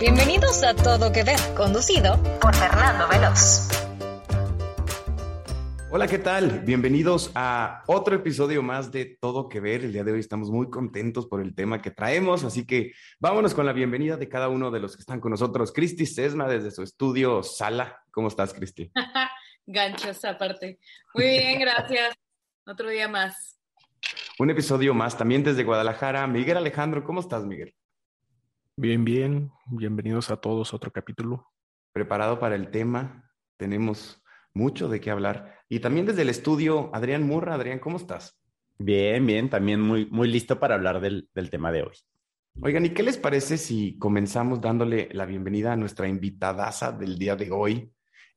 Bienvenidos 0.00 0.62
a 0.62 0.76
Todo 0.76 1.10
Que 1.10 1.24
Ver, 1.24 1.40
conducido 1.56 2.22
por 2.40 2.54
Fernando 2.54 3.08
Veloz. 3.08 3.68
Hola, 5.90 6.06
¿qué 6.06 6.18
tal? 6.18 6.60
Bienvenidos 6.60 7.32
a 7.34 7.82
otro 7.88 8.14
episodio 8.14 8.62
más 8.62 8.92
de 8.92 9.18
Todo 9.20 9.48
Que 9.48 9.58
Ver. 9.58 9.84
El 9.84 9.92
día 9.92 10.04
de 10.04 10.12
hoy 10.12 10.20
estamos 10.20 10.52
muy 10.52 10.70
contentos 10.70 11.26
por 11.26 11.40
el 11.40 11.52
tema 11.52 11.82
que 11.82 11.90
traemos, 11.90 12.44
así 12.44 12.64
que 12.64 12.92
vámonos 13.18 13.54
con 13.54 13.66
la 13.66 13.72
bienvenida 13.72 14.16
de 14.16 14.28
cada 14.28 14.48
uno 14.48 14.70
de 14.70 14.78
los 14.78 14.94
que 14.94 15.00
están 15.00 15.18
con 15.18 15.32
nosotros. 15.32 15.72
Cristi 15.72 16.06
Sesma 16.06 16.46
desde 16.46 16.70
su 16.70 16.84
estudio 16.84 17.42
Sala. 17.42 18.00
¿Cómo 18.12 18.28
estás, 18.28 18.54
Cristi? 18.54 18.92
Ganchos 19.66 20.24
aparte. 20.24 20.78
Muy 21.12 21.24
bien, 21.24 21.58
gracias. 21.58 22.14
Otro 22.64 22.88
día 22.88 23.08
más. 23.08 23.58
Un 24.38 24.50
episodio 24.50 24.94
más 24.94 25.18
también 25.18 25.42
desde 25.42 25.64
Guadalajara. 25.64 26.24
Miguel 26.28 26.56
Alejandro, 26.56 27.02
¿cómo 27.02 27.18
estás, 27.18 27.44
Miguel? 27.44 27.74
Bien, 28.80 29.04
bien. 29.04 29.50
Bienvenidos 29.66 30.30
a 30.30 30.36
todos 30.36 30.72
a 30.72 30.76
otro 30.76 30.92
capítulo. 30.92 31.50
Preparado 31.92 32.38
para 32.38 32.54
el 32.54 32.70
tema. 32.70 33.28
Tenemos 33.56 34.22
mucho 34.54 34.88
de 34.88 35.00
qué 35.00 35.10
hablar. 35.10 35.56
Y 35.68 35.80
también 35.80 36.06
desde 36.06 36.22
el 36.22 36.28
estudio, 36.28 36.88
Adrián 36.94 37.24
Murra. 37.24 37.54
Adrián, 37.54 37.80
¿cómo 37.80 37.96
estás? 37.96 38.40
Bien, 38.78 39.26
bien. 39.26 39.50
También 39.50 39.80
muy, 39.80 40.06
muy 40.06 40.28
listo 40.28 40.60
para 40.60 40.76
hablar 40.76 41.00
del, 41.00 41.28
del 41.34 41.50
tema 41.50 41.72
de 41.72 41.82
hoy. 41.82 41.96
Oigan, 42.62 42.86
¿y 42.86 42.90
qué 42.90 43.02
les 43.02 43.18
parece 43.18 43.58
si 43.58 43.98
comenzamos 43.98 44.60
dándole 44.60 45.08
la 45.10 45.26
bienvenida 45.26 45.72
a 45.72 45.76
nuestra 45.76 46.06
invitadaza 46.06 46.92
del 46.92 47.18
día 47.18 47.34
de 47.34 47.50
hoy? 47.50 47.92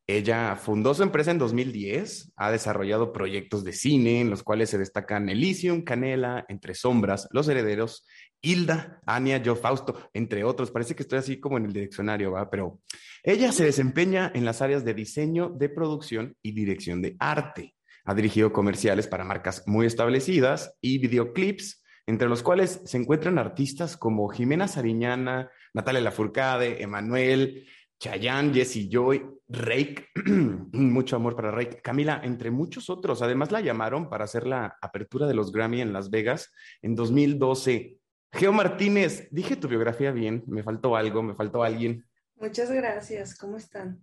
Ella 0.08 0.56
fundó 0.56 0.96
su 0.96 1.04
empresa 1.04 1.30
en 1.30 1.38
2010, 1.38 2.34
ha 2.36 2.52
desarrollado 2.52 3.14
proyectos 3.14 3.64
de 3.64 3.74
cine 3.74 4.22
en 4.22 4.32
los 4.32 4.42
cuales 4.42 4.72
se 4.72 4.80
destacan 4.80 5.30
Elysium, 5.30 5.84
Canela, 5.84 6.46
Entre 6.50 6.74
Sombras, 6.74 7.30
Los 7.32 7.48
Herederos, 7.48 8.06
Hilda, 8.42 9.02
Ania, 9.06 9.38
Yo 9.38 9.56
Fausto, 9.56 10.10
entre 10.14 10.44
otros. 10.44 10.72
Parece 10.72 10.96
que 10.96 11.04
estoy 11.04 11.20
así 11.20 11.40
como 11.40 11.58
en 11.58 11.66
el 11.66 11.74
diccionario, 11.74 12.32
¿va? 12.32 12.50
Pero 12.50 12.80
ella 13.24 13.52
se 13.52 13.66
desempeña 13.66 14.32
en 14.34 14.46
las 14.46 14.62
áreas 14.62 14.84
de 14.84 14.94
diseño, 14.94 15.50
de 15.50 15.70
producción 15.70 16.36
y 16.42 16.52
dirección 16.54 17.02
de 17.02 17.16
arte. 17.20 17.76
Ha 18.04 18.16
dirigido 18.16 18.52
comerciales 18.52 19.08
para 19.08 19.24
marcas 19.24 19.64
muy 19.68 19.86
establecidas 19.86 20.76
y 20.82 20.98
videoclips, 20.98 21.84
entre 22.08 22.28
los 22.28 22.42
cuales 22.42 22.82
se 22.84 22.98
encuentran 22.98 23.38
artistas 23.38 23.96
como 23.96 24.28
Jimena 24.30 24.68
Sariñana, 24.68 25.52
Natalia 25.74 26.02
Lafourcade, 26.02 26.82
Emanuel, 26.82 27.68
Chayanne, 28.02 28.52
Jesse 28.52 28.90
Joy, 28.90 29.24
Rake, 29.48 30.08
mucho 30.74 31.16
amor 31.16 31.36
para 31.36 31.52
Rake, 31.52 31.82
Camila, 31.84 32.20
entre 32.24 32.50
muchos 32.50 32.90
otros. 32.90 33.22
Además 33.22 33.52
la 33.52 33.62
llamaron 33.62 34.10
para 34.10 34.24
hacer 34.24 34.48
la 34.48 34.76
apertura 34.82 35.28
de 35.28 35.36
los 35.36 35.52
Grammy 35.52 35.82
en 35.82 35.94
Las 35.94 36.10
Vegas 36.10 36.52
en 36.82 36.96
2012. 36.96 38.01
Geo 38.34 38.54
Martínez, 38.54 39.28
dije 39.32 39.56
tu 39.56 39.68
biografía 39.68 40.12
bien, 40.12 40.44
me 40.48 40.64
faltó 40.64 40.96
algo, 40.96 41.22
me 41.22 41.36
faltó 41.36 41.64
alguien. 41.64 42.06
Muchas 42.36 42.72
gracias, 42.72 43.38
¿cómo 43.38 43.58
están? 43.58 44.02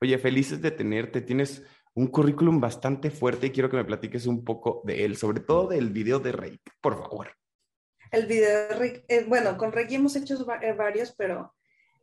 Oye, 0.00 0.18
felices 0.18 0.60
de 0.60 0.70
tenerte, 0.70 1.22
tienes 1.22 1.62
un 1.94 2.06
currículum 2.06 2.60
bastante 2.60 3.10
fuerte 3.10 3.48
y 3.48 3.50
quiero 3.50 3.68
que 3.68 3.76
me 3.76 3.84
platiques 3.84 4.26
un 4.26 4.44
poco 4.44 4.82
de 4.84 5.04
él, 5.04 5.16
sobre 5.16 5.40
todo 5.40 5.68
del 5.68 5.90
video 5.90 6.20
de 6.20 6.32
Rake, 6.32 6.60
por 6.80 6.98
favor. 6.98 7.28
El 8.10 8.26
video 8.26 8.68
de 8.68 8.74
Rake, 8.74 9.04
eh, 9.08 9.24
bueno, 9.26 9.56
con 9.56 9.72
Rake 9.72 9.94
hemos 9.94 10.14
hecho 10.14 10.36
eh, 10.62 10.72
varios, 10.72 11.12
pero 11.12 11.54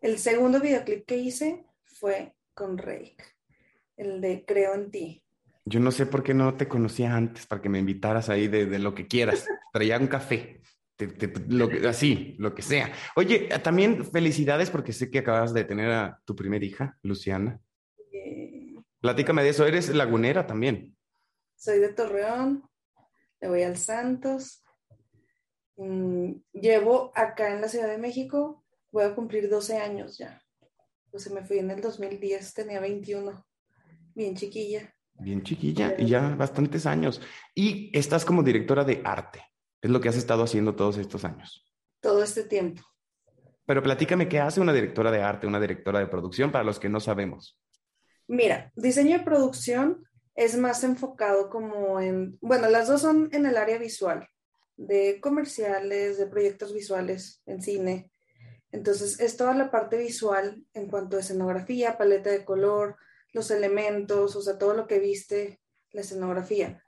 el 0.01 0.17
segundo 0.17 0.59
videoclip 0.59 1.05
que 1.05 1.17
hice 1.17 1.65
fue 1.83 2.33
con 2.53 2.77
Rake, 2.77 3.17
el 3.97 4.19
de 4.19 4.45
Creo 4.45 4.73
en 4.73 4.91
ti. 4.91 5.23
Yo 5.65 5.79
no 5.79 5.91
sé 5.91 6.05
por 6.05 6.23
qué 6.23 6.33
no 6.33 6.55
te 6.55 6.67
conocía 6.67 7.15
antes 7.15 7.45
para 7.45 7.61
que 7.61 7.69
me 7.69 7.79
invitaras 7.79 8.29
ahí 8.29 8.47
de, 8.47 8.65
de 8.65 8.79
lo 8.79 8.95
que 8.95 9.07
quieras. 9.07 9.45
Traía 9.73 9.99
un 9.99 10.07
café, 10.07 10.61
te, 10.97 11.07
te, 11.07 11.39
lo 11.47 11.69
que, 11.69 11.87
así, 11.87 12.35
lo 12.39 12.53
que 12.55 12.63
sea. 12.63 12.91
Oye, 13.15 13.47
también 13.63 14.03
felicidades 14.03 14.69
porque 14.71 14.91
sé 14.93 15.09
que 15.11 15.19
acabas 15.19 15.53
de 15.53 15.63
tener 15.63 15.91
a 15.91 16.21
tu 16.25 16.35
primera 16.35 16.65
hija, 16.65 16.97
Luciana. 17.03 17.61
Eh, 18.11 18.75
Platícame 18.99 19.43
de 19.43 19.49
eso, 19.49 19.65
eres 19.65 19.93
lagunera 19.93 20.47
también. 20.47 20.97
soy 21.55 21.79
de 21.79 21.93
Torreón, 21.93 22.63
le 23.39 23.47
voy 23.47 23.61
al 23.61 23.77
Santos. 23.77 24.63
Mm, 25.77 26.31
llevo 26.53 27.11
acá 27.15 27.53
en 27.53 27.61
la 27.61 27.69
Ciudad 27.69 27.87
de 27.87 27.99
México, 27.99 28.65
voy 28.91 29.03
a 29.03 29.13
cumplir 29.13 29.49
12 29.49 29.77
años 29.77 30.17
ya. 30.17 30.41
Pues 31.11 31.23
se 31.23 31.29
me 31.29 31.43
fui 31.43 31.59
en 31.59 31.69
el 31.69 31.79
2010, 31.79 32.53
tenía 32.55 32.79
21, 32.79 33.45
bien 34.15 34.35
chiquilla. 34.35 34.91
Bien 35.19 35.43
chiquilla 35.43 35.95
y 35.97 36.07
ya 36.07 36.35
bastantes 36.35 36.87
años. 36.87 37.21
Y 37.53 37.95
estás 37.97 38.25
como 38.25 38.41
directora 38.41 38.83
de 38.83 39.01
arte. 39.05 39.43
Es 39.81 39.89
lo 39.89 40.01
que 40.01 40.09
has 40.09 40.17
estado 40.17 40.43
haciendo 40.43 40.75
todos 40.75 40.97
estos 40.97 41.23
años. 41.25 41.65
Todo 42.01 42.23
este 42.23 42.43
tiempo. 42.43 42.81
Pero 43.65 43.83
platícame 43.83 44.29
qué 44.29 44.39
hace 44.39 44.61
una 44.61 44.73
directora 44.73 45.11
de 45.11 45.21
arte, 45.21 45.45
una 45.45 45.59
directora 45.59 45.99
de 45.99 46.07
producción 46.07 46.51
para 46.51 46.63
los 46.63 46.79
que 46.79 46.89
no 46.89 46.99
sabemos. 46.99 47.59
Mira, 48.27 48.71
diseño 48.75 49.17
de 49.17 49.23
producción 49.23 50.07
es 50.35 50.57
más 50.57 50.83
enfocado 50.83 51.49
como 51.49 51.99
en, 51.99 52.37
bueno, 52.41 52.69
las 52.69 52.87
dos 52.87 53.01
son 53.01 53.29
en 53.31 53.45
el 53.45 53.57
área 53.57 53.77
visual, 53.77 54.27
de 54.77 55.19
comerciales, 55.19 56.17
de 56.17 56.27
proyectos 56.27 56.73
visuales 56.73 57.41
en 57.45 57.61
cine. 57.61 58.11
Entonces, 58.71 59.19
es 59.19 59.37
toda 59.37 59.53
la 59.53 59.71
parte 59.71 59.97
visual 59.97 60.63
en 60.73 60.89
cuanto 60.89 61.17
a 61.17 61.21
escenografía, 61.21 61.97
paleta 61.97 62.29
de 62.29 62.45
color, 62.45 62.97
los 63.33 63.51
elementos, 63.51 64.35
o 64.35 64.41
sea, 64.41 64.57
todo 64.57 64.73
lo 64.73 64.87
que 64.87 64.99
viste 64.99 65.59
la 65.91 66.01
escenografía. 66.01 66.83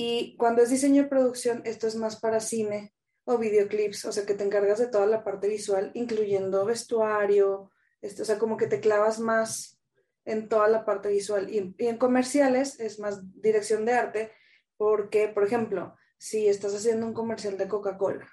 Y 0.00 0.36
cuando 0.36 0.62
es 0.62 0.70
diseño 0.70 1.02
de 1.02 1.08
producción, 1.08 1.60
esto 1.64 1.88
es 1.88 1.96
más 1.96 2.20
para 2.20 2.38
cine 2.38 2.94
o 3.24 3.36
videoclips, 3.36 4.04
o 4.04 4.12
sea, 4.12 4.24
que 4.24 4.34
te 4.34 4.44
encargas 4.44 4.78
de 4.78 4.86
toda 4.86 5.06
la 5.06 5.24
parte 5.24 5.48
visual, 5.48 5.90
incluyendo 5.92 6.64
vestuario, 6.64 7.72
esto, 8.00 8.22
o 8.22 8.24
sea, 8.24 8.38
como 8.38 8.56
que 8.56 8.68
te 8.68 8.78
clavas 8.78 9.18
más 9.18 9.80
en 10.24 10.48
toda 10.48 10.68
la 10.68 10.84
parte 10.84 11.08
visual. 11.08 11.52
Y 11.52 11.58
en, 11.58 11.74
y 11.76 11.88
en 11.88 11.98
comerciales 11.98 12.78
es 12.78 13.00
más 13.00 13.22
dirección 13.42 13.84
de 13.86 13.94
arte, 13.94 14.32
porque, 14.76 15.26
por 15.26 15.42
ejemplo, 15.42 15.96
si 16.16 16.46
estás 16.46 16.76
haciendo 16.76 17.04
un 17.04 17.12
comercial 17.12 17.58
de 17.58 17.66
Coca-Cola, 17.66 18.28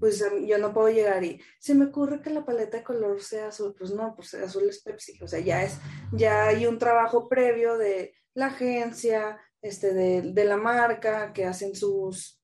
pues 0.00 0.20
um, 0.20 0.44
yo 0.44 0.58
no 0.58 0.74
puedo 0.74 0.88
llegar 0.88 1.22
y 1.22 1.40
se 1.60 1.76
me 1.76 1.84
ocurre 1.84 2.20
que 2.20 2.30
la 2.30 2.44
paleta 2.44 2.78
de 2.78 2.82
color 2.82 3.22
sea 3.22 3.46
azul, 3.46 3.72
pues 3.78 3.92
no, 3.92 4.16
pues 4.16 4.34
azul 4.34 4.68
es 4.68 4.82
Pepsi, 4.82 5.16
o 5.22 5.28
sea, 5.28 5.38
ya 5.38 5.62
es, 5.62 5.78
ya 6.10 6.48
hay 6.48 6.66
un 6.66 6.76
trabajo 6.80 7.28
previo 7.28 7.78
de 7.78 8.16
la 8.34 8.46
agencia, 8.46 9.38
este, 9.62 9.94
de, 9.94 10.22
de 10.22 10.44
la 10.44 10.56
marca, 10.56 11.32
que 11.32 11.44
hacen 11.44 11.74
sus, 11.74 12.40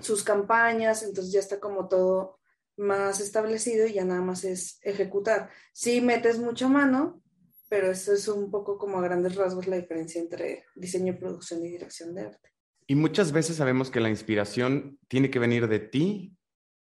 sus 0.00 0.22
campañas, 0.22 1.02
entonces 1.02 1.32
ya 1.32 1.40
está 1.40 1.60
como 1.60 1.88
todo 1.88 2.38
más 2.76 3.20
establecido 3.20 3.86
y 3.86 3.94
ya 3.94 4.04
nada 4.04 4.20
más 4.20 4.44
es 4.44 4.78
ejecutar. 4.82 5.50
Sí 5.72 6.00
metes 6.00 6.38
mucha 6.38 6.68
mano, 6.68 7.20
pero 7.68 7.90
eso 7.90 8.12
es 8.12 8.28
un 8.28 8.50
poco 8.50 8.78
como 8.78 8.98
a 8.98 9.02
grandes 9.02 9.34
rasgos 9.34 9.66
la 9.66 9.76
diferencia 9.76 10.20
entre 10.20 10.64
diseño, 10.74 11.18
producción 11.18 11.64
y 11.64 11.70
dirección 11.70 12.14
de 12.14 12.22
arte. 12.22 12.50
Y 12.86 12.94
muchas 12.94 13.32
veces 13.32 13.56
sabemos 13.56 13.90
que 13.90 14.00
la 14.00 14.08
inspiración 14.08 14.98
tiene 15.08 15.30
que 15.30 15.38
venir 15.38 15.68
de 15.68 15.80
ti 15.80 16.34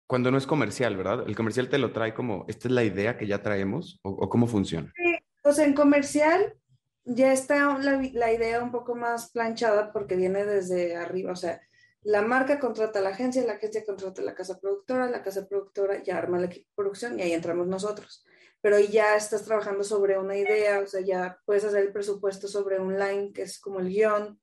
cuando 0.08 0.30
no 0.30 0.38
es 0.38 0.46
comercial, 0.46 0.96
¿verdad? 0.96 1.24
El 1.26 1.36
comercial 1.36 1.68
te 1.68 1.78
lo 1.78 1.92
trae 1.92 2.14
como, 2.14 2.44
esta 2.48 2.68
es 2.68 2.74
la 2.74 2.82
idea 2.82 3.16
que 3.16 3.26
ya 3.26 3.42
traemos 3.42 4.00
o, 4.02 4.10
o 4.10 4.28
cómo 4.28 4.46
funciona. 4.46 4.92
Sí, 4.96 5.16
o 5.44 5.52
sea, 5.52 5.66
en 5.66 5.74
comercial 5.74 6.56
ya 7.04 7.32
está 7.32 7.78
la, 7.78 8.02
la, 8.12 8.32
idea 8.32 8.62
un 8.62 8.70
poco 8.70 8.94
más 8.94 9.30
planchada 9.30 9.92
porque 9.92 10.16
viene 10.16 10.44
desde 10.44 10.96
arriba, 10.96 11.32
o 11.32 11.36
sea, 11.36 11.60
la 12.02 12.20
marca 12.22 12.58
contrata 12.58 12.98
a 12.98 13.02
la 13.02 13.10
agencia, 13.10 13.44
la 13.44 13.54
agencia 13.54 13.84
contrata 13.84 14.20
a 14.20 14.24
la 14.24 14.34
casa 14.34 14.60
productora, 14.60 15.08
la 15.08 15.22
casa 15.22 15.48
productora 15.48 16.02
ya 16.02 16.18
arma 16.18 16.38
de 16.38 16.66
producción 16.74 17.18
y 17.18 17.22
ahí 17.22 17.32
entramos 17.32 17.66
nosotros. 17.66 18.24
Pero 18.60 18.78
ya 18.78 19.16
estás 19.16 19.44
trabajando 19.44 19.84
sobre 19.84 20.18
una 20.18 20.36
idea, 20.36 20.80
o 20.80 20.86
sea, 20.86 21.00
ya 21.00 21.38
puedes 21.44 21.64
hacer 21.64 21.84
el 21.84 21.92
presupuesto 21.92 22.46
sobre 22.46 22.78
un 22.78 22.98
line 22.98 23.32
que 23.32 23.42
es 23.42 23.58
como 23.58 23.80
el 23.80 23.88
guion 23.88 24.38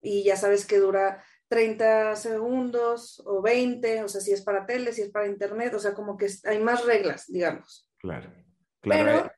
y 0.00 0.24
ya 0.24 0.36
sabes 0.36 0.66
que 0.66 0.78
dura 0.78 1.22
30 1.48 2.16
segundos 2.16 3.22
o 3.26 3.42
20, 3.42 4.04
o 4.04 4.08
sea, 4.08 4.20
si 4.20 4.32
es 4.32 4.42
para 4.42 4.64
tele, 4.64 4.92
si 4.92 5.02
es 5.02 5.10
para 5.10 5.26
internet, 5.26 5.74
o 5.74 5.78
sea, 5.78 5.92
como 5.92 6.16
que 6.16 6.28
hay 6.44 6.58
más 6.60 6.84
reglas, 6.86 7.26
digamos. 7.28 7.90
Claro, 7.98 8.32
claro. 8.80 9.04
Pero 9.04 9.32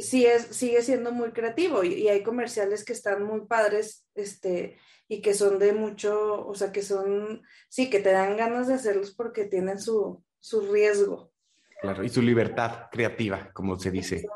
sí 0.00 0.26
es, 0.26 0.46
sigue 0.46 0.82
siendo 0.82 1.12
muy 1.12 1.32
creativo 1.32 1.84
y, 1.84 1.94
y, 1.94 2.08
hay 2.08 2.22
comerciales 2.22 2.84
que 2.84 2.92
están 2.92 3.22
muy 3.22 3.46
padres, 3.46 4.06
este, 4.14 4.78
y 5.08 5.22
que 5.22 5.34
son 5.34 5.58
de 5.58 5.72
mucho, 5.72 6.46
o 6.46 6.54
sea, 6.54 6.70
que 6.72 6.82
son, 6.82 7.42
sí, 7.68 7.88
que 7.88 8.00
te 8.00 8.12
dan 8.12 8.36
ganas 8.36 8.68
de 8.68 8.74
hacerlos 8.74 9.14
porque 9.14 9.44
tienen 9.44 9.80
su, 9.80 10.22
su 10.38 10.72
riesgo. 10.72 11.32
Claro, 11.80 12.04
y 12.04 12.08
su 12.08 12.20
libertad 12.20 12.88
creativa, 12.90 13.50
como 13.52 13.78
se 13.78 13.90
dice. 13.90 14.16
Que 14.16 14.22
son, 14.22 14.30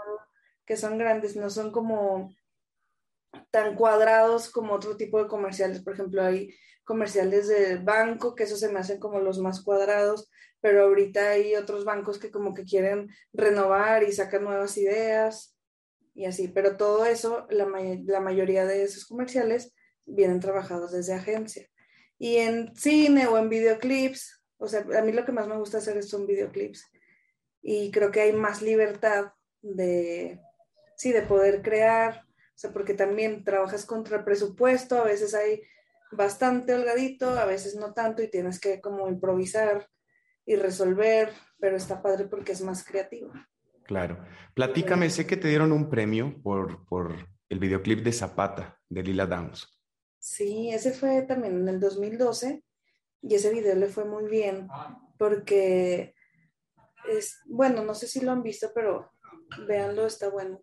que 0.64 0.76
son 0.76 0.98
grandes, 0.98 1.36
no 1.36 1.50
son 1.50 1.72
como 1.72 2.34
tan 3.50 3.74
cuadrados 3.74 4.50
como 4.50 4.74
otro 4.74 4.96
tipo 4.96 5.22
de 5.22 5.28
comerciales. 5.28 5.82
Por 5.82 5.94
ejemplo, 5.94 6.22
hay 6.22 6.54
comerciales 6.84 7.48
de 7.48 7.76
banco, 7.76 8.34
que 8.34 8.44
eso 8.44 8.56
se 8.56 8.70
me 8.70 8.80
hacen 8.80 8.98
como 8.98 9.20
los 9.20 9.38
más 9.38 9.62
cuadrados, 9.62 10.30
pero 10.60 10.84
ahorita 10.84 11.30
hay 11.30 11.54
otros 11.56 11.84
bancos 11.84 12.18
que 12.18 12.30
como 12.30 12.54
que 12.54 12.64
quieren 12.64 13.10
renovar 13.32 14.02
y 14.02 14.12
sacan 14.12 14.44
nuevas 14.44 14.76
ideas 14.78 15.56
y 16.14 16.24
así. 16.24 16.48
Pero 16.48 16.76
todo 16.76 17.04
eso, 17.04 17.46
la, 17.50 17.66
la 18.04 18.20
mayoría 18.20 18.64
de 18.64 18.82
esos 18.82 19.04
comerciales 19.06 19.74
vienen 20.06 20.40
trabajados 20.40 20.92
desde 20.92 21.14
agencia. 21.14 21.68
Y 22.18 22.36
en 22.36 22.74
cine 22.76 23.26
o 23.26 23.38
en 23.38 23.48
videoclips, 23.48 24.44
o 24.58 24.68
sea, 24.68 24.86
a 24.96 25.02
mí 25.02 25.12
lo 25.12 25.24
que 25.24 25.32
más 25.32 25.48
me 25.48 25.56
gusta 25.56 25.78
hacer 25.78 26.02
son 26.02 26.26
videoclips. 26.26 26.84
y 27.62 27.90
creo 27.90 28.10
que 28.10 28.20
hay 28.20 28.32
más 28.32 28.62
libertad 28.62 29.32
de, 29.60 30.40
sí, 30.96 31.12
de 31.12 31.22
poder 31.22 31.62
crear, 31.62 32.24
o 32.24 32.58
sea, 32.58 32.72
porque 32.72 32.94
también 32.94 33.44
trabajas 33.44 33.86
contra 33.86 34.24
presupuesto, 34.24 34.98
a 34.98 35.04
veces 35.04 35.34
hay 35.34 35.62
bastante 36.12 36.74
holgadito, 36.74 37.30
a 37.30 37.44
veces 37.44 37.76
no 37.76 37.92
tanto 37.92 38.22
y 38.22 38.30
tienes 38.30 38.60
que 38.60 38.80
como 38.80 39.08
improvisar 39.08 39.88
y 40.44 40.56
resolver, 40.56 41.32
pero 41.58 41.76
está 41.76 42.02
padre 42.02 42.26
porque 42.26 42.52
es 42.52 42.62
más 42.62 42.84
creativo. 42.84 43.32
Claro. 43.84 44.24
Platícame, 44.54 45.10
sé 45.10 45.26
que 45.26 45.36
te 45.36 45.48
dieron 45.48 45.72
un 45.72 45.88
premio 45.88 46.40
por, 46.42 46.84
por 46.86 47.14
el 47.48 47.58
videoclip 47.58 48.00
de 48.00 48.12
Zapata, 48.12 48.80
de 48.88 49.02
Lila 49.02 49.26
Downs. 49.26 49.80
Sí, 50.18 50.70
ese 50.70 50.92
fue 50.92 51.22
también 51.22 51.56
en 51.56 51.68
el 51.68 51.80
2012 51.80 52.62
y 53.22 53.34
ese 53.34 53.52
video 53.52 53.74
le 53.74 53.88
fue 53.88 54.04
muy 54.04 54.28
bien 54.28 54.68
porque 55.18 56.14
es, 57.08 57.40
bueno, 57.46 57.84
no 57.84 57.94
sé 57.94 58.06
si 58.06 58.20
lo 58.20 58.32
han 58.32 58.42
visto, 58.42 58.70
pero 58.74 59.12
véanlo, 59.66 60.06
está 60.06 60.28
bueno. 60.28 60.62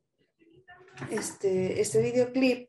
Este, 1.10 1.80
este 1.80 2.02
videoclip 2.02 2.69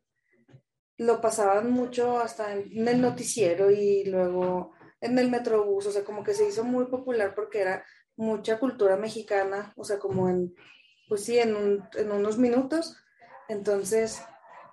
lo 1.00 1.18
pasaban 1.22 1.70
mucho 1.70 2.18
hasta 2.18 2.52
en 2.52 2.86
el 2.86 3.00
noticiero 3.00 3.70
y 3.70 4.04
luego 4.04 4.74
en 5.00 5.18
el 5.18 5.30
Metrobús, 5.30 5.86
o 5.86 5.92
sea, 5.92 6.04
como 6.04 6.22
que 6.22 6.34
se 6.34 6.46
hizo 6.46 6.62
muy 6.62 6.88
popular 6.88 7.34
porque 7.34 7.62
era 7.62 7.86
mucha 8.16 8.58
cultura 8.58 8.98
mexicana, 8.98 9.72
o 9.76 9.84
sea, 9.84 9.98
como 9.98 10.28
en, 10.28 10.54
pues 11.08 11.24
sí, 11.24 11.38
en, 11.38 11.82
en 11.94 12.12
unos 12.12 12.36
minutos. 12.36 12.98
Entonces 13.48 14.20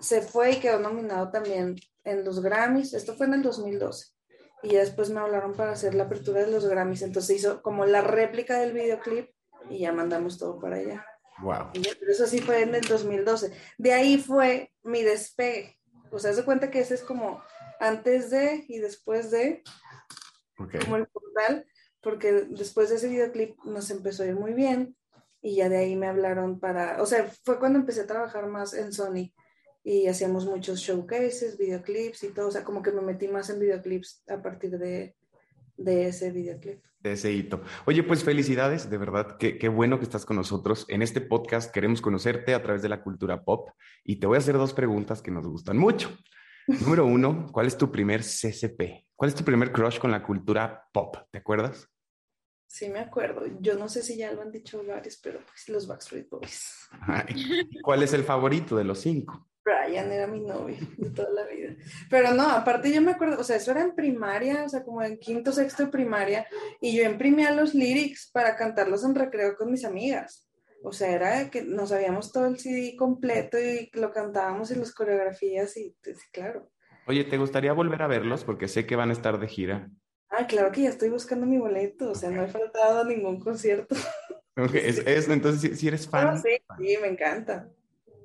se 0.02 0.22
fue 0.22 0.52
y 0.52 0.60
quedó 0.60 0.80
nominado 0.80 1.32
también 1.32 1.78
en 2.04 2.26
los 2.26 2.42
Grammys. 2.42 2.94
Esto 2.94 3.16
fue 3.16 3.28
en 3.28 3.36
el 3.36 3.44
2012. 3.44 4.08
Y 4.64 4.72
ya 4.72 4.80
después 4.80 5.10
me 5.10 5.22
hablaron 5.22 5.54
para 5.54 5.72
hacer 5.72 5.96
la 5.96 6.04
apertura 6.04 6.42
de 6.42 6.52
los 6.52 6.66
Grammys. 6.66 7.04
Entonces 7.04 7.38
hizo 7.38 7.62
como 7.62 7.86
la 7.86 8.02
réplica 8.02 8.60
del 8.60 8.74
videoclip 8.74 9.30
y 9.70 9.80
ya 9.80 9.94
mandamos 9.94 10.38
todo 10.38 10.60
para 10.60 10.76
allá. 10.76 11.06
Wow. 11.42 11.70
pero 11.74 12.12
eso 12.12 12.28
sí 12.28 12.40
fue 12.40 12.64
en 12.64 12.76
el 12.76 12.82
2012. 12.82 13.50
De 13.78 13.94
ahí 13.94 14.18
fue 14.18 14.74
mi 14.84 15.04
despegue. 15.04 15.77
O 16.12 16.20
sea, 16.20 16.34
se 16.34 16.46
cuenta 16.46 16.72
que 16.72 16.80
ese 16.80 16.96
es 16.96 17.02
como 17.02 17.42
antes 17.80 18.30
de 18.30 18.66
y 18.68 18.80
después 18.80 19.32
de, 19.32 19.64
como 20.58 20.98
el 20.98 21.08
portal, 21.08 21.66
porque 22.02 22.32
después 22.50 22.90
de 22.90 22.96
ese 22.96 23.10
videoclip 23.10 23.58
nos 23.64 23.90
empezó 23.92 24.24
a 24.24 24.28
ir 24.28 24.36
muy 24.36 24.54
bien 24.54 24.96
y 25.42 25.56
ya 25.56 25.70
de 25.70 25.78
ahí 25.78 25.96
me 25.96 26.08
hablaron 26.08 26.60
para, 26.60 27.02
o 27.02 27.06
sea, 27.06 27.32
fue 27.44 27.60
cuando 27.60 27.80
empecé 27.80 28.02
a 28.02 28.08
trabajar 28.08 28.48
más 28.48 28.74
en 28.74 28.92
Sony 28.92 29.34
y 29.84 30.08
hacíamos 30.08 30.46
muchos 30.46 30.80
showcases, 30.80 31.58
videoclips 31.58 32.24
y 32.24 32.30
todo, 32.30 32.48
o 32.48 32.52
sea, 32.52 32.64
como 32.64 32.82
que 32.82 32.92
me 32.92 33.02
metí 33.02 33.28
más 33.28 33.50
en 33.50 33.60
videoclips 33.60 34.24
a 34.28 34.42
partir 34.42 34.78
de, 34.78 35.16
de 35.78 36.08
ese 36.08 36.32
videoclip. 36.32 36.84
Ese 37.14 37.32
hito. 37.32 37.62
Oye, 37.86 38.04
pues 38.04 38.24
felicidades, 38.24 38.90
de 38.90 38.98
verdad, 38.98 39.38
qué, 39.38 39.58
qué 39.58 39.70
bueno 39.70 39.98
que 39.98 40.06
estás 40.06 40.26
con 40.26 40.38
nosotros. 40.38 40.86
En 40.90 41.02
este 41.02 41.22
podcast 41.22 41.74
queremos 41.74 42.02
conocerte 42.02 42.54
a 42.54 42.62
través 42.62 42.82
de 42.82 42.90
la 42.90 43.02
cultura 43.02 43.44
pop 43.44 43.70
y 44.04 44.18
te 44.18 44.28
voy 44.28 44.36
a 44.36 44.40
hacer 44.40 44.58
dos 44.58 44.74
preguntas 44.74 45.22
que 45.22 45.32
nos 45.32 45.48
gustan 45.48 45.78
mucho. 45.78 46.10
Número 46.68 47.06
uno, 47.06 47.48
¿cuál 47.52 47.68
es 47.68 47.78
tu 47.78 47.90
primer 47.92 48.22
CCP? 48.22 49.08
¿Cuál 49.16 49.30
es 49.30 49.36
tu 49.36 49.44
primer 49.44 49.72
crush 49.72 50.00
con 50.00 50.12
la 50.12 50.22
cultura 50.22 50.86
pop? 50.92 51.16
¿Te 51.32 51.38
acuerdas? 51.38 51.90
Sí, 52.68 52.90
me 52.90 53.00
acuerdo. 53.00 53.44
Yo 53.62 53.76
no 53.76 53.88
sé 53.88 54.04
si 54.04 54.18
ya 54.18 54.34
lo 54.34 54.42
han 54.42 54.52
dicho 54.52 54.84
varios, 54.86 55.18
pero 55.24 55.40
pues 55.46 55.70
los 55.70 55.88
Backstreet 55.88 56.30
Boys. 56.30 56.90
¿Cuál 57.82 58.04
es 58.04 58.14
el 58.14 58.24
favorito 58.24 58.76
de 58.76 58.84
los 58.84 59.00
cinco? 59.00 59.47
Brian 59.68 60.12
era 60.12 60.28
mi 60.28 60.40
novio 60.40 60.78
de 60.98 61.10
toda 61.10 61.30
la 61.30 61.46
vida. 61.46 61.76
Pero 62.10 62.34
no, 62.34 62.50
aparte 62.50 62.92
yo 62.94 63.02
me 63.02 63.12
acuerdo, 63.12 63.40
o 63.40 63.44
sea, 63.44 63.58
eso 63.58 63.72
era 63.72 63.82
en 63.82 63.96
primaria, 63.96 64.64
o 64.64 64.70
sea, 64.70 64.84
como 64.84 65.04
en 65.04 65.18
quinto, 65.18 65.52
sexto 65.52 65.86
de 65.86 65.92
primaria, 65.92 66.48
y 66.80 66.96
yo 66.96 67.04
imprimía 67.04 67.52
los 67.52 67.74
lyrics 67.74 68.30
para 68.32 68.56
cantarlos 68.56 69.04
en 69.04 69.16
recreo 69.16 69.56
con 69.56 69.72
mis 69.72 69.84
amigas. 69.84 70.48
O 70.84 70.94
sea, 70.94 71.12
era 71.12 71.50
que 71.50 71.64
nos 71.64 71.90
sabíamos 71.90 72.32
todo 72.32 72.46
el 72.46 72.60
CD 72.60 72.96
completo 72.96 73.58
y 73.60 73.90
lo 73.94 74.12
cantábamos 74.12 74.72
en 74.72 74.80
las 74.80 74.94
coreografías 74.94 75.76
y 75.76 75.96
pues, 76.04 76.20
claro. 76.32 76.70
Oye, 77.08 77.24
¿te 77.24 77.38
gustaría 77.38 77.74
volver 77.74 78.02
a 78.04 78.08
verlos? 78.08 78.44
Porque 78.44 78.68
sé 78.68 78.86
que 78.86 78.96
van 78.96 79.10
a 79.10 79.14
estar 79.14 79.40
de 79.40 79.48
gira. 79.48 79.90
Ah, 80.30 80.46
claro 80.46 80.72
que 80.72 80.84
ya 80.84 80.90
estoy 80.90 81.10
buscando 81.10 81.46
mi 81.46 81.58
boleto, 81.58 82.12
o 82.12 82.16
sea, 82.16 82.30
no 82.30 82.44
he 82.44 82.48
faltado 82.48 83.02
a 83.02 83.06
ningún 83.06 83.40
concierto. 83.40 83.96
Okay, 84.60 84.82
es, 84.84 85.30
entonces, 85.30 85.80
si, 85.80 85.88
eres 85.88 86.08
fan. 86.08 86.42
sí, 86.42 86.58
sí, 86.80 86.98
me 87.00 87.10
encanta. 87.10 87.70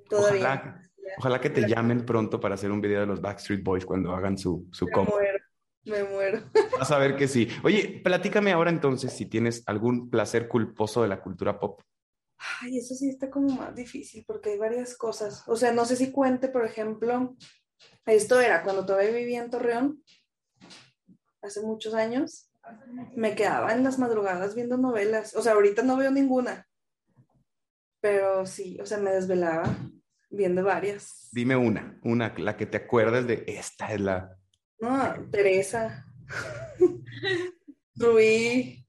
Todavía. 0.08 0.40
Ojalá 0.40 0.91
que 1.40 1.50
te 1.50 1.68
llamen 1.68 2.04
pronto 2.04 2.40
para 2.40 2.54
hacer 2.54 2.70
un 2.70 2.80
video 2.80 3.00
de 3.00 3.06
los 3.06 3.20
Backstreet 3.20 3.62
Boys 3.62 3.84
cuando 3.84 4.14
hagan 4.14 4.38
su, 4.38 4.68
su 4.70 4.86
Me 4.86 5.04
muero, 5.04 5.38
me 5.84 6.04
muero. 6.04 6.42
Vas 6.78 6.90
a 6.90 6.98
ver 6.98 7.16
que 7.16 7.28
sí. 7.28 7.48
Oye, 7.64 8.00
platícame 8.04 8.52
ahora 8.52 8.70
entonces 8.70 9.12
si 9.12 9.26
tienes 9.26 9.62
algún 9.66 10.10
placer 10.10 10.48
culposo 10.48 11.02
de 11.02 11.08
la 11.08 11.20
cultura 11.20 11.58
pop. 11.58 11.80
Ay, 12.60 12.78
eso 12.78 12.94
sí 12.94 13.08
está 13.08 13.30
como 13.30 13.48
más 13.54 13.74
difícil 13.74 14.24
porque 14.26 14.50
hay 14.50 14.58
varias 14.58 14.96
cosas. 14.96 15.44
O 15.46 15.56
sea, 15.56 15.72
no 15.72 15.84
sé 15.84 15.96
si 15.96 16.10
cuente, 16.10 16.48
por 16.48 16.64
ejemplo, 16.64 17.36
esto 18.06 18.40
era 18.40 18.62
cuando 18.62 18.84
todavía 18.84 19.10
vivía 19.10 19.42
en 19.42 19.50
Torreón, 19.50 20.02
hace 21.40 21.60
muchos 21.60 21.94
años, 21.94 22.50
me 23.14 23.34
quedaba 23.34 23.72
en 23.74 23.84
las 23.84 23.98
madrugadas 23.98 24.54
viendo 24.54 24.76
novelas. 24.76 25.36
O 25.36 25.42
sea, 25.42 25.52
ahorita 25.52 25.82
no 25.82 25.96
veo 25.96 26.10
ninguna, 26.10 26.66
pero 28.00 28.44
sí, 28.46 28.78
o 28.80 28.86
sea, 28.86 28.98
me 28.98 29.12
desvelaba 29.12 29.64
viendo 30.32 30.64
varias. 30.64 31.28
Dime 31.32 31.56
una, 31.56 31.98
una, 32.02 32.34
la 32.38 32.56
que 32.56 32.66
te 32.66 32.78
acuerdas 32.78 33.26
de 33.26 33.44
esta 33.46 33.92
es 33.92 34.00
la. 34.00 34.36
No, 34.80 35.30
Teresa. 35.30 36.06
Rubí. 37.94 38.84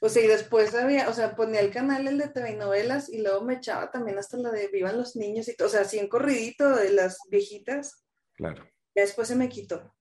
O 0.00 0.08
sea, 0.08 0.24
y 0.24 0.28
después 0.28 0.74
había, 0.74 1.08
o 1.08 1.12
sea, 1.12 1.34
ponía 1.34 1.60
el 1.60 1.70
canal 1.70 2.06
el 2.06 2.18
de 2.18 2.28
TV 2.28 2.54
novelas 2.54 3.08
y 3.08 3.22
luego 3.22 3.42
me 3.42 3.54
echaba 3.54 3.90
también 3.90 4.18
hasta 4.18 4.36
la 4.36 4.50
de 4.50 4.68
Vivan 4.68 4.96
los 4.96 5.16
niños 5.16 5.48
y 5.48 5.56
todo, 5.56 5.68
o 5.68 5.70
sea, 5.70 5.80
así 5.80 5.98
en 5.98 6.08
corridito 6.08 6.76
de 6.76 6.90
las 6.90 7.18
viejitas. 7.30 8.04
Claro. 8.34 8.64
Y 8.94 9.00
después 9.00 9.28
se 9.28 9.36
me 9.36 9.48
quitó. 9.48 9.94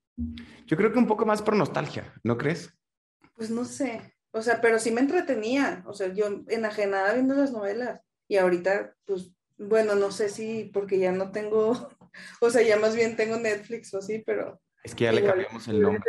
Yo 0.65 0.77
creo 0.77 0.91
que 0.91 0.99
un 0.99 1.07
poco 1.07 1.25
más 1.25 1.41
por 1.41 1.55
nostalgia, 1.55 2.13
¿no 2.23 2.37
crees? 2.37 2.69
Pues 3.35 3.49
no 3.49 3.65
sé. 3.65 4.15
O 4.31 4.41
sea, 4.41 4.61
pero 4.61 4.79
sí 4.79 4.91
me 4.91 5.01
entretenía. 5.01 5.83
O 5.87 5.93
sea, 5.93 6.13
yo 6.13 6.43
enajenada 6.49 7.13
viendo 7.13 7.35
las 7.35 7.51
novelas. 7.51 8.01
Y 8.27 8.37
ahorita, 8.37 8.95
pues 9.05 9.34
bueno, 9.57 9.96
no 9.96 10.12
sé 10.12 10.30
si 10.30 10.66
porque 10.74 11.00
ya 11.00 11.12
no 11.12 11.31
tengo, 11.31 11.72
o 12.42 12.50
sea, 12.50 12.62
ya 12.62 12.78
más 12.78 12.96
bien 12.96 13.16
tengo 13.16 13.38
Netflix 13.38 13.94
o 13.94 14.00
así, 14.00 14.24
pero... 14.25 14.60
Es 14.84 14.94
que 14.94 15.06
ya 15.06 15.12
le 15.12 15.24
cambiamos 15.24 15.68
el 15.68 15.81
nombre. 15.81 16.04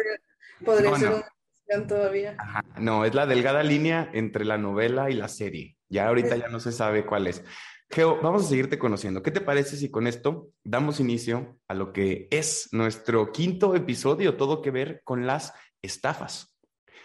podría 0.64 0.94
ser 0.96 1.08
una 1.08 1.86
todavía. 1.86 2.36
No, 2.78 3.04
es 3.04 3.14
la 3.14 3.26
delgada 3.26 3.62
línea 3.62 4.10
entre 4.12 4.44
la 4.44 4.58
novela 4.58 5.10
y 5.10 5.14
la 5.14 5.28
serie. 5.28 5.76
Ya 5.88 6.08
ahorita 6.08 6.36
ya 6.36 6.48
no 6.48 6.60
se 6.60 6.72
sabe 6.72 7.06
cuál 7.06 7.26
es. 7.26 7.42
Geo, 7.90 8.20
vamos 8.20 8.44
a 8.44 8.48
seguirte 8.48 8.78
conociendo. 8.78 9.22
¿Qué 9.22 9.30
te 9.30 9.40
parece 9.40 9.76
si 9.76 9.90
con 9.90 10.06
esto 10.06 10.50
damos 10.64 11.00
inicio 11.00 11.58
a 11.68 11.74
lo 11.74 11.92
que 11.92 12.28
es 12.30 12.68
nuestro 12.72 13.32
quinto 13.32 13.74
episodio, 13.74 14.36
todo 14.36 14.60
que 14.60 14.70
ver 14.70 15.02
con 15.04 15.26
las 15.26 15.52
estafas? 15.82 16.55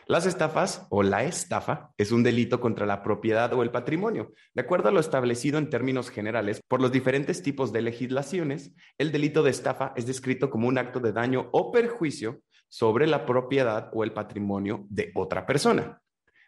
Las 0.07 0.25
estafas 0.25 0.87
o 0.89 1.03
la 1.03 1.23
estafa 1.23 1.91
es 1.97 2.11
un 2.11 2.23
delito 2.23 2.59
contra 2.59 2.85
la 2.85 3.03
propiedad 3.03 3.53
o 3.53 3.63
el 3.63 3.71
patrimonio. 3.71 4.33
De 4.53 4.61
acuerdo 4.61 4.89
a 4.89 4.91
lo 4.91 4.99
establecido 4.99 5.57
en 5.57 5.69
términos 5.69 6.09
generales 6.09 6.61
por 6.67 6.81
los 6.81 6.91
diferentes 6.91 7.43
tipos 7.43 7.71
de 7.71 7.81
legislaciones, 7.81 8.73
el 8.97 9.11
delito 9.11 9.43
de 9.43 9.51
estafa 9.51 9.93
es 9.95 10.07
descrito 10.07 10.49
como 10.49 10.67
un 10.67 10.77
acto 10.77 10.99
de 10.99 11.13
daño 11.13 11.49
o 11.51 11.71
perjuicio 11.71 12.41
sobre 12.67 13.05
la 13.05 13.25
propiedad 13.25 13.89
o 13.93 14.03
el 14.03 14.13
patrimonio 14.13 14.85
de 14.89 15.11
otra 15.13 15.45
persona. 15.45 16.01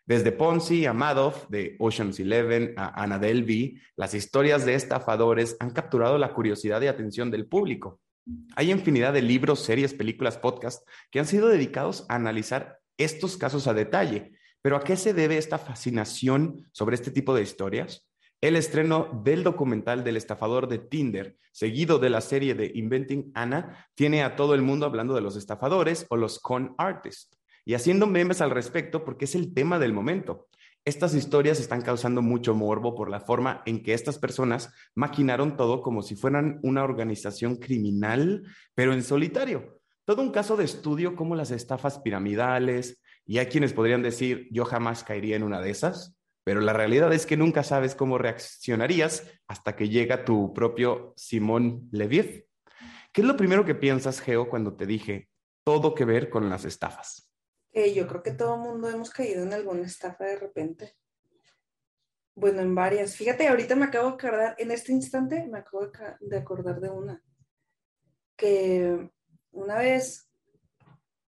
Desde 0.05 0.33
Ponzi 0.33 0.85
a 0.85 0.93
Madoff, 0.93 1.47
de 1.47 1.77
Ocean's 1.79 2.19
Eleven 2.19 2.73
a 2.75 3.01
Anna 3.01 3.19
Delvey, 3.19 3.79
las 3.95 4.13
historias 4.13 4.65
de 4.65 4.75
estafadores 4.75 5.55
han 5.59 5.69
capturado 5.69 6.17
la 6.17 6.33
curiosidad 6.33 6.81
y 6.81 6.87
atención 6.87 7.31
del 7.31 7.47
público. 7.47 8.01
Hay 8.55 8.71
infinidad 8.71 9.13
de 9.13 9.21
libros, 9.21 9.59
series, 9.59 9.93
películas, 9.93 10.37
podcasts 10.37 10.83
que 11.11 11.19
han 11.19 11.25
sido 11.25 11.47
dedicados 11.47 12.05
a 12.09 12.15
analizar 12.15 12.79
estos 12.97 13.37
casos 13.37 13.67
a 13.67 13.73
detalle. 13.73 14.33
Pero 14.61 14.77
¿a 14.77 14.83
qué 14.83 14.95
se 14.95 15.13
debe 15.13 15.37
esta 15.37 15.57
fascinación 15.57 16.69
sobre 16.71 16.95
este 16.95 17.11
tipo 17.11 17.35
de 17.35 17.43
historias? 17.43 18.07
El 18.41 18.55
estreno 18.55 19.21
del 19.23 19.43
documental 19.43 20.03
del 20.03 20.17
estafador 20.17 20.67
de 20.67 20.79
Tinder, 20.79 21.37
seguido 21.51 21.99
de 21.99 22.09
la 22.09 22.21
serie 22.21 22.55
de 22.55 22.71
Inventing 22.73 23.31
Anna, 23.35 23.87
tiene 23.95 24.23
a 24.23 24.35
todo 24.35 24.53
el 24.53 24.61
mundo 24.61 24.85
hablando 24.85 25.15
de 25.15 25.21
los 25.21 25.35
estafadores 25.35 26.05
o 26.09 26.17
los 26.17 26.39
con 26.39 26.75
artists 26.77 27.39
y 27.65 27.73
haciendo 27.73 28.07
memes 28.07 28.41
al 28.41 28.51
respecto 28.51 29.05
porque 29.05 29.25
es 29.25 29.35
el 29.35 29.53
tema 29.53 29.79
del 29.79 29.93
momento. 29.93 30.47
Estas 30.85 31.13
historias 31.15 31.61
están 31.61 31.81
causando 31.81 32.21
mucho 32.21 32.53
morbo 32.53 32.95
por 32.95 33.09
la 33.09 33.21
forma 33.21 33.63
en 33.65 33.81
que 33.81 33.93
estas 33.93 34.19
personas 34.19 34.73
maquinaron 34.95 35.55
todo 35.55 35.81
como 35.81 36.01
si 36.01 36.17
fueran 36.17 36.59
una 36.61 36.83
organización 36.83 37.55
criminal, 37.55 38.43
pero 38.75 38.93
en 38.93 39.03
solitario 39.03 39.79
todo 40.05 40.21
un 40.21 40.31
caso 40.31 40.57
de 40.57 40.65
estudio 40.65 41.15
como 41.15 41.35
las 41.35 41.51
estafas 41.51 41.99
piramidales, 41.99 43.01
y 43.25 43.37
hay 43.37 43.45
quienes 43.47 43.73
podrían 43.73 44.01
decir, 44.01 44.47
yo 44.51 44.65
jamás 44.65 45.03
caería 45.03 45.35
en 45.35 45.43
una 45.43 45.61
de 45.61 45.69
esas, 45.69 46.15
pero 46.43 46.59
la 46.59 46.73
realidad 46.73 47.13
es 47.13 47.25
que 47.25 47.37
nunca 47.37 47.63
sabes 47.63 47.95
cómo 47.95 48.17
reaccionarías 48.17 49.23
hasta 49.47 49.75
que 49.75 49.87
llega 49.87 50.25
tu 50.25 50.53
propio 50.53 51.13
Simón 51.15 51.87
Leviev. 51.91 52.45
¿Qué 53.13 53.21
es 53.21 53.27
lo 53.27 53.37
primero 53.37 53.63
que 53.63 53.75
piensas, 53.75 54.19
Geo, 54.19 54.49
cuando 54.49 54.75
te 54.75 54.85
dije 54.85 55.29
todo 55.63 55.95
que 55.95 56.03
ver 56.03 56.29
con 56.29 56.49
las 56.49 56.65
estafas? 56.65 57.29
yo 57.95 58.07
creo 58.07 58.21
que 58.21 58.31
todo 58.31 58.53
el 58.53 58.61
mundo 58.61 58.87
hemos 58.87 59.09
caído 59.09 59.41
en 59.41 59.51
alguna 59.51 59.81
estafa 59.81 60.25
de 60.25 60.37
repente. 60.37 60.95
Bueno, 62.35 62.61
en 62.61 62.75
varias. 62.75 63.15
Fíjate, 63.15 63.47
ahorita 63.47 63.75
me 63.75 63.85
acabo 63.85 64.09
de 64.09 64.13
acordar, 64.13 64.55
en 64.59 64.69
este 64.69 64.91
instante 64.91 65.47
me 65.47 65.59
acabo 65.59 65.89
de 66.19 66.37
acordar 66.37 66.79
de 66.79 66.89
una. 66.89 67.23
Que 68.35 69.09
una 69.53 69.77
vez 69.77 70.29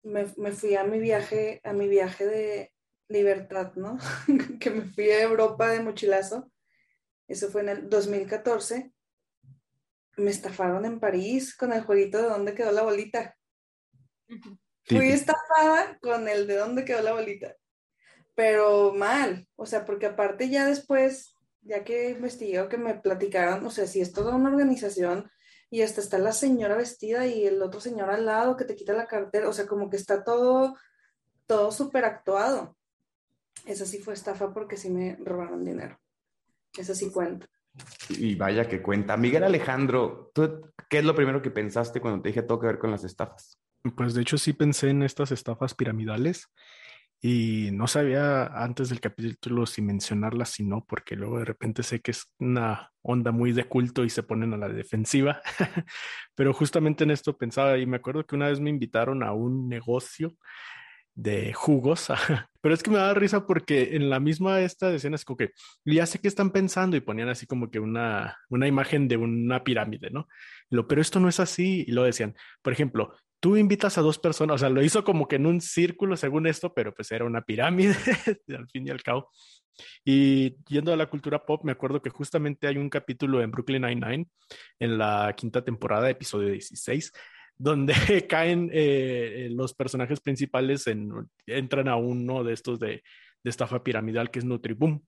me, 0.02 0.26
me, 0.36 0.52
fui 0.52 0.74
a 0.74 0.84
mi 0.84 0.98
viaje, 0.98 1.60
a 1.64 1.72
mi 1.72 1.88
viaje 1.88 2.26
de 2.26 2.72
libertad, 3.08 3.72
¿no? 3.76 3.98
que 4.60 4.70
me 4.70 4.84
fui 4.84 5.10
a 5.10 5.22
Europa 5.22 5.68
de 5.68 5.80
mochilazo. 5.80 6.50
Eso 7.28 7.48
fue 7.50 7.62
en 7.62 7.68
el 7.68 7.88
2014. 7.88 8.92
Me 10.16 10.30
estafaron 10.30 10.84
en 10.84 10.98
París 10.98 11.56
con 11.56 11.72
el 11.72 11.82
jueguito 11.82 12.18
de 12.18 12.28
dónde 12.28 12.54
quedó 12.54 12.72
la 12.72 12.82
bolita. 12.82 13.36
Fui 14.84 15.10
estafada 15.10 15.98
con 16.00 16.28
el 16.28 16.46
de 16.46 16.56
dónde 16.56 16.84
quedó 16.84 17.02
la 17.02 17.12
bolita 17.12 17.56
pero 18.36 18.92
mal, 18.92 19.48
o 19.56 19.64
sea, 19.66 19.84
porque 19.84 20.06
aparte 20.06 20.50
ya 20.50 20.66
después, 20.66 21.34
ya 21.62 21.82
que 21.82 22.10
investigué 22.10 22.60
o 22.60 22.68
que 22.68 22.76
me 22.76 22.94
platicaron, 22.94 23.64
o 23.64 23.70
sea, 23.70 23.86
si 23.86 24.02
es 24.02 24.12
toda 24.12 24.36
una 24.36 24.50
organización 24.50 25.30
y 25.70 25.82
hasta 25.82 26.00
está 26.00 26.18
la 26.18 26.32
señora 26.32 26.76
vestida 26.76 27.26
y 27.26 27.46
el 27.46 27.62
otro 27.62 27.80
señor 27.80 28.10
al 28.10 28.26
lado 28.26 28.56
que 28.56 28.64
te 28.64 28.76
quita 28.76 28.92
la 28.92 29.06
cartera, 29.06 29.48
o 29.48 29.52
sea, 29.52 29.66
como 29.66 29.90
que 29.90 29.96
está 29.96 30.22
todo, 30.22 30.76
todo 31.46 31.72
súper 31.72 32.04
actuado. 32.04 32.76
Esa 33.64 33.84
sí 33.84 33.98
fue 33.98 34.14
estafa 34.14 34.52
porque 34.52 34.76
sí 34.76 34.90
me 34.90 35.16
robaron 35.16 35.64
dinero. 35.64 35.98
Esa 36.76 36.94
sí 36.94 37.10
cuenta. 37.10 37.46
Y 38.10 38.34
vaya 38.36 38.68
que 38.68 38.80
cuenta. 38.80 39.16
Miguel 39.16 39.44
Alejandro, 39.44 40.30
¿tú 40.32 40.72
qué 40.88 40.98
es 40.98 41.04
lo 41.04 41.14
primero 41.14 41.42
que 41.42 41.50
pensaste 41.50 42.00
cuando 42.00 42.22
te 42.22 42.28
dije 42.28 42.42
todo 42.42 42.60
que 42.60 42.68
ver 42.68 42.78
con 42.78 42.90
las 42.90 43.04
estafas? 43.04 43.58
Pues 43.96 44.14
de 44.14 44.22
hecho 44.22 44.38
sí 44.38 44.52
pensé 44.52 44.90
en 44.90 45.02
estas 45.02 45.32
estafas 45.32 45.74
piramidales 45.74 46.48
y 47.20 47.70
no 47.72 47.86
sabía 47.86 48.46
antes 48.46 48.90
del 48.90 49.00
capítulo 49.00 49.66
si 49.66 49.82
mencionarlas, 49.82 50.50
si 50.50 50.64
no, 50.64 50.84
porque 50.86 51.16
luego 51.16 51.38
de 51.38 51.46
repente 51.46 51.82
sé 51.82 52.00
que 52.00 52.10
es 52.10 52.32
una 52.38 52.92
onda 53.02 53.32
muy 53.32 53.52
de 53.52 53.64
culto 53.64 54.04
y 54.04 54.10
se 54.10 54.22
ponen 54.22 54.52
a 54.52 54.58
la 54.58 54.68
defensiva. 54.68 55.40
Pero 56.34 56.52
justamente 56.52 57.04
en 57.04 57.10
esto 57.10 57.36
pensaba 57.36 57.78
y 57.78 57.86
me 57.86 57.96
acuerdo 57.96 58.26
que 58.26 58.36
una 58.36 58.48
vez 58.48 58.60
me 58.60 58.70
invitaron 58.70 59.22
a 59.22 59.32
un 59.32 59.68
negocio 59.68 60.34
de 61.16 61.54
jugos, 61.54 62.08
pero 62.60 62.74
es 62.74 62.82
que 62.82 62.90
me 62.90 62.98
daba 62.98 63.14
risa 63.14 63.46
porque 63.46 63.96
en 63.96 64.10
la 64.10 64.20
misma 64.20 64.60
esta 64.60 64.92
escena 64.92 65.16
es 65.16 65.24
como 65.24 65.38
que 65.38 65.52
ya 65.84 66.04
sé 66.04 66.18
qué 66.18 66.28
están 66.28 66.50
pensando 66.50 66.94
y 66.94 67.00
ponían 67.00 67.30
así 67.30 67.46
como 67.46 67.70
que 67.70 67.80
una, 67.80 68.36
una 68.50 68.68
imagen 68.68 69.08
de 69.08 69.16
una 69.16 69.64
pirámide, 69.64 70.10
¿no? 70.10 70.28
Lo, 70.68 70.86
pero 70.86 71.00
esto 71.00 71.18
no 71.18 71.30
es 71.30 71.40
así 71.40 71.84
y 71.86 71.92
lo 71.92 72.04
decían, 72.04 72.34
por 72.60 72.74
ejemplo, 72.74 73.14
tú 73.46 73.56
invitas 73.56 73.96
a 73.96 74.02
dos 74.02 74.18
personas, 74.18 74.56
o 74.56 74.58
sea, 74.58 74.70
lo 74.70 74.82
hizo 74.82 75.04
como 75.04 75.28
que 75.28 75.36
en 75.36 75.46
un 75.46 75.60
círculo 75.60 76.16
según 76.16 76.48
esto, 76.48 76.74
pero 76.74 76.92
pues 76.92 77.12
era 77.12 77.24
una 77.24 77.42
pirámide 77.42 77.94
al 78.48 78.68
fin 78.68 78.88
y 78.88 78.90
al 78.90 79.04
cabo. 79.04 79.30
Y 80.04 80.56
yendo 80.64 80.92
a 80.92 80.96
la 80.96 81.06
cultura 81.06 81.46
pop, 81.46 81.62
me 81.62 81.70
acuerdo 81.70 82.02
que 82.02 82.10
justamente 82.10 82.66
hay 82.66 82.76
un 82.76 82.90
capítulo 82.90 83.40
en 83.40 83.52
Brooklyn 83.52 83.82
Nine-Nine, 83.82 84.26
en 84.80 84.98
la 84.98 85.32
quinta 85.36 85.62
temporada, 85.62 86.10
episodio 86.10 86.48
16, 86.48 87.12
donde 87.56 87.94
caen 88.28 88.68
eh, 88.72 89.46
los 89.52 89.74
personajes 89.74 90.18
principales, 90.18 90.88
en, 90.88 91.12
entran 91.46 91.86
a 91.86 91.94
uno 91.94 92.42
de 92.42 92.52
estos 92.52 92.80
de, 92.80 93.04
de 93.44 93.50
estafa 93.50 93.84
piramidal 93.84 94.28
que 94.28 94.40
es 94.40 94.44
Nutriboom. 94.44 95.02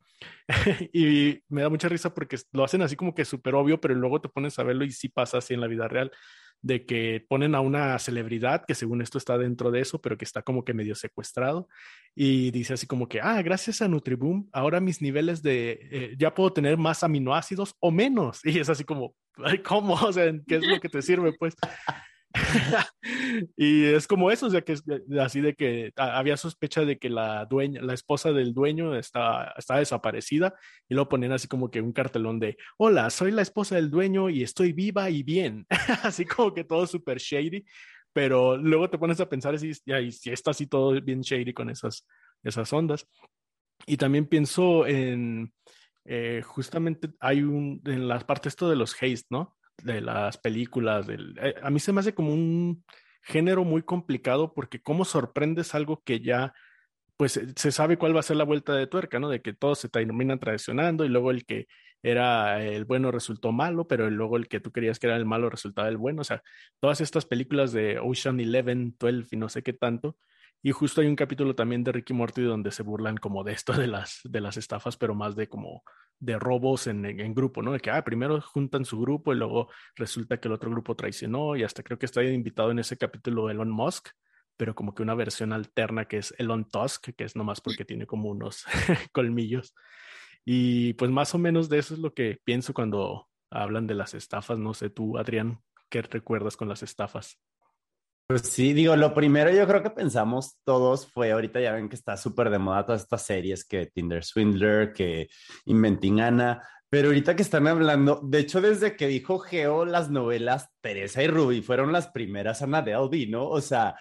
y 0.93 1.43
me 1.49 1.63
da 1.63 1.71
mucha 1.71 1.89
risa 1.89 2.15
porque 2.15 2.37
lo 2.53 2.63
hacen 2.63 2.83
así 2.83 2.95
como 2.95 3.17
que 3.17 3.25
súper 3.25 3.57
obvio, 3.57 3.81
pero 3.81 3.97
luego 3.97 4.21
te 4.21 4.29
pones 4.29 4.57
a 4.61 4.63
verlo 4.63 4.85
y 4.85 4.93
sí 4.93 5.09
pasa 5.09 5.39
así 5.39 5.55
en 5.55 5.61
la 5.61 5.67
vida 5.67 5.89
real 5.89 6.13
de 6.61 6.85
que 6.85 7.25
ponen 7.29 7.55
a 7.55 7.61
una 7.61 7.99
celebridad 7.99 8.65
que 8.67 8.75
según 8.75 9.03
esto 9.03 9.19
está 9.19 9.39
dentro 9.39 9.71
de 9.71 9.81
eso, 9.81 10.01
pero 10.01 10.19
que 10.19 10.25
está 10.25 10.43
como 10.43 10.65
que 10.65 10.75
medio 10.75 10.95
secuestrado 10.95 11.69
y 12.15 12.51
dice 12.51 12.75
así 12.75 12.87
como 12.87 13.09
que, 13.09 13.21
ah, 13.21 13.41
gracias 13.43 13.81
a 13.81 13.89
Nutriboom, 13.89 14.49
ahora 14.53 14.81
mis 14.81 15.01
niveles 15.01 15.43
de, 15.43 15.79
eh, 15.91 16.15
ya 16.19 16.35
puedo 16.35 16.53
tener 16.53 16.77
más 16.77 17.05
aminoácidos 17.05 17.77
o 17.81 17.91
menos. 17.91 18.41
Y 18.59 18.59
es 18.59 18.69
así 18.69 18.83
como, 18.85 19.15
¿cómo? 19.65 19.95
O 19.95 20.13
sea, 20.13 20.33
¿qué 20.47 20.57
es 20.57 20.67
lo 20.67 20.81
que 20.81 20.89
te 20.89 21.01
sirve? 21.03 21.33
Pues 21.39 21.55
y 23.57 23.85
es 23.85 24.07
como 24.07 24.31
eso, 24.31 24.47
o 24.47 24.51
sea, 24.51 24.61
que 24.63 24.77
así 25.21 25.41
de 25.41 25.55
que 25.55 25.93
había 25.97 26.37
sospecha 26.37 26.85
de 26.85 26.99
que 26.99 27.09
la 27.09 27.47
dueña, 27.47 27.81
la 27.83 27.95
esposa 27.95 28.33
del 28.33 28.53
dueño 28.53 28.95
está, 28.95 29.55
está 29.57 29.77
desaparecida 29.77 30.55
y 30.89 30.95
lo 30.95 31.09
ponen 31.09 31.33
así 31.33 31.49
como 31.49 31.71
que 31.71 31.81
un 31.81 31.93
cartelón 31.93 32.39
de, 32.39 32.57
hola, 32.77 33.11
soy 33.11 33.31
la 33.31 33.43
esposa 33.43 33.77
del 33.77 33.91
dueño 33.91 34.29
y 34.29 34.43
estoy 34.43 34.73
viva 34.73 35.09
y 35.11 35.23
bien, 35.23 35.67
así 36.03 36.25
como 36.25 36.53
que 36.53 36.65
todo 36.65 36.87
súper 36.87 37.19
shady, 37.19 37.65
pero 38.13 38.57
luego 38.57 38.91
te 38.91 38.99
pones 38.99 39.21
a 39.21 39.29
pensar 39.29 39.55
y, 39.55 39.71
y 39.71 40.13
si 40.13 40.31
está 40.31 40.51
así 40.51 40.67
todo 40.67 41.01
bien 41.01 41.23
shady 41.23 41.53
con 41.53 41.71
esas, 41.71 42.07
esas 42.43 42.73
ondas. 42.73 43.07
Y 43.87 43.97
también 43.97 44.27
pienso 44.27 44.87
en, 44.87 45.53
eh, 46.05 46.43
justamente 46.43 47.11
hay 47.21 47.43
un, 47.43 47.83
en 47.85 48.09
las 48.09 48.25
partes 48.25 48.53
esto 48.53 48.69
de 48.69 48.77
los 48.77 48.95
haste, 48.95 49.27
¿no? 49.31 49.58
De 49.83 50.01
las 50.01 50.39
películas. 50.39 51.07
Del, 51.07 51.39
eh, 51.41 51.55
a 51.63 51.71
mí 51.71 51.81
se 51.81 51.93
me 51.93 52.01
hace 52.01 52.15
como 52.15 52.33
un 52.33 52.85
género 53.23 53.65
muy 53.65 53.83
complicado 53.83 54.55
porque 54.55 54.81
cómo 54.81 55.05
sorprendes 55.05 55.75
algo 55.75 56.03
que 56.03 56.21
ya 56.21 56.55
pues 57.17 57.41
se 57.57 57.73
sabe 57.73 57.99
cuál 57.99 58.15
va 58.15 58.21
a 58.21 58.23
ser 58.23 58.37
la 58.37 58.45
vuelta 58.45 58.75
de 58.75 58.87
tuerca, 58.87 59.19
¿no? 59.19 59.29
De 59.29 59.43
que 59.43 59.53
todos 59.53 59.81
se 59.81 59.89
terminan 59.89 60.39
traicionando 60.39 61.05
y 61.05 61.09
luego 61.09 61.33
el 61.33 61.45
que 61.45 61.67
era 62.03 62.63
el 62.65 62.85
bueno 62.85 63.11
resultó 63.11 63.51
malo, 63.51 63.89
pero 63.89 64.09
luego 64.09 64.37
el 64.37 64.49
que 64.49 64.61
tú 64.61 64.71
querías 64.71 65.01
que 65.01 65.09
era 65.09 65.17
el 65.17 65.27
malo 65.27 65.51
resultaba 65.51 65.89
el 65.89 65.97
bueno. 65.97 66.21
O 66.23 66.25
sea, 66.25 66.43
todas 66.81 67.01
estas 67.01 67.27
películas 67.27 67.73
de 67.73 67.99
Ocean 67.99 68.39
Eleven, 68.39 68.95
12 68.99 69.27
y 69.33 69.37
no 69.37 69.49
sé 69.49 69.63
qué 69.65 69.73
tanto. 69.73 70.17
Y 70.63 70.73
justo 70.73 71.01
hay 71.01 71.07
un 71.07 71.17
capítulo 71.17 71.55
también 71.55 71.85
de 71.85 71.93
Ricky 71.93 72.13
Morty 72.13 72.43
donde 72.43 72.73
se 72.73 72.83
burlan 72.83 73.17
como 73.17 73.45
de 73.45 73.53
esto 73.53 73.73
de 73.73 73.87
las, 73.87 74.21
de 74.25 74.41
las 74.41 74.57
estafas, 74.57 74.97
pero 74.97 75.15
más 75.15 75.37
de 75.37 75.49
como 75.49 75.83
de 76.19 76.39
robos 76.39 76.89
en, 76.89 77.05
en, 77.05 77.35
grupo, 77.35 77.63
¿no? 77.63 77.73
De 77.73 77.81
que, 77.81 77.91
ah, 77.91 78.03
primero 78.05 78.41
juntan 78.41 78.85
su 78.85 79.01
grupo 79.01 79.33
y 79.33 79.37
luego 79.37 79.69
resulta 79.95 80.41
que 80.41 80.49
el 80.49 80.55
otro 80.55 80.71
grupo 80.71 80.97
traicionó 80.97 81.55
y 81.55 81.63
hasta 81.63 81.85
creo 81.85 81.99
que 81.99 82.07
está 82.07 82.25
invitado 82.25 82.73
en 82.73 82.81
ese 82.81 82.97
capítulo 82.97 83.51
Elon 83.51 83.71
Musk, 83.71 84.09
pero 84.57 84.75
como 84.75 84.95
que 84.95 85.03
una 85.03 85.15
versión 85.15 85.53
alterna 85.53 86.07
que 86.07 86.19
es 86.19 86.35
Elon 86.39 86.69
Tusk, 86.69 87.11
que 87.17 87.25
es 87.25 87.37
nomás 87.37 87.61
porque 87.61 87.85
tiene 87.85 88.07
como 88.07 88.29
unos 88.29 88.65
colmillos. 89.13 89.75
Y 90.45 90.95
pues 90.95 91.11
más 91.11 91.35
o 91.35 91.39
menos 91.39 91.69
de 91.69 91.79
eso 91.79 91.95
es 91.95 92.01
lo 92.01 92.15
que 92.15 92.41
pienso 92.43 92.75
cuando 92.75 93.29
hablan 93.51 93.87
de 93.87 93.95
las 93.95 94.15
estafas. 94.15 94.59
No 94.59 94.75
sé 94.75 94.91
tú, 94.91 95.19
Adrián, 95.19 95.61
¿qué 95.89 96.03
recuerdas 96.03 96.57
con 96.57 96.69
las 96.69 96.83
estafas? 96.83 97.41
Pues 98.29 98.43
sí, 98.43 98.75
digo, 98.75 98.95
lo 98.95 99.15
primero 99.15 99.51
yo 99.51 99.67
creo 99.67 99.83
que 99.83 99.89
pensamos 99.89 100.59
todos 100.63 101.11
fue, 101.11 101.33
ahorita 101.33 101.63
ya 101.63 101.73
ven 101.73 101.89
que 101.89 101.97
está 101.97 102.15
súper 102.19 102.51
de 102.51 102.59
moda 102.59 102.85
todas 102.85 103.01
estas 103.01 103.23
series 103.23 103.65
que 103.65 103.87
Tinder 103.87 104.23
Swindler, 104.23 104.93
que 104.93 105.29
Inventing 105.65 106.21
Anna, 106.21 106.63
pero 106.91 107.09
ahorita 107.09 107.35
que 107.35 107.41
están 107.41 107.67
hablando, 107.67 108.21
de 108.23 108.41
hecho 108.41 108.61
desde 108.61 108.97
que 108.97 109.07
dijo 109.07 109.39
Geo 109.39 109.87
las 109.87 110.11
novelas, 110.11 110.69
Teresa 110.83 111.23
y 111.23 111.27
Ruby 111.27 111.63
fueron 111.63 111.91
las 111.91 112.09
primeras 112.09 112.61
Ana 112.61 112.83
de 112.83 112.93
Albi, 112.93 113.29
¿no? 113.29 113.49
O 113.49 113.63
sea, 113.63 113.97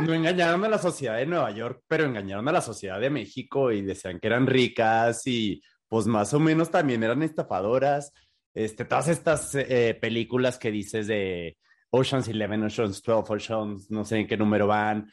no 0.00 0.14
engañaron 0.14 0.64
a 0.64 0.70
la 0.70 0.78
sociedad 0.78 1.18
de 1.18 1.26
Nueva 1.26 1.50
York, 1.50 1.82
pero 1.86 2.06
engañaron 2.06 2.48
a 2.48 2.52
la 2.52 2.62
sociedad 2.62 2.98
de 2.98 3.10
México 3.10 3.70
y 3.70 3.82
decían 3.82 4.18
que 4.18 4.28
eran 4.28 4.46
ricas 4.46 5.26
y 5.26 5.60
pues 5.88 6.06
más 6.06 6.32
o 6.32 6.40
menos 6.40 6.70
también 6.70 7.02
eran 7.02 7.22
estafadoras. 7.22 8.14
Este, 8.54 8.86
todas 8.86 9.08
estas 9.08 9.54
eh, 9.54 9.98
películas 10.00 10.56
que 10.56 10.70
dices 10.70 11.06
de 11.06 11.58
Oceans 11.90 12.28
11, 12.28 12.64
Oceans 12.64 13.02
12, 13.02 13.32
Oceans, 13.32 13.90
no 13.90 14.04
sé 14.04 14.18
en 14.18 14.26
qué 14.26 14.36
número 14.36 14.66
van. 14.66 15.10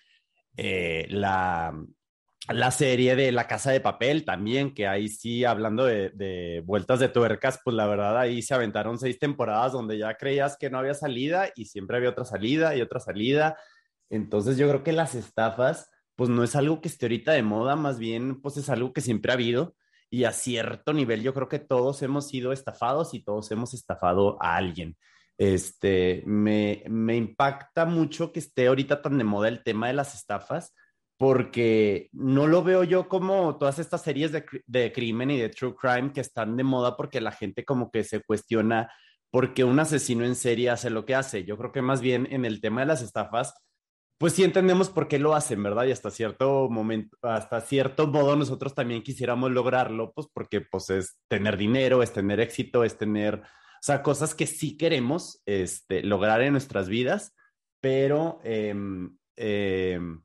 Eh, 0.57 1.07
la, 1.09 1.73
la 2.49 2.71
serie 2.71 3.15
de 3.15 3.31
La 3.31 3.47
Casa 3.47 3.71
de 3.71 3.81
Papel 3.81 4.25
también, 4.25 4.73
que 4.73 4.87
ahí 4.87 5.07
sí, 5.07 5.45
hablando 5.45 5.85
de, 5.85 6.09
de, 6.11 6.61
vueltas 6.65 6.99
de 6.99 7.09
tuercas, 7.09 7.59
pues 7.63 7.75
la 7.75 7.87
verdad 7.87 8.17
ahí 8.17 8.41
se 8.41 8.53
aventaron 8.53 8.99
seis 8.99 9.17
temporadas 9.19 9.71
donde 9.71 9.97
ya 9.97 10.15
creías 10.15 10.57
que 10.57 10.69
no 10.69 10.77
había 10.77 10.93
salida 10.93 11.49
y 11.55 11.65
siempre 11.65 11.97
había 11.97 12.09
otra 12.09 12.25
salida 12.25 12.75
y 12.75 12.81
otra 12.81 12.99
salida. 12.99 13.57
Entonces 14.09 14.57
yo 14.57 14.67
creo 14.67 14.83
que 14.83 14.91
las 14.91 15.15
estafas, 15.15 15.89
pues 16.15 16.29
no 16.29 16.43
es 16.43 16.55
algo 16.55 16.81
que 16.81 16.87
esté 16.87 17.07
ahorita 17.07 17.31
de 17.33 17.43
moda, 17.43 17.75
más 17.75 17.99
bien 17.99 18.41
pues 18.41 18.57
es 18.57 18.69
algo 18.69 18.93
que 18.93 19.01
siempre 19.01 19.31
ha 19.31 19.35
habido 19.35 19.75
y 20.09 20.25
a 20.25 20.31
cierto 20.31 20.93
nivel 20.93 21.23
yo 21.23 21.33
creo 21.33 21.49
que 21.49 21.59
todos 21.59 22.01
hemos 22.01 22.27
sido 22.27 22.51
estafados 22.51 23.13
y 23.13 23.23
todos 23.23 23.51
hemos 23.51 23.73
estafado 23.73 24.37
a 24.41 24.55
alguien. 24.55 24.95
Este, 25.37 26.23
me, 26.25 26.83
me 26.87 27.15
impacta 27.17 27.85
mucho 27.85 28.31
que 28.31 28.39
esté 28.39 28.67
ahorita 28.67 29.01
tan 29.01 29.17
de 29.17 29.23
moda 29.23 29.47
el 29.49 29.63
tema 29.63 29.87
de 29.87 29.93
las 29.93 30.15
estafas, 30.15 30.73
porque 31.17 32.09
no 32.11 32.47
lo 32.47 32.63
veo 32.63 32.83
yo 32.83 33.07
como 33.07 33.57
todas 33.57 33.79
estas 33.79 34.01
series 34.01 34.31
de, 34.31 34.45
de, 34.65 34.91
crimen 34.91 35.31
y 35.31 35.37
de 35.37 35.49
true 35.49 35.75
crime 35.75 36.11
que 36.13 36.21
están 36.21 36.57
de 36.57 36.63
moda 36.63 36.97
porque 36.97 37.21
la 37.21 37.31
gente 37.31 37.63
como 37.63 37.89
que 37.89 38.03
se 38.03 38.21
cuestiona 38.21 38.91
porque 39.31 39.63
un 39.63 39.79
asesino 39.79 40.25
en 40.25 40.35
serie 40.35 40.69
hace 40.69 40.89
lo 40.89 41.05
que 41.05 41.15
hace. 41.15 41.43
Yo 41.43 41.57
creo 41.57 41.71
que 41.71 41.81
más 41.81 42.01
bien 42.01 42.27
en 42.31 42.45
el 42.45 42.61
tema 42.61 42.81
de 42.81 42.87
las 42.87 43.01
estafas, 43.01 43.53
pues 44.17 44.33
sí 44.33 44.43
entendemos 44.43 44.89
por 44.89 45.07
qué 45.07 45.19
lo 45.19 45.35
hacen, 45.35 45.61
¿verdad? 45.61 45.85
Y 45.85 45.91
hasta 45.91 46.09
cierto 46.09 46.69
momento, 46.69 47.17
hasta 47.21 47.59
cierto 47.61 48.07
modo 48.07 48.35
nosotros 48.37 48.73
también 48.73 49.03
quisiéramos 49.03 49.51
lograrlo, 49.51 50.13
pues 50.13 50.27
porque 50.33 50.61
pues 50.61 50.89
es 50.89 51.17
tener 51.27 51.57
dinero, 51.57 52.01
es 52.01 52.13
tener 52.13 52.39
éxito, 52.39 52.85
es 52.85 52.97
tener 52.97 53.43
sea, 53.85 54.01
cosas 54.01 54.33
que 54.33 54.47
sí 54.47 54.77
queremos 54.77 55.43
este, 55.45 56.01
lograr 56.01 56.41
en 56.41 56.53
nuestras 56.53 56.89
vidas, 56.89 57.35
pero 57.81 58.39
em, 58.43 59.15
em, 59.35 60.23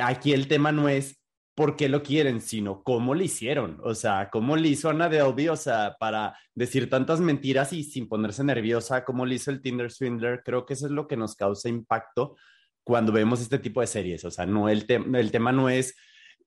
aquí 0.00 0.32
el 0.32 0.46
tema 0.46 0.70
no 0.70 0.88
es 0.88 1.20
por 1.56 1.76
qué 1.76 1.88
lo 1.88 2.02
quieren, 2.04 2.40
sino 2.40 2.84
cómo 2.84 3.14
lo 3.14 3.22
hicieron. 3.22 3.80
O 3.82 3.94
sea, 3.94 4.30
cómo 4.30 4.56
le 4.56 4.68
hizo 4.68 4.90
Ana 4.90 5.08
Delvey, 5.08 5.48
o 5.48 5.56
sea, 5.56 5.96
para 5.98 6.36
decir 6.54 6.88
tantas 6.88 7.20
mentiras 7.20 7.72
y 7.72 7.82
sin 7.82 8.08
ponerse 8.08 8.44
nerviosa, 8.44 9.04
cómo 9.04 9.26
le 9.26 9.36
hizo 9.36 9.50
el 9.50 9.60
Tinder 9.60 9.90
Swindler. 9.90 10.42
Creo 10.44 10.64
que 10.64 10.74
eso 10.74 10.86
es 10.86 10.92
lo 10.92 11.08
que 11.08 11.16
nos 11.16 11.34
causa 11.34 11.68
impacto 11.68 12.36
cuando 12.84 13.12
vemos 13.12 13.40
este 13.40 13.58
tipo 13.58 13.80
de 13.80 13.88
series. 13.88 14.24
O 14.24 14.30
sea, 14.30 14.46
no 14.46 14.68
el, 14.68 14.86
el 14.88 15.30
tema 15.32 15.50
no 15.50 15.68
es 15.68 15.96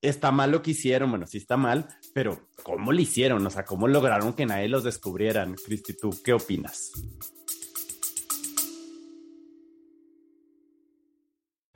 está 0.01 0.31
mal 0.31 0.51
lo 0.51 0.61
que 0.61 0.71
hicieron, 0.71 1.09
bueno, 1.09 1.25
sí 1.27 1.37
está 1.37 1.57
mal, 1.57 1.87
pero 2.13 2.49
¿cómo 2.63 2.91
lo 2.91 2.99
hicieron? 2.99 3.45
O 3.45 3.49
sea, 3.49 3.65
¿cómo 3.65 3.87
lograron 3.87 4.33
que 4.33 4.45
nadie 4.45 4.67
los 4.67 4.83
descubrieran? 4.83 5.55
Cristi, 5.55 5.93
¿tú 5.93 6.11
qué 6.23 6.33
opinas? 6.33 6.91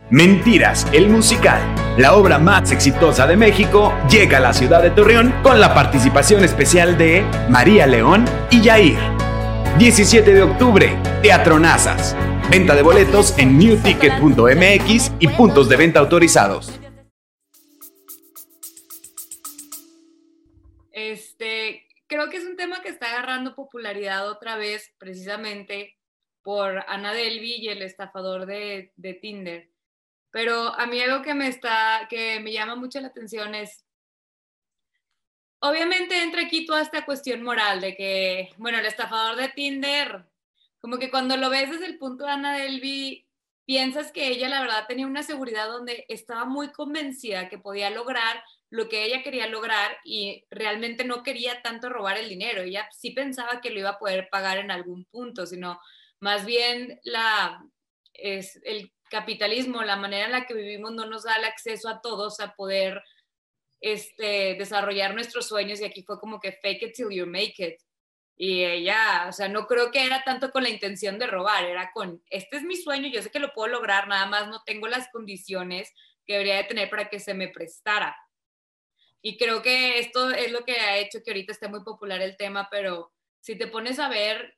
Mentiras, 0.09 0.85
el 0.91 1.07
musical, 1.07 1.61
la 1.97 2.15
obra 2.15 2.37
más 2.37 2.71
exitosa 2.71 3.25
de 3.27 3.37
México, 3.37 3.93
llega 4.09 4.39
a 4.39 4.41
la 4.41 4.53
ciudad 4.53 4.83
de 4.83 4.91
Torreón 4.91 5.33
con 5.41 5.61
la 5.61 5.73
participación 5.73 6.43
especial 6.43 6.97
de 6.97 7.23
María 7.49 7.87
León 7.87 8.25
y 8.49 8.61
Yair. 8.61 8.99
17 9.77 10.33
de 10.33 10.41
octubre, 10.43 10.97
Teatro 11.21 11.59
Nazas. 11.59 12.15
Venta 12.49 12.75
de 12.75 12.81
boletos 12.81 13.33
en 13.37 13.57
newticket.mx 13.57 15.13
y 15.19 15.27
puntos 15.29 15.69
de 15.69 15.77
venta 15.77 16.01
autorizados. 16.01 16.80
Este, 21.09 21.87
creo 22.07 22.29
que 22.29 22.37
es 22.37 22.45
un 22.45 22.57
tema 22.57 22.81
que 22.81 22.89
está 22.89 23.07
agarrando 23.07 23.55
popularidad 23.55 24.29
otra 24.29 24.55
vez 24.55 24.93
precisamente 24.97 25.97
por 26.43 26.83
Ana 26.87 27.13
Delvi 27.13 27.55
y 27.55 27.69
el 27.69 27.81
estafador 27.81 28.45
de, 28.45 28.91
de 28.95 29.13
Tinder. 29.13 29.69
Pero 30.31 30.73
a 30.75 30.85
mí 30.85 31.01
algo 31.01 31.23
que 31.23 31.33
me 31.33 31.47
está, 31.47 32.07
que 32.09 32.39
me 32.39 32.51
llama 32.53 32.75
mucho 32.75 32.99
la 33.01 33.07
atención 33.07 33.55
es, 33.55 33.85
obviamente 35.59 36.21
entra 36.21 36.43
aquí 36.43 36.65
toda 36.65 36.81
esta 36.81 37.05
cuestión 37.05 37.43
moral 37.43 37.81
de 37.81 37.95
que, 37.95 38.49
bueno, 38.57 38.79
el 38.79 38.85
estafador 38.85 39.35
de 39.35 39.49
Tinder, 39.49 40.25
como 40.79 40.97
que 40.97 41.11
cuando 41.11 41.37
lo 41.37 41.49
ves 41.49 41.69
desde 41.69 41.85
el 41.85 41.97
punto 41.97 42.25
de 42.25 42.31
Ana 42.31 42.57
Delvi, 42.57 43.27
piensas 43.65 44.11
que 44.11 44.27
ella 44.27 44.49
la 44.49 44.61
verdad 44.61 44.87
tenía 44.87 45.07
una 45.07 45.23
seguridad 45.23 45.67
donde 45.67 46.05
estaba 46.09 46.45
muy 46.45 46.71
convencida 46.71 47.49
que 47.49 47.57
podía 47.57 47.89
lograr 47.89 48.43
lo 48.71 48.87
que 48.87 49.03
ella 49.03 49.21
quería 49.21 49.47
lograr 49.47 49.97
y 50.05 50.45
realmente 50.49 51.03
no 51.03 51.23
quería 51.23 51.61
tanto 51.61 51.89
robar 51.89 52.17
el 52.17 52.29
dinero. 52.29 52.61
Ella 52.61 52.87
sí 52.91 53.11
pensaba 53.11 53.59
que 53.59 53.69
lo 53.69 53.79
iba 53.79 53.89
a 53.91 53.99
poder 53.99 54.29
pagar 54.31 54.57
en 54.57 54.71
algún 54.71 55.03
punto, 55.05 55.45
sino 55.45 55.79
más 56.21 56.45
bien 56.45 56.99
la, 57.03 57.61
es 58.13 58.61
el 58.63 58.93
capitalismo, 59.09 59.83
la 59.83 59.97
manera 59.97 60.25
en 60.25 60.31
la 60.31 60.45
que 60.45 60.53
vivimos 60.53 60.93
no 60.93 61.05
nos 61.05 61.23
da 61.23 61.35
el 61.35 61.43
acceso 61.43 61.89
a 61.89 61.99
todos 61.99 62.39
a 62.39 62.55
poder 62.55 63.03
este, 63.81 64.55
desarrollar 64.55 65.13
nuestros 65.15 65.49
sueños 65.49 65.81
y 65.81 65.85
aquí 65.85 66.03
fue 66.03 66.17
como 66.17 66.39
que 66.39 66.53
fake 66.53 66.83
it 66.83 66.95
till 66.95 67.09
you 67.11 67.27
make 67.27 67.55
it. 67.57 67.75
Y 68.37 68.63
ella, 68.63 69.25
o 69.27 69.33
sea, 69.33 69.49
no 69.49 69.67
creo 69.67 69.91
que 69.91 70.05
era 70.05 70.23
tanto 70.23 70.49
con 70.49 70.63
la 70.63 70.69
intención 70.69 71.19
de 71.19 71.27
robar, 71.27 71.65
era 71.65 71.91
con, 71.93 72.23
este 72.29 72.55
es 72.55 72.63
mi 72.63 72.77
sueño, 72.77 73.09
yo 73.09 73.21
sé 73.21 73.31
que 73.31 73.39
lo 73.39 73.53
puedo 73.53 73.67
lograr, 73.67 74.07
nada 74.07 74.27
más 74.27 74.47
no 74.47 74.63
tengo 74.63 74.87
las 74.87 75.09
condiciones 75.11 75.93
que 76.25 76.33
debería 76.33 76.55
de 76.55 76.63
tener 76.63 76.89
para 76.89 77.09
que 77.09 77.19
se 77.19 77.33
me 77.33 77.49
prestara. 77.49 78.15
Y 79.21 79.37
creo 79.37 79.61
que 79.61 79.99
esto 79.99 80.31
es 80.31 80.51
lo 80.51 80.65
que 80.65 80.73
ha 80.73 80.97
hecho 80.97 81.21
que 81.23 81.31
ahorita 81.31 81.51
esté 81.51 81.67
muy 81.67 81.83
popular 81.83 82.21
el 82.21 82.37
tema, 82.37 82.67
pero 82.71 83.11
si 83.39 83.55
te 83.55 83.67
pones 83.67 83.99
a 83.99 84.09
ver, 84.09 84.57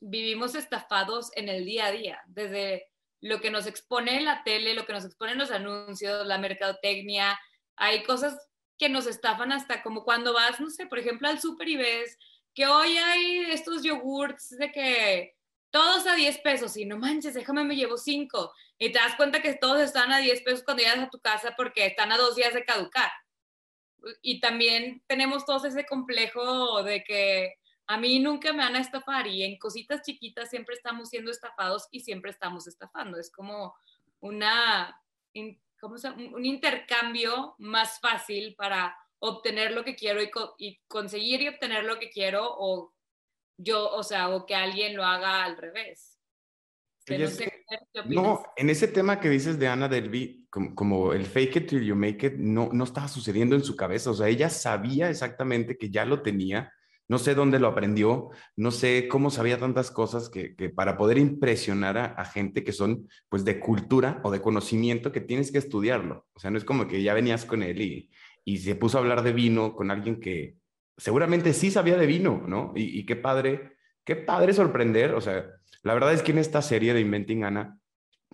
vivimos 0.00 0.54
estafados 0.54 1.30
en 1.34 1.48
el 1.48 1.64
día 1.64 1.86
a 1.86 1.92
día, 1.92 2.22
desde 2.26 2.86
lo 3.20 3.40
que 3.40 3.50
nos 3.50 3.66
expone 3.66 4.20
la 4.20 4.42
tele, 4.44 4.74
lo 4.74 4.86
que 4.86 4.92
nos 4.92 5.04
exponen 5.04 5.38
los 5.38 5.50
anuncios, 5.50 6.26
la 6.26 6.38
mercadotecnia, 6.38 7.38
hay 7.76 8.02
cosas 8.02 8.36
que 8.78 8.88
nos 8.88 9.06
estafan 9.06 9.52
hasta 9.52 9.82
como 9.82 10.04
cuando 10.04 10.32
vas, 10.32 10.60
no 10.60 10.70
sé, 10.70 10.86
por 10.86 10.98
ejemplo, 10.98 11.28
al 11.28 11.40
súper 11.40 11.68
y 11.68 11.76
ves 11.76 12.16
que 12.54 12.66
hoy 12.66 12.96
hay 12.96 13.50
estos 13.50 13.82
yogurts 13.82 14.50
de 14.56 14.72
que 14.72 15.34
todos 15.70 16.06
a 16.06 16.14
10 16.14 16.38
pesos 16.38 16.76
y 16.76 16.86
no 16.86 16.96
manches, 16.96 17.34
déjame 17.34 17.64
me 17.64 17.76
llevo 17.76 17.96
5 17.96 18.52
y 18.78 18.90
te 18.90 18.98
das 18.98 19.16
cuenta 19.16 19.42
que 19.42 19.54
todos 19.54 19.80
están 19.80 20.12
a 20.12 20.18
10 20.18 20.42
pesos 20.42 20.64
cuando 20.64 20.82
llegas 20.82 20.98
a 20.98 21.10
tu 21.10 21.20
casa 21.20 21.54
porque 21.56 21.86
están 21.86 22.10
a 22.12 22.16
dos 22.16 22.36
días 22.36 22.54
de 22.54 22.64
caducar. 22.64 23.10
Y 24.22 24.40
también 24.40 25.02
tenemos 25.06 25.44
todos 25.44 25.64
ese 25.64 25.86
complejo 25.86 26.82
de 26.82 27.02
que 27.04 27.54
a 27.86 27.96
mí 27.96 28.18
nunca 28.20 28.52
me 28.52 28.58
van 28.58 28.76
a 28.76 28.80
estafar 28.80 29.26
y 29.26 29.44
en 29.44 29.58
cositas 29.58 30.02
chiquitas 30.02 30.50
siempre 30.50 30.74
estamos 30.74 31.08
siendo 31.08 31.30
estafados 31.30 31.88
y 31.90 32.00
siempre 32.00 32.30
estamos 32.30 32.66
estafando. 32.66 33.18
Es 33.18 33.30
como 33.30 33.74
una, 34.20 35.00
¿cómo 35.80 35.96
se 35.96 36.10
un 36.10 36.44
intercambio 36.44 37.54
más 37.58 37.98
fácil 38.00 38.54
para 38.56 38.96
obtener 39.20 39.72
lo 39.72 39.84
que 39.84 39.96
quiero 39.96 40.20
y, 40.58 40.78
conseguir 40.86 41.42
y 41.42 41.48
obtener 41.48 41.84
lo 41.84 41.98
que 41.98 42.10
quiero 42.10 42.46
o 42.46 42.92
yo, 43.56 43.90
o 43.90 44.02
sea, 44.02 44.28
o 44.28 44.46
que 44.46 44.54
alguien 44.54 44.96
lo 44.96 45.04
haga 45.04 45.44
al 45.44 45.56
revés. 45.56 46.17
No, 48.06 48.42
en 48.56 48.70
ese 48.70 48.88
tema 48.88 49.20
que 49.20 49.28
dices 49.28 49.58
de 49.58 49.68
Ana 49.68 49.88
Delby, 49.88 50.46
como, 50.50 50.74
como, 50.74 51.12
el 51.12 51.26
fake 51.26 51.56
it 51.56 51.68
till 51.68 51.84
you 51.84 51.94
make 51.94 52.26
it, 52.26 52.34
no, 52.34 52.70
no 52.72 52.84
estaba 52.84 53.08
sucediendo 53.08 53.56
en 53.56 53.64
su 53.64 53.76
cabeza. 53.76 54.10
O 54.10 54.14
sea, 54.14 54.28
ella 54.28 54.50
sabía 54.50 55.10
exactamente 55.10 55.76
que 55.76 55.90
ya 55.90 56.04
lo 56.04 56.22
tenía 56.22 56.72
no 57.08 57.18
sé 57.18 57.34
dónde 57.34 57.58
lo 57.58 57.68
aprendió, 57.68 58.28
no 58.54 58.70
sé 58.70 59.08
cómo 59.08 59.30
sabía 59.30 59.58
tantas 59.58 59.90
cosas 59.90 60.28
que, 60.28 60.54
para 60.74 60.98
poder 60.98 61.16
impresionar 61.16 61.96
a, 61.96 62.24
gente 62.26 62.62
que 62.62 62.72
son 62.72 63.08
pues 63.30 63.46
de 63.46 63.58
cultura 63.58 64.20
o 64.24 64.30
de 64.30 64.42
conocimiento 64.42 65.10
que 65.10 65.22
tienes 65.22 65.50
que 65.50 65.58
estudiarlo. 65.58 66.26
O 66.34 66.38
sea, 66.38 66.50
no 66.50 66.58
es 66.58 66.64
como 66.64 66.86
que 66.86 67.02
ya 67.02 67.14
venías 67.14 67.46
con 67.46 67.62
él 67.62 67.80
y, 67.80 68.10
y 68.44 68.58
se 68.58 68.74
puso 68.74 68.98
a 68.98 69.00
hablar 69.00 69.22
de 69.22 69.32
vino 69.32 69.74
con 69.74 69.90
alguien 69.90 70.20
que 70.20 70.56
seguramente 70.98 71.54
sí 71.54 71.70
sabía 71.70 71.96
de 71.96 72.06
vino, 72.06 72.44
¿no? 72.46 72.72
Y, 72.76 73.06
qué 73.06 73.16
padre, 73.16 73.77
qué 74.08 74.16
padre 74.16 74.54
sorprender. 74.54 75.12
O 75.14 75.20
sea, 75.20 75.44
la 75.82 75.92
verdad 75.92 76.14
es 76.14 76.22
que 76.22 76.32
en 76.32 76.38
esta 76.38 76.62
serie 76.62 76.94
de 76.94 77.02
Inventing 77.02 77.44
Anna 77.44 77.78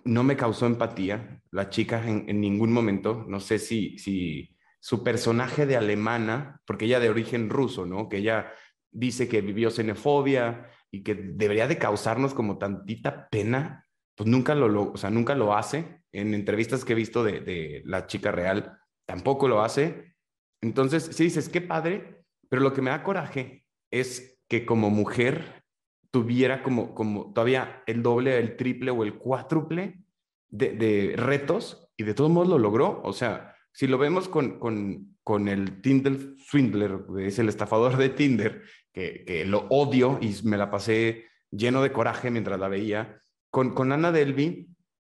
no 0.05 0.23
me 0.23 0.37
causó 0.37 0.67
empatía 0.67 1.41
la 1.51 1.69
chica 1.69 2.07
en, 2.07 2.29
en 2.29 2.39
ningún 2.39 2.71
momento. 2.71 3.25
No 3.27 3.41
sé 3.41 3.59
si, 3.59 3.97
si 3.97 4.55
su 4.79 5.03
personaje 5.03 5.65
de 5.65 5.75
alemana, 5.75 6.61
porque 6.65 6.85
ella 6.85 7.01
de 7.01 7.09
origen 7.09 7.49
ruso, 7.49 7.85
¿no? 7.85 8.07
Que 8.07 8.19
ella 8.19 8.53
dice 8.89 9.27
que 9.27 9.41
vivió 9.41 9.69
xenofobia 9.69 10.69
y 10.91 11.03
que 11.03 11.13
debería 11.13 11.67
de 11.67 11.77
causarnos 11.77 12.33
como 12.33 12.57
tantita 12.57 13.27
pena, 13.27 13.85
pues 14.15 14.29
nunca 14.29 14.55
lo, 14.55 14.93
o 14.93 14.95
sea, 14.95 15.09
nunca 15.09 15.35
lo 15.35 15.57
hace. 15.57 15.99
En 16.13 16.33
entrevistas 16.33 16.85
que 16.85 16.93
he 16.93 16.95
visto 16.95 17.21
de, 17.21 17.81
la 17.83 18.07
chica 18.07 18.31
real, 18.31 18.79
tampoco 19.05 19.49
lo 19.49 19.61
hace. 19.61 20.15
Entonces, 20.61 21.09
sí 21.11 21.25
dices, 21.25 21.49
qué 21.49 21.59
padre, 21.59 22.23
pero 22.47 22.61
lo 22.61 22.71
que 22.71 22.81
me 22.81 22.91
da 22.91 23.03
coraje 23.03 23.65
es 23.91 24.39
que 24.47 24.65
como 24.65 24.89
mujer 24.89 25.64
tuviera 26.15 26.63
como, 26.63 26.95
como 26.95 27.33
todavía 27.33 27.83
el 27.85 28.01
doble, 28.01 28.39
el 28.39 28.55
triple 28.55 28.89
o 28.89 29.03
el 29.03 29.15
cuádruple 29.15 29.99
de, 30.47 30.69
de 30.69 31.13
retos 31.17 31.89
y 31.97 32.03
de 32.03 32.13
todos 32.13 32.31
modos 32.31 32.47
lo 32.47 32.57
logró. 32.57 33.01
O 33.03 33.11
sea, 33.11 33.53
si 33.73 33.85
lo 33.85 33.97
vemos 33.97 34.29
con, 34.29 34.57
con, 34.57 35.17
con 35.25 35.49
el 35.49 35.81
Tinder 35.81 36.37
Swindler, 36.37 37.01
es 37.19 37.37
el 37.37 37.49
estafador 37.49 37.97
de 37.97 38.07
Tinder, 38.07 38.61
que, 38.93 39.43
lo 39.45 39.67
odio 39.67 40.17
y 40.21 40.33
me 40.45 40.55
la 40.55 40.71
pasé 40.71 41.25
lleno 41.51 41.83
de 41.83 41.91
coraje 41.91 42.31
mientras 42.31 42.57
la 42.61 42.69
veía. 42.69 43.19
Con, 43.51 43.73
con 43.73 43.91
Ana 43.91 44.13
Delby, 44.13 44.69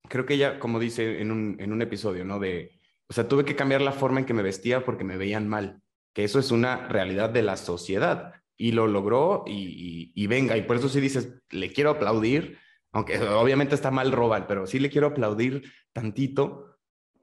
creo 0.08 0.26
que 0.26 0.34
ella, 0.34 0.58
como 0.58 0.80
dice 0.80 1.20
en 1.20 1.30
un, 1.30 1.58
en 1.60 1.72
un 1.72 1.80
episodio, 1.80 2.24
¿no? 2.24 2.40
De, 2.40 2.76
o 3.08 3.12
sea, 3.12 3.28
tuve 3.28 3.44
que 3.44 3.54
cambiar 3.54 3.82
la 3.82 3.92
forma 3.92 4.18
en 4.18 4.26
que 4.26 4.34
me 4.34 4.42
vestía 4.42 4.84
porque 4.84 5.04
me 5.04 5.16
veían 5.16 5.46
mal, 5.46 5.80
que 6.12 6.24
eso 6.24 6.40
es 6.40 6.50
una 6.50 6.88
realidad 6.88 7.30
de 7.30 7.42
la 7.42 7.56
sociedad 7.56 8.32
y 8.58 8.72
lo 8.72 8.88
logró 8.88 9.44
y, 9.46 10.26
venga, 10.26 10.56
y 10.56 10.62
por 10.62 10.76
eso 10.76 10.88
sí 10.88 11.00
dices, 11.00 11.32
le 11.50 11.72
quiero 11.72 11.90
aplaudir, 11.90 12.58
aunque 12.92 13.18
obviamente 13.20 13.76
está 13.76 13.92
mal 13.92 14.10
robar, 14.10 14.48
pero 14.48 14.66
sí 14.66 14.80
le 14.80 14.90
quiero 14.90 15.06
aplaudir 15.06 15.72
tantito, 15.92 16.76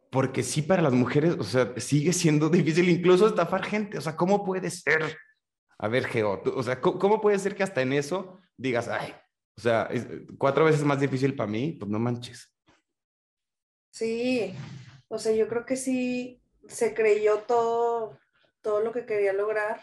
porque 0.10 0.44
sí 0.44 0.62
para 0.62 0.82
las 0.82 0.94
mujeres, 0.94 1.36
o 1.38 1.44
sea, 1.44 1.74
sigue 1.78 2.14
siendo 2.14 2.50
difícil 2.50 2.90
incluso 2.90 3.28
estafar 3.28 3.66
gente, 3.66 3.98
o 3.98 4.02
sea, 4.02 4.16
¿cómo 4.16 4.46
puede 4.46 4.72
ser? 4.72 5.18
A 5.78 5.90
ver, 5.90 6.06
Geo, 6.06 6.42
o 6.56 6.64
sea, 6.64 6.80
¿cómo, 6.80 7.20
puede 7.20 7.38
ser 7.38 7.54
que 7.54 7.64
hasta 7.64 7.82
en 7.82 7.92
eso 7.92 8.40
digas, 8.56 8.88
ay, 8.88 9.14
o 9.58 9.62
sea, 9.62 9.90
cuatro 10.38 10.64
veces 10.64 10.86
más 10.86 11.02
difícil 11.02 11.36
para 11.36 11.52
mí? 11.52 11.74
Pues 11.74 11.92
no 11.92 12.00
manches. 12.00 12.50
Sí, 13.92 14.54
o 15.10 15.20
sea, 15.20 15.34
yo 15.34 15.50
creo 15.50 15.66
que 15.66 15.76
sí 15.76 16.42
se 16.68 16.94
creyó 16.94 17.40
todo, 17.40 18.18
todo 18.62 18.80
lo 18.80 18.94
que 18.94 19.06
quería 19.06 19.34
lograr. 19.34 19.82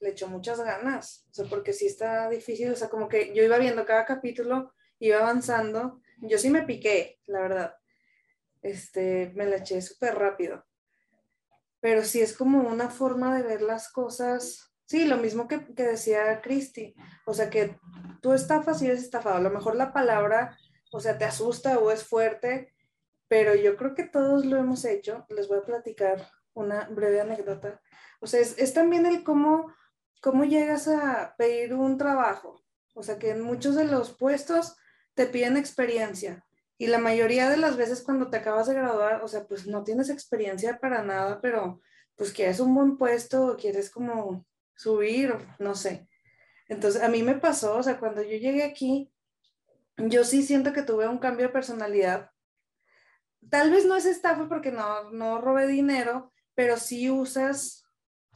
Le 0.00 0.10
echó 0.10 0.28
muchas 0.28 0.60
ganas, 0.60 1.26
o 1.30 1.34
sea, 1.34 1.46
porque 1.48 1.72
sí 1.72 1.86
está 1.86 2.28
difícil, 2.28 2.70
o 2.70 2.76
sea, 2.76 2.88
como 2.88 3.08
que 3.08 3.34
yo 3.34 3.42
iba 3.42 3.58
viendo 3.58 3.86
cada 3.86 4.04
capítulo, 4.04 4.74
iba 4.98 5.18
avanzando, 5.18 6.00
yo 6.18 6.38
sí 6.38 6.50
me 6.50 6.62
piqué, 6.62 7.20
la 7.26 7.40
verdad. 7.40 7.76
Este, 8.62 9.32
me 9.34 9.46
la 9.46 9.56
eché 9.56 9.80
súper 9.80 10.16
rápido 10.16 10.66
pero 11.86 12.02
sí 12.02 12.20
es 12.20 12.36
como 12.36 12.68
una 12.68 12.90
forma 12.90 13.36
de 13.36 13.44
ver 13.44 13.62
las 13.62 13.92
cosas. 13.92 14.72
Sí, 14.86 15.04
lo 15.04 15.18
mismo 15.18 15.46
que, 15.46 15.58
decía 15.58 16.40
Cristi, 16.40 16.96
o 17.26 17.32
sea 17.32 17.48
que 17.48 17.78
tú 18.20 18.32
estafas 18.32 18.82
y 18.82 18.86
eres 18.86 19.02
estafado. 19.02 19.36
A 19.36 19.40
lo 19.40 19.50
mejor 19.50 19.76
la 19.76 19.92
palabra, 19.92 20.58
o 20.90 20.98
sea, 20.98 21.16
te 21.16 21.24
asusta 21.24 21.78
o 21.78 21.92
es 21.92 22.02
fuerte, 22.02 22.74
pero 23.28 23.54
yo 23.54 23.76
creo 23.76 23.94
que 23.94 24.02
todos 24.02 24.44
lo 24.44 24.56
hemos 24.56 24.84
hecho. 24.84 25.26
Les 25.28 25.46
voy 25.46 25.58
a 25.58 25.64
platicar 25.64 26.28
una 26.54 26.88
breve 26.88 27.20
anécdota. 27.20 27.80
O 28.20 28.26
sea, 28.26 28.40
es, 28.40 28.58
es 28.58 28.74
también 28.74 29.06
el 29.06 29.22
cómo, 29.22 29.72
cómo 30.20 30.44
llegas 30.44 30.88
a 30.88 31.34
pedir 31.36 31.74
un 31.74 31.98
trabajo. 31.98 32.62
O 32.94 33.02
sea, 33.02 33.18
que 33.18 33.30
en 33.30 33.42
muchos 33.42 33.74
de 33.76 33.84
los 33.84 34.12
puestos 34.16 34.76
te 35.14 35.26
piden 35.26 35.56
experiencia. 35.56 36.44
Y 36.78 36.88
la 36.88 36.98
mayoría 36.98 37.48
de 37.48 37.56
las 37.56 37.76
veces 37.76 38.02
cuando 38.02 38.28
te 38.28 38.36
acabas 38.36 38.66
de 38.66 38.74
graduar, 38.74 39.22
o 39.22 39.28
sea, 39.28 39.46
pues 39.46 39.66
no 39.66 39.82
tienes 39.82 40.10
experiencia 40.10 40.78
para 40.78 41.02
nada, 41.02 41.40
pero 41.40 41.80
pues 42.16 42.32
quieres 42.32 42.60
un 42.60 42.74
buen 42.74 42.96
puesto 42.96 43.46
o 43.46 43.56
quieres 43.56 43.90
como 43.90 44.46
subir, 44.74 45.34
no 45.58 45.74
sé. 45.74 46.08
Entonces, 46.68 47.02
a 47.02 47.08
mí 47.08 47.22
me 47.22 47.36
pasó, 47.36 47.76
o 47.76 47.82
sea, 47.82 47.98
cuando 47.98 48.22
yo 48.22 48.36
llegué 48.36 48.62
aquí, 48.62 49.10
yo 49.96 50.24
sí 50.24 50.42
siento 50.42 50.72
que 50.72 50.82
tuve 50.82 51.08
un 51.08 51.18
cambio 51.18 51.46
de 51.46 51.52
personalidad. 51.52 52.30
Tal 53.48 53.70
vez 53.70 53.86
no 53.86 53.96
es 53.96 54.04
estafa 54.04 54.48
porque 54.48 54.72
no, 54.72 55.10
no 55.12 55.40
robé 55.40 55.66
dinero, 55.66 56.32
pero 56.54 56.76
sí 56.76 57.10
usas 57.10 57.85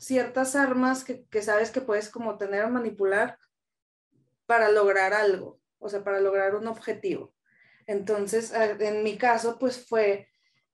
ciertas 0.00 0.56
armas 0.56 1.04
que, 1.04 1.26
que 1.26 1.42
sabes 1.42 1.70
que 1.70 1.82
puedes 1.82 2.08
como 2.08 2.38
tener 2.38 2.64
o 2.64 2.70
manipular 2.70 3.38
para 4.46 4.70
lograr 4.70 5.12
algo, 5.12 5.60
o 5.78 5.88
sea, 5.90 6.02
para 6.02 6.20
lograr 6.20 6.56
un 6.56 6.66
objetivo. 6.66 7.34
Entonces, 7.86 8.52
en 8.52 9.02
mi 9.02 9.18
caso, 9.18 9.58
pues 9.58 9.86
fue, 9.86 10.28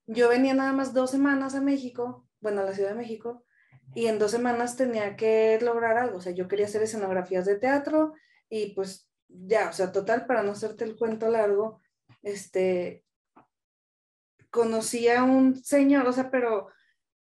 yo 0.07 0.29
venía 0.29 0.55
nada 0.55 0.73
más 0.73 0.95
dos 0.95 1.11
semanas 1.11 1.55
a 1.57 1.61
México, 1.61 2.27
bueno, 2.41 2.61
a 2.61 2.65
la 2.65 2.73
Ciudad 2.73 2.91
de 2.91 2.97
México, 2.97 3.45
y 3.95 4.07
en 4.07 4.19
dos 4.19 4.31
semanas 4.31 4.77
tenía 4.77 5.17
que 5.17 5.59
lograr 5.61 5.99
algo, 5.99 6.19
o 6.19 6.21
sea, 6.21 6.33
yo 6.33 6.47
quería 6.47 6.67
hacer 6.67 6.83
escenografías 6.83 7.47
de 7.47 7.57
teatro 7.57 8.15
y 8.49 8.75
pues 8.75 9.11
ya, 9.29 9.69
o 9.69 9.73
sea, 9.73 9.91
total, 9.91 10.27
para 10.27 10.43
no 10.43 10.53
hacerte 10.53 10.85
el 10.85 10.97
cuento 10.97 11.29
largo, 11.29 11.81
este, 12.23 13.05
conocí 14.51 15.09
a 15.09 15.25
un 15.25 15.57
señor, 15.57 16.07
o 16.07 16.12
sea, 16.12 16.31
pero 16.31 16.69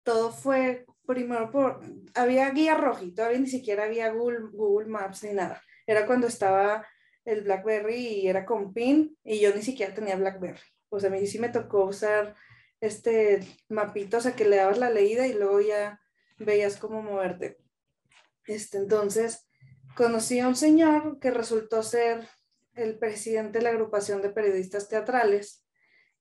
todo 0.04 0.32
fue 0.32 0.86
primero 1.10 1.50
por, 1.50 1.82
había 2.14 2.52
guía 2.52 2.76
roja 2.76 3.02
todavía 3.16 3.40
ni 3.40 3.48
siquiera 3.48 3.86
había 3.86 4.12
Google, 4.12 4.50
Google 4.54 4.90
Maps 4.90 5.24
ni 5.24 5.34
nada. 5.34 5.60
Era 5.88 6.06
cuando 6.06 6.28
estaba 6.28 6.86
el 7.26 7.42
BlackBerry 7.42 7.96
y 7.96 8.28
era 8.28 8.46
con 8.46 8.74
PIN 8.74 9.18
y 9.24 9.40
yo 9.40 9.54
ni 9.56 9.64
siquiera 9.64 9.96
tenía 9.96 10.16
BlackBerry. 10.16 10.60
O 10.90 11.00
sea, 11.00 11.10
a 11.10 11.14
mí 11.14 11.26
sí 11.26 11.40
me 11.40 11.50
tocó 11.50 11.86
usar 11.86 12.36
este 12.80 13.40
mapito, 13.70 14.18
o 14.18 14.22
sea, 14.22 14.36
que 14.36 14.46
le 14.46 14.58
dabas 14.58 14.78
la 14.78 14.92
leída 14.92 15.26
y 15.26 15.34
luego 15.34 15.60
ya 15.62 16.00
veías 16.38 16.78
cómo 16.78 17.02
moverte. 17.02 17.58
Este, 18.46 18.78
entonces, 18.78 19.48
conocí 19.96 20.40
a 20.40 20.48
un 20.48 20.56
señor 20.56 21.20
que 21.20 21.32
resultó 21.32 21.82
ser 21.82 22.30
el 22.76 23.00
presidente 23.00 23.58
de 23.58 23.64
la 23.64 23.72
agrupación 23.72 24.22
de 24.22 24.30
periodistas 24.30 24.88
teatrales. 24.88 25.66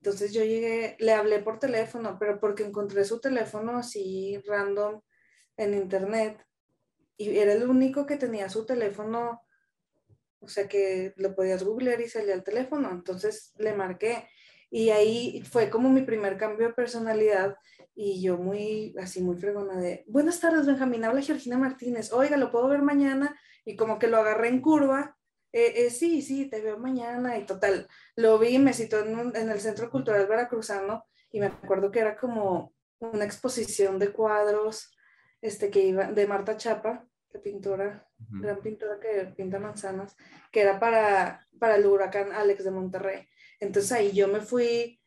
Entonces 0.01 0.33
yo 0.33 0.45
llegué, 0.45 0.97
le 1.01 1.13
hablé 1.13 1.41
por 1.41 1.59
teléfono, 1.59 2.17
pero 2.19 2.39
porque 2.39 2.65
encontré 2.65 3.05
su 3.05 3.21
teléfono 3.21 3.79
así 3.79 4.41
random 4.47 5.01
en 5.57 5.75
internet 5.75 6.45
y 7.17 7.37
era 7.37 7.53
el 7.53 7.69
único 7.69 8.07
que 8.07 8.17
tenía 8.17 8.49
su 8.49 8.65
teléfono, 8.65 9.43
o 10.39 10.49
sea 10.49 10.69
que 10.69 11.13
lo 11.17 11.35
podías 11.35 11.65
googlear 11.65 12.01
y 12.01 12.09
salía 12.09 12.35
el 12.35 12.45
teléfono. 12.45 12.91
Entonces 12.93 13.53
le 13.59 13.75
marqué 13.75 14.29
y 14.71 14.91
ahí 14.91 15.43
fue 15.43 15.69
como 15.69 15.89
mi 15.91 16.03
primer 16.03 16.39
cambio 16.39 16.69
de 16.69 16.75
personalidad 16.75 17.57
y 17.95 18.23
yo 18.23 18.39
muy, 18.39 18.95
así 19.01 19.21
muy 19.21 19.37
fregona 19.37 19.77
de, 19.77 20.05
buenas 20.07 20.39
tardes 20.39 20.67
Benjamín, 20.67 21.05
habla 21.05 21.23
Georgina 21.23 21.59
Martínez, 21.59 22.13
oiga, 22.13 22.37
¿lo 22.37 22.53
puedo 22.53 22.69
ver 22.69 22.83
mañana? 22.83 23.37
Y 23.65 23.75
como 23.75 23.99
que 23.99 24.07
lo 24.07 24.19
agarré 24.19 24.49
en 24.49 24.61
curva, 24.61 25.18
eh, 25.53 25.87
eh, 25.87 25.91
sí, 25.91 26.23
sí, 26.23 26.49
te 26.49 26.61
veo 26.61 26.79
mañana 26.79 27.39
y 27.39 27.45
total, 27.45 27.89
lo 28.17 28.39
vi, 28.39 28.59
me 28.59 28.73
citó 28.73 29.01
en, 29.01 29.35
en, 29.35 29.51
el 29.51 29.61
Centro 29.61 29.91
Cultural 29.91 30.27
Veracruzano 30.27 31.07
y 31.31 31.41
me 31.41 31.47
acuerdo 31.47 31.91
que 31.91 32.01
era 32.01 32.17
como 32.17 32.75
una 32.99 33.25
exposición 33.25 33.99
de 33.99 34.13
cuadros 34.13 34.91
este, 35.41 35.71
que 35.71 35.81
iba, 35.81 36.13
de 36.13 36.27
Marta 36.27 36.57
Chapa, 36.57 37.07
que 37.31 37.39
pintora, 37.39 38.07
uh 38.19 38.23
-huh. 38.25 38.43
gran 38.43 38.61
pintora 38.61 38.99
que 39.01 39.33
pinta 39.37 39.59
manzanas, 39.59 40.17
que 40.51 40.61
era 40.63 40.79
para, 40.79 41.47
para 41.59 41.77
el 41.77 41.87
huracán 41.87 42.33
Alex 42.33 42.65
de 42.65 42.71
Monterrey. 42.71 43.29
Entonces 43.61 43.93
ahí 43.93 44.13
yo 44.13 44.29
me 44.29 44.41
fui 44.41 45.01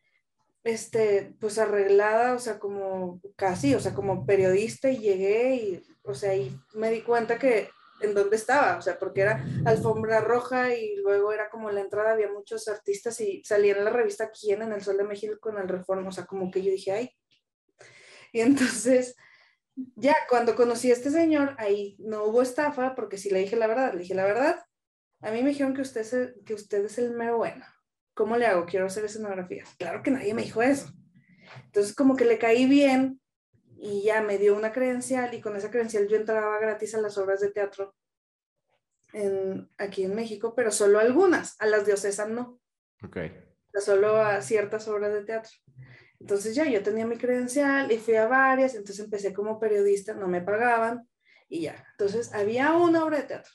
este, 0.64 1.34
pues 1.40 1.58
arreglada, 1.58 2.34
o 2.34 2.38
sea, 2.38 2.58
como 2.58 3.20
casi, 3.36 3.74
o 3.74 3.80
sea, 3.80 3.94
como 3.94 4.24
periodista 4.26 4.90
y 4.90 4.98
llegué 4.98 5.54
y, 5.56 5.82
o 6.02 6.14
sea, 6.14 6.34
y 6.34 6.56
me 6.74 6.90
di 6.90 7.02
cuenta 7.02 7.38
que 7.38 7.68
en 8.02 8.14
dónde 8.14 8.36
estaba, 8.36 8.76
o 8.76 8.82
sea, 8.82 8.98
porque 8.98 9.22
era 9.22 9.44
alfombra 9.64 10.20
roja 10.20 10.74
y 10.74 10.96
luego 10.96 11.32
era 11.32 11.48
como 11.50 11.70
la 11.70 11.80
entrada, 11.80 12.12
había 12.12 12.30
muchos 12.30 12.68
artistas 12.68 13.20
y 13.20 13.42
salía 13.44 13.76
en 13.76 13.84
la 13.84 13.90
revista 13.90 14.30
Quién 14.30 14.62
en 14.62 14.72
el 14.72 14.82
Sol 14.82 14.96
de 14.96 15.04
México 15.04 15.36
con 15.40 15.58
el 15.58 15.68
Reforma, 15.68 16.08
o 16.08 16.12
sea, 16.12 16.26
como 16.26 16.50
que 16.50 16.62
yo 16.62 16.70
dije, 16.70 16.92
ay. 16.92 17.16
Y 18.32 18.40
entonces, 18.40 19.16
ya 19.96 20.16
cuando 20.28 20.54
conocí 20.54 20.90
a 20.90 20.94
este 20.94 21.10
señor, 21.10 21.54
ahí 21.58 21.96
no 21.98 22.24
hubo 22.24 22.42
estafa, 22.42 22.94
porque 22.94 23.18
si 23.18 23.30
le 23.30 23.40
dije 23.40 23.56
la 23.56 23.66
verdad, 23.66 23.92
le 23.92 24.00
dije 24.00 24.14
la 24.14 24.24
verdad, 24.24 24.64
a 25.20 25.30
mí 25.30 25.42
me 25.42 25.50
dijeron 25.50 25.74
que 25.74 25.82
usted 25.82 26.00
es, 26.00 26.34
que 26.44 26.54
usted 26.54 26.84
es 26.84 26.98
el 26.98 27.12
mero 27.12 27.38
bueno. 27.38 27.64
¿Cómo 28.14 28.36
le 28.36 28.46
hago? 28.46 28.66
Quiero 28.66 28.86
hacer 28.86 29.04
escenografías. 29.04 29.74
Claro 29.78 30.02
que 30.02 30.10
nadie 30.10 30.34
me 30.34 30.42
dijo 30.42 30.60
eso. 30.60 30.90
Entonces, 31.64 31.94
como 31.94 32.16
que 32.16 32.26
le 32.26 32.38
caí 32.38 32.66
bien 32.66 33.21
y 33.84 34.04
ya 34.04 34.22
me 34.22 34.38
dio 34.38 34.54
una 34.54 34.70
credencial 34.70 35.34
y 35.34 35.40
con 35.40 35.56
esa 35.56 35.68
credencial 35.68 36.06
yo 36.06 36.16
entraba 36.16 36.60
gratis 36.60 36.94
a 36.94 37.00
las 37.00 37.18
obras 37.18 37.40
de 37.40 37.50
teatro 37.50 37.96
en, 39.12 39.68
aquí 39.76 40.04
en 40.04 40.14
México, 40.14 40.54
pero 40.54 40.70
solo 40.70 41.00
algunas, 41.00 41.60
a 41.60 41.66
las 41.66 41.84
diocesas 41.84 42.28
no. 42.28 42.60
Ok. 43.04 43.16
Solo 43.74 44.18
a 44.18 44.40
ciertas 44.40 44.86
obras 44.86 45.12
de 45.12 45.24
teatro. 45.24 45.50
Entonces 46.20 46.54
ya 46.54 46.64
yo 46.64 46.80
tenía 46.84 47.06
mi 47.06 47.16
credencial 47.16 47.90
y 47.90 47.98
fui 47.98 48.14
a 48.14 48.28
varias, 48.28 48.76
entonces 48.76 49.04
empecé 49.04 49.32
como 49.32 49.58
periodista, 49.58 50.14
no 50.14 50.28
me 50.28 50.42
pagaban 50.42 51.08
y 51.48 51.62
ya. 51.62 51.84
Entonces 51.98 52.32
había 52.34 52.74
una 52.74 53.04
obra 53.04 53.18
de 53.18 53.24
teatro, 53.24 53.52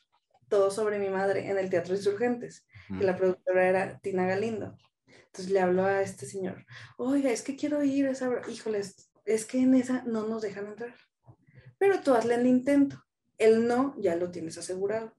todo 0.50 0.72
sobre 0.72 1.00
mi 1.00 1.08
madre 1.08 1.50
en 1.50 1.58
el 1.58 1.70
Teatro 1.70 1.96
Insurgentes 1.96 2.68
que 2.88 3.06
la 3.06 3.16
productora 3.16 3.66
era 3.66 4.00
Tina 4.00 4.28
Galindo. 4.28 4.78
Entonces 5.08 5.52
le 5.52 5.62
habló 5.62 5.86
a 5.86 6.02
este 6.02 6.26
señor, 6.26 6.66
oiga, 6.98 7.32
es 7.32 7.44
que 7.44 7.56
quiero 7.56 7.82
ir 7.82 8.08
a 8.08 8.12
esa, 8.12 8.30
híjoles, 8.50 9.07
es 9.28 9.46
que 9.46 9.60
en 9.60 9.76
esa 9.76 10.04
no 10.04 10.26
nos 10.26 10.42
dejan 10.42 10.68
entrar. 10.68 10.96
Pero 11.78 12.02
tú 12.02 12.14
hazle 12.14 12.36
el 12.36 12.48
intento. 12.48 13.04
El 13.38 13.68
no 13.68 13.94
ya 14.00 14.16
lo 14.16 14.32
tienes 14.32 14.58
asegurado. 14.58 15.14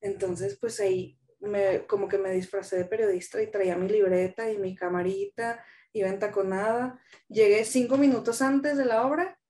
Entonces, 0.00 0.56
pues 0.60 0.78
ahí 0.80 1.18
me, 1.40 1.86
como 1.86 2.08
que 2.08 2.18
me 2.18 2.30
disfracé 2.30 2.76
de 2.76 2.84
periodista 2.84 3.42
y 3.42 3.50
traía 3.50 3.76
mi 3.76 3.88
libreta 3.88 4.50
y 4.50 4.58
mi 4.58 4.74
camarita, 4.76 5.64
iba 5.92 6.08
entaconada. 6.08 7.00
Llegué 7.28 7.64
cinco 7.64 7.96
minutos 7.96 8.42
antes 8.42 8.76
de 8.76 8.84
la 8.84 9.06
obra, 9.06 9.40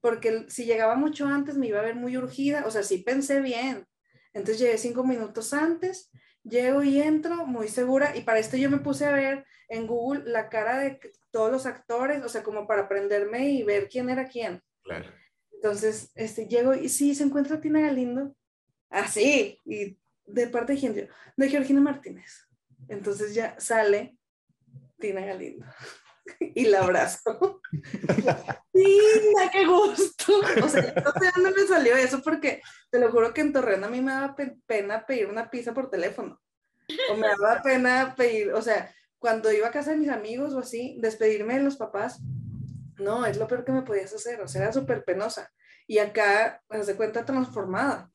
porque 0.00 0.46
si 0.48 0.64
llegaba 0.64 0.94
mucho 0.94 1.26
antes 1.26 1.56
me 1.56 1.66
iba 1.66 1.80
a 1.80 1.84
ver 1.84 1.96
muy 1.96 2.16
urgida. 2.16 2.64
O 2.66 2.70
sea, 2.70 2.82
sí 2.82 2.98
pensé 2.98 3.40
bien. 3.40 3.86
Entonces 4.32 4.60
llegué 4.60 4.78
cinco 4.78 5.04
minutos 5.04 5.52
antes 5.52 6.10
Llego 6.42 6.82
y 6.82 7.00
entro 7.00 7.46
muy 7.46 7.68
segura 7.68 8.16
y 8.16 8.22
para 8.22 8.38
esto 8.38 8.56
yo 8.56 8.70
me 8.70 8.78
puse 8.78 9.04
a 9.04 9.12
ver 9.12 9.44
en 9.68 9.86
Google 9.86 10.22
la 10.30 10.48
cara 10.48 10.78
de 10.78 11.00
todos 11.30 11.52
los 11.52 11.66
actores, 11.66 12.22
o 12.24 12.28
sea, 12.28 12.42
como 12.42 12.66
para 12.66 12.82
aprenderme 12.82 13.50
y 13.50 13.62
ver 13.62 13.88
quién 13.88 14.10
era 14.10 14.28
quién. 14.28 14.62
Claro. 14.82 15.10
Entonces, 15.52 16.10
este, 16.14 16.46
llego 16.46 16.74
y 16.74 16.88
sí, 16.88 17.14
se 17.14 17.24
encuentra 17.24 17.60
Tina 17.60 17.80
Galindo. 17.80 18.34
Así, 18.88 19.58
y 19.64 19.96
de 20.24 20.46
parte 20.48 20.74
de 20.74 21.08
de 21.36 21.48
Georgina 21.48 21.80
Martínez. 21.80 22.48
Entonces 22.88 23.34
ya 23.34 23.58
sale 23.60 24.16
Tina 24.98 25.20
Galindo 25.20 25.66
y 26.54 26.66
la 26.66 26.80
abrazo. 26.80 27.60
¡Tina, 28.72 29.50
qué 29.52 29.66
gusto! 29.66 30.40
O 30.62 30.68
sea, 30.68 30.94
no 30.94 31.12
sé 31.12 31.30
dónde 31.34 31.50
me 31.50 31.66
salió 31.66 31.96
eso 31.96 32.22
porque 32.22 32.62
te 32.90 32.98
lo 32.98 33.10
juro 33.10 33.34
que 33.34 33.40
en 33.40 33.52
Torreón 33.52 33.84
a 33.84 33.88
mí 33.88 34.00
me 34.00 34.12
daba 34.12 34.36
pena 34.66 35.06
pedir 35.06 35.26
una 35.26 35.50
pizza 35.50 35.74
por 35.74 35.90
teléfono. 35.90 36.40
O 37.10 37.16
me 37.16 37.28
daba 37.28 37.62
pena 37.62 38.14
pedir, 38.16 38.52
o 38.52 38.62
sea, 38.62 38.92
cuando 39.18 39.52
iba 39.52 39.68
a 39.68 39.72
casa 39.72 39.92
de 39.92 39.98
mis 39.98 40.08
amigos 40.08 40.54
o 40.54 40.60
así, 40.60 40.98
despedirme 41.00 41.54
de 41.54 41.64
los 41.64 41.76
papás, 41.76 42.20
no, 42.98 43.26
es 43.26 43.36
lo 43.36 43.46
peor 43.46 43.64
que 43.64 43.72
me 43.72 43.82
podías 43.82 44.12
hacer, 44.12 44.40
o 44.40 44.48
sea, 44.48 44.62
era 44.62 44.72
súper 44.72 45.04
penosa. 45.04 45.50
Y 45.86 45.98
acá, 45.98 46.62
me 46.68 46.78
de 46.78 46.96
cuenta, 46.96 47.24
transformada. 47.24 48.10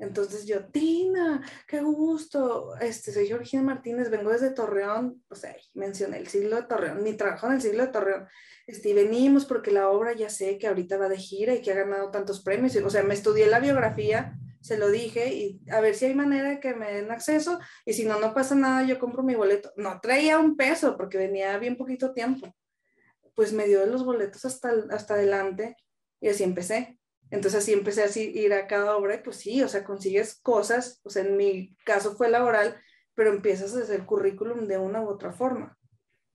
Entonces 0.00 0.46
yo, 0.46 0.64
Tina, 0.64 1.42
qué 1.68 1.82
gusto, 1.82 2.74
este, 2.80 3.12
soy 3.12 3.26
Georgina 3.26 3.62
Martínez, 3.62 4.08
vengo 4.08 4.30
desde 4.30 4.50
Torreón, 4.50 5.22
o 5.28 5.34
sea, 5.34 5.54
mencioné 5.74 6.16
el 6.16 6.26
siglo 6.26 6.56
de 6.56 6.62
Torreón, 6.62 7.02
mi 7.02 7.12
trabajo 7.12 7.46
en 7.46 7.52
el 7.52 7.60
siglo 7.60 7.84
de 7.84 7.92
Torreón, 7.92 8.26
este, 8.66 8.88
y 8.88 8.94
venimos 8.94 9.44
porque 9.44 9.70
la 9.70 9.90
obra 9.90 10.14
ya 10.14 10.30
sé 10.30 10.56
que 10.56 10.68
ahorita 10.68 10.96
va 10.96 11.10
de 11.10 11.18
gira 11.18 11.54
y 11.54 11.60
que 11.60 11.72
ha 11.72 11.76
ganado 11.76 12.10
tantos 12.10 12.42
premios, 12.42 12.74
o 12.76 12.90
sea, 12.90 13.02
me 13.02 13.12
estudié 13.12 13.46
la 13.46 13.60
biografía, 13.60 14.38
se 14.60 14.78
lo 14.78 14.90
dije, 14.90 15.34
y 15.34 15.60
a 15.70 15.80
ver 15.80 15.94
si 15.94 16.06
hay 16.06 16.14
manera 16.14 16.50
de 16.50 16.60
que 16.60 16.74
me 16.74 16.92
den 16.92 17.10
acceso, 17.10 17.58
y 17.84 17.92
si 17.92 18.04
no, 18.04 18.20
no 18.20 18.34
pasa 18.34 18.54
nada, 18.54 18.86
yo 18.86 18.98
compro 18.98 19.22
mi 19.22 19.34
boleto. 19.34 19.72
No 19.76 20.00
traía 20.00 20.38
un 20.38 20.56
peso 20.56 20.96
porque 20.96 21.18
venía 21.18 21.56
bien 21.58 21.76
poquito 21.76 22.12
tiempo, 22.12 22.54
pues 23.34 23.52
me 23.52 23.66
dio 23.66 23.84
los 23.86 24.04
boletos 24.04 24.44
hasta, 24.44 24.72
hasta 24.90 25.14
adelante, 25.14 25.76
y 26.20 26.28
así 26.28 26.44
empecé. 26.44 26.99
Entonces 27.30 27.62
así 27.62 27.72
empecé 27.72 28.02
a 28.02 28.18
ir 28.18 28.52
a 28.52 28.66
cada 28.66 28.96
obra 28.96 29.14
y 29.14 29.18
pues 29.18 29.36
sí, 29.36 29.62
o 29.62 29.68
sea, 29.68 29.84
consigues 29.84 30.40
cosas, 30.42 31.00
o 31.04 31.10
sea, 31.10 31.24
en 31.24 31.36
mi 31.36 31.76
caso 31.84 32.16
fue 32.16 32.28
laboral, 32.28 32.80
pero 33.14 33.30
empiezas 33.30 33.74
a 33.76 33.80
hacer 33.82 34.04
currículum 34.04 34.66
de 34.66 34.78
una 34.78 35.00
u 35.02 35.08
otra 35.08 35.32
forma. 35.32 35.76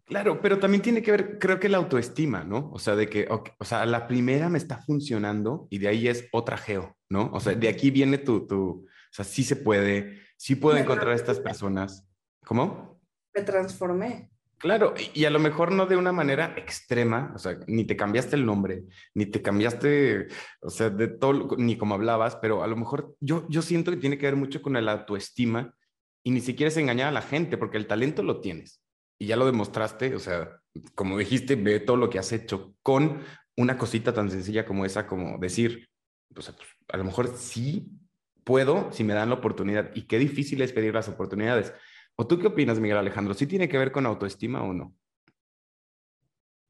Claro, 0.06 0.40
pero 0.40 0.60
también 0.60 0.84
tiene 0.84 1.02
que 1.02 1.12
ver, 1.12 1.40
creo 1.40 1.60
que 1.60 1.68
la 1.68 1.78
autoestima, 1.78 2.44
¿no? 2.44 2.70
O 2.72 2.78
sea, 2.78 2.96
de 2.96 3.10
que, 3.10 3.28
o 3.30 3.66
sea, 3.66 3.86
la 3.88 4.08
primera 4.08 4.50
me 4.50 4.60
está 4.60 4.78
funcionando 4.78 5.68
y 5.72 5.80
de 5.80 5.88
ahí 5.88 6.08
es 6.08 6.28
otra 6.32 6.58
geo, 6.58 6.96
¿no? 7.10 7.32
O 7.34 7.40
sea, 7.40 7.56
de 7.56 7.68
aquí 7.68 7.90
viene 7.90 8.20
tu, 8.20 8.46
tu 8.46 8.86
o 8.88 9.14
sea, 9.16 9.26
sí 9.26 9.44
se 9.44 9.56
puede, 9.56 10.20
sí 10.38 10.56
puedo 10.56 10.78
encontrar 10.78 11.10
a 11.10 11.16
estas 11.16 11.40
personas. 11.40 12.08
¿Cómo? 12.46 13.00
Me 13.34 13.42
transformé. 13.42 14.30
Claro, 14.58 14.94
y 15.14 15.26
a 15.26 15.30
lo 15.30 15.40
mejor 15.40 15.72
no 15.72 15.86
de 15.86 15.98
una 15.98 16.12
manera 16.12 16.56
extrema, 16.58 17.34
o 17.36 17.40
sea, 17.40 17.60
ni 17.68 17.84
te 17.86 17.98
cambiaste 17.98 18.36
el 18.36 18.46
nombre, 18.46 18.86
ni 19.14 19.26
te 19.26 19.42
cambiaste, 19.42 20.28
o 20.62 20.70
sea, 20.70 20.90
de 20.90 21.08
todo, 21.08 21.58
ni 21.58 21.78
como 21.78 21.96
hablabas, 21.96 22.38
pero 22.38 22.64
a 22.64 22.68
lo 22.68 22.78
mejor 22.78 23.16
yo, 23.20 23.46
yo 23.50 23.62
siento 23.62 23.92
que 23.92 23.98
tiene 23.98 24.18
que 24.18 24.26
ver 24.26 24.38
mucho 24.38 24.62
con 24.62 24.74
la 24.74 24.92
autoestima 24.92 25.76
y 26.24 26.32
ni 26.32 26.40
siquiera 26.40 26.70
es 26.70 26.78
engañar 26.78 27.10
a 27.10 27.12
la 27.12 27.22
gente, 27.22 27.58
porque 27.58 27.78
el 27.78 27.86
talento 27.86 28.24
lo 28.24 28.40
tienes 28.40 28.82
y 29.20 29.28
ya 29.28 29.36
lo 29.36 29.46
demostraste, 29.46 30.16
o 30.16 30.20
sea, 30.20 30.62
como 30.96 31.18
dijiste, 31.18 31.56
ve 31.56 31.80
todo 31.80 31.98
lo 31.98 32.10
que 32.10 32.20
has 32.20 32.32
hecho 32.32 32.74
con 32.82 33.22
una 33.58 33.78
cosita 33.78 34.14
tan 34.14 34.32
sencilla 34.32 34.66
como 34.66 34.86
esa, 34.86 35.06
como 35.06 35.38
decir, 35.38 35.90
pues, 36.34 36.52
a 36.88 36.98
lo 36.98 37.04
mejor 37.04 37.28
sí 37.36 37.90
puedo 38.44 38.92
si 38.92 39.04
me 39.04 39.14
dan 39.14 39.30
la 39.30 39.36
oportunidad 39.36 39.92
y 39.96 40.04
qué 40.04 40.18
difícil 40.18 40.62
es 40.62 40.72
pedir 40.72 40.94
las 40.94 41.10
oportunidades. 41.10 41.74
¿O 42.18 42.28
tú 42.28 42.40
qué 42.40 42.48
opinas, 42.48 42.80
Miguel 42.80 42.98
Alejandro? 42.98 43.34
¿Sí 43.34 43.48
tiene 43.48 43.68
que 43.68 43.78
ver 43.78 43.92
con 43.92 44.06
autoestima 44.06 44.64
o 44.64 44.74
no? 44.74 44.96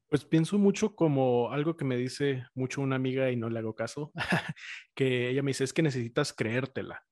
Pues 0.08 0.24
pienso 0.24 0.58
mucho 0.58 0.94
como 0.94 1.50
algo 1.50 1.76
que 1.76 1.84
me 1.84 1.96
dice 1.96 2.44
mucho 2.54 2.80
una 2.80 2.96
amiga 2.96 3.30
y 3.30 3.36
no 3.36 3.48
le 3.50 3.58
hago 3.58 3.74
caso, 3.74 4.12
que 4.94 5.30
ella 5.30 5.42
me 5.42 5.50
dice, 5.50 5.64
es 5.64 5.72
que 5.72 5.82
necesitas 5.82 6.32
creértela. 6.32 7.04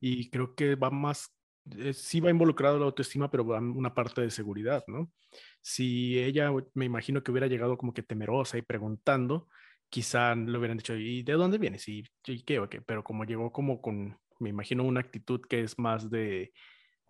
Y 0.00 0.30
creo 0.30 0.54
que 0.54 0.74
va 0.74 0.90
más 0.90 1.36
eh, 1.70 1.92
sí 1.92 2.20
va 2.20 2.30
involucrado 2.30 2.78
la 2.78 2.86
autoestima, 2.86 3.30
pero 3.30 3.46
va 3.46 3.58
una 3.60 3.94
parte 3.94 4.20
de 4.20 4.30
seguridad, 4.30 4.82
¿no? 4.88 5.12
Si 5.60 6.18
ella, 6.18 6.50
me 6.74 6.84
imagino 6.84 7.22
que 7.22 7.30
hubiera 7.30 7.46
llegado 7.46 7.78
como 7.78 7.94
que 7.94 8.02
temerosa 8.02 8.58
y 8.58 8.62
preguntando, 8.62 9.48
quizá 9.88 10.34
le 10.34 10.58
hubieran 10.58 10.78
dicho, 10.78 10.96
¿y 10.96 11.22
de 11.22 11.34
dónde 11.34 11.58
vienes? 11.58 11.88
¿Y, 11.88 12.04
y 12.26 12.42
qué? 12.42 12.60
qué? 12.68 12.82
Pero 12.82 13.04
como 13.04 13.24
llegó 13.24 13.52
como 13.52 13.80
con, 13.80 14.18
me 14.40 14.50
imagino, 14.50 14.84
una 14.84 15.00
actitud 15.00 15.40
que 15.48 15.60
es 15.62 15.78
más 15.78 16.10
de, 16.10 16.52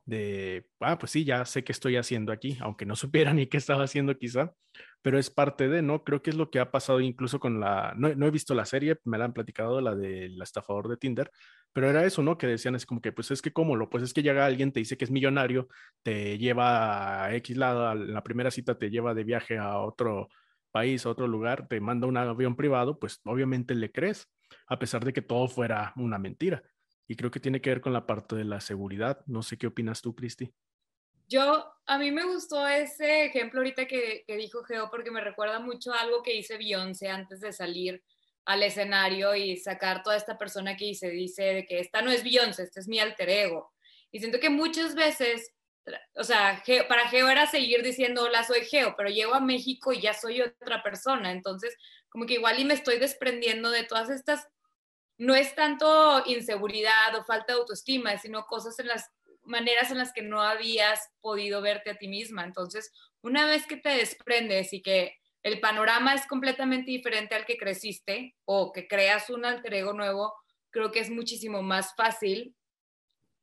de, 0.05 0.67
ah, 0.81 0.99
pues 0.99 1.13
sí, 1.13 1.25
ya 1.25 1.45
sé 1.45 1.65
qué 1.65 1.73
estoy 1.73 1.97
haciendo 1.97 2.33
aquí, 2.33 2.59
aunque 2.61 2.87
no 2.87 2.97
supiera 2.97 3.33
ni 3.33 3.47
qué 3.47 3.57
estaba 3.57 3.85
haciendo 3.85 4.17
quizá, 4.19 4.53
pero 5.03 5.19
es 5.19 5.31
parte 5.31 5.69
de, 5.69 5.83
¿no? 5.83 6.05
Creo 6.05 6.23
que 6.23 6.31
es 6.31 6.37
lo 6.37 6.51
que 6.51 6.61
ha 6.61 6.71
pasado 6.71 7.01
incluso 7.01 7.41
con 7.41 7.61
la, 7.61 7.95
no, 7.97 8.15
no 8.15 8.27
he 8.27 8.31
visto 8.31 8.55
la 8.55 8.65
serie, 8.65 8.99
me 9.05 9.19
la 9.19 9.27
han 9.27 9.33
platicado, 9.33 9.81
la 9.81 9.95
del 9.95 10.41
estafador 10.43 10.89
de 10.89 10.97
Tinder, 10.97 11.31
pero 11.73 11.89
era 11.89 12.05
eso, 12.05 12.23
¿no? 12.23 12.37
Que 12.39 12.47
decían 12.47 12.75
es 12.75 12.87
como 12.87 13.01
que, 13.01 13.13
pues 13.13 13.31
es 13.31 13.43
que 13.43 13.53
cómo 13.53 13.77
lo, 13.77 13.89
pues 13.91 14.05
es 14.05 14.13
que 14.13 14.23
llega 14.23 14.45
alguien, 14.47 14.73
te 14.73 14.81
dice 14.81 14.97
que 14.97 15.05
es 15.05 15.11
millonario, 15.11 15.69
te 16.03 16.39
lleva 16.39 17.25
a 17.25 17.35
X 17.37 17.57
lado, 17.57 17.93
en 17.93 18.13
la 18.13 18.23
primera 18.23 18.51
cita 18.51 18.79
te 18.79 18.91
lleva 18.91 19.15
de 19.15 19.25
viaje 19.25 19.59
a 19.59 19.79
otro 19.79 20.29
país, 20.71 21.07
a 21.07 21.11
otro 21.11 21.29
lugar, 21.29 21.69
te 21.69 21.81
manda 21.81 22.07
un 22.07 22.17
avión 22.17 22.57
privado, 22.57 22.99
pues 22.99 23.21
obviamente 23.25 23.75
le 23.75 23.93
crees, 23.93 24.29
a 24.67 24.79
pesar 24.79 25.05
de 25.05 25.13
que 25.13 25.23
todo 25.23 25.49
fuera 25.49 25.93
una 25.97 26.19
mentira. 26.19 26.63
Y 27.13 27.17
creo 27.17 27.31
que 27.31 27.41
tiene 27.41 27.61
que 27.61 27.69
ver 27.69 27.83
con 27.83 27.93
la 27.93 28.07
parte 28.07 28.37
de 28.37 28.45
la 28.47 28.59
seguridad. 28.59 29.21
No 29.27 29.43
sé 29.43 29.59
qué 29.59 29.67
opinas 29.67 30.01
tú, 30.01 30.15
Cristi. 30.15 30.51
Yo, 31.29 31.71
a 31.85 31.99
mí 31.99 32.11
me 32.11 32.25
gustó 32.25 32.67
ese 32.67 33.27
ejemplo 33.27 33.61
ahorita 33.61 33.87
que, 33.87 34.25
que 34.27 34.35
dijo 34.39 34.65
Geo 34.65 34.89
porque 34.91 35.11
me 35.11 35.21
recuerda 35.21 35.61
mucho 35.61 35.93
a 35.93 36.01
algo 36.01 36.23
que 36.23 36.35
hice 36.35 36.57
Beyoncé 36.57 37.11
antes 37.11 37.41
de 37.41 37.53
salir 37.53 38.03
al 38.47 38.63
escenario 38.63 39.35
y 39.35 39.59
sacar 39.59 40.03
toda 40.03 40.17
esta 40.17 40.39
persona 40.39 40.75
que 40.75 40.87
dice, 40.87 41.11
dice 41.11 41.43
de 41.43 41.67
que 41.67 41.81
esta 41.81 42.01
no 42.01 42.11
es 42.11 42.25
Beyoncé, 42.25 42.63
este 42.63 42.81
es 42.81 42.89
mi 42.89 42.99
alter 42.99 43.29
ego. 43.29 43.75
Y 44.11 44.21
siento 44.21 44.41
que 44.41 44.49
muchas 44.49 44.95
veces, 44.95 45.53
o 46.15 46.25
sea, 46.25 46.63
para 46.89 47.11
Geo 47.11 47.29
era 47.29 47.47
seguir 47.47 47.83
diciendo, 47.83 48.23
hola, 48.23 48.43
soy 48.43 48.65
Geo, 48.65 48.95
pero 48.97 49.11
llego 49.11 49.35
a 49.35 49.41
México 49.41 49.93
y 49.93 50.01
ya 50.01 50.15
soy 50.15 50.41
otra 50.41 50.83
persona. 50.83 51.31
Entonces, 51.31 51.77
como 52.09 52.25
que 52.25 52.35
igual 52.35 52.59
y 52.59 52.65
me 52.65 52.73
estoy 52.73 52.99
desprendiendo 52.99 53.69
de 53.69 53.85
todas 53.85 54.09
estas, 54.09 54.49
no 55.23 55.37
es 55.37 55.55
tanto 55.55 56.25
inseguridad 56.27 57.15
o 57.17 57.23
falta 57.23 57.53
de 57.53 57.61
autoestima, 57.61 58.19
sino 58.19 58.45
cosas 58.45 58.77
en 58.81 58.89
las 58.89 59.09
maneras 59.45 59.93
en 59.93 59.99
las 59.99 60.13
que 60.13 60.23
no 60.23 60.43
habías 60.43 61.11
podido 61.21 61.63
verte 61.63 61.91
a 61.91 61.97
ti 61.97 62.09
misma. 62.09 62.43
Entonces, 62.43 62.93
una 63.21 63.47
vez 63.47 63.65
que 63.65 63.77
te 63.77 63.91
desprendes 63.91 64.73
y 64.73 64.83
que 64.83 65.15
el 65.45 65.61
panorama 65.61 66.13
es 66.13 66.27
completamente 66.27 66.91
diferente 66.91 67.37
al 67.37 67.47
que 67.47 67.57
creciste 67.57 68.35
o 68.45 68.73
que 68.73 68.89
creas 68.89 69.31
un 69.31 69.45
alter 69.45 69.75
ego 69.75 69.93
nuevo, 69.93 70.35
creo 70.71 70.91
que 70.91 70.99
es 70.99 71.09
muchísimo 71.09 71.63
más 71.63 71.95
fácil 71.95 72.57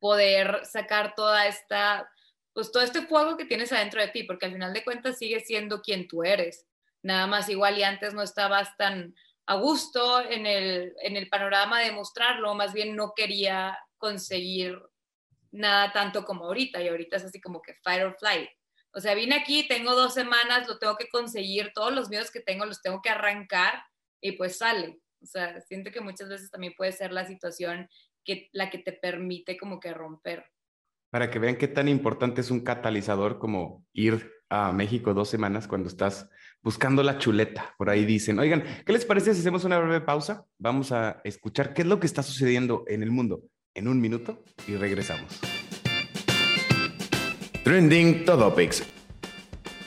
poder 0.00 0.66
sacar 0.66 1.14
toda 1.14 1.46
esta, 1.46 2.10
pues 2.52 2.70
todo 2.72 2.82
este 2.82 3.06
fuego 3.06 3.38
que 3.38 3.46
tienes 3.46 3.72
adentro 3.72 4.02
de 4.02 4.08
ti, 4.08 4.24
porque 4.24 4.44
al 4.44 4.52
final 4.52 4.74
de 4.74 4.84
cuentas 4.84 5.16
sigues 5.16 5.46
siendo 5.46 5.80
quien 5.80 6.08
tú 6.08 6.24
eres. 6.24 6.66
Nada 7.02 7.26
más 7.26 7.48
igual 7.48 7.78
y 7.78 7.84
antes 7.84 8.12
no 8.12 8.20
estabas 8.20 8.76
tan 8.76 9.14
a 9.50 9.56
gusto 9.56 10.22
en 10.22 10.46
el, 10.46 10.94
en 11.02 11.16
el 11.16 11.28
panorama 11.28 11.80
de 11.80 11.90
mostrarlo, 11.90 12.54
más 12.54 12.72
bien 12.72 12.94
no 12.94 13.14
quería 13.16 13.76
conseguir 13.98 14.80
nada 15.50 15.92
tanto 15.92 16.24
como 16.24 16.44
ahorita 16.44 16.80
y 16.80 16.86
ahorita 16.86 17.16
es 17.16 17.24
así 17.24 17.40
como 17.40 17.60
que 17.60 17.74
fire 17.82 18.04
or 18.04 18.16
flight. 18.16 18.48
O 18.92 19.00
sea, 19.00 19.16
vine 19.16 19.34
aquí, 19.34 19.66
tengo 19.66 19.96
dos 19.96 20.14
semanas, 20.14 20.68
lo 20.68 20.78
tengo 20.78 20.96
que 20.96 21.08
conseguir, 21.08 21.72
todos 21.74 21.92
los 21.92 22.08
miedos 22.08 22.30
que 22.30 22.38
tengo 22.38 22.64
los 22.64 22.80
tengo 22.80 23.02
que 23.02 23.10
arrancar 23.10 23.82
y 24.20 24.32
pues 24.32 24.58
sale. 24.58 25.00
O 25.20 25.26
sea, 25.26 25.60
siento 25.62 25.90
que 25.90 26.00
muchas 26.00 26.28
veces 26.28 26.48
también 26.48 26.74
puede 26.76 26.92
ser 26.92 27.10
la 27.10 27.26
situación 27.26 27.88
que 28.24 28.50
la 28.52 28.70
que 28.70 28.78
te 28.78 28.92
permite 28.92 29.58
como 29.58 29.80
que 29.80 29.92
romper. 29.92 30.46
Para 31.10 31.28
que 31.28 31.40
vean 31.40 31.56
qué 31.56 31.66
tan 31.66 31.88
importante 31.88 32.40
es 32.40 32.52
un 32.52 32.60
catalizador 32.60 33.40
como 33.40 33.84
ir 33.94 34.30
a 34.48 34.70
México 34.72 35.12
dos 35.12 35.28
semanas 35.28 35.66
cuando 35.66 35.88
estás 35.88 36.30
buscando 36.62 37.02
la 37.02 37.18
chuleta. 37.18 37.74
Por 37.78 37.90
ahí 37.90 38.04
dicen, 38.04 38.38
oigan, 38.38 38.64
¿qué 38.84 38.92
les 38.92 39.04
parece 39.04 39.34
si 39.34 39.40
hacemos 39.40 39.64
una 39.64 39.78
breve 39.78 40.00
pausa? 40.00 40.44
Vamos 40.58 40.92
a 40.92 41.20
escuchar 41.24 41.74
qué 41.74 41.82
es 41.82 41.88
lo 41.88 42.00
que 42.00 42.06
está 42.06 42.22
sucediendo 42.22 42.84
en 42.86 43.02
el 43.02 43.10
mundo 43.10 43.42
en 43.74 43.88
un 43.88 44.00
minuto 44.00 44.42
y 44.66 44.76
regresamos. 44.76 45.40
Trending 47.64 48.24
Topics. 48.24 48.82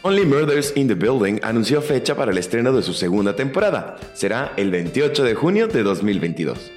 Only 0.04 0.26
Murders 0.26 0.74
in 0.76 0.88
the 0.88 0.96
Building 0.96 1.40
anunció 1.44 1.82
fecha 1.82 2.16
para 2.16 2.32
el 2.32 2.38
estreno 2.38 2.74
de 2.74 2.84
su 2.84 2.94
segunda 2.94 3.36
temporada. 3.36 3.96
Será 4.14 4.52
el 4.58 4.70
28 4.70 5.24
de 5.24 5.34
junio 5.34 5.68
de 5.68 5.82
2022. 5.82 6.72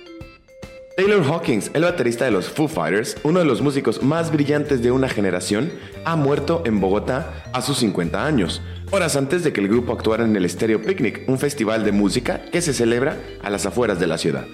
Taylor 0.97 1.23
Hawkins, 1.25 1.71
el 1.75 1.83
baterista 1.83 2.25
de 2.25 2.31
los 2.31 2.49
Foo 2.49 2.69
Fighters, 2.69 3.19
uno 3.23 3.41
de 3.41 3.45
los 3.45 3.61
músicos 3.61 4.03
más 4.03 4.33
brillantes 4.33 4.83
de 4.83 4.93
una 4.93 5.09
generación, 5.11 5.71
ha 6.07 6.17
muerto 6.17 6.63
en 6.65 6.81
Bogotá 6.81 7.45
a 7.53 7.61
sus 7.61 7.79
50 7.79 8.25
años, 8.25 8.63
horas 8.91 9.17
antes 9.17 9.43
de 9.45 9.53
que 9.53 9.61
el 9.61 9.69
grupo 9.69 9.93
actuara 9.93 10.25
en 10.25 10.37
el 10.37 10.49
Stereo 10.49 10.81
Picnic, 10.81 11.23
un 11.29 11.39
festival 11.39 11.85
de 11.85 11.93
música 11.93 12.43
que 12.51 12.61
se 12.61 12.73
celebra 12.73 13.17
a 13.43 13.51
las 13.51 13.67
afueras 13.67 13.99
de 13.99 14.07
la 14.07 14.19
ciudad. 14.19 14.47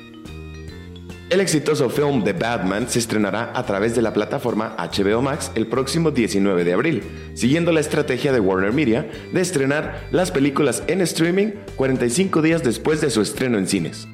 El 1.32 1.40
exitoso 1.40 1.88
film 1.88 2.24
The 2.24 2.34
Batman 2.34 2.90
se 2.90 2.98
estrenará 2.98 3.52
a 3.54 3.64
través 3.64 3.94
de 3.94 4.02
la 4.02 4.12
plataforma 4.12 4.76
HBO 4.76 5.22
Max 5.22 5.50
el 5.54 5.66
próximo 5.66 6.10
19 6.10 6.62
de 6.62 6.74
abril, 6.74 7.02
siguiendo 7.32 7.72
la 7.72 7.80
estrategia 7.80 8.32
de 8.32 8.40
Warner 8.40 8.72
Media 8.72 9.10
de 9.32 9.40
estrenar 9.40 10.08
las 10.10 10.30
películas 10.30 10.82
en 10.88 11.00
streaming 11.00 11.52
45 11.76 12.42
días 12.42 12.62
después 12.62 13.00
de 13.00 13.08
su 13.08 13.22
estreno 13.22 13.56
en 13.56 13.66
cines. 13.66 14.08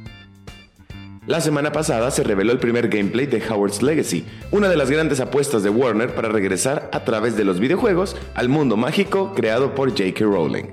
La 1.28 1.42
semana 1.42 1.72
pasada 1.72 2.10
se 2.10 2.22
reveló 2.24 2.52
el 2.52 2.58
primer 2.58 2.88
gameplay 2.88 3.26
de 3.26 3.46
Howard's 3.46 3.82
Legacy, 3.82 4.24
una 4.50 4.70
de 4.70 4.78
las 4.78 4.90
grandes 4.90 5.20
apuestas 5.20 5.62
de 5.62 5.68
Warner 5.68 6.14
para 6.14 6.30
regresar 6.30 6.88
a 6.90 7.04
través 7.04 7.36
de 7.36 7.44
los 7.44 7.60
videojuegos 7.60 8.16
al 8.34 8.48
mundo 8.48 8.78
mágico 8.78 9.34
creado 9.34 9.74
por 9.74 9.90
J.K. 9.90 10.24
Rowling. 10.24 10.72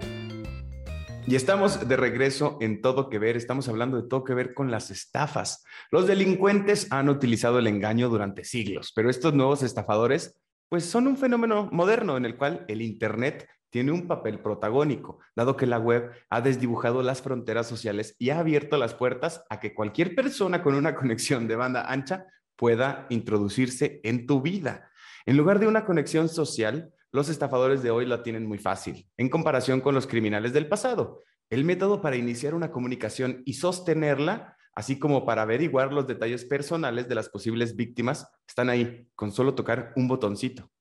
Y 1.27 1.35
estamos 1.35 1.85
de 1.85 1.97
regreso 1.97 2.57
en 2.61 2.81
Todo 2.81 3.09
que 3.09 3.19
Ver, 3.19 3.35
estamos 3.35 3.67
hablando 3.67 4.01
de 4.01 4.07
todo 4.07 4.23
que 4.23 4.33
ver 4.33 4.53
con 4.53 4.71
las 4.71 4.91
estafas. 4.91 5.65
Los 5.91 6.07
delincuentes 6.07 6.87
han 6.89 7.09
utilizado 7.09 7.59
el 7.59 7.67
engaño 7.67 8.07
durante 8.07 8.45
siglos, 8.45 8.93
pero 8.95 9.09
estos 9.09 9.33
nuevos 9.33 9.61
estafadores 9.61 10.39
pues 10.69 10.85
son 10.85 11.07
un 11.07 11.17
fenómeno 11.17 11.67
moderno 11.73 12.15
en 12.15 12.23
el 12.23 12.37
cual 12.37 12.63
el 12.69 12.81
Internet 12.81 13.45
tiene 13.75 13.91
un 13.91 14.07
papel 14.07 14.39
protagónico, 14.39 15.19
dado 15.35 15.57
que 15.57 15.65
la 15.65 15.79
web 15.79 16.09
ha 16.29 16.39
desdibujado 16.39 17.03
las 17.03 17.21
fronteras 17.21 17.67
sociales 17.67 18.15
y 18.17 18.29
ha 18.29 18.39
abierto 18.39 18.77
las 18.77 18.93
puertas 18.93 19.43
a 19.49 19.59
que 19.59 19.73
cualquier 19.73 20.15
persona 20.15 20.63
con 20.63 20.75
una 20.75 20.95
conexión 20.95 21.45
de 21.45 21.57
banda 21.57 21.91
ancha 21.91 22.25
pueda 22.55 23.05
introducirse 23.09 23.99
en 24.05 24.27
tu 24.27 24.41
vida. 24.41 24.89
En 25.25 25.35
lugar 25.35 25.59
de 25.59 25.67
una 25.67 25.83
conexión 25.83 26.29
social, 26.29 26.93
los 27.11 27.27
estafadores 27.27 27.83
de 27.83 27.91
hoy 27.91 28.05
la 28.05 28.23
tienen 28.23 28.45
muy 28.45 28.59
fácil, 28.59 29.09
en 29.17 29.27
comparación 29.27 29.81
con 29.81 29.93
los 29.93 30.07
criminales 30.07 30.53
del 30.53 30.69
pasado. 30.69 31.23
El 31.49 31.65
método 31.65 32.01
para 32.01 32.15
iniciar 32.15 32.55
una 32.55 32.71
comunicación 32.71 33.43
y 33.43 33.55
sostenerla, 33.55 34.55
así 34.73 34.97
como 34.97 35.25
para 35.25 35.41
averiguar 35.41 35.91
los 35.91 36.07
detalles 36.07 36.45
personales 36.45 37.09
de 37.09 37.15
las 37.15 37.27
posibles 37.27 37.75
víctimas, 37.75 38.25
están 38.47 38.69
ahí, 38.69 39.09
con 39.15 39.33
solo 39.33 39.53
tocar 39.53 39.91
un 39.97 40.07
botoncito. 40.07 40.71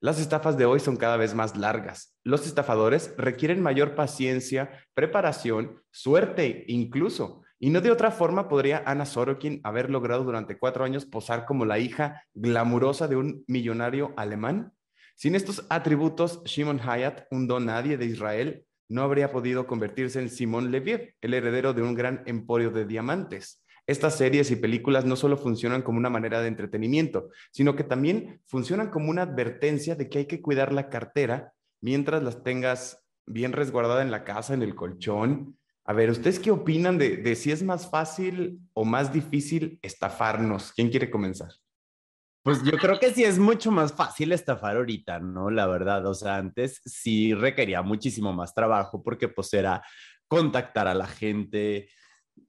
Las 0.00 0.20
estafas 0.20 0.56
de 0.58 0.66
hoy 0.66 0.80
son 0.80 0.96
cada 0.96 1.16
vez 1.16 1.34
más 1.34 1.56
largas. 1.56 2.14
Los 2.24 2.46
estafadores 2.46 3.14
requieren 3.16 3.62
mayor 3.62 3.94
paciencia, 3.94 4.70
preparación, 4.94 5.82
suerte 5.90 6.64
incluso. 6.68 7.42
Y 7.58 7.70
no 7.70 7.80
de 7.80 7.90
otra 7.90 8.10
forma 8.10 8.48
podría 8.48 8.82
Ana 8.84 9.06
Sorokin 9.06 9.60
haber 9.64 9.88
logrado 9.88 10.24
durante 10.24 10.58
cuatro 10.58 10.84
años 10.84 11.06
posar 11.06 11.46
como 11.46 11.64
la 11.64 11.78
hija 11.78 12.22
glamurosa 12.34 13.08
de 13.08 13.16
un 13.16 13.44
millonario 13.46 14.12
alemán 14.16 14.72
Sin 15.14 15.34
estos 15.34 15.64
atributos, 15.70 16.42
Shimon 16.44 16.80
Hayat, 16.80 17.26
un 17.30 17.46
don 17.46 17.66
nadie 17.66 17.96
de 17.96 18.06
Israel, 18.06 18.66
no 18.88 19.02
habría 19.02 19.32
podido 19.32 19.66
convertirse 19.66 20.20
en 20.20 20.28
Simón 20.28 20.70
Leviev, 20.70 21.14
el 21.20 21.34
heredero 21.34 21.72
de 21.72 21.82
un 21.82 21.94
gran 21.94 22.22
emporio 22.26 22.70
de 22.70 22.84
diamantes. 22.84 23.63
Estas 23.86 24.16
series 24.16 24.50
y 24.50 24.56
películas 24.56 25.04
no 25.04 25.14
solo 25.14 25.36
funcionan 25.36 25.82
como 25.82 25.98
una 25.98 26.08
manera 26.08 26.40
de 26.40 26.48
entretenimiento, 26.48 27.28
sino 27.52 27.76
que 27.76 27.84
también 27.84 28.40
funcionan 28.46 28.90
como 28.90 29.10
una 29.10 29.22
advertencia 29.22 29.94
de 29.94 30.08
que 30.08 30.18
hay 30.18 30.26
que 30.26 30.40
cuidar 30.40 30.72
la 30.72 30.88
cartera 30.88 31.52
mientras 31.82 32.22
las 32.22 32.42
tengas 32.42 33.04
bien 33.26 33.52
resguardada 33.52 34.02
en 34.02 34.10
la 34.10 34.24
casa, 34.24 34.54
en 34.54 34.62
el 34.62 34.74
colchón. 34.74 35.58
A 35.84 35.92
ver, 35.92 36.08
¿ustedes 36.10 36.38
qué 36.38 36.50
opinan 36.50 36.96
de, 36.96 37.36
si 37.36 37.52
es 37.52 37.62
más 37.62 37.90
fácil 37.90 38.58
o 38.72 38.86
más 38.86 39.12
difícil 39.12 39.78
estafarnos? 39.82 40.72
¿Quién 40.72 40.88
quiere 40.88 41.10
comenzar? 41.10 41.50
Pues 42.42 42.62
yo 42.62 42.72
creo 42.78 42.98
que 42.98 43.12
sí 43.12 43.24
es 43.24 43.38
mucho 43.38 43.70
más 43.70 43.92
fácil 43.92 44.32
estafar 44.32 44.76
ahorita, 44.76 45.18
¿no? 45.18 45.50
La 45.50 45.66
verdad, 45.66 46.06
o 46.06 46.14
sea, 46.14 46.36
antes 46.36 46.80
sí 46.84 47.34
requería 47.34 47.82
muchísimo 47.82 48.32
más 48.32 48.54
trabajo 48.54 49.02
porque 49.02 49.28
pues 49.28 49.52
era 49.52 49.82
contactar 50.26 50.88
a 50.88 50.94
la 50.94 51.06
gente, 51.06 51.88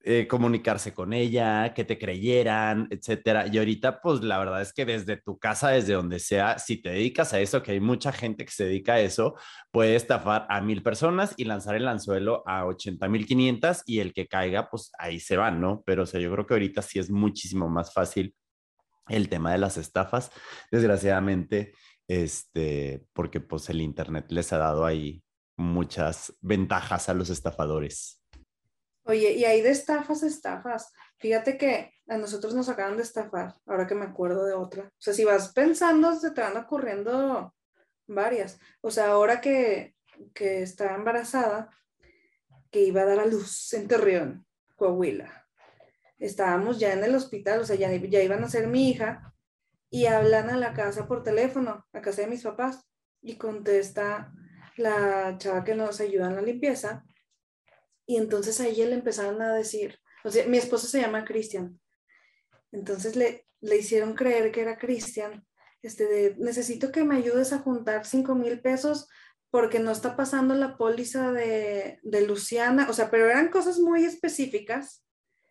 eh, 0.08 0.28
comunicarse 0.28 0.94
con 0.94 1.14
ella, 1.14 1.74
que 1.74 1.84
te 1.84 1.98
creyeran, 1.98 2.88
etcétera. 2.92 3.48
Y 3.52 3.58
ahorita, 3.58 4.02
pues 4.02 4.22
la 4.22 4.38
verdad 4.38 4.62
es 4.62 4.72
que 4.72 4.86
desde 4.86 5.18
tu 5.18 5.40
casa, 5.40 5.70
desde 5.70 5.94
donde 5.94 6.20
sea, 6.20 6.60
si 6.60 6.78
te 6.78 6.90
dedicas 6.90 7.34
a 7.34 7.40
eso, 7.40 7.64
que 7.64 7.72
hay 7.72 7.80
mucha 7.80 8.12
gente 8.12 8.46
que 8.46 8.52
se 8.52 8.66
dedica 8.66 8.94
a 8.94 9.00
eso, 9.00 9.34
puede 9.72 9.96
estafar 9.96 10.46
a 10.48 10.62
mil 10.62 10.84
personas 10.84 11.34
y 11.38 11.46
lanzar 11.46 11.76
el 11.76 11.88
anzuelo 11.88 12.44
a 12.46 12.68
80 12.68 13.10
mil 13.10 13.26
500 13.26 13.82
y 13.88 13.98
el 14.00 14.14
que 14.14 14.28
caiga, 14.28 14.70
pues 14.70 14.92
ahí 15.00 15.20
se 15.20 15.38
va, 15.38 15.50
¿no? 15.50 15.82
Pero 15.88 16.04
o 16.04 16.06
sea, 16.06 16.20
yo 16.20 16.32
creo 16.32 16.46
que 16.46 16.54
ahorita 16.54 16.84
sí 16.84 17.00
es 17.00 17.10
muchísimo 17.10 17.68
más 17.68 17.92
fácil 17.92 18.36
el 19.10 19.28
tema 19.28 19.54
de 19.54 19.58
las 19.58 19.78
estafas, 19.78 20.32
desgraciadamente, 20.72 21.74
este, 22.08 23.08
porque 23.14 23.40
pues 23.40 23.72
el 23.72 23.82
Internet 23.82 24.28
les 24.30 24.54
ha 24.54 24.60
dado 24.60 24.86
ahí 24.86 25.24
muchas 25.58 26.38
ventajas 26.42 27.10
a 27.10 27.16
los 27.16 27.32
estafadores. 27.32 28.22
Oye, 29.06 29.34
y 29.34 29.46
hay 29.46 29.62
de 29.62 29.70
estafas, 29.70 30.24
estafas. 30.24 30.92
Fíjate 31.18 31.58
que 31.58 31.94
a 32.08 32.18
nosotros 32.18 32.54
nos 32.54 32.70
acaban 32.70 32.98
de 32.98 33.04
estafar, 33.04 33.56
ahora 33.66 33.88
que 33.88 33.96
me 33.96 34.06
acuerdo 34.06 34.46
de 34.46 34.54
otra. 34.54 34.84
O 34.86 35.02
sea, 35.02 35.14
si 35.14 35.24
vas 35.24 35.54
pensando, 35.54 36.14
se 36.16 36.32
te 36.32 36.42
van 36.42 36.58
ocurriendo 36.58 37.56
varias. 38.08 38.60
O 38.82 38.92
sea, 38.92 39.10
ahora 39.10 39.42
que, 39.42 39.96
que 40.34 40.62
está 40.62 40.96
embarazada, 40.96 41.70
que 42.72 42.82
iba 42.82 43.02
a 43.02 43.06
dar 43.06 43.20
a 43.20 43.26
luz 43.26 43.74
en 43.74 43.88
Torreón, 43.88 44.46
Coahuila 44.76 45.46
estábamos 46.20 46.80
ya 46.80 46.94
en 46.94 47.04
el 47.04 47.16
hospital, 47.16 47.62
o 47.62 47.66
sea, 47.66 47.76
ya, 47.76 47.92
ya 47.92 48.22
iban 48.22 48.44
a 48.44 48.50
ser 48.50 48.68
mi 48.68 48.90
hija, 48.90 49.34
y 49.90 50.08
hablan 50.08 50.50
a 50.50 50.58
la 50.58 50.74
casa 50.74 51.08
por 51.08 51.24
teléfono, 51.24 51.86
a 51.94 52.02
casa 52.02 52.22
de 52.22 52.28
mis 52.28 52.44
papás, 52.44 52.86
y 53.22 53.38
contesta 53.38 54.34
la 54.78 55.38
chava 55.38 55.64
que 55.64 55.76
nos 55.76 56.02
ayuda 56.02 56.28
en 56.28 56.36
la 56.36 56.42
limpieza, 56.42 57.06
y 58.06 58.18
entonces 58.18 58.60
a 58.60 58.68
ella 58.68 58.86
le 58.86 58.96
empezaron 58.96 59.42
a 59.42 59.54
decir, 59.54 60.00
o 60.24 60.32
sea, 60.32 60.46
mi 60.48 60.58
esposo 60.58 60.88
se 60.88 61.02
llama 61.02 61.26
Cristian, 61.26 61.80
entonces 62.72 63.16
le, 63.16 63.48
le 63.62 63.78
hicieron 63.78 64.14
creer 64.14 64.52
que 64.52 64.62
era 64.62 64.78
Cristian, 64.78 65.46
este 65.82 66.06
de, 66.06 66.36
necesito 66.38 66.92
que 66.92 67.04
me 67.04 67.16
ayudes 67.16 67.54
a 67.54 67.60
juntar 67.60 68.06
cinco 68.06 68.36
mil 68.36 68.60
pesos 68.62 69.08
porque 69.52 69.80
no 69.80 69.92
está 69.92 70.16
pasando 70.16 70.56
la 70.56 70.78
póliza 70.78 71.32
de, 71.32 72.00
de 72.04 72.28
Luciana, 72.28 72.88
o 72.90 72.94
sea, 72.94 73.10
pero 73.10 73.30
eran 73.30 73.50
cosas 73.50 73.80
muy 73.80 74.04
específicas 74.04 75.06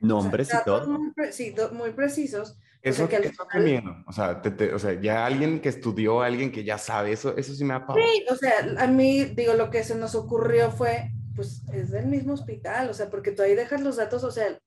Nombres 0.05 0.53
y 0.53 0.65
todo. 0.65 0.87
Muy, 0.89 1.13
sí, 1.33 1.55
muy 1.73 1.93
precisos. 1.93 2.59
Eso, 2.83 3.05
o 3.05 3.09
sea, 3.09 3.21
que 3.21 3.29
eso 3.29 3.47
final... 3.51 3.65
miedo. 3.65 4.05
O 4.07 4.13
sea, 4.13 4.43
te, 4.43 4.51
te, 4.51 4.75
o 4.75 4.79
sea, 4.79 5.01
ya 5.01 5.25
alguien 5.25 5.61
que 5.61 5.71
estudió, 5.71 6.21
alguien 6.21 6.53
que 6.53 6.65
ya 6.65 6.77
sabe, 6.77 7.13
eso, 7.13 7.35
eso 7.37 7.55
sí 7.55 7.65
me 7.65 7.75
ha. 7.75 7.87
Sí, 7.95 8.27
o 8.29 8.37
sea, 8.37 8.75
a 8.79 8.87
mí, 8.87 9.25
digo, 9.25 9.55
lo 9.55 9.71
que 9.71 9.83
se 9.83 9.95
nos 9.95 10.15
ocurrió 10.15 10.71
fue, 10.71 11.11
pues 11.35 11.63
es 11.73 11.91
del 11.91 12.07
mismo 12.07 12.35
hospital, 12.35 12.91
o 12.91 12.95
sea, 12.95 13.11
porque 13.11 13.33
tú 13.33 13.43
ahí 13.43 13.55
dejas 13.55 13.81
los 13.83 13.97
datos, 13.97 14.25
o 14.25 14.31
sea, 14.31 14.59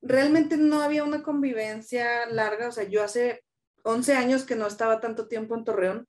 realmente 0.00 0.56
no 0.56 0.82
había 0.82 1.04
una 1.04 1.22
convivencia 1.22 2.26
larga, 2.26 2.68
o 2.68 2.72
sea, 2.72 2.84
yo 2.84 3.02
hace 3.02 3.44
11 3.84 4.14
años 4.14 4.44
que 4.44 4.56
no 4.56 4.66
estaba 4.66 5.00
tanto 5.00 5.28
tiempo 5.28 5.54
en 5.54 5.64
Torreón, 5.64 6.08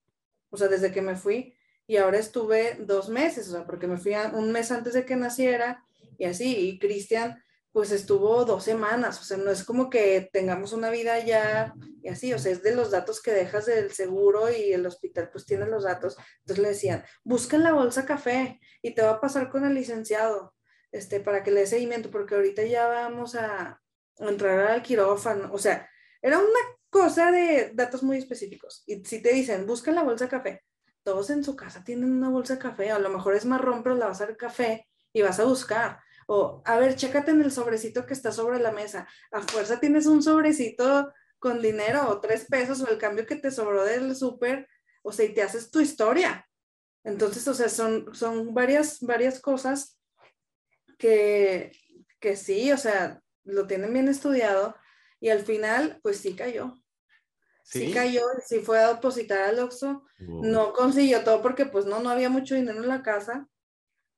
o 0.49 0.57
sea, 0.57 0.67
desde 0.67 0.91
que 0.91 1.01
me 1.01 1.15
fui, 1.15 1.55
y 1.87 1.97
ahora 1.97 2.17
estuve 2.17 2.77
dos 2.79 3.09
meses, 3.09 3.47
o 3.49 3.51
sea, 3.51 3.65
porque 3.65 3.87
me 3.87 3.97
fui 3.97 4.13
un 4.33 4.51
mes 4.51 4.71
antes 4.71 4.93
de 4.93 5.05
que 5.05 5.15
naciera, 5.15 5.83
y 6.17 6.25
así, 6.25 6.55
y 6.57 6.79
Cristian 6.79 7.43
pues 7.73 7.91
estuvo 7.91 8.45
dos 8.45 8.63
semanas, 8.63 9.19
o 9.19 9.23
sea, 9.23 9.37
no 9.37 9.49
es 9.49 9.63
como 9.63 9.89
que 9.89 10.29
tengamos 10.31 10.73
una 10.73 10.91
vida 10.91 11.17
ya 11.25 11.73
y 12.03 12.07
así, 12.07 12.31
o 12.31 12.37
sea, 12.37 12.51
es 12.51 12.61
de 12.61 12.75
los 12.75 12.91
datos 12.91 13.19
que 13.19 13.31
dejas 13.31 13.65
del 13.65 13.91
seguro 13.91 14.51
y 14.51 14.71
el 14.73 14.85
hospital 14.85 15.31
pues 15.31 15.47
tiene 15.47 15.65
los 15.65 15.83
datos. 15.83 16.15
Entonces 16.41 16.61
le 16.61 16.69
decían, 16.69 17.03
busca 17.23 17.55
en 17.55 17.63
la 17.63 17.73
bolsa 17.73 18.05
café 18.05 18.59
y 18.83 18.93
te 18.93 19.01
va 19.01 19.11
a 19.11 19.19
pasar 19.19 19.49
con 19.49 19.65
el 19.65 19.73
licenciado, 19.73 20.53
este, 20.91 21.19
para 21.19 21.41
que 21.41 21.49
le 21.49 21.61
dé 21.61 21.65
seguimiento, 21.67 22.11
porque 22.11 22.35
ahorita 22.35 22.63
ya 22.63 22.87
vamos 22.87 23.35
a, 23.35 23.81
entrar 24.17 24.59
al 24.67 24.83
quirófano, 24.83 25.49
o 25.51 25.57
sea, 25.57 25.89
era 26.21 26.37
una 26.37 26.59
cosa 26.91 27.31
de 27.31 27.71
datos 27.73 28.03
muy 28.03 28.17
específicos. 28.17 28.83
Y 28.85 29.03
si 29.03 29.19
te 29.19 29.33
dicen, 29.33 29.65
busca 29.65 29.89
en 29.89 29.95
la 29.95 30.03
bolsa 30.03 30.29
café, 30.29 30.61
todos 31.01 31.31
en 31.31 31.43
su 31.43 31.55
casa 31.55 31.83
tienen 31.83 32.11
una 32.11 32.29
bolsa 32.29 32.59
café, 32.59 32.91
a 32.91 32.99
lo 32.99 33.09
mejor 33.09 33.33
es 33.33 33.45
marrón, 33.45 33.81
pero 33.81 33.95
la 33.95 34.05
vas 34.05 34.21
a 34.21 34.35
café 34.35 34.87
y 35.11 35.23
vas 35.23 35.39
a 35.39 35.45
buscar 35.45 36.02
o, 36.27 36.61
a 36.65 36.77
ver, 36.77 36.95
chécate 36.95 37.31
en 37.31 37.41
el 37.41 37.51
sobrecito 37.51 38.05
que 38.05 38.13
está 38.13 38.31
sobre 38.31 38.59
la 38.59 38.71
mesa. 38.71 39.07
A 39.31 39.41
fuerza 39.41 39.79
tienes 39.79 40.05
un 40.05 40.23
sobrecito 40.23 41.11
con 41.39 41.61
dinero 41.61 42.07
o 42.09 42.21
tres 42.21 42.45
pesos 42.45 42.81
o 42.81 42.89
el 42.89 42.97
cambio 42.97 43.25
que 43.25 43.35
te 43.35 43.51
sobró 43.51 43.83
del 43.83 44.15
súper, 44.15 44.67
o 45.01 45.11
sea, 45.11 45.25
y 45.25 45.33
te 45.33 45.41
haces 45.41 45.69
tu 45.71 45.79
historia. 45.79 46.47
Entonces, 47.03 47.47
o 47.47 47.53
sea, 47.53 47.69
son, 47.69 48.13
son 48.15 48.53
varias, 48.53 49.01
varias 49.01 49.41
cosas 49.41 49.99
que, 50.97 51.73
que 52.19 52.37
sí, 52.37 52.71
o 52.71 52.77
sea, 52.77 53.21
lo 53.43 53.67
tienen 53.67 53.93
bien 53.93 54.07
estudiado 54.07 54.75
y 55.19 55.29
al 55.29 55.41
final, 55.41 55.99
pues 56.01 56.17
sí 56.17 56.35
cayó. 56.35 56.75
Sí, 57.63 57.93
cayó, 57.93 58.21
sí 58.45 58.59
fue 58.59 58.79
a 58.79 58.93
depositar 58.93 59.39
al 59.39 59.59
Oxxo, 59.59 60.03
no 60.19 60.73
consiguió 60.73 61.23
todo 61.23 61.41
porque 61.41 61.65
pues 61.65 61.85
no, 61.85 62.01
no 62.01 62.09
había 62.09 62.29
mucho 62.29 62.55
dinero 62.55 62.81
en 62.81 62.89
la 62.89 63.01
casa, 63.01 63.47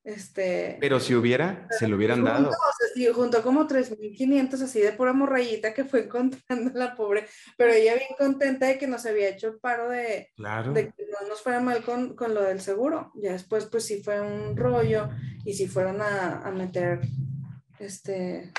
este, 0.06 0.78
pero 0.80 1.00
si 1.00 1.15
hubiera, 1.15 1.68
se 1.80 1.88
lo 1.88 1.96
hubieran 1.96 2.24
dado. 2.24 2.52
sí, 2.94 3.08
juntó 3.08 3.41
como 3.41 3.68
3.500 3.68 4.62
así 4.62 4.80
de 4.80 4.91
pura 4.91 5.13
morrayita 5.13 5.74
que 5.74 5.84
fue 5.84 6.04
encontrando 6.04 6.72
la 6.76 6.96
pobre, 6.96 7.26
pero 7.58 7.74
ella 7.74 7.96
bien 7.96 8.10
contenta 8.15 8.68
de 8.68 8.78
que 8.78 8.86
nos 8.86 9.04
había 9.08 9.30
hecho 9.30 9.48
el 9.48 9.60
paro 9.60 9.89
de, 9.89 10.30
de 10.38 10.94
que 10.96 11.06
no 11.12 11.28
nos 11.28 11.41
fuera 11.41 11.60
mal 11.60 11.82
con, 11.84 12.15
con, 12.15 12.36
lo 12.36 12.44
del 12.44 12.62
seguro. 12.62 13.12
Ya 13.15 13.32
después 13.32 13.65
pues 13.65 13.86
sí 13.86 14.04
fue 14.04 14.22
un 14.22 14.56
rollo 14.56 15.10
y 15.44 15.56
si 15.56 15.68
fueron 15.68 16.00
a, 16.00 16.41
a 16.41 16.52
meter, 16.52 17.02
este, 17.80 18.54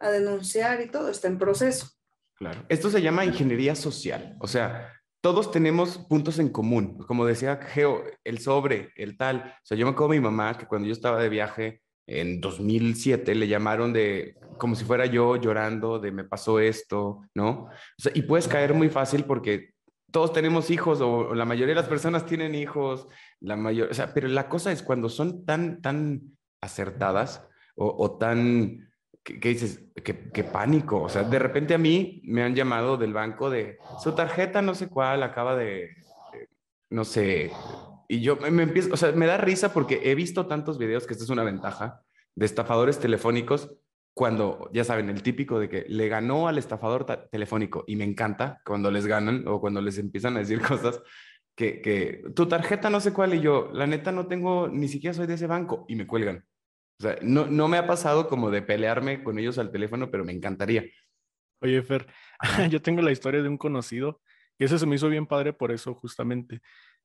a 0.00 0.10
denunciar 0.10 0.82
y 0.82 0.90
todo, 0.90 1.08
está 1.08 1.28
en 1.28 1.38
proceso. 1.38 1.88
Claro. 2.34 2.66
Esto 2.68 2.90
se 2.90 3.00
llama 3.00 3.24
ingeniería 3.24 3.74
social, 3.74 4.36
o 4.38 4.46
sea, 4.46 4.93
todos 5.24 5.50
tenemos 5.50 5.96
puntos 5.96 6.38
en 6.38 6.50
común. 6.50 6.98
Como 7.08 7.24
decía 7.24 7.56
Geo, 7.56 8.04
el 8.24 8.40
sobre, 8.40 8.92
el 8.94 9.16
tal. 9.16 9.56
O 9.56 9.64
sea, 9.66 9.74
yo 9.74 9.86
me 9.86 9.92
acuerdo 9.92 10.12
a 10.12 10.16
mi 10.16 10.20
mamá 10.20 10.58
que 10.58 10.66
cuando 10.66 10.86
yo 10.86 10.92
estaba 10.92 11.18
de 11.18 11.30
viaje 11.30 11.80
en 12.06 12.42
2007 12.42 13.34
le 13.34 13.48
llamaron 13.48 13.94
de 13.94 14.36
como 14.58 14.74
si 14.74 14.84
fuera 14.84 15.06
yo 15.06 15.36
llorando 15.36 15.98
de 15.98 16.12
me 16.12 16.24
pasó 16.24 16.60
esto, 16.60 17.22
¿no? 17.34 17.70
Y 18.12 18.20
puedes 18.20 18.46
caer 18.48 18.74
muy 18.74 18.90
fácil 18.90 19.24
porque 19.24 19.70
todos 20.12 20.34
tenemos 20.34 20.70
hijos 20.70 21.00
o, 21.00 21.34
la 21.34 21.46
mayoría 21.46 21.74
de 21.74 21.80
las 21.80 21.88
personas 21.88 22.26
tienen 22.26 22.54
hijos, 22.54 23.08
la 23.40 23.56
mayor, 23.56 23.90
o 23.90 23.94
sea, 23.94 24.12
pero 24.12 24.28
la 24.28 24.50
cosa 24.50 24.72
es 24.72 24.82
cuando 24.82 25.08
son 25.08 25.46
tan, 25.46 25.80
tan 25.80 26.20
acertadas 26.60 27.48
o 27.76 28.18
tan 28.18 28.93
¿qué, 29.24 29.48
dices? 29.48 29.80
¿Qué, 30.02 30.44
pánico. 30.44 31.02
O 31.02 31.08
sea, 31.08 31.24
de 31.24 31.38
repente 31.38 31.74
a 31.74 31.78
mí 31.78 32.20
me 32.24 32.42
han 32.42 32.54
llamado 32.54 32.96
del 32.96 33.12
banco 33.12 33.50
de 33.50 33.78
su 34.02 34.14
tarjeta, 34.14 34.62
no 34.62 34.74
sé 34.74 34.88
cuál, 34.88 35.22
acaba 35.22 35.56
de, 35.56 35.90
no 36.90 37.04
sé. 37.04 37.50
Y 38.08 38.20
yo 38.20 38.36
me, 38.36 38.62
empiezo, 38.62 38.92
o 38.92 38.96
sea, 38.96 39.12
me 39.12 39.26
da 39.26 39.38
risa 39.38 39.72
porque 39.72 40.02
he 40.04 40.14
visto 40.14 40.46
tantos 40.46 40.78
videos 40.78 41.06
que 41.06 41.14
esta 41.14 41.24
es 41.24 41.30
una 41.30 41.42
ventaja 41.42 42.02
de 42.34 42.46
estafadores 42.46 42.98
telefónicos 43.00 43.74
cuando, 44.12 44.70
ya 44.72 44.84
saben, 44.84 45.08
el 45.08 45.22
típico 45.22 45.58
de 45.58 45.68
que 45.68 45.86
le 45.88 46.08
ganó 46.08 46.46
al 46.46 46.58
estafador 46.58 47.04
telefónico 47.30 47.84
y 47.86 47.96
me 47.96 48.04
encanta 48.04 48.60
cuando 48.64 48.90
les 48.90 49.06
ganan 49.06 49.48
o 49.48 49.60
cuando 49.60 49.80
les 49.80 49.98
empiezan 49.98 50.36
a 50.36 50.40
decir 50.40 50.60
cosas 50.62 51.00
que, 51.56 51.80
que 51.80 52.22
tu 52.34 52.46
tarjeta 52.46 52.90
no 52.90 53.00
sé 53.00 53.12
cuál 53.12 53.34
y 53.34 53.40
yo, 53.40 53.70
la 53.72 53.86
neta 53.86 54.12
no 54.12 54.26
tengo, 54.26 54.68
ni 54.68 54.86
siquiera 54.86 55.14
soy 55.14 55.26
de 55.26 55.34
ese 55.34 55.46
banco 55.46 55.86
y 55.88 55.96
me 55.96 56.06
cuelgan. 56.06 56.44
O 56.98 57.02
sea, 57.02 57.16
no, 57.22 57.46
no 57.46 57.68
me 57.68 57.76
ha 57.76 57.86
pasado 57.86 58.28
como 58.28 58.50
de 58.50 58.62
pelearme 58.62 59.22
con 59.22 59.38
ellos 59.38 59.58
al 59.58 59.72
teléfono, 59.72 60.10
pero 60.10 60.24
me 60.24 60.32
encantaría. 60.32 60.84
Oye, 61.60 61.82
Fer, 61.82 62.06
yo 62.70 62.80
tengo 62.82 63.02
la 63.02 63.12
historia 63.12 63.42
de 63.42 63.48
un 63.48 63.58
conocido, 63.58 64.20
y 64.58 64.64
ese 64.64 64.78
se 64.78 64.86
me 64.86 64.96
hizo 64.96 65.08
bien 65.08 65.26
padre 65.26 65.52
por 65.52 65.72
eso 65.72 65.94
justamente, 65.94 66.60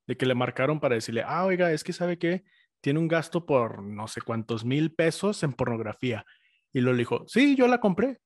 de 0.06 0.18
que 0.18 0.26
le 0.26 0.36
marcaron 0.36 0.80
para 0.80 0.96
decirle, 0.96 1.24
ah, 1.26 1.46
oiga, 1.46 1.72
es 1.72 1.84
que 1.84 1.94
sabe 1.94 2.18
que 2.18 2.44
tiene 2.82 3.00
un 3.00 3.08
gasto 3.08 3.46
por 3.46 3.84
no 3.84 4.08
sé 4.08 4.22
cuántos 4.22 4.66
mil 4.66 4.94
pesos 4.94 5.44
en 5.44 5.54
pornografía. 5.54 6.26
Y 6.72 6.82
lo 6.82 6.96
dijo, 6.96 7.26
sí, 7.28 7.56
yo 7.56 7.68
la 7.68 7.80
compré. 7.80 8.20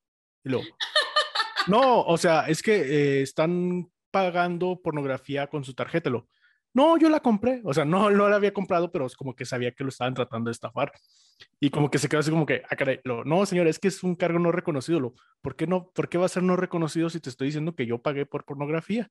Y 0.44 0.50
luego, 0.50 0.66
no, 1.68 2.02
o 2.02 2.18
sea, 2.18 2.48
es 2.48 2.62
que 2.62 2.76
eh, 2.76 3.22
están 3.22 3.90
pagando 4.12 4.82
pornografía 4.82 5.48
con 5.48 5.64
su 5.64 5.74
tarjeta. 5.74 6.10
Lo, 6.10 6.28
no, 6.74 6.98
yo 6.98 7.10
la 7.10 7.20
compré. 7.20 7.62
O 7.64 7.74
sea, 7.74 7.86
no, 7.86 8.10
no 8.10 8.30
la 8.30 8.36
había 8.36 8.54
comprado, 8.54 8.92
pero 8.92 9.06
es 9.06 9.16
como 9.16 9.36
que 9.36 9.46
sabía 9.46 9.72
que 9.72 9.84
lo 9.84 9.90
estaban 9.90 10.14
tratando 10.14 10.50
de 10.50 10.54
estafar. 10.54 10.92
Y 11.60 11.70
como 11.70 11.90
que 11.90 12.00
se 12.00 12.10
quedó 12.10 12.20
así 12.20 12.32
como 12.32 12.46
que, 12.46 12.64
ah, 12.70 12.76
caray, 12.76 13.00
lo, 13.04 13.24
no, 13.24 13.46
señor, 13.46 13.68
es 13.68 13.80
que 13.80 13.88
es 13.88 14.04
un 14.04 14.16
cargo 14.16 14.40
no 14.40 14.52
reconocido. 14.52 15.00
Lo, 15.00 15.14
¿por, 15.42 15.56
qué 15.56 15.68
no, 15.68 15.90
¿Por 15.92 16.10
qué 16.10 16.18
va 16.18 16.26
a 16.26 16.30
ser 16.30 16.44
no 16.44 16.56
reconocido 16.56 17.10
si 17.10 17.20
te 17.20 17.30
estoy 17.30 17.48
diciendo 17.48 17.76
que 17.76 17.86
yo 17.86 18.02
pagué 18.02 18.26
por 18.26 18.46
pornografía? 18.46 19.10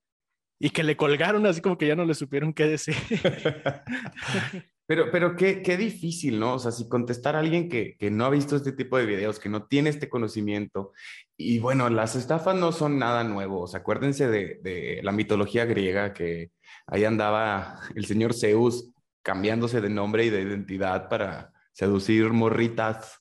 Y 0.59 0.69
que 0.69 0.83
le 0.83 0.95
colgaron 0.95 1.45
así 1.45 1.61
como 1.61 1.77
que 1.77 1.87
ya 1.87 1.95
no 1.95 2.05
le 2.05 2.13
supieron 2.13 2.53
qué 2.53 2.67
decir. 2.67 2.95
Pero, 4.85 5.09
pero 5.11 5.35
qué, 5.35 5.61
qué 5.61 5.77
difícil, 5.77 6.39
¿no? 6.39 6.55
O 6.55 6.59
sea, 6.59 6.71
si 6.71 6.89
contestar 6.89 7.35
a 7.35 7.39
alguien 7.39 7.69
que, 7.69 7.95
que 7.97 8.11
no 8.11 8.25
ha 8.25 8.29
visto 8.29 8.55
este 8.55 8.73
tipo 8.73 8.97
de 8.97 9.05
videos, 9.05 9.39
que 9.39 9.49
no 9.49 9.65
tiene 9.65 9.89
este 9.89 10.09
conocimiento, 10.09 10.91
y 11.37 11.59
bueno, 11.59 11.89
las 11.89 12.15
estafas 12.15 12.55
no 12.55 12.71
son 12.71 12.99
nada 12.99 13.23
nuevo. 13.23 13.61
O 13.63 13.75
acuérdense 13.75 14.27
de, 14.27 14.59
de 14.61 14.99
la 15.03 15.13
mitología 15.13 15.65
griega, 15.65 16.13
que 16.13 16.51
ahí 16.87 17.05
andaba 17.05 17.79
el 17.95 18.05
señor 18.05 18.33
Zeus 18.33 18.91
cambiándose 19.21 19.79
de 19.79 19.89
nombre 19.89 20.25
y 20.25 20.29
de 20.29 20.41
identidad 20.41 21.07
para 21.09 21.53
seducir 21.71 22.31
morritas 22.31 23.19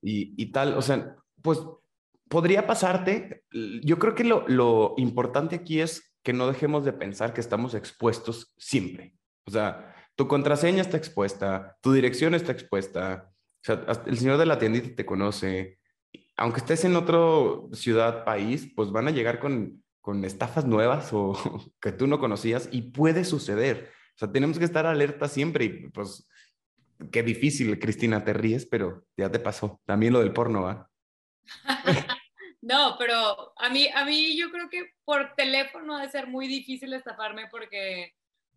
y, 0.00 0.34
y 0.42 0.50
tal. 0.50 0.74
O 0.78 0.82
sea, 0.82 1.14
pues 1.42 1.60
podría 2.28 2.66
pasarte. 2.66 3.44
Yo 3.82 3.98
creo 3.98 4.14
que 4.14 4.24
lo, 4.24 4.48
lo 4.48 4.94
importante 4.96 5.56
aquí 5.56 5.80
es 5.80 6.14
que 6.22 6.32
no 6.32 6.48
dejemos 6.48 6.84
de 6.84 6.92
pensar 6.92 7.32
que 7.32 7.40
estamos 7.40 7.74
expuestos 7.74 8.54
siempre. 8.56 9.14
O 9.44 9.50
sea, 9.50 9.94
tu 10.16 10.26
contraseña 10.26 10.80
está 10.80 10.96
expuesta, 10.96 11.76
tu 11.82 11.92
dirección 11.92 12.34
está 12.34 12.52
expuesta, 12.52 13.30
o 13.30 13.64
sea, 13.64 13.84
el 14.06 14.18
señor 14.18 14.38
de 14.38 14.46
la 14.46 14.58
tiendita 14.58 14.94
te 14.96 15.06
conoce. 15.06 15.78
Aunque 16.36 16.60
estés 16.60 16.84
en 16.84 16.96
otra 16.96 17.18
ciudad, 17.72 18.24
país, 18.24 18.70
pues 18.74 18.90
van 18.90 19.08
a 19.08 19.10
llegar 19.10 19.38
con, 19.38 19.82
con 20.00 20.24
estafas 20.24 20.64
nuevas 20.64 21.12
o 21.12 21.34
que 21.80 21.92
tú 21.92 22.06
no 22.06 22.18
conocías 22.18 22.68
y 22.72 22.82
puede 22.82 23.24
suceder. 23.24 23.90
O 24.14 24.18
sea, 24.18 24.32
tenemos 24.32 24.58
que 24.58 24.64
estar 24.64 24.86
alerta 24.86 25.28
siempre 25.28 25.64
y 25.66 25.88
pues 25.88 26.26
qué 27.12 27.22
difícil, 27.22 27.78
Cristina, 27.78 28.24
te 28.24 28.32
ríes, 28.32 28.66
pero 28.66 29.04
ya 29.16 29.30
te 29.30 29.38
pasó. 29.38 29.80
También 29.84 30.14
lo 30.14 30.20
del 30.20 30.32
porno, 30.32 30.62
¿va? 30.62 30.90
no, 32.62 32.96
pero 32.98 33.52
a 33.58 33.68
mí, 33.68 33.88
a 33.94 34.04
mí 34.04 34.38
yo 34.38 34.50
creo 34.50 34.70
que 34.70 34.92
por 35.04 35.34
teléfono 35.36 35.98
debe 35.98 36.10
ser 36.10 36.26
muy 36.26 36.46
difícil 36.46 36.94
estafarme 36.94 37.48
porque 37.50 38.14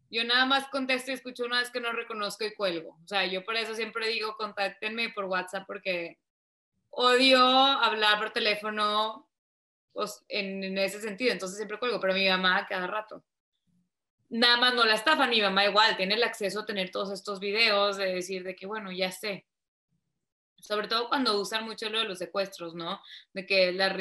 yo 0.10 0.24
nada 0.24 0.46
más 0.46 0.68
contesto 0.70 1.12
y 1.12 1.14
escucho 1.14 1.46
una 1.46 1.60
vez 1.60 1.70
que 1.70 1.80
no 1.80 1.92
reconozco 1.92 2.44
y 2.44 2.56
cuelgo. 2.56 2.98
O 3.04 3.08
sea, 3.08 3.26
yo 3.26 3.44
por 3.44 3.56
eso 3.56 3.76
siempre 3.76 4.08
digo, 4.08 4.36
contáctenme 4.38 5.10
por 5.10 5.26
WhatsApp 5.26 5.66
porque 5.68 6.18
odio 6.90 7.40
hablar 7.40 8.18
por 8.18 8.32
teléfono 8.32 9.30
pues, 9.94 10.24
en, 10.28 10.78
ese 10.78 11.00
sentido. 11.00 11.32
Entonces 11.32 11.58
siempre 11.58 11.78
cuelgo, 11.78 12.00
pero 12.00 12.14
mi 12.14 12.28
mamá 12.28 12.66
cada 12.68 12.88
rato. 12.88 13.24
Nada 14.30 14.58
más 14.58 14.74
no 14.74 14.86
la 14.86 14.96
estafa, 14.96 15.28
mi 15.28 15.42
mamá 15.42 15.66
igual 15.66 15.98
tiene 15.98 16.16
el 16.16 16.24
acceso 16.24 16.62
a 16.62 16.66
tener 16.66 16.92
todos 16.92 17.12
estos 17.12 17.40
videos, 17.40 17.98
de 17.98 18.14
decir 18.14 18.44
de 18.44 18.56
que, 18.56 18.68
bueno, 18.68 18.92
ya 18.92 19.12
sé. 19.12 19.46
Sobre 20.60 20.88
todo 20.88 21.08
cuando 21.08 21.40
usan 21.40 21.66
mucho 21.66 21.90
lo 21.90 22.00
de 22.00 22.06
los 22.06 22.20
secuestros, 22.20 22.76
¿no? 22.76 23.02
De 23.34 23.46
que 23.46 23.72
la, 23.72 23.96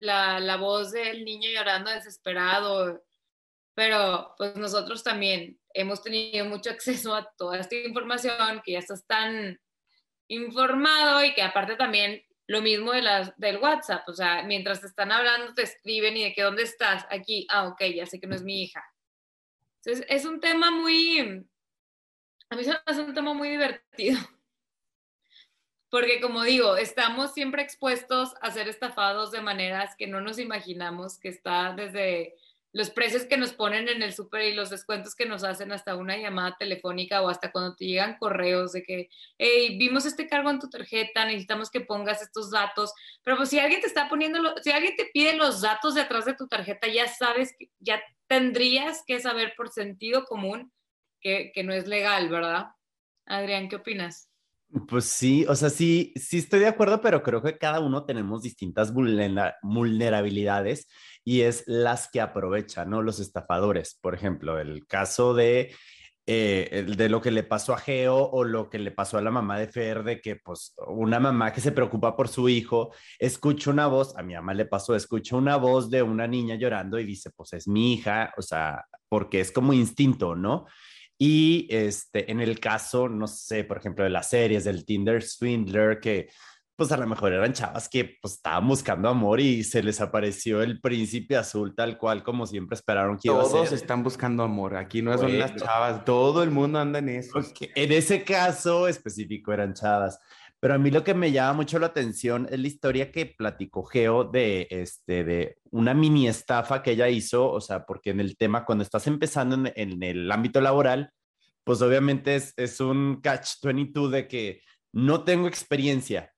la, 0.00 0.40
la 0.40 0.56
voz 0.56 0.92
del 0.92 1.24
niño 1.24 1.50
llorando 1.50 1.90
desesperado, 1.90 3.02
pero 3.80 4.34
pues 4.36 4.56
nosotros 4.56 5.02
también 5.02 5.58
hemos 5.72 6.02
tenido 6.02 6.44
mucho 6.44 6.68
acceso 6.68 7.14
a 7.14 7.32
toda 7.38 7.60
esta 7.60 7.76
información, 7.76 8.60
que 8.62 8.72
ya 8.72 8.78
estás 8.80 9.06
tan 9.06 9.58
informado 10.28 11.24
y 11.24 11.32
que 11.32 11.40
aparte 11.40 11.76
también 11.76 12.22
lo 12.46 12.60
mismo 12.60 12.92
de 12.92 13.00
las, 13.00 13.34
del 13.38 13.56
WhatsApp, 13.56 14.06
o 14.06 14.12
sea, 14.12 14.42
mientras 14.42 14.82
te 14.82 14.86
están 14.86 15.10
hablando 15.12 15.54
te 15.54 15.62
escriben 15.62 16.14
y 16.14 16.24
de 16.24 16.34
que 16.34 16.42
dónde 16.42 16.64
estás, 16.64 17.06
aquí, 17.08 17.46
ah, 17.48 17.68
ok, 17.68 17.82
ya 17.94 18.04
sé 18.04 18.20
que 18.20 18.26
no 18.26 18.34
es 18.34 18.42
mi 18.42 18.64
hija. 18.64 18.84
Entonces, 19.82 20.04
es 20.10 20.26
un 20.26 20.40
tema 20.40 20.70
muy, 20.70 21.46
a 22.50 22.56
mí 22.56 22.64
se 22.64 22.72
me 22.72 22.80
hace 22.84 23.00
un 23.00 23.14
tema 23.14 23.32
muy 23.32 23.48
divertido, 23.48 24.20
porque 25.88 26.20
como 26.20 26.42
digo, 26.42 26.76
estamos 26.76 27.32
siempre 27.32 27.62
expuestos 27.62 28.34
a 28.42 28.50
ser 28.50 28.68
estafados 28.68 29.30
de 29.30 29.40
maneras 29.40 29.96
que 29.96 30.06
no 30.06 30.20
nos 30.20 30.38
imaginamos, 30.38 31.18
que 31.18 31.30
está 31.30 31.72
desde 31.72 32.34
los 32.72 32.90
precios 32.90 33.24
que 33.24 33.36
nos 33.36 33.52
ponen 33.52 33.88
en 33.88 34.02
el 34.02 34.12
súper 34.12 34.42
y 34.44 34.54
los 34.54 34.70
descuentos 34.70 35.14
que 35.14 35.26
nos 35.26 35.42
hacen 35.42 35.72
hasta 35.72 35.96
una 35.96 36.16
llamada 36.16 36.56
telefónica 36.58 37.20
o 37.22 37.28
hasta 37.28 37.50
cuando 37.50 37.74
te 37.74 37.86
llegan 37.86 38.16
correos 38.18 38.72
de 38.72 38.82
que, 38.82 39.08
hey, 39.38 39.76
vimos 39.78 40.06
este 40.06 40.28
cargo 40.28 40.50
en 40.50 40.60
tu 40.60 40.70
tarjeta, 40.70 41.24
necesitamos 41.24 41.70
que 41.70 41.80
pongas 41.80 42.22
estos 42.22 42.50
datos. 42.50 42.92
Pero 43.24 43.36
pues 43.36 43.48
si 43.48 43.58
alguien 43.58 43.80
te 43.80 43.88
está 43.88 44.08
poniendo, 44.08 44.54
si 44.62 44.70
alguien 44.70 44.94
te 44.96 45.10
pide 45.12 45.36
los 45.36 45.60
datos 45.60 45.94
de 45.94 46.02
atrás 46.02 46.24
de 46.24 46.34
tu 46.34 46.46
tarjeta, 46.46 46.86
ya 46.86 47.08
sabes, 47.08 47.54
que, 47.58 47.70
ya 47.80 48.00
tendrías 48.28 49.02
que 49.04 49.18
saber 49.20 49.54
por 49.56 49.70
sentido 49.70 50.24
común 50.24 50.72
que, 51.20 51.50
que 51.52 51.64
no 51.64 51.72
es 51.72 51.88
legal, 51.88 52.28
¿verdad? 52.28 52.68
Adrián, 53.26 53.68
¿qué 53.68 53.76
opinas? 53.76 54.30
Pues 54.86 55.06
sí, 55.06 55.44
o 55.48 55.56
sea, 55.56 55.68
sí, 55.68 56.12
sí 56.14 56.38
estoy 56.38 56.60
de 56.60 56.68
acuerdo, 56.68 57.00
pero 57.00 57.24
creo 57.24 57.42
que 57.42 57.58
cada 57.58 57.80
uno 57.80 58.04
tenemos 58.04 58.42
distintas 58.42 58.92
vulnerabilidades 58.94 60.86
y 61.24 61.42
es 61.42 61.64
las 61.66 62.10
que 62.10 62.20
aprovechan, 62.20 62.90
¿no? 62.90 63.02
Los 63.02 63.20
estafadores. 63.20 63.98
Por 64.00 64.14
ejemplo, 64.14 64.58
el 64.58 64.86
caso 64.86 65.34
de, 65.34 65.74
eh, 66.26 66.86
de 66.96 67.08
lo 67.08 67.20
que 67.20 67.30
le 67.30 67.42
pasó 67.42 67.74
a 67.74 67.78
Geo 67.78 68.16
o 68.16 68.44
lo 68.44 68.70
que 68.70 68.78
le 68.78 68.90
pasó 68.90 69.18
a 69.18 69.22
la 69.22 69.30
mamá 69.30 69.58
de 69.58 69.68
Fer, 69.68 70.02
de 70.02 70.20
que 70.20 70.36
pues 70.36 70.74
una 70.86 71.18
mamá 71.20 71.52
que 71.52 71.60
se 71.60 71.72
preocupa 71.72 72.16
por 72.16 72.28
su 72.28 72.48
hijo, 72.48 72.92
escucha 73.18 73.70
una 73.70 73.86
voz, 73.86 74.16
a 74.16 74.22
mi 74.22 74.34
mamá 74.34 74.54
le 74.54 74.66
pasó, 74.66 74.94
escucha 74.94 75.36
una 75.36 75.56
voz 75.56 75.90
de 75.90 76.02
una 76.02 76.26
niña 76.26 76.54
llorando 76.54 76.98
y 76.98 77.04
dice, 77.04 77.30
pues 77.30 77.52
es 77.52 77.68
mi 77.68 77.94
hija, 77.94 78.32
o 78.36 78.42
sea, 78.42 78.84
porque 79.08 79.40
es 79.40 79.52
como 79.52 79.72
instinto, 79.72 80.34
¿no? 80.36 80.66
Y 81.22 81.66
este, 81.68 82.30
en 82.30 82.40
el 82.40 82.58
caso, 82.60 83.06
no 83.06 83.26
sé, 83.26 83.64
por 83.64 83.76
ejemplo, 83.76 84.04
de 84.04 84.10
las 84.10 84.30
series 84.30 84.64
del 84.64 84.86
Tinder 84.86 85.22
Swindler, 85.22 86.00
que 86.00 86.30
pues 86.80 86.92
a 86.92 86.96
lo 86.96 87.06
mejor 87.06 87.30
eran 87.34 87.52
chavas 87.52 87.90
que 87.90 88.16
pues 88.22 88.36
estaban 88.36 88.66
buscando 88.66 89.10
amor 89.10 89.38
y 89.38 89.64
se 89.64 89.82
les 89.82 90.00
apareció 90.00 90.62
el 90.62 90.80
príncipe 90.80 91.36
azul 91.36 91.74
tal 91.74 91.98
cual 91.98 92.22
como 92.22 92.46
siempre 92.46 92.74
esperaron 92.74 93.18
que 93.18 93.28
Todos 93.28 93.50
iba 93.50 93.64
a 93.64 93.66
ser. 93.66 93.76
están 93.76 94.02
buscando 94.02 94.44
amor, 94.44 94.74
aquí 94.76 95.02
no 95.02 95.18
son 95.18 95.38
las 95.38 95.54
chavas, 95.56 96.06
todo 96.06 96.42
el 96.42 96.50
mundo 96.50 96.78
anda 96.78 97.00
en 97.00 97.10
eso. 97.10 97.38
Okay. 97.38 97.68
En 97.74 97.92
ese 97.92 98.24
caso 98.24 98.88
específico 98.88 99.52
eran 99.52 99.74
chavas. 99.74 100.18
Pero 100.58 100.72
a 100.72 100.78
mí 100.78 100.90
lo 100.90 101.04
que 101.04 101.12
me 101.12 101.32
llama 101.32 101.52
mucho 101.52 101.78
la 101.78 101.88
atención 101.88 102.48
es 102.50 102.58
la 102.58 102.66
historia 102.66 103.12
que 103.12 103.26
platicó 103.26 103.84
Geo 103.84 104.24
de, 104.24 104.66
este, 104.70 105.22
de 105.22 105.58
una 105.70 105.92
mini 105.92 106.28
estafa 106.28 106.82
que 106.82 106.92
ella 106.92 107.10
hizo, 107.10 107.52
o 107.52 107.60
sea, 107.60 107.84
porque 107.84 108.08
en 108.08 108.20
el 108.20 108.38
tema, 108.38 108.64
cuando 108.64 108.84
estás 108.84 109.06
empezando 109.06 109.54
en, 109.54 109.70
en 109.76 110.02
el 110.02 110.32
ámbito 110.32 110.62
laboral, 110.62 111.12
pues 111.62 111.82
obviamente 111.82 112.36
es, 112.36 112.54
es 112.56 112.80
un 112.80 113.20
catch-22 113.20 114.08
de 114.08 114.28
que 114.28 114.62
no 114.94 115.24
tengo 115.24 115.46
experiencia, 115.46 116.32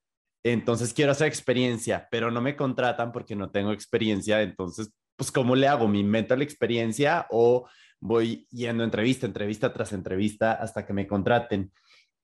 entonces 0.44 0.92
quiero 0.92 1.12
hacer 1.12 1.28
experiencia, 1.28 2.08
pero 2.10 2.30
no 2.30 2.40
me 2.40 2.56
contratan 2.56 3.12
porque 3.12 3.36
no 3.36 3.50
tengo 3.50 3.72
experiencia, 3.72 4.42
entonces, 4.42 4.92
pues, 5.16 5.30
¿cómo 5.30 5.54
le 5.54 5.68
hago? 5.68 5.88
¿Me 5.88 5.98
invento 5.98 6.34
la 6.36 6.44
experiencia 6.44 7.26
o 7.30 7.68
voy 8.00 8.46
yendo 8.50 8.82
entrevista, 8.82 9.26
entrevista 9.26 9.72
tras 9.72 9.92
entrevista 9.92 10.52
hasta 10.52 10.84
que 10.84 10.92
me 10.92 11.06
contraten? 11.06 11.72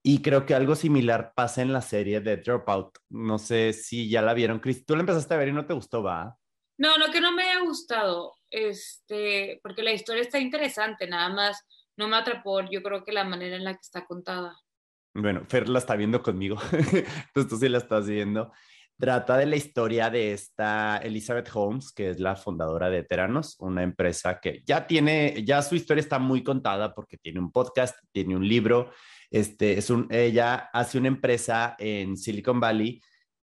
Y 0.03 0.23
creo 0.23 0.47
que 0.47 0.55
algo 0.55 0.75
similar 0.75 1.33
pasa 1.35 1.63
en 1.63 1.73
la 1.73 1.83
serie 1.83 2.21
de 2.21 2.39
Dropout. 2.39 2.99
No 3.11 3.39
sé 3.39 3.73
si 3.73 4.09
ya 4.09 4.23
la 4.23 4.33
vieron, 4.33 4.61
Chris. 4.61 4.87
Tú 4.87 4.95
la 4.95 5.01
empezaste 5.01 5.35
a 5.35 5.37
ver 5.37 5.49
y 5.49 5.53
no 5.53 5.67
te 5.67 5.75
gustó, 5.75 6.03
¿va? 6.03 6.37
No, 6.79 6.97
lo 6.97 7.11
que 7.11 7.21
no 7.21 7.33
me 7.33 7.51
ha 7.51 7.61
gustado, 7.61 8.35
este, 8.51 9.59
porque 9.63 9.83
la 9.83 9.93
historia 9.93 10.23
está 10.23 10.39
interesante, 10.39 11.09
nada 11.09 11.29
más 11.29 11.65
no 11.97 12.07
me 12.07 12.17
atrapó, 12.17 12.61
yo 12.71 12.83
creo 12.83 13.05
que 13.05 13.11
la 13.11 13.25
manera 13.25 13.57
en 13.57 13.65
la 13.65 13.75
que 13.75 13.81
está 13.83 14.07
contada. 14.07 14.57
Bueno, 15.21 15.43
Fer 15.49 15.69
la 15.69 15.81
está 15.81 15.97
viendo 15.97 16.23
conmigo, 16.23 16.59
entonces 16.73 17.49
tú 17.49 17.57
sí 17.57 17.69
la 17.69 17.79
estás 17.79 18.07
viendo. 18.07 18.53
Trata 18.97 19.37
de 19.37 19.47
la 19.47 19.57
historia 19.57 20.11
de 20.11 20.33
esta 20.33 20.99
Elizabeth 20.99 21.51
Holmes, 21.53 21.93
que 21.93 22.11
es 22.11 22.21
la 22.21 22.37
fundadora 22.37 22.89
de 22.89 23.03
Teranos, 23.03 23.57
una 23.59 23.83
empresa 23.83 24.39
que 24.39 24.63
ya 24.65 24.87
tiene, 24.87 25.43
ya 25.45 25.61
su 25.63 25.75
historia 25.75 26.03
está 26.03 26.21
muy 26.21 26.45
contada 26.45 26.95
porque 26.95 27.17
tiene 27.17 27.41
un 27.41 27.51
podcast, 27.51 27.97
tiene 28.13 28.37
un 28.37 28.47
libro, 28.47 28.93
este, 29.29 29.79
es 29.79 29.91
un, 29.91 30.07
ella 30.09 30.71
hace 30.73 30.99
una 30.99 31.09
empresa 31.09 31.75
en 31.81 32.17
Silicon 32.17 32.61
Valley 32.61 33.01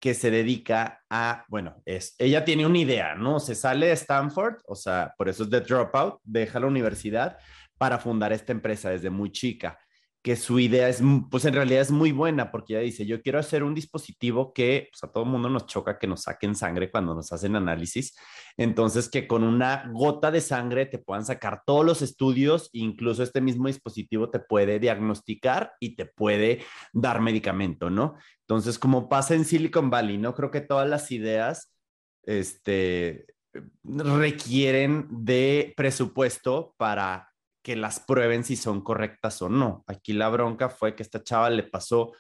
que 0.01 0.15
se 0.15 0.31
dedica 0.31 1.03
a, 1.11 1.45
bueno, 1.49 1.83
es, 1.85 2.15
ella 2.19 2.47
tiene 2.47 2.65
una 2.65 2.79
idea, 2.79 3.15
¿no? 3.15 3.41
Se 3.41 3.55
sale 3.55 3.89
de 3.89 3.93
Stanford, 3.93 4.57
o 4.67 4.75
sea, 4.75 5.13
por 5.19 5.29
eso 5.29 5.43
es 5.43 5.51
de 5.51 5.61
dropout, 5.61 6.19
deja 6.25 6.61
la 6.61 6.67
universidad 6.67 7.37
para 7.77 7.99
fundar 7.99 8.33
esta 8.33 8.53
empresa 8.53 8.89
desde 8.89 9.11
muy 9.11 9.31
chica 9.33 9.79
que 10.23 10.37
su 10.37 10.59
idea 10.59 10.89
es, 10.89 11.01
pues 11.31 11.45
en 11.45 11.55
realidad 11.55 11.81
es 11.81 11.91
muy 11.91 12.13
buena, 12.13 12.51
porque 12.51 12.75
ella 12.75 12.83
dice, 12.83 13.07
yo 13.07 13.23
quiero 13.23 13.39
hacer 13.39 13.63
un 13.63 13.75
dispositivo 13.75 14.53
que 14.53 14.89
pues, 14.91 15.05
a 15.05 15.13
todo 15.13 15.25
mundo 15.25 15.49
nos 15.49 15.67
choca 15.67 15.99
que 15.99 16.07
nos 16.09 16.23
saquen 16.23 16.55
sangre 16.55 16.91
cuando 16.91 17.15
nos 17.15 17.33
hacen 17.33 17.55
análisis, 17.55 18.17
entonces 18.57 19.09
que 19.09 19.29
con 19.29 19.45
una 19.45 19.89
gota 19.93 20.31
de 20.31 20.41
sangre 20.41 20.87
te 20.87 20.99
puedan 20.99 21.25
sacar 21.25 21.63
todos 21.65 21.85
los 21.85 22.03
estudios, 22.03 22.69
incluso 22.73 23.23
este 23.23 23.41
mismo 23.41 23.69
dispositivo 23.69 24.29
te 24.29 24.41
puede 24.41 24.81
diagnosticar 24.81 25.73
y 25.79 25.95
te 25.95 26.07
puede 26.07 26.65
dar 26.93 27.21
medicamento, 27.21 27.89
¿no? 27.89 28.17
Entonces, 28.41 28.79
como 28.79 29.09
pasa 29.09 29.35
en 29.35 29.45
Silicon 29.45 29.91
Valley, 29.91 30.19
¿no? 30.19 30.35
Creo 30.35 30.51
que 30.51 30.61
todas 30.61 30.89
las 30.89 31.11
ideas, 31.13 31.73
este, 32.25 33.27
requieren 33.85 35.07
de 35.11 35.73
presupuesto 35.77 36.75
para 36.77 37.28
que 37.69 37.77
las 37.77 38.01
prueben 38.01 38.45
si 38.45 38.57
son 38.57 38.81
correctas 38.81 39.43
o 39.43 39.51
no. 39.51 39.85
Aquí 39.87 40.15
la 40.15 40.31
bronca 40.31 40.71
fue 40.71 40.97
que 40.97 41.03
esta 41.03 41.23
chava 41.23 41.51
le 41.51 41.65
pasó 41.65 42.13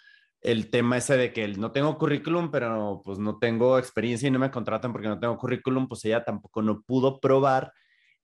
el 0.42 0.68
tema 0.68 0.98
ese 0.98 1.16
de 1.16 1.32
que 1.32 1.48
no 1.48 1.72
tengo 1.72 1.96
currículum, 1.96 2.50
pero 2.50 3.00
pues 3.02 3.18
no 3.18 3.38
tengo 3.38 3.78
experiencia 3.78 4.28
y 4.28 4.30
no 4.30 4.38
me 4.38 4.50
contratan 4.50 4.92
porque 4.92 5.08
no 5.08 5.18
tengo 5.18 5.38
currículum, 5.38 5.88
pues 5.88 6.04
ella 6.04 6.22
tampoco 6.22 6.60
no 6.60 6.82
pudo 6.82 7.18
probar 7.18 7.72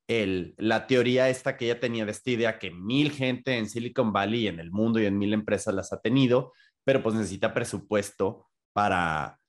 el, 0.06 0.54
la 0.58 0.86
teoría 0.86 1.30
esta 1.30 1.56
que 1.56 1.64
ella 1.64 1.80
tenía 1.80 2.04
de 2.04 2.10
esta 2.10 2.30
idea 2.30 2.58
que 2.58 2.70
mil 2.70 3.10
gente 3.10 3.56
en 3.56 3.70
Silicon 3.70 4.12
Valley, 4.12 4.46
en 4.46 4.60
el 4.60 4.70
mundo 4.70 5.00
y 5.00 5.06
en 5.06 5.16
mil 5.16 5.32
empresas 5.32 5.74
las 5.74 5.94
ha 5.94 6.02
tenido, 6.02 6.52
pero 6.84 7.02
pues 7.02 7.14
necesita 7.14 7.54
presupuesto 7.54 8.50
para, 8.74 9.40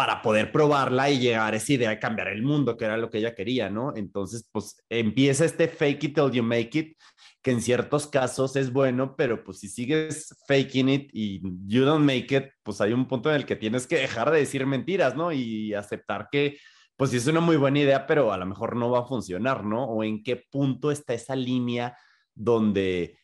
para 0.00 0.22
poder 0.22 0.50
probarla 0.50 1.10
y 1.10 1.18
llegar 1.18 1.52
a 1.52 1.58
esa 1.58 1.74
idea 1.74 1.90
de 1.90 1.98
cambiar 1.98 2.28
el 2.28 2.42
mundo, 2.42 2.74
que 2.74 2.86
era 2.86 2.96
lo 2.96 3.10
que 3.10 3.18
ella 3.18 3.34
quería, 3.34 3.68
¿no? 3.68 3.94
Entonces, 3.94 4.48
pues 4.50 4.82
empieza 4.88 5.44
este 5.44 5.68
fake 5.68 6.04
it 6.04 6.14
till 6.14 6.30
you 6.30 6.42
make 6.42 6.78
it, 6.78 6.96
que 7.42 7.50
en 7.50 7.60
ciertos 7.60 8.06
casos 8.06 8.56
es 8.56 8.72
bueno, 8.72 9.14
pero 9.14 9.44
pues 9.44 9.58
si 9.58 9.68
sigues 9.68 10.34
faking 10.48 10.88
it 10.88 11.10
y 11.12 11.42
you 11.66 11.84
don't 11.84 12.02
make 12.02 12.34
it, 12.34 12.44
pues 12.62 12.80
hay 12.80 12.94
un 12.94 13.06
punto 13.06 13.28
en 13.28 13.36
el 13.36 13.44
que 13.44 13.56
tienes 13.56 13.86
que 13.86 13.96
dejar 13.96 14.30
de 14.30 14.38
decir 14.38 14.64
mentiras, 14.64 15.14
¿no? 15.16 15.32
Y 15.32 15.74
aceptar 15.74 16.28
que, 16.32 16.56
pues 16.96 17.10
sí 17.10 17.18
es 17.18 17.26
una 17.26 17.40
muy 17.40 17.58
buena 17.58 17.80
idea, 17.80 18.06
pero 18.06 18.32
a 18.32 18.38
lo 18.38 18.46
mejor 18.46 18.76
no 18.76 18.90
va 18.90 19.00
a 19.00 19.06
funcionar, 19.06 19.66
¿no? 19.66 19.84
O 19.84 20.02
en 20.02 20.22
qué 20.22 20.42
punto 20.50 20.90
está 20.90 21.12
esa 21.12 21.36
línea 21.36 21.94
donde 22.34 23.19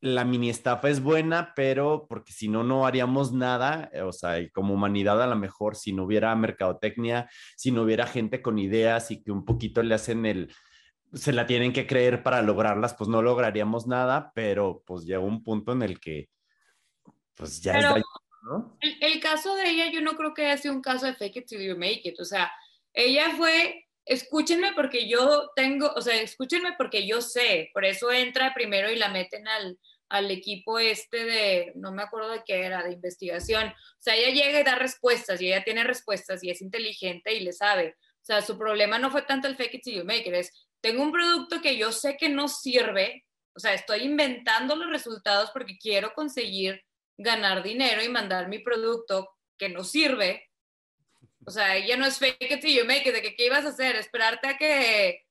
la 0.00 0.24
mini 0.24 0.48
estafa 0.48 0.88
es 0.88 1.02
buena, 1.02 1.52
pero 1.54 2.06
porque 2.08 2.32
si 2.32 2.48
no, 2.48 2.62
no 2.62 2.86
haríamos 2.86 3.32
nada, 3.32 3.90
eh, 3.92 4.02
o 4.02 4.12
sea, 4.12 4.38
y 4.38 4.50
como 4.50 4.74
humanidad 4.74 5.20
a 5.22 5.26
lo 5.26 5.36
mejor 5.36 5.74
si 5.76 5.92
no 5.92 6.04
hubiera 6.04 6.34
mercadotecnia, 6.36 7.28
si 7.56 7.72
no 7.72 7.82
hubiera 7.82 8.06
gente 8.06 8.40
con 8.40 8.58
ideas 8.58 9.10
y 9.10 9.22
que 9.22 9.32
un 9.32 9.44
poquito 9.44 9.82
le 9.82 9.94
hacen 9.94 10.24
el, 10.24 10.54
se 11.12 11.32
la 11.32 11.46
tienen 11.46 11.72
que 11.72 11.86
creer 11.86 12.22
para 12.22 12.42
lograrlas, 12.42 12.94
pues 12.94 13.08
no 13.08 13.22
lograríamos 13.22 13.86
nada, 13.86 14.32
pero 14.34 14.82
pues 14.86 15.04
llegó 15.04 15.26
un 15.26 15.42
punto 15.42 15.72
en 15.72 15.82
el 15.82 15.98
que, 15.98 16.28
pues 17.34 17.60
ya 17.60 17.78
es... 17.78 17.84
¿no? 18.42 18.78
El, 18.80 18.96
el, 19.02 19.20
caso 19.20 19.54
de 19.56 19.68
ella, 19.68 19.90
yo 19.90 20.00
no 20.00 20.16
creo 20.16 20.32
que 20.32 20.46
haya 20.46 20.56
sido 20.56 20.74
un 20.74 20.80
caso 20.80 21.06
de 21.06 21.14
fake 21.14 21.36
it 21.36 21.46
till 21.46 21.60
you 21.60 21.76
make 21.76 22.02
it, 22.04 22.18
o 22.20 22.24
sea, 22.24 22.50
ella 22.94 23.30
fue 23.36 23.87
escúchenme 24.08 24.72
porque 24.74 25.08
yo 25.08 25.50
tengo, 25.54 25.92
o 25.94 26.00
sea, 26.00 26.20
escúchenme 26.20 26.74
porque 26.76 27.06
yo 27.06 27.20
sé, 27.20 27.70
por 27.72 27.84
eso 27.84 28.10
entra 28.10 28.54
primero 28.54 28.90
y 28.90 28.96
la 28.96 29.08
meten 29.08 29.46
al, 29.46 29.78
al 30.08 30.30
equipo 30.30 30.78
este 30.78 31.24
de, 31.24 31.72
no 31.76 31.92
me 31.92 32.02
acuerdo 32.02 32.30
de 32.30 32.42
qué 32.44 32.64
era, 32.64 32.82
de 32.82 32.92
investigación. 32.92 33.68
O 33.68 34.00
sea, 34.00 34.16
ella 34.16 34.30
llega 34.30 34.60
y 34.60 34.64
da 34.64 34.74
respuestas 34.74 35.40
y 35.40 35.48
ella 35.48 35.62
tiene 35.64 35.84
respuestas 35.84 36.42
y 36.42 36.50
es 36.50 36.62
inteligente 36.62 37.34
y 37.34 37.40
le 37.40 37.52
sabe. 37.52 37.96
O 38.00 38.24
sea, 38.24 38.42
su 38.42 38.58
problema 38.58 38.98
no 38.98 39.10
fue 39.10 39.22
tanto 39.22 39.46
el 39.48 39.56
fake 39.56 39.74
it 39.74 39.82
till 39.82 39.94
you 39.96 40.04
make 40.04 40.28
it, 40.28 40.34
es, 40.34 40.68
tengo 40.80 41.02
un 41.02 41.12
producto 41.12 41.60
que 41.60 41.76
yo 41.76 41.92
sé 41.92 42.16
que 42.16 42.28
no 42.28 42.48
sirve, 42.48 43.24
o 43.54 43.60
sea, 43.60 43.74
estoy 43.74 44.00
inventando 44.00 44.76
los 44.76 44.90
resultados 44.90 45.50
porque 45.50 45.76
quiero 45.78 46.12
conseguir 46.14 46.82
ganar 47.16 47.62
dinero 47.62 48.02
y 48.02 48.08
mandar 48.08 48.48
mi 48.48 48.60
producto 48.60 49.28
que 49.58 49.68
no 49.68 49.82
sirve 49.82 50.47
o 51.48 51.50
sea, 51.50 51.76
ella 51.76 51.96
no 51.96 52.04
es 52.04 52.18
fake 52.18 52.36
it 52.50 52.60
till 52.60 52.76
you 52.76 52.84
make 52.84 53.08
it, 53.08 53.14
de 53.14 53.22
que 53.22 53.34
qué 53.34 53.46
ibas 53.46 53.64
a 53.64 53.70
hacer, 53.70 53.96
esperarte 53.96 54.48
a 54.48 54.56
que... 54.58 55.24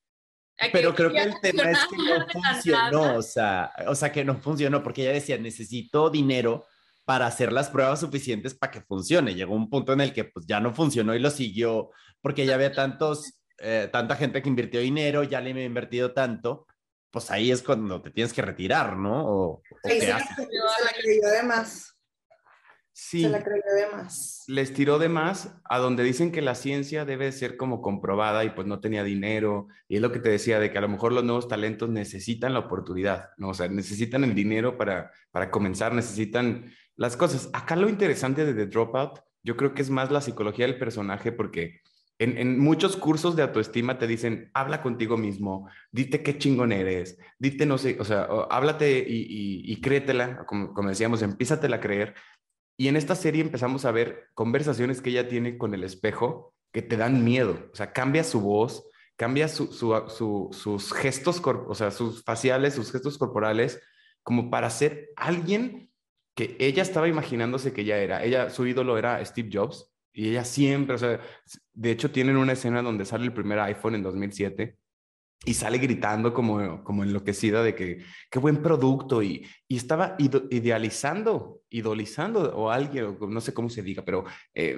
Pero 0.74 0.96
creo 0.96 1.12
que 1.12 1.22
el 1.22 1.40
tema 1.40 1.70
es 1.70 1.86
que 1.86 1.98
no 1.98 2.28
funcionó, 2.28 3.18
o 3.18 3.22
sea, 3.22 3.72
o 3.86 3.94
sea, 3.94 4.12
que 4.12 4.26
no 4.26 4.36
funcionó, 4.42 4.82
porque 4.82 5.04
ella 5.04 5.14
decía, 5.14 5.38
necesito 5.38 6.10
dinero 6.10 6.66
para 7.06 7.28
hacer 7.28 7.54
las 7.54 7.70
pruebas 7.70 8.00
suficientes 8.00 8.56
para 8.56 8.72
que 8.72 8.82
funcione. 8.82 9.36
Llegó 9.36 9.54
un 9.54 9.70
punto 9.70 9.94
en 9.94 10.02
el 10.02 10.14
que 10.14 10.24
pues 10.26 10.48
ya 10.48 10.60
no 10.60 10.74
funcionó 10.74 11.14
y 11.14 11.20
lo 11.20 11.30
siguió, 11.30 11.92
porque 12.22 12.48
ya 12.48 12.56
había 12.56 12.74
tantos, 12.74 13.40
eh, 13.60 13.88
tanta 13.92 14.16
gente 14.16 14.42
que 14.42 14.50
invirtió 14.50 14.80
dinero, 14.80 15.22
ya 15.24 15.40
le 15.40 15.52
he 15.52 15.64
invertido 15.64 16.12
tanto, 16.14 16.66
pues 17.12 17.30
ahí 17.30 17.52
es 17.52 17.62
cuando 17.62 18.02
te 18.02 18.10
tienes 18.10 18.34
que 18.34 18.42
retirar, 18.42 18.98
¿no? 18.98 19.26
O, 19.26 19.48
o 19.52 19.62
sí, 19.84 20.00
se, 20.00 20.08
la 20.08 20.24
además. 21.28 21.97
Sí. 23.00 23.22
Se 23.22 23.30
la 23.30 23.44
creyó 23.44 23.62
de 23.76 23.96
más. 23.96 24.44
Les 24.48 24.74
tiró 24.74 24.98
de 24.98 25.08
más 25.08 25.56
a 25.66 25.78
donde 25.78 26.04
dicen 26.04 26.32
que 26.32 26.42
la 26.42 26.56
ciencia 26.56 27.06
debe 27.06 27.32
ser 27.32 27.56
como 27.56 27.80
comprobada 27.80 28.44
y 28.44 28.50
pues 28.50 28.66
no 28.66 28.80
tenía 28.80 29.04
dinero. 29.04 29.68
Y 29.88 29.98
es 29.98 30.02
lo 30.02 30.12
que 30.12 30.20
te 30.20 30.30
decía, 30.30 30.60
de 30.60 30.72
que 30.72 30.80
a 30.80 30.82
lo 30.82 30.90
mejor 30.90 31.14
los 31.14 31.24
nuevos 31.24 31.48
talentos 31.48 31.90
necesitan 31.90 32.54
la 32.54 32.60
oportunidad, 32.62 33.30
¿no? 33.38 33.50
O 33.50 33.54
sea, 33.54 33.68
necesitan 33.68 34.24
el 34.24 34.34
dinero 34.34 34.80
para, 34.80 35.12
para 35.30 35.52
comenzar, 35.52 35.94
necesitan 35.94 36.74
las 36.96 37.16
cosas. 37.16 37.52
Acá 37.54 37.76
lo 37.76 37.88
interesante 37.88 38.46
de 38.46 38.56
The 38.56 38.66
Dropout, 38.66 39.20
yo 39.44 39.56
creo 39.56 39.76
que 39.76 39.84
es 39.84 39.92
más 39.92 40.10
la 40.10 40.20
psicología 40.20 40.66
del 40.66 40.80
personaje 40.80 41.32
porque 41.32 41.82
en, 42.18 42.36
en, 42.40 42.58
muchos 42.58 42.98
cursos 42.98 43.36
de 43.36 43.44
autoestima 43.44 44.00
te 44.00 44.08
dicen, 44.08 44.50
habla 44.56 44.82
contigo 44.82 45.18
mismo, 45.18 45.70
dite 45.92 46.24
qué 46.24 46.40
chingón 46.40 46.72
eres, 46.72 47.20
dite 47.38 47.68
no 47.68 47.78
sé, 47.78 47.96
o 48.00 48.04
sea, 48.06 48.28
háblate 48.50 49.06
y, 49.08 49.18
y, 49.18 49.72
y 49.72 49.82
créetela, 49.82 50.46
como, 50.48 50.74
como 50.74 50.90
decíamos, 50.90 51.22
empiézatela 51.22 51.76
a 51.76 51.80
creer 51.80 52.16
y 52.78 52.88
en 52.88 52.96
esta 52.96 53.16
serie 53.16 53.42
empezamos 53.42 53.86
a 53.86 53.92
ver 53.92 54.30
conversaciones 54.36 55.02
que 55.02 55.10
ella 55.10 55.28
tiene 55.28 55.58
con 55.58 55.74
el 55.74 55.84
espejo 55.84 56.54
que 56.72 56.84
te 56.84 56.96
dan 56.96 57.24
miedo. 57.24 57.70
O 57.74 57.76
sea, 57.76 57.92
cambia 57.92 58.24
su 58.24 58.40
voz, 58.40 58.88
cambia 59.16 59.48
su, 59.48 59.74
su, 59.74 60.50
sus 60.52 60.94
gestos, 60.94 61.42
o 61.44 61.74
sea, 61.74 61.90
sus 61.90 62.24
faciales, 62.24 62.76
sus 62.76 62.92
gestos 62.92 63.18
corporales, 63.18 63.82
como 64.22 64.52
para 64.52 64.70
ser 64.70 65.10
alguien 65.16 65.90
que 66.36 66.56
ella 66.60 66.84
estaba 66.84 67.08
imaginándose 67.08 67.74
que 67.74 67.84
ya 67.84 67.98
era. 67.98 68.24
Ella, 68.24 68.52
su 68.52 68.68
ídolo 68.68 68.98
era 69.00 69.26
Steve 69.26 69.50
Jobs. 69.52 69.92
Y 70.14 70.30
ella 70.30 70.46
siempre, 70.46 70.96
o 70.96 70.98
sea, 71.00 71.20
de 71.74 71.92
hecho 71.92 72.12
tienen 72.12 72.38
una 72.38 72.54
escena 72.54 72.82
donde 72.84 73.06
sale 73.06 73.26
el 73.26 73.34
primer 73.34 73.60
iPhone 73.60 73.96
en 73.96 74.04
2007 74.04 74.78
y 75.46 75.54
sale 75.54 75.78
gritando 75.78 76.34
como, 76.34 76.84
como 76.84 77.04
enloquecida 77.04 77.64
de 77.64 77.76
que 77.76 78.04
qué 78.30 78.40
buen 78.40 78.62
producto 78.62 79.22
y, 79.22 79.46
y 79.68 79.78
estaba 79.78 80.16
idealizando, 80.20 81.62
idolizando 81.70 82.56
o 82.56 82.72
alguien, 82.72 83.18
no 83.20 83.42
sé 83.42 83.54
cómo 83.54 83.70
se 83.70 83.84
diga, 83.84 84.04
pero 84.04 84.26
eh, 84.54 84.78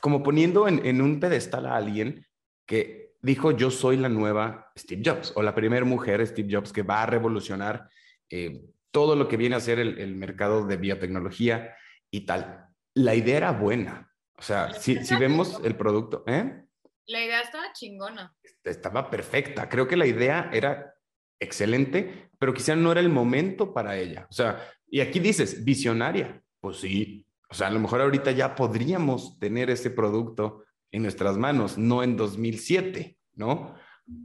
como 0.00 0.22
poniendo 0.22 0.68
en, 0.68 0.84
en, 0.86 1.02
un 1.02 1.18
pedestal 1.20 1.66
a 1.66 1.76
alguien 1.76 2.24
que 2.66 3.14
dijo 3.20 3.50
yo 3.50 3.70
soy 3.70 3.96
la 3.96 4.08
nueva 4.08 4.72
Steve 4.78 5.02
Jobs 5.04 5.32
o 5.34 5.42
la 5.42 5.54
primera 5.54 5.84
mujer 5.84 6.24
Steve 6.26 6.48
Jobs 6.54 6.72
que 6.72 6.82
va 6.82 7.02
a 7.02 7.06
revolucionar 7.06 7.88
eh, 8.30 8.62
todo 8.90 9.16
lo 9.16 9.28
que 9.28 9.36
viene 9.36 9.56
a 9.56 9.60
ser 9.60 9.78
el, 9.78 9.98
el, 9.98 10.14
mercado 10.14 10.66
de 10.66 10.76
biotecnología 10.76 11.74
y 12.10 12.24
tal. 12.24 12.68
La 12.94 13.14
idea 13.14 13.36
era 13.36 13.52
buena. 13.52 14.10
O 14.38 14.42
sea, 14.42 14.72
si, 14.72 15.04
si 15.04 15.16
vemos 15.16 15.60
el 15.64 15.76
producto, 15.76 16.24
¿eh? 16.26 16.65
La 17.06 17.24
idea 17.24 17.40
estaba 17.40 17.72
chingona. 17.72 18.34
Estaba 18.64 19.10
perfecta. 19.10 19.68
Creo 19.68 19.86
que 19.86 19.96
la 19.96 20.06
idea 20.06 20.50
era 20.52 20.94
excelente, 21.38 22.30
pero 22.38 22.52
quizá 22.52 22.74
no 22.74 22.90
era 22.90 23.00
el 23.00 23.08
momento 23.10 23.72
para 23.72 23.96
ella. 23.96 24.26
O 24.30 24.32
sea, 24.32 24.60
y 24.88 25.00
aquí 25.00 25.20
dices, 25.20 25.64
visionaria. 25.64 26.42
Pues 26.60 26.78
sí. 26.78 27.26
O 27.48 27.54
sea, 27.54 27.68
a 27.68 27.70
lo 27.70 27.78
mejor 27.78 28.00
ahorita 28.00 28.32
ya 28.32 28.54
podríamos 28.54 29.38
tener 29.38 29.70
ese 29.70 29.90
producto 29.90 30.64
en 30.90 31.02
nuestras 31.02 31.36
manos, 31.36 31.78
no 31.78 32.02
en 32.02 32.16
2007, 32.16 33.16
¿no? 33.34 33.74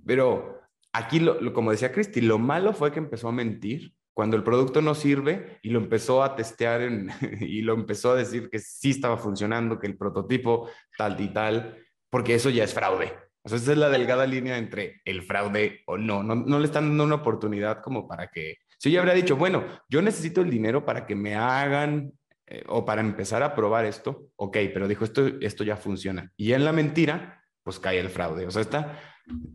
Pero 0.06 0.60
aquí, 0.92 1.20
lo, 1.20 1.54
como 1.54 1.72
decía 1.72 1.92
Cristi, 1.92 2.22
lo 2.22 2.40
malo 2.40 2.74
fue 2.74 2.92
que 2.92 3.00
empezó 3.00 3.28
a 3.28 3.34
mentir 3.34 3.94
cuando 4.14 4.38
el 4.38 4.44
producto 4.44 4.82
no 4.82 4.96
sirve 4.96 5.60
y 5.62 5.70
lo 5.70 5.80
empezó 5.80 6.24
a 6.24 6.36
testear 6.36 6.82
en, 6.82 7.10
y 7.40 7.62
lo 7.62 7.74
empezó 7.74 8.12
a 8.12 8.16
decir 8.16 8.50
que 8.50 8.60
sí 8.60 8.92
estaba 8.92 9.18
funcionando, 9.18 9.80
que 9.80 9.88
el 9.88 9.98
prototipo 9.98 10.70
tal 10.98 11.20
y 11.20 11.30
tal 11.30 11.78
porque 12.12 12.36
eso 12.36 12.52
ya 12.52 12.64
es 12.64 12.74
fraude. 12.74 13.12
O 13.44 13.50
sea, 13.50 13.58
esa 13.58 13.72
es 13.72 13.78
la 13.78 13.90
delgada 13.90 14.28
línea 14.28 14.58
entre 14.58 15.02
el 15.06 15.24
fraude 15.24 15.82
o 15.88 15.98
no. 15.98 16.22
No, 16.22 16.36
no 16.36 16.60
le 16.60 16.66
están 16.66 16.90
dando 16.90 17.06
una 17.06 17.16
oportunidad 17.16 17.82
como 17.82 18.08
para 18.08 18.28
que... 18.28 18.58
Si 18.78 18.92
yo 18.92 19.00
habría 19.00 19.16
dicho, 19.16 19.36
bueno, 19.36 19.66
yo 19.90 20.02
necesito 20.02 20.42
el 20.42 20.50
dinero 20.50 20.86
para 20.86 21.08
que 21.08 21.16
me 21.16 21.36
hagan 21.36 22.12
eh, 22.46 22.64
o 22.68 22.86
para 22.86 23.02
empezar 23.02 23.42
a 23.42 23.56
probar 23.56 23.86
esto, 23.86 24.30
ok, 24.36 24.58
pero 24.74 24.88
dijo, 24.88 25.06
esto, 25.06 25.26
esto 25.40 25.64
ya 25.64 25.78
funciona. 25.78 26.32
Y 26.36 26.54
en 26.54 26.66
la 26.66 26.72
mentira, 26.72 27.44
pues 27.64 27.80
cae 27.80 28.00
el 28.00 28.10
fraude. 28.10 28.46
O 28.46 28.52
sea, 28.52 28.62
está, 28.62 29.00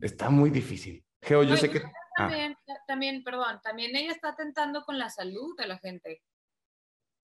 está 0.01 0.31
muy 0.31 0.51
difícil. 0.51 1.05
Geo, 1.23 1.43
yo 1.43 1.57
sé 1.57 1.71
que... 1.71 1.83
También, 2.17 2.57
ah. 2.69 2.75
también, 2.87 3.23
perdón, 3.23 3.61
también 3.63 3.95
ella 3.95 4.13
está 4.13 4.31
atentando 4.31 4.83
con 4.85 4.99
la 4.99 5.11
salud 5.11 5.55
de 5.59 5.67
la 5.67 5.79
gente. 5.79 6.23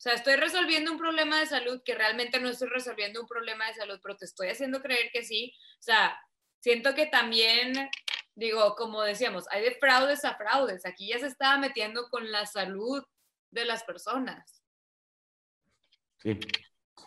O 0.02 0.04
sea, 0.04 0.14
estoy 0.14 0.34
resolviendo 0.34 0.90
un 0.90 0.98
problema 0.98 1.38
de 1.38 1.46
salud 1.46 1.80
que 1.84 1.94
realmente 1.94 2.40
no 2.40 2.48
estoy 2.48 2.68
resolviendo 2.70 3.20
un 3.20 3.28
problema 3.28 3.68
de 3.68 3.74
salud, 3.74 4.00
pero 4.02 4.16
te 4.16 4.24
estoy 4.24 4.48
haciendo 4.48 4.82
creer 4.82 5.10
que 5.12 5.22
sí. 5.22 5.54
O 5.78 5.82
sea, 5.82 6.18
siento 6.58 6.92
que 6.96 7.06
también, 7.06 7.88
digo, 8.34 8.74
como 8.74 9.02
decíamos, 9.02 9.44
hay 9.52 9.62
de 9.62 9.76
fraudes 9.76 10.24
a 10.24 10.34
fraudes. 10.34 10.84
Aquí 10.86 11.06
ya 11.06 11.20
se 11.20 11.28
estaba 11.28 11.56
metiendo 11.56 12.08
con 12.10 12.32
la 12.32 12.46
salud 12.46 13.04
de 13.52 13.64
las 13.64 13.84
personas. 13.84 14.64
Sí. 16.18 16.36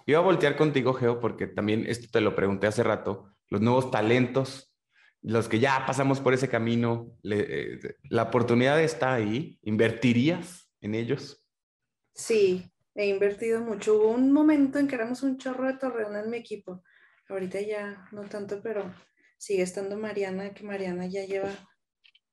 Iba 0.05 0.19
a 0.19 0.23
voltear 0.23 0.55
contigo, 0.55 0.93
Geo, 0.93 1.19
porque 1.19 1.47
también 1.47 1.83
esto 1.89 2.07
te 2.09 2.21
lo 2.21 2.33
pregunté 2.33 2.67
hace 2.67 2.81
rato. 2.81 3.35
Los 3.49 3.59
nuevos 3.59 3.91
talentos, 3.91 4.73
los 5.21 5.49
que 5.49 5.59
ya 5.59 5.85
pasamos 5.85 6.21
por 6.21 6.33
ese 6.33 6.47
camino, 6.47 7.11
eh, 7.29 7.77
¿la 8.03 8.23
oportunidad 8.23 8.81
está 8.81 9.13
ahí? 9.15 9.59
¿Invertirías 9.63 10.71
en 10.79 10.95
ellos? 10.95 11.45
Sí, 12.13 12.71
he 12.95 13.07
invertido 13.07 13.61
mucho. 13.61 13.95
Hubo 13.95 14.09
un 14.09 14.31
momento 14.31 14.79
en 14.79 14.87
que 14.87 14.95
éramos 14.95 15.21
un 15.21 15.37
chorro 15.37 15.67
de 15.67 15.77
Torreón 15.77 16.15
en 16.15 16.29
mi 16.29 16.37
equipo. 16.37 16.83
Ahorita 17.29 17.59
ya 17.61 18.07
no 18.11 18.23
tanto, 18.23 18.61
pero 18.63 18.93
sigue 19.37 19.63
estando 19.63 19.97
Mariana, 19.97 20.53
que 20.53 20.63
Mariana 20.63 21.05
ya 21.05 21.25
lleva 21.25 21.51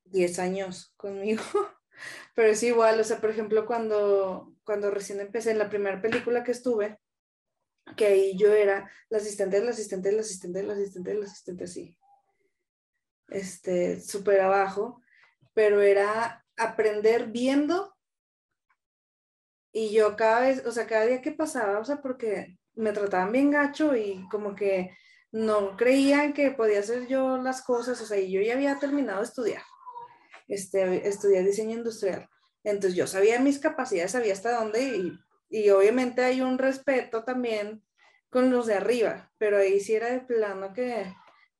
10 0.05 0.39
años 0.39 0.93
conmigo, 0.97 1.43
pero 2.35 2.49
es 2.49 2.63
igual, 2.63 2.99
o 2.99 3.03
sea, 3.03 3.19
por 3.19 3.29
ejemplo, 3.29 3.65
cuando, 3.65 4.55
cuando 4.63 4.91
recién 4.91 5.19
empecé 5.19 5.51
en 5.51 5.59
la 5.59 5.69
primera 5.69 6.01
película 6.01 6.43
que 6.43 6.51
estuve, 6.51 6.99
que 7.97 8.05
ahí 8.05 8.37
yo 8.37 8.53
era 8.53 8.89
la 9.09 9.17
asistente 9.17 9.59
del 9.59 9.69
asistente 9.69 10.09
del 10.09 10.19
asistente 10.19 10.59
del 10.59 10.71
asistente 10.71 11.11
del 11.11 11.23
asistente, 11.23 11.63
así, 11.65 11.97
este, 13.29 13.99
súper 13.99 14.41
abajo, 14.41 15.01
pero 15.53 15.81
era 15.81 16.45
aprender 16.55 17.27
viendo 17.27 17.92
y 19.73 19.91
yo 19.91 20.15
cada 20.15 20.41
vez, 20.41 20.65
o 20.65 20.71
sea, 20.71 20.85
cada 20.85 21.07
día 21.07 21.21
que 21.21 21.31
pasaba, 21.31 21.79
o 21.79 21.83
sea, 21.85 22.01
porque 22.01 22.57
me 22.75 22.93
trataban 22.93 23.31
bien 23.31 23.49
gacho 23.49 23.95
y 23.95 24.25
como 24.29 24.55
que 24.55 24.95
no 25.31 25.75
creían 25.75 26.33
que 26.33 26.51
podía 26.51 26.79
hacer 26.79 27.07
yo 27.07 27.37
las 27.37 27.63
cosas, 27.63 27.99
o 27.99 28.05
sea, 28.05 28.19
y 28.19 28.31
yo 28.31 28.39
ya 28.39 28.53
había 28.53 28.77
terminado 28.77 29.19
de 29.19 29.25
estudiar, 29.25 29.63
este, 30.47 31.07
estudiar 31.07 31.43
diseño 31.43 31.75
industrial. 31.75 32.29
Entonces 32.63 32.95
yo 32.95 33.07
sabía 33.07 33.39
mis 33.39 33.57
capacidades, 33.57 34.11
sabía 34.11 34.33
hasta 34.33 34.59
dónde 34.59 34.83
y, 34.83 35.19
y 35.49 35.69
obviamente 35.71 36.23
hay 36.23 36.41
un 36.41 36.59
respeto 36.59 37.23
también 37.23 37.83
con 38.29 38.51
los 38.51 38.67
de 38.67 38.75
arriba, 38.75 39.31
pero 39.39 39.57
ahí 39.57 39.79
sí 39.79 39.95
era 39.95 40.11
de 40.11 40.19
plano 40.19 40.71
que, 40.71 41.11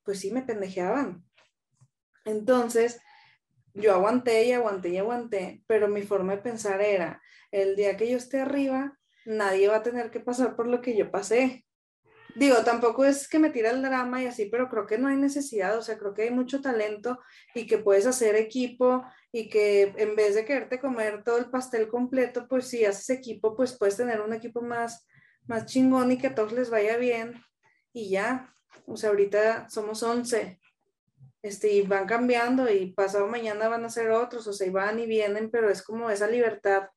pues 0.03 0.19
sí, 0.19 0.31
me 0.31 0.43
pendejeaban. 0.43 1.25
Entonces, 2.25 3.01
yo 3.73 3.91
aguanté 3.91 4.45
y 4.45 4.51
aguanté 4.51 4.89
y 4.89 4.97
aguanté, 4.99 5.63
pero 5.65 5.87
mi 5.87 6.03
forma 6.03 6.35
de 6.35 6.43
pensar 6.43 6.79
era, 6.79 7.22
el 7.53 7.75
día 7.75 7.95
que 7.95 8.09
yo 8.09 8.17
esté 8.17 8.41
arriba, 8.41 8.97
nadie 9.25 9.67
va 9.67 9.77
a 9.77 9.83
tener 9.83 10.09
que 10.09 10.19
pasar 10.19 10.55
por 10.55 10.67
lo 10.67 10.81
que 10.81 10.97
yo 10.97 11.11
pasé. 11.11 11.65
Digo, 12.35 12.57
tampoco 12.65 13.05
es 13.05 13.29
que 13.29 13.37
me 13.37 13.51
tira 13.51 13.69
el 13.69 13.83
drama 13.83 14.23
y 14.23 14.25
así, 14.25 14.47
pero 14.47 14.67
creo 14.67 14.87
que 14.87 14.97
no 14.97 15.07
hay 15.07 15.17
necesidad, 15.17 15.77
o 15.77 15.83
sea, 15.83 15.99
creo 15.99 16.15
que 16.15 16.23
hay 16.23 16.31
mucho 16.31 16.61
talento 16.61 17.19
y 17.53 17.67
que 17.67 17.77
puedes 17.77 18.07
hacer 18.07 18.35
equipo 18.35 19.05
y 19.31 19.49
que 19.49 19.93
en 19.97 20.15
vez 20.15 20.33
de 20.33 20.45
quererte 20.45 20.79
comer 20.79 21.23
todo 21.23 21.37
el 21.37 21.51
pastel 21.51 21.87
completo, 21.87 22.47
pues 22.47 22.67
si 22.67 22.85
haces 22.85 23.11
equipo, 23.11 23.55
pues 23.55 23.77
puedes 23.77 23.97
tener 23.97 24.19
un 24.21 24.33
equipo 24.33 24.63
más, 24.63 25.07
más 25.45 25.67
chingón 25.67 26.11
y 26.11 26.17
que 26.17 26.27
a 26.27 26.35
todos 26.35 26.53
les 26.53 26.71
vaya 26.71 26.97
bien 26.97 27.39
y 27.93 28.09
ya. 28.09 28.51
O 28.87 28.97
sea, 28.97 29.11
ahorita 29.11 29.69
somos 29.69 30.01
11 30.01 30.59
este, 31.43 31.71
y 31.71 31.83
van 31.83 32.07
cambiando 32.07 32.67
y 32.67 32.93
pasado 32.93 33.27
mañana 33.27 33.69
van 33.69 33.85
a 33.85 33.89
ser 33.89 34.09
otros, 34.09 34.47
o 34.47 34.53
sea, 34.53 34.65
y 34.65 34.71
van 34.71 34.97
y 34.97 35.05
vienen, 35.05 35.51
pero 35.51 35.69
es 35.69 35.83
como 35.83 36.09
esa 36.09 36.25
libertad 36.25 36.87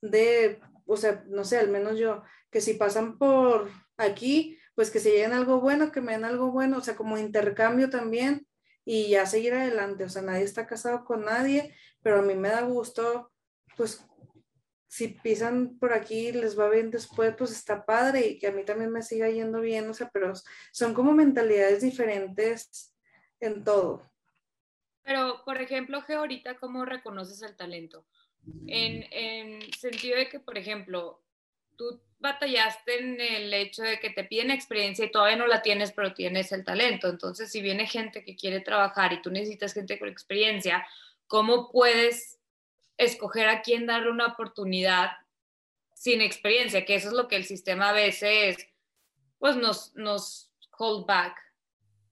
de, 0.00 0.60
o 0.86 0.96
sea, 0.96 1.24
no 1.28 1.44
sé, 1.44 1.58
al 1.58 1.68
menos 1.68 1.98
yo, 1.98 2.22
que 2.50 2.60
si 2.60 2.74
pasan 2.74 3.18
por 3.18 3.70
aquí, 3.96 4.58
pues 4.74 4.90
que 4.90 5.00
se 5.00 5.10
lleguen 5.10 5.32
algo 5.32 5.60
bueno, 5.60 5.92
que 5.92 6.00
me 6.00 6.12
den 6.12 6.24
algo 6.24 6.50
bueno, 6.50 6.78
o 6.78 6.80
sea, 6.80 6.96
como 6.96 7.18
intercambio 7.18 7.90
también 7.90 8.46
y 8.84 9.08
ya 9.08 9.26
seguir 9.26 9.54
adelante, 9.54 10.04
o 10.04 10.08
sea, 10.08 10.22
nadie 10.22 10.44
está 10.44 10.66
casado 10.66 11.04
con 11.04 11.24
nadie, 11.24 11.74
pero 12.02 12.20
a 12.20 12.22
mí 12.22 12.34
me 12.34 12.48
da 12.48 12.62
gusto, 12.62 13.32
pues 13.76 14.06
si 14.88 15.08
pisan 15.08 15.78
por 15.78 15.92
aquí 15.92 16.32
les 16.32 16.58
va 16.58 16.68
bien 16.68 16.90
después, 16.90 17.34
pues 17.36 17.50
está 17.50 17.84
padre 17.84 18.26
y 18.26 18.38
que 18.38 18.46
a 18.46 18.52
mí 18.52 18.64
también 18.64 18.90
me 18.90 19.02
siga 19.02 19.28
yendo 19.28 19.60
bien, 19.60 19.88
o 19.90 19.94
sea, 19.94 20.08
pero 20.12 20.32
son 20.72 20.94
como 20.94 21.12
mentalidades 21.12 21.82
diferentes 21.82 22.94
en 23.40 23.64
todo. 23.64 24.10
Pero, 25.02 25.42
por 25.44 25.60
ejemplo, 25.60 26.04
que 26.06 26.14
ahorita, 26.14 26.58
¿cómo 26.58 26.84
reconoces 26.84 27.42
el 27.42 27.56
talento? 27.56 28.06
En, 28.66 29.06
en 29.10 29.72
sentido 29.72 30.16
de 30.16 30.28
que, 30.28 30.40
por 30.40 30.56
ejemplo, 30.56 31.22
tú 31.76 32.00
batallaste 32.18 32.98
en 32.98 33.20
el 33.20 33.52
hecho 33.52 33.82
de 33.82 34.00
que 34.00 34.10
te 34.10 34.24
piden 34.24 34.50
experiencia 34.50 35.04
y 35.04 35.10
todavía 35.10 35.36
no 35.36 35.46
la 35.46 35.62
tienes, 35.62 35.92
pero 35.92 36.14
tienes 36.14 36.50
el 36.52 36.64
talento. 36.64 37.08
Entonces, 37.08 37.50
si 37.50 37.60
viene 37.60 37.86
gente 37.86 38.24
que 38.24 38.36
quiere 38.36 38.60
trabajar 38.60 39.12
y 39.12 39.22
tú 39.22 39.30
necesitas 39.30 39.74
gente 39.74 39.98
con 39.98 40.08
experiencia, 40.08 40.86
¿cómo 41.26 41.70
puedes 41.70 42.38
escoger 42.96 43.48
a 43.48 43.62
quién 43.62 43.86
darle 43.86 44.10
una 44.10 44.28
oportunidad 44.28 45.10
sin 45.94 46.20
experiencia? 46.20 46.84
Que 46.84 46.94
eso 46.94 47.08
es 47.08 47.14
lo 47.14 47.28
que 47.28 47.36
el 47.36 47.44
sistema 47.44 47.90
a 47.90 47.92
veces, 47.92 48.56
pues, 49.38 49.56
nos, 49.56 49.94
nos 49.94 50.50
hold 50.78 51.06
back. 51.06 51.36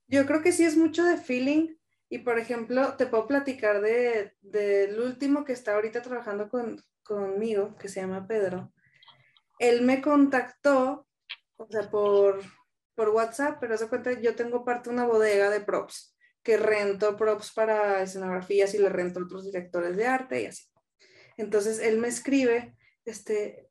Yo 0.07 0.27
creo 0.27 0.43
que 0.43 0.53
sí 0.53 0.65
es 0.65 0.77
mucho 0.77 1.05
de 1.05 1.17
feeling. 1.17 1.75
Y 2.15 2.19
por 2.19 2.39
ejemplo, 2.39 2.95
te 2.95 3.07
puedo 3.07 3.27
platicar 3.27 3.81
del 3.81 4.31
de, 4.41 5.01
último 5.05 5.45
que 5.45 5.53
está 5.53 5.75
ahorita 5.75 6.01
trabajando 6.01 6.49
con, 6.49 6.81
conmigo, 7.03 7.75
que 7.77 7.89
se 7.89 8.01
llama 8.01 8.29
Pedro. 8.29 8.73
Él 9.59 9.83
me 9.83 10.01
contactó, 10.01 11.09
o 11.57 11.67
sea, 11.69 11.91
por, 11.91 12.41
por 12.95 13.09
WhatsApp, 13.09 13.59
pero 13.61 13.77
se 13.77 13.89
cuenta, 13.89 14.13
yo 14.13 14.37
tengo 14.37 14.65
parte 14.65 14.91
de 14.91 14.95
una 14.95 15.07
bodega 15.07 15.51
de 15.51 15.61
props, 15.61 16.17
que 16.45 16.57
rento 16.57 17.17
props 17.17 17.51
para 17.53 18.03
escenografías 18.03 18.73
y 18.75 18.79
le 18.79 18.91
rento 18.91 19.19
a 19.19 19.25
otros 19.25 19.47
directores 19.47 19.97
de 19.97 20.07
arte 20.07 20.43
y 20.43 20.47
así. 20.47 20.67
Entonces 21.37 21.81
él 21.81 21.99
me 21.99 22.07
escribe, 22.07 22.77
este, 23.05 23.71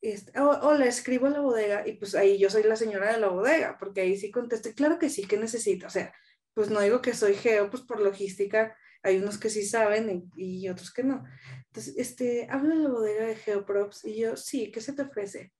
este, 0.00 0.40
o, 0.40 0.72
le 0.72 0.88
escribo 0.88 1.26
a 1.26 1.30
la 1.30 1.40
bodega 1.40 1.86
y 1.86 1.92
pues 1.98 2.14
ahí 2.14 2.38
yo 2.38 2.48
soy 2.48 2.62
la 2.62 2.76
señora 2.76 3.12
de 3.12 3.20
la 3.20 3.28
bodega, 3.28 3.76
porque 3.78 4.00
ahí 4.00 4.16
sí 4.16 4.30
contesté, 4.30 4.72
claro 4.72 4.98
que 4.98 5.10
sí, 5.10 5.26
que 5.26 5.36
necesito, 5.36 5.88
o 5.88 5.90
sea, 5.90 6.14
pues 6.54 6.70
no 6.70 6.80
digo 6.80 7.02
que 7.02 7.14
soy 7.14 7.34
geo, 7.34 7.70
pues 7.70 7.82
por 7.82 8.00
logística 8.00 8.76
hay 9.02 9.18
unos 9.18 9.38
que 9.38 9.50
sí 9.50 9.64
saben 9.64 10.30
y, 10.36 10.68
otros 10.68 10.92
que 10.92 11.02
no. 11.02 11.24
Entonces, 11.66 11.94
este, 11.96 12.46
habla 12.50 12.74
la 12.74 12.88
bodega 12.88 13.26
de 13.26 13.34
Geoprops 13.34 14.04
y 14.04 14.20
yo, 14.20 14.36
sí, 14.36 14.70
¿qué 14.70 14.80
se 14.80 14.92
te 14.92 15.02
ofrece? 15.02 15.52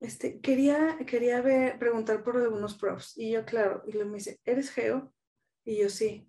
Este, 0.00 0.40
quería, 0.40 0.98
quería 1.06 1.40
ver, 1.40 1.78
preguntar 1.78 2.22
por 2.22 2.36
algunos 2.36 2.76
props 2.76 3.16
y 3.16 3.32
yo, 3.32 3.44
claro, 3.46 3.82
y 3.86 3.92
luego 3.92 4.10
me 4.10 4.18
dice, 4.18 4.40
¿eres 4.44 4.70
geo? 4.70 5.12
Y 5.64 5.78
yo, 5.78 5.88
sí. 5.88 6.26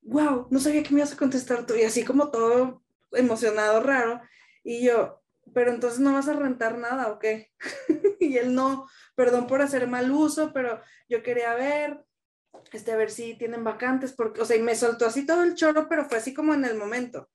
Wow, 0.00 0.48
no 0.50 0.58
sabía 0.58 0.82
que 0.82 0.94
me 0.94 1.00
ibas 1.00 1.12
a 1.12 1.18
contestar 1.18 1.66
tú 1.66 1.74
y 1.74 1.82
así 1.82 2.04
como 2.04 2.30
todo 2.30 2.82
emocionado, 3.12 3.82
raro. 3.82 4.22
Y 4.64 4.84
yo, 4.84 5.22
pero 5.54 5.70
entonces 5.72 6.00
no 6.00 6.14
vas 6.14 6.28
a 6.28 6.32
rentar 6.32 6.78
nada, 6.78 7.12
¿o 7.12 7.18
qué? 7.18 7.52
y 8.20 8.38
él 8.38 8.54
no, 8.54 8.88
perdón 9.14 9.46
por 9.46 9.60
hacer 9.60 9.86
mal 9.86 10.10
uso, 10.10 10.52
pero 10.52 10.80
yo 11.08 11.22
quería 11.22 11.54
ver, 11.54 12.02
este, 12.72 12.92
a 12.92 12.96
ver 12.96 13.10
si 13.10 13.34
tienen 13.34 13.64
vacantes, 13.64 14.12
porque, 14.12 14.40
o 14.40 14.44
sea, 14.44 14.56
y 14.56 14.62
me 14.62 14.74
soltó 14.74 15.06
así 15.06 15.26
todo 15.26 15.42
el 15.42 15.54
choro, 15.54 15.88
pero 15.88 16.04
fue 16.04 16.18
así 16.18 16.34
como 16.34 16.54
en 16.54 16.64
el 16.64 16.76
momento. 16.76 17.28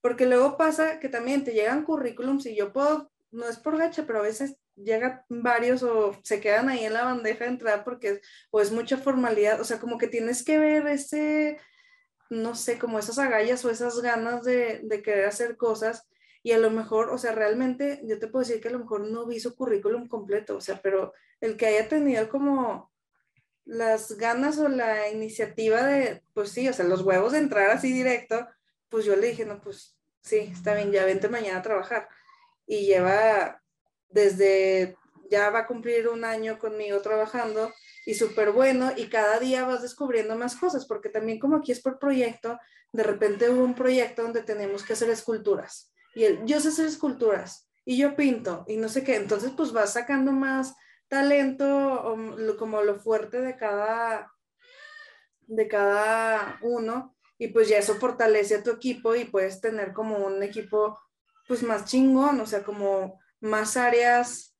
Porque 0.00 0.26
luego 0.26 0.56
pasa 0.56 0.98
que 1.00 1.08
también 1.08 1.44
te 1.44 1.52
llegan 1.52 1.84
currículums 1.84 2.46
y 2.46 2.56
yo 2.56 2.72
puedo, 2.72 3.10
no 3.30 3.48
es 3.48 3.58
por 3.58 3.78
gacha, 3.78 4.04
pero 4.06 4.18
a 4.18 4.22
veces 4.22 4.56
llegan 4.74 5.22
varios 5.28 5.82
o 5.82 6.16
se 6.22 6.40
quedan 6.40 6.68
ahí 6.68 6.84
en 6.84 6.94
la 6.94 7.04
bandeja 7.04 7.44
de 7.44 7.50
entrada 7.50 7.84
porque 7.84 8.20
o 8.50 8.60
es 8.60 8.72
mucha 8.72 8.96
formalidad, 8.96 9.60
o 9.60 9.64
sea, 9.64 9.78
como 9.78 9.98
que 9.98 10.08
tienes 10.08 10.44
que 10.44 10.58
ver 10.58 10.86
ese, 10.86 11.58
no 12.30 12.54
sé, 12.54 12.78
como 12.78 12.98
esas 12.98 13.18
agallas 13.18 13.64
o 13.64 13.70
esas 13.70 14.00
ganas 14.00 14.44
de, 14.44 14.80
de 14.82 15.02
querer 15.02 15.26
hacer 15.26 15.56
cosas 15.56 16.08
y 16.42 16.52
a 16.52 16.58
lo 16.58 16.70
mejor, 16.70 17.10
o 17.10 17.18
sea, 17.18 17.32
realmente 17.32 18.00
yo 18.04 18.18
te 18.18 18.26
puedo 18.26 18.44
decir 18.44 18.60
que 18.60 18.68
a 18.68 18.72
lo 18.72 18.80
mejor 18.80 19.08
no 19.08 19.26
vi 19.26 19.40
su 19.40 19.54
currículum 19.54 20.08
completo, 20.08 20.56
o 20.56 20.60
sea, 20.60 20.80
pero 20.82 21.12
el 21.40 21.56
que 21.56 21.66
haya 21.66 21.88
tenido 21.88 22.28
como 22.28 22.91
las 23.64 24.12
ganas 24.16 24.58
o 24.58 24.68
la 24.68 25.08
iniciativa 25.10 25.82
de, 25.82 26.22
pues 26.34 26.50
sí, 26.50 26.68
o 26.68 26.72
sea, 26.72 26.84
los 26.84 27.02
huevos 27.02 27.32
de 27.32 27.38
entrar 27.38 27.70
así 27.70 27.92
directo, 27.92 28.46
pues 28.88 29.04
yo 29.04 29.16
le 29.16 29.28
dije, 29.28 29.44
no, 29.44 29.60
pues 29.60 29.96
sí, 30.22 30.50
está 30.52 30.74
bien, 30.74 30.92
ya 30.92 31.04
vente 31.04 31.28
mañana 31.28 31.58
a 31.58 31.62
trabajar. 31.62 32.08
Y 32.66 32.86
lleva 32.86 33.62
desde, 34.08 34.96
ya 35.30 35.50
va 35.50 35.60
a 35.60 35.66
cumplir 35.66 36.08
un 36.08 36.24
año 36.24 36.58
conmigo 36.58 37.00
trabajando 37.00 37.72
y 38.04 38.14
súper 38.14 38.52
bueno 38.52 38.92
y 38.96 39.08
cada 39.08 39.38
día 39.38 39.64
vas 39.64 39.82
descubriendo 39.82 40.36
más 40.36 40.56
cosas, 40.56 40.86
porque 40.86 41.08
también 41.08 41.38
como 41.38 41.56
aquí 41.56 41.72
es 41.72 41.80
por 41.80 41.98
proyecto, 41.98 42.58
de 42.92 43.02
repente 43.02 43.48
hubo 43.48 43.64
un 43.64 43.74
proyecto 43.74 44.22
donde 44.22 44.42
tenemos 44.42 44.82
que 44.82 44.92
hacer 44.92 45.08
esculturas 45.08 45.92
y 46.14 46.24
él, 46.24 46.40
yo 46.44 46.60
sé 46.60 46.68
hacer 46.68 46.86
esculturas 46.86 47.68
y 47.84 47.96
yo 47.96 48.14
pinto 48.14 48.64
y 48.68 48.76
no 48.76 48.88
sé 48.88 49.02
qué, 49.02 49.16
entonces 49.16 49.52
pues 49.56 49.72
vas 49.72 49.92
sacando 49.94 50.32
más 50.32 50.74
talento 51.12 52.16
como 52.58 52.80
lo 52.80 52.98
fuerte 52.98 53.42
de 53.42 53.54
cada, 53.54 54.32
de 55.42 55.68
cada 55.68 56.58
uno 56.62 57.14
y 57.36 57.48
pues 57.48 57.68
ya 57.68 57.76
eso 57.76 57.96
fortalece 57.96 58.54
a 58.54 58.62
tu 58.62 58.70
equipo 58.70 59.14
y 59.14 59.26
puedes 59.26 59.60
tener 59.60 59.92
como 59.92 60.16
un 60.16 60.42
equipo 60.42 60.98
pues 61.46 61.62
más 61.62 61.84
chingón, 61.84 62.40
o 62.40 62.46
sea, 62.46 62.62
como 62.62 63.20
más 63.40 63.76
áreas, 63.76 64.56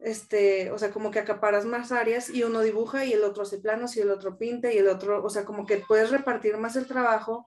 este, 0.00 0.72
o 0.72 0.78
sea, 0.78 0.90
como 0.90 1.12
que 1.12 1.20
acaparas 1.20 1.64
más 1.64 1.92
áreas 1.92 2.30
y 2.30 2.42
uno 2.42 2.62
dibuja 2.62 3.04
y 3.04 3.12
el 3.12 3.22
otro 3.22 3.44
hace 3.44 3.58
planos 3.58 3.96
y 3.96 4.00
el 4.00 4.10
otro 4.10 4.38
pinta 4.38 4.72
y 4.72 4.78
el 4.78 4.88
otro, 4.88 5.22
o 5.22 5.30
sea, 5.30 5.44
como 5.44 5.66
que 5.66 5.84
puedes 5.86 6.10
repartir 6.10 6.56
más 6.56 6.74
el 6.74 6.88
trabajo 6.88 7.46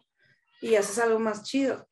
y 0.62 0.76
haces 0.76 0.98
algo 1.00 1.20
más 1.20 1.44
chido. 1.44 1.90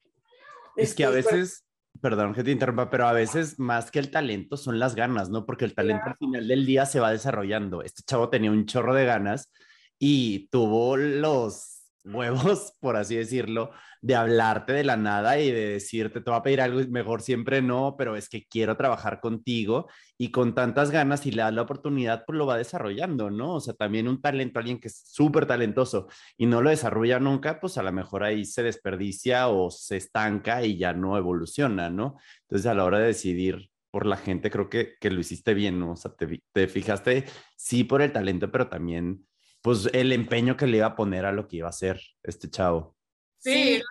Es 0.77 0.95
que 0.95 1.03
a 1.03 1.09
este, 1.09 1.35
veces, 1.35 1.66
perdón 2.01 2.33
que 2.33 2.43
te 2.43 2.51
interrumpa, 2.51 2.89
pero 2.89 3.07
a 3.07 3.13
veces 3.13 3.59
más 3.59 3.91
que 3.91 3.99
el 3.99 4.11
talento 4.11 4.57
son 4.57 4.79
las 4.79 4.95
ganas, 4.95 5.29
¿no? 5.29 5.45
Porque 5.45 5.65
el 5.65 5.73
talento 5.75 6.03
al 6.07 6.17
final 6.17 6.47
del 6.47 6.65
día 6.65 6.85
se 6.85 6.99
va 6.99 7.11
desarrollando. 7.11 7.81
Este 7.83 8.03
chavo 8.03 8.29
tenía 8.29 8.51
un 8.51 8.65
chorro 8.65 8.93
de 8.93 9.05
ganas 9.05 9.51
y 9.99 10.47
tuvo 10.49 10.97
los 10.97 11.76
huevos, 12.13 12.73
por 12.79 12.95
así 12.95 13.15
decirlo, 13.15 13.71
de 14.01 14.15
hablarte 14.15 14.73
de 14.73 14.83
la 14.83 14.97
nada 14.97 15.39
y 15.39 15.51
de 15.51 15.69
decirte, 15.69 16.21
te 16.21 16.29
voy 16.29 16.39
a 16.39 16.43
pedir 16.43 16.61
algo, 16.61 16.81
mejor 16.89 17.21
siempre 17.21 17.61
no, 17.61 17.95
pero 17.97 18.15
es 18.15 18.29
que 18.29 18.45
quiero 18.47 18.77
trabajar 18.77 19.19
contigo 19.19 19.87
y 20.17 20.31
con 20.31 20.55
tantas 20.55 20.91
ganas 20.91 21.25
y 21.25 21.31
le 21.31 21.43
das 21.43 21.53
la 21.53 21.63
oportunidad, 21.63 22.23
pues 22.25 22.37
lo 22.37 22.45
va 22.45 22.57
desarrollando, 22.57 23.29
¿no? 23.29 23.55
O 23.55 23.59
sea, 23.59 23.73
también 23.73 24.07
un 24.07 24.21
talento, 24.21 24.59
alguien 24.59 24.79
que 24.79 24.87
es 24.87 25.03
súper 25.05 25.45
talentoso 25.45 26.07
y 26.37 26.45
no 26.45 26.61
lo 26.61 26.69
desarrolla 26.69 27.19
nunca, 27.19 27.59
pues 27.59 27.77
a 27.77 27.83
lo 27.83 27.91
mejor 27.91 28.23
ahí 28.23 28.45
se 28.45 28.63
desperdicia 28.63 29.47
o 29.49 29.69
se 29.69 29.97
estanca 29.97 30.63
y 30.63 30.77
ya 30.77 30.93
no 30.93 31.17
evoluciona, 31.17 31.89
¿no? 31.89 32.17
Entonces 32.43 32.65
a 32.67 32.73
la 32.73 32.85
hora 32.85 32.99
de 32.99 33.07
decidir 33.07 33.69
por 33.91 34.05
la 34.05 34.17
gente, 34.17 34.51
creo 34.51 34.69
que, 34.69 34.95
que 34.99 35.09
lo 35.09 35.19
hiciste 35.19 35.53
bien, 35.53 35.79
¿no? 35.79 35.93
O 35.93 35.95
sea, 35.95 36.13
te, 36.13 36.41
te 36.51 36.67
fijaste, 36.67 37.25
sí, 37.55 37.83
por 37.83 38.01
el 38.01 38.11
talento, 38.11 38.51
pero 38.51 38.67
también 38.67 39.26
pues 39.67 39.89
el 39.91 40.13
empeño 40.13 40.55
que 40.55 40.65
le 40.65 40.77
iba 40.77 40.85
a 40.85 40.95
poner 40.95 41.25
a 41.25 41.33
lo 41.33 41.45
que 41.45 41.57
iba 41.57 41.67
a 41.67 41.71
hacer 41.71 41.99
este 42.23 42.49
chavo. 42.49 42.95
Sí, 43.37 43.83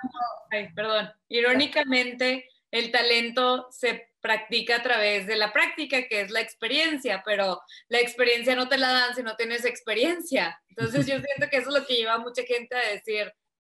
ay, 0.50 0.72
perdón. 0.74 1.10
Irónicamente, 1.28 2.48
el 2.70 2.90
talento 2.90 3.68
se 3.70 4.08
practica 4.22 4.76
a 4.76 4.82
través 4.82 5.26
de 5.26 5.36
la 5.36 5.52
práctica, 5.52 6.08
que 6.08 6.22
es 6.22 6.30
la 6.30 6.40
experiencia, 6.40 7.22
pero 7.26 7.60
la 7.88 8.00
experiencia 8.00 8.56
no 8.56 8.70
te 8.70 8.78
la 8.78 8.90
dan 8.90 9.14
si 9.14 9.22
no 9.22 9.36
tienes 9.36 9.66
experiencia. 9.66 10.58
Entonces 10.70 11.06
yo 11.06 11.18
siento 11.20 11.46
que 11.50 11.58
eso 11.58 11.68
es 11.68 11.80
lo 11.80 11.86
que 11.86 11.96
lleva 11.96 12.14
a 12.14 12.20
mucha 12.20 12.42
gente 12.44 12.74
a 12.74 12.92
decir, 12.92 13.30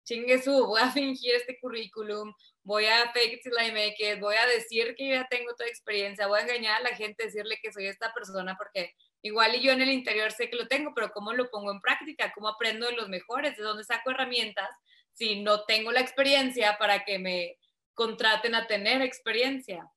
chingue 0.04 0.40
su, 0.40 0.68
voy 0.68 0.82
a 0.82 0.92
fingir 0.92 1.34
este 1.34 1.58
currículum, 1.60 2.32
voy 2.62 2.86
a 2.86 3.12
fake 3.12 3.34
it 3.34 3.42
till 3.42 3.54
I 3.54 3.72
make 3.72 3.96
it, 3.98 4.20
voy 4.20 4.36
a 4.36 4.46
decir 4.46 4.94
que 4.96 5.10
yo 5.10 5.16
ya 5.16 5.28
tengo 5.32 5.56
toda 5.56 5.68
experiencia, 5.68 6.28
voy 6.28 6.42
a 6.42 6.44
engañar 6.44 6.76
a 6.76 6.84
la 6.92 6.96
gente, 6.96 7.26
decirle 7.26 7.58
que 7.60 7.74
soy 7.74 7.88
esta 7.88 8.14
persona 8.14 8.56
porque 8.56 8.94
Igual 9.22 9.56
y 9.56 9.62
yo 9.62 9.72
en 9.72 9.82
el 9.82 9.90
interior 9.90 10.32
sé 10.32 10.50
que 10.50 10.56
lo 10.56 10.68
tengo, 10.68 10.94
pero 10.94 11.12
¿cómo 11.12 11.34
lo 11.34 11.50
pongo 11.50 11.72
en 11.72 11.82
práctica? 11.82 12.32
¿Cómo 12.34 12.48
aprendo 12.48 12.88
de 12.88 12.96
los 12.96 13.10
mejores? 13.10 13.58
¿De 13.58 13.64
dónde 13.64 13.84
saco 13.84 14.12
herramientas 14.12 14.70
si 15.14 15.42
no 15.42 15.66
tengo 15.66 15.92
la 15.92 16.02
experiencia 16.02 16.78
para 16.78 17.04
que 17.04 17.18
me 17.18 17.58
contraten 17.94 18.54
a 18.56 18.68
tener 18.68 19.02
experiencia? 19.02 19.90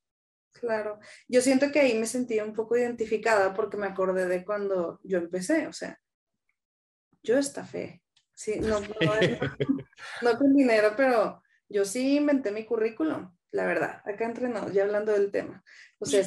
Claro, 0.52 0.98
yo 1.28 1.40
siento 1.42 1.70
que 1.70 1.80
ahí 1.80 1.94
me 1.94 2.06
sentí 2.06 2.40
un 2.40 2.54
poco 2.54 2.76
identificada 2.76 3.54
porque 3.54 3.76
me 3.76 3.86
acordé 3.86 4.26
de 4.26 4.44
cuando 4.44 4.98
yo 5.04 5.18
empecé, 5.18 5.66
o 5.68 5.72
sea, 5.72 6.00
yo 7.22 7.38
estafé, 7.38 8.02
sí, 8.34 8.58
no, 8.58 8.80
no, 9.00 9.14
no 10.22 10.38
con 10.38 10.56
dinero, 10.56 10.94
pero 10.96 11.42
yo 11.68 11.84
sí 11.84 12.16
inventé 12.16 12.50
mi 12.50 12.64
currículum 12.64 13.30
la 13.52 13.66
verdad, 13.66 14.02
acá 14.04 14.24
entrenado, 14.24 14.70
ya 14.70 14.84
hablando 14.84 15.12
del 15.12 15.30
tema. 15.30 15.64
O 15.98 16.06
sea, 16.06 16.24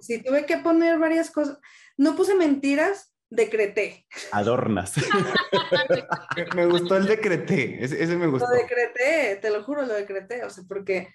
si, 0.00 0.22
tuve 0.22 0.46
que 0.46 0.58
poner 0.58 0.98
varias 0.98 1.30
cosas, 1.30 1.58
no 1.96 2.16
puse 2.16 2.34
mentiras, 2.34 3.14
decreté. 3.30 4.06
Adornas. 4.32 4.94
me 6.54 6.66
gustó 6.66 6.96
el 6.96 7.06
decreté, 7.06 7.82
ese, 7.84 8.16
me 8.16 8.26
gustó. 8.26 8.48
Lo 8.48 8.54
decreté, 8.54 9.36
te 9.36 9.50
lo 9.50 9.62
juro, 9.62 9.84
lo 9.86 9.94
decreté, 9.94 10.44
o 10.44 10.50
sea, 10.50 10.64
porque 10.68 11.08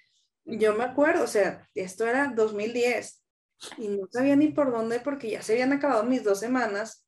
yo 0.44 0.74
me 0.74 0.84
acuerdo, 0.84 1.24
o 1.24 1.28
sea, 1.28 1.68
esto 1.74 2.06
era 2.06 2.32
2010 2.34 3.22
y 3.78 3.88
no 3.88 4.08
sabía 4.10 4.36
ni 4.36 4.48
por 4.48 4.72
dónde 4.72 5.00
porque 5.00 5.30
ya 5.30 5.42
se 5.42 5.52
habían 5.52 5.72
acabado 5.72 6.04
mis 6.04 6.24
dos 6.24 6.40
semanas 6.40 7.06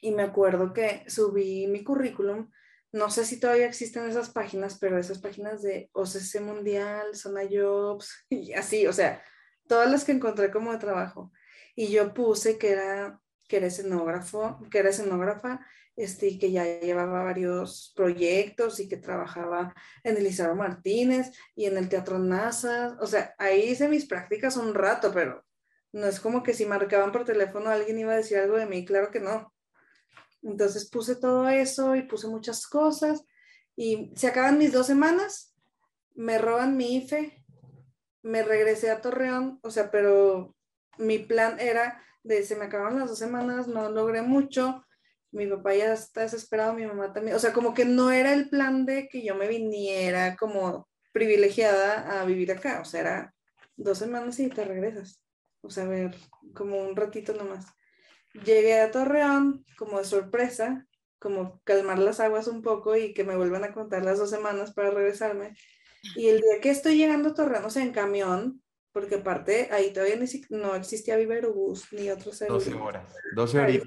y 0.00 0.12
me 0.12 0.22
acuerdo 0.22 0.72
que 0.72 1.04
subí 1.08 1.66
mi 1.66 1.84
currículum 1.84 2.48
no 2.92 3.10
sé 3.10 3.24
si 3.24 3.38
todavía 3.38 3.66
existen 3.66 4.08
esas 4.08 4.30
páginas, 4.30 4.78
pero 4.78 4.98
esas 4.98 5.18
páginas 5.18 5.62
de 5.62 5.90
OCC 5.92 6.40
Mundial, 6.40 7.14
Zona 7.14 7.42
Jobs, 7.50 8.10
y 8.30 8.52
así, 8.54 8.86
o 8.86 8.92
sea, 8.92 9.22
todas 9.66 9.90
las 9.90 10.04
que 10.04 10.12
encontré 10.12 10.50
como 10.50 10.72
de 10.72 10.78
trabajo. 10.78 11.32
Y 11.78 11.92
yo 11.92 12.12
puse 12.12 12.58
que 12.58 12.72
era, 12.72 13.20
que 13.46 13.58
era 13.58 13.68
escenógrafo, 13.68 14.58
que 14.68 14.80
era 14.80 14.88
escenógrafa, 14.88 15.64
este, 15.94 16.26
y 16.26 16.36
que 16.36 16.50
ya 16.50 16.64
llevaba 16.80 17.22
varios 17.22 17.92
proyectos 17.94 18.80
y 18.80 18.88
que 18.88 18.96
trabajaba 18.96 19.72
en 20.02 20.16
el 20.16 20.56
Martínez 20.56 21.30
y 21.54 21.66
en 21.66 21.78
el 21.78 21.88
Teatro 21.88 22.18
NASA. 22.18 22.98
O 23.00 23.06
sea, 23.06 23.32
ahí 23.38 23.60
hice 23.60 23.88
mis 23.88 24.06
prácticas 24.06 24.56
un 24.56 24.74
rato, 24.74 25.12
pero 25.14 25.44
no 25.92 26.08
es 26.08 26.18
como 26.18 26.42
que 26.42 26.52
si 26.52 26.66
marcaban 26.66 27.12
por 27.12 27.24
teléfono 27.24 27.70
alguien 27.70 28.00
iba 28.00 28.12
a 28.12 28.16
decir 28.16 28.38
algo 28.38 28.56
de 28.56 28.66
mí, 28.66 28.84
claro 28.84 29.12
que 29.12 29.20
no. 29.20 29.54
Entonces 30.42 30.90
puse 30.90 31.14
todo 31.14 31.48
eso 31.48 31.94
y 31.94 32.02
puse 32.02 32.26
muchas 32.26 32.66
cosas 32.66 33.24
y 33.76 34.10
se 34.16 34.26
acaban 34.26 34.58
mis 34.58 34.72
dos 34.72 34.88
semanas, 34.88 35.54
me 36.16 36.38
roban 36.38 36.76
mi 36.76 36.96
IFE, 36.96 37.44
me 38.22 38.42
regresé 38.42 38.90
a 38.90 39.00
Torreón, 39.00 39.60
o 39.62 39.70
sea, 39.70 39.92
pero 39.92 40.56
mi 40.98 41.18
plan 41.18 41.58
era 41.60 42.02
de 42.22 42.42
se 42.42 42.56
me 42.56 42.66
acabaron 42.66 42.98
las 42.98 43.08
dos 43.08 43.18
semanas, 43.18 43.68
no 43.68 43.90
logré 43.90 44.22
mucho, 44.22 44.84
mi 45.30 45.46
papá 45.46 45.74
ya 45.74 45.92
está 45.92 46.22
desesperado, 46.22 46.74
mi 46.74 46.86
mamá 46.86 47.12
también, 47.12 47.36
o 47.36 47.38
sea, 47.38 47.52
como 47.52 47.74
que 47.74 47.84
no 47.84 48.10
era 48.10 48.32
el 48.32 48.48
plan 48.48 48.86
de 48.86 49.08
que 49.08 49.24
yo 49.24 49.34
me 49.34 49.48
viniera 49.48 50.36
como 50.36 50.88
privilegiada 51.12 52.20
a 52.20 52.24
vivir 52.24 52.52
acá, 52.52 52.80
o 52.80 52.84
sea, 52.84 53.00
era 53.00 53.34
dos 53.76 53.98
semanas 53.98 54.38
y 54.40 54.48
te 54.48 54.64
regresas, 54.64 55.22
o 55.62 55.70
sea, 55.70 55.84
a 55.84 55.88
ver, 55.88 56.16
como 56.54 56.78
un 56.80 56.96
ratito 56.96 57.32
nomás. 57.34 57.66
Llegué 58.44 58.80
a 58.80 58.90
Torreón 58.90 59.64
como 59.76 59.98
de 59.98 60.04
sorpresa, 60.04 60.86
como 61.18 61.60
calmar 61.64 61.98
las 61.98 62.20
aguas 62.20 62.46
un 62.46 62.62
poco 62.62 62.96
y 62.96 63.12
que 63.14 63.24
me 63.24 63.36
vuelvan 63.36 63.64
a 63.64 63.72
contar 63.72 64.04
las 64.04 64.18
dos 64.18 64.30
semanas 64.30 64.72
para 64.72 64.90
regresarme. 64.90 65.54
Y 66.14 66.28
el 66.28 66.40
día 66.40 66.60
que 66.60 66.70
estoy 66.70 66.96
llegando 66.96 67.30
a 67.30 67.34
Torreón, 67.34 67.64
o 67.64 67.70
sea, 67.70 67.82
en 67.82 67.92
camión, 67.92 68.62
porque 68.92 69.16
aparte 69.16 69.68
ahí 69.70 69.92
todavía 69.92 70.18
no 70.50 70.74
existía 70.74 71.16
Viverobús 71.16 71.92
ni 71.92 72.10
otro 72.10 72.32
servicio. 72.32 72.72
12 72.72 72.74
horas, 72.74 73.14
12 73.34 73.58
horas. 73.58 73.82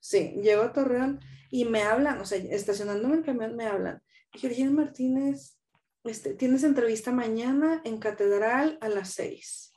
Sí, 0.00 0.34
llego 0.42 0.62
a 0.62 0.72
Torreón 0.72 1.20
y 1.50 1.64
me 1.64 1.82
hablan, 1.82 2.20
o 2.20 2.24
sea, 2.24 2.38
estacionándome 2.38 3.16
el 3.16 3.24
camión 3.24 3.56
me 3.56 3.66
hablan. 3.66 4.02
Georgina 4.32 4.70
Martínez, 4.70 5.58
este, 6.04 6.34
tienes 6.34 6.64
entrevista 6.64 7.12
mañana 7.12 7.82
en 7.84 7.98
Catedral 7.98 8.78
a 8.80 8.88
las 8.88 9.12
6. 9.14 9.70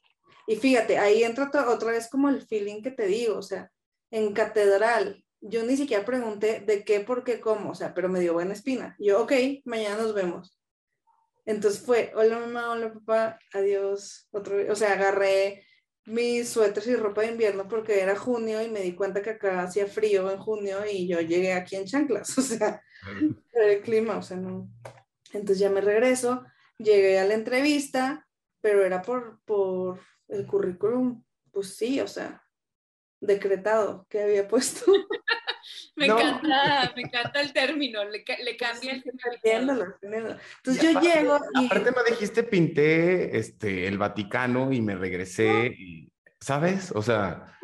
Y 0.48 0.56
fíjate, 0.58 0.98
ahí 0.98 1.24
entra 1.24 1.50
otra 1.70 1.92
vez 1.92 2.10
como 2.10 2.30
el 2.30 2.42
feeling 2.46 2.82
que 2.82 2.92
te 2.92 3.06
digo, 3.08 3.38
o 3.38 3.42
sea, 3.42 3.72
en 4.12 4.34
catedral. 4.34 5.24
Yo 5.42 5.64
ni 5.64 5.76
siquiera 5.76 6.06
pregunté 6.06 6.62
de 6.62 6.86
qué, 6.86 7.02
por 7.02 7.24
qué, 7.24 7.40
cómo, 7.40 7.72
o 7.72 7.76
sea, 7.76 7.94
pero 7.94 8.10
me 8.10 8.20
dio 8.20 8.34
buena 8.34 8.54
espina. 8.54 8.96
Yo, 9.00 9.22
ok, 9.22 9.34
mañana 9.66 9.98
nos 9.98 10.14
vemos. 10.14 10.58
Entonces 11.46 11.82
fue, 11.86 12.12
hola 12.16 12.40
mamá, 12.40 12.72
hola 12.72 12.94
papá, 12.94 13.40
adiós. 13.54 14.28
Otro, 14.32 14.58
o 14.72 14.76
sea, 14.76 14.94
agarré 14.94 15.66
mis 16.06 16.50
suéteres 16.50 16.88
y 16.90 16.96
ropa 16.96 17.22
de 17.22 17.28
invierno 17.28 17.68
porque 17.68 18.02
era 18.02 18.16
junio 18.16 18.62
y 18.62 18.70
me 18.70 18.82
di 18.82 18.94
cuenta 18.94 19.22
que 19.22 19.32
acá 19.32 19.62
hacía 19.62 19.88
frío 19.88 20.30
en 20.32 20.38
junio 20.38 20.80
y 20.90 21.08
yo 21.08 21.22
llegué 21.22 21.54
aquí 21.54 21.76
en 21.76 21.86
chanclas, 21.86 22.38
o 22.38 22.42
sea, 22.42 22.82
el 23.54 23.82
clima, 23.82 24.18
o 24.18 24.22
sea, 24.22 24.38
no. 24.38 24.70
Entonces 25.32 25.60
ya 25.60 25.70
me 25.70 25.82
regreso, 25.82 26.44
llegué 26.78 27.20
a 27.20 27.26
la 27.26 27.34
entrevista, 27.34 28.28
pero 28.62 28.84
era 28.86 29.02
por, 29.02 29.42
por 29.46 30.00
el 30.28 30.46
currículum, 30.46 31.24
pues 31.52 31.76
sí, 31.76 32.00
o 32.02 32.08
sea, 32.08 32.43
decretado 33.24 34.06
que 34.10 34.22
había 34.22 34.48
puesto. 34.48 34.92
me 35.96 36.06
encanta, 36.08 36.94
me 36.96 37.02
encanta 37.04 37.42
el 37.42 37.54
término, 37.54 38.04
le, 38.06 38.24
le 38.44 38.58
cambia 38.58 38.94
el 38.94 39.04
Entonces 39.04 40.84
yo 40.84 41.00
llego 41.00 41.40
y... 41.60 41.66
Aparte 41.66 41.92
me 41.92 42.10
dijiste, 42.10 42.44
pinté 42.44 43.38
este, 43.38 43.88
el 43.88 43.98
Vaticano 43.98 44.72
y 44.72 44.82
me 44.82 44.96
regresé, 44.96 45.76
¿sabes? 46.40 46.92
O 46.92 47.02
sea... 47.02 47.58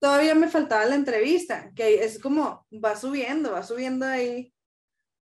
Todavía 0.00 0.34
me 0.34 0.48
faltaba 0.48 0.84
la 0.84 0.96
entrevista, 0.96 1.70
que 1.74 2.04
es 2.04 2.18
como, 2.18 2.66
va 2.72 2.94
subiendo, 2.96 3.52
va 3.52 3.62
subiendo 3.62 4.06
ahí 4.06 4.52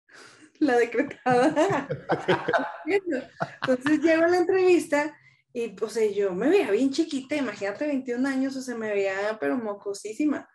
la 0.60 0.78
decretada. 0.78 1.88
Entonces 2.86 4.00
llego 4.02 4.24
a 4.24 4.28
la 4.28 4.38
entrevista 4.38 5.16
y 5.54 5.70
pues 5.70 5.98
yo 6.16 6.34
me 6.34 6.50
veía 6.50 6.72
bien 6.72 6.92
chiquita, 6.92 7.36
imagínate 7.36 7.86
21 7.86 8.26
años, 8.28 8.56
o 8.56 8.62
sea, 8.62 8.76
me 8.76 8.90
veía 8.90 9.38
pero 9.40 9.58
mocosísima. 9.58 10.50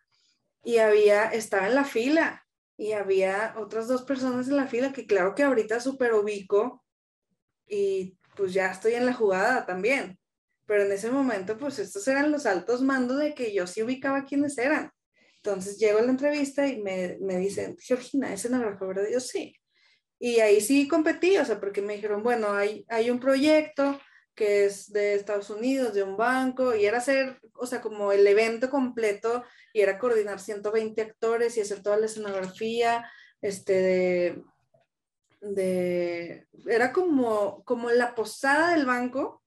Y 0.64 0.78
había, 0.78 1.26
estaba 1.26 1.68
en 1.68 1.74
la 1.74 1.84
fila 1.84 2.44
y 2.76 2.92
había 2.92 3.54
otras 3.58 3.88
dos 3.88 4.02
personas 4.02 4.48
en 4.48 4.56
la 4.56 4.66
fila 4.66 4.92
que 4.92 5.06
claro 5.06 5.34
que 5.34 5.42
ahorita 5.42 5.80
súper 5.80 6.14
ubico 6.14 6.84
y 7.66 8.18
pues 8.36 8.52
ya 8.52 8.70
estoy 8.70 8.94
en 8.94 9.06
la 9.06 9.14
jugada 9.14 9.66
también. 9.66 10.18
Pero 10.66 10.82
en 10.82 10.92
ese 10.92 11.10
momento 11.10 11.58
pues 11.58 11.78
estos 11.78 12.06
eran 12.08 12.32
los 12.32 12.46
altos 12.46 12.82
mandos 12.82 13.18
de 13.18 13.34
que 13.34 13.52
yo 13.54 13.66
sí 13.66 13.82
ubicaba 13.82 14.24
quiénes 14.24 14.56
eran. 14.58 14.90
Entonces 15.36 15.78
llego 15.78 15.98
a 15.98 16.02
la 16.02 16.10
entrevista 16.10 16.66
y 16.66 16.82
me, 16.82 17.18
me 17.20 17.36
dicen, 17.36 17.76
Georgina, 17.78 18.32
¿es 18.32 18.44
escenógrafo, 18.44 18.88
verdad? 18.88 19.04
yo 19.12 19.20
sí. 19.20 19.54
Y 20.18 20.40
ahí 20.40 20.60
sí 20.60 20.88
competí, 20.88 21.36
o 21.36 21.44
sea, 21.44 21.60
porque 21.60 21.82
me 21.82 21.94
dijeron, 21.94 22.22
bueno, 22.22 22.52
hay, 22.52 22.84
hay 22.88 23.10
un 23.10 23.20
proyecto, 23.20 24.00
que 24.36 24.66
es 24.66 24.92
de 24.92 25.14
Estados 25.14 25.50
Unidos, 25.50 25.94
de 25.94 26.02
un 26.02 26.16
banco, 26.16 26.74
y 26.74 26.84
era 26.84 26.98
hacer, 26.98 27.40
o 27.54 27.66
sea, 27.66 27.80
como 27.80 28.12
el 28.12 28.26
evento 28.26 28.70
completo, 28.70 29.42
y 29.72 29.80
era 29.80 29.98
coordinar 29.98 30.38
120 30.38 31.00
actores 31.02 31.56
y 31.56 31.62
hacer 31.62 31.82
toda 31.82 31.96
la 31.96 32.06
escenografía, 32.06 33.10
este, 33.40 34.44
de, 35.40 36.46
era 36.66 36.92
como, 36.92 37.64
como 37.64 37.90
la 37.90 38.14
posada 38.14 38.72
del 38.74 38.86
banco, 38.86 39.42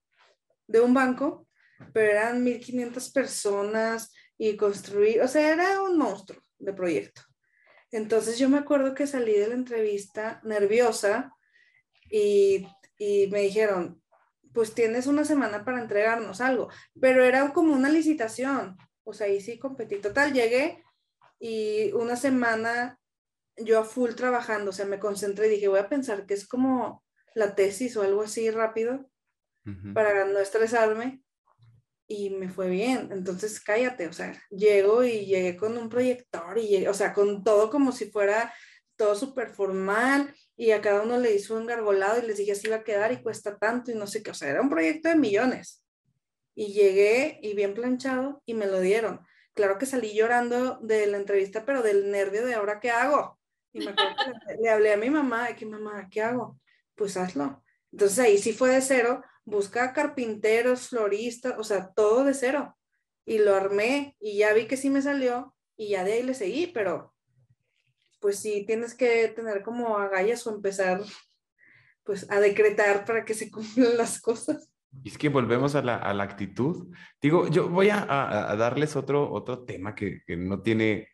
de 0.68 0.82
un 0.82 0.94
banco, 0.94 1.48
pero 1.94 2.12
eran 2.12 2.44
1500 2.44 3.12
personas 3.12 4.12
y 4.38 4.58
construir, 4.58 5.22
o 5.22 5.28
sea, 5.28 5.54
era 5.54 5.82
un 5.82 5.98
monstruo 5.98 6.42
de 6.58 6.74
proyecto. 6.74 7.22
Entonces 7.92 8.38
yo 8.38 8.50
me 8.50 8.58
acuerdo 8.58 8.94
que 8.94 9.08
salí 9.08 9.34
de 9.34 9.48
la 9.48 9.56
entrevista 9.56 10.42
nerviosa 10.44 11.32
y, 12.10 12.68
y 12.98 13.28
me 13.28 13.42
dijeron, 13.42 14.02
pues 14.60 14.74
tienes 14.74 15.08
una 15.08 15.24
semana 15.24 15.64
para 15.64 15.80
entregarnos 15.80 16.42
algo, 16.42 16.68
pero 17.00 17.24
era 17.24 17.54
como 17.54 17.74
una 17.74 17.88
licitación, 17.88 18.76
o 19.06 19.14
sea, 19.14 19.28
ahí 19.28 19.40
sí 19.40 19.58
competí. 19.58 20.00
Total, 20.00 20.34
llegué 20.34 20.84
y 21.40 21.94
una 21.94 22.18
semana 22.18 23.00
yo 23.56 23.80
a 23.80 23.86
full 23.86 24.16
trabajando, 24.16 24.72
o 24.72 24.74
sea, 24.74 24.86
me 24.86 25.00
concentré 25.00 25.48
y 25.48 25.52
dije, 25.52 25.70
voy 25.70 25.80
a 25.80 25.88
pensar 25.88 26.26
que 26.26 26.34
es 26.34 26.46
como 26.46 27.06
la 27.36 27.56
tesis 27.56 27.96
o 27.96 28.02
algo 28.02 28.24
así 28.24 28.52
rápido 28.52 29.10
para 29.94 30.26
no 30.26 30.40
estresarme 30.40 31.24
y 32.06 32.32
me 32.32 32.50
fue 32.50 32.70
bien. 32.70 33.08
Entonces, 33.14 33.62
cállate, 33.62 34.10
o 34.10 34.14
sea, 34.14 34.38
llego 34.50 35.06
y 35.06 35.26
llegué 35.26 35.56
con 35.56 35.78
un 35.78 35.88
proyector 35.88 36.58
y 36.58 36.68
llegué, 36.68 36.90
o 36.90 36.94
sea, 36.94 37.14
con 37.14 37.46
todo 37.46 37.70
como 37.70 37.94
si 37.94 38.12
fuera 38.12 38.54
todo 39.00 39.16
súper 39.16 39.50
formal 39.50 40.36
y 40.58 40.72
a 40.72 40.82
cada 40.82 41.02
uno 41.02 41.18
le 41.18 41.34
hizo 41.34 41.56
un 41.56 41.66
gargolado 41.66 42.22
y 42.22 42.28
les 42.28 42.38
dije 42.38 42.52
así 42.52 42.68
iba 42.68 42.76
a 42.76 42.84
quedar 42.84 43.14
y 43.14 43.24
cuesta 43.24 43.58
tanto 43.58 43.92
y 43.92 43.96
no 43.96 44.06
sé 44.08 44.22
qué, 44.22 44.32
o 44.32 44.34
sea, 44.34 44.50
era 44.50 44.62
un 44.62 44.70
proyecto 44.70 45.08
de 45.08 45.16
millones. 45.16 45.86
Y 46.54 46.74
llegué 46.74 47.40
y 47.42 47.54
bien 47.54 47.74
planchado 47.74 48.44
y 48.46 48.54
me 48.56 48.68
lo 48.68 48.82
dieron. 48.82 49.22
Claro 49.54 49.78
que 49.78 49.86
salí 49.86 50.14
llorando 50.14 50.80
de 50.82 51.08
la 51.08 51.16
entrevista, 51.16 51.64
pero 51.66 51.82
del 51.82 52.12
nervio 52.12 52.46
de 52.46 52.56
ahora 52.56 52.82
qué 52.82 52.92
hago. 52.92 53.40
Y 53.72 53.80
me 53.80 53.92
acuerdo 53.92 54.16
que 54.46 54.56
le 54.62 54.70
hablé 54.70 54.92
a 54.92 54.98
mi 54.98 55.10
mamá, 55.10 55.48
de 55.48 55.56
que 55.56 55.66
mamá, 55.66 56.10
¿qué 56.12 56.22
hago? 56.22 56.60
Pues 56.96 57.16
hazlo. 57.16 57.64
Entonces 57.94 58.20
ahí 58.20 58.38
sí 58.38 58.52
fue 58.52 58.72
de 58.72 58.82
cero, 58.82 59.24
busca 59.46 59.94
carpinteros, 59.94 60.90
floristas, 60.90 61.56
o 61.58 61.64
sea, 61.64 61.94
todo 61.94 62.26
de 62.26 62.34
cero. 62.34 62.78
Y 63.26 63.38
lo 63.38 63.56
armé 63.56 64.18
y 64.20 64.40
ya 64.40 64.52
vi 64.52 64.68
que 64.68 64.76
sí 64.76 64.90
me 64.90 65.02
salió 65.02 65.56
y 65.78 65.92
ya 65.92 66.04
de 66.04 66.14
ahí 66.14 66.24
le 66.24 66.34
seguí, 66.34 66.68
pero 66.68 67.14
pues 68.20 68.40
sí 68.40 68.64
tienes 68.66 68.94
que 68.94 69.30
tener 69.30 69.64
como 69.64 69.98
agallas 69.98 70.46
o 70.46 70.54
empezar 70.54 71.02
pues 72.04 72.30
a 72.32 72.40
decretar 72.40 73.06
para 73.06 73.26
que 73.26 73.34
se 73.34 73.52
cumplan 73.52 73.98
las 73.98 74.22
cosas. 74.22 74.70
Y 75.04 75.10
es 75.10 75.18
que 75.18 75.30
volvemos 75.30 75.76
a 75.76 75.84
la, 75.84 75.98
a 75.98 76.14
la 76.14 76.24
actitud. 76.24 76.92
Digo, 77.22 77.48
yo 77.48 77.70
voy 77.70 77.90
a, 77.90 78.06
a, 78.10 78.56
darles 78.56 78.96
otro, 78.96 79.32
otro 79.32 79.64
tema 79.64 79.94
que, 79.94 80.24
que, 80.26 80.36
no 80.36 80.62
tiene 80.64 81.10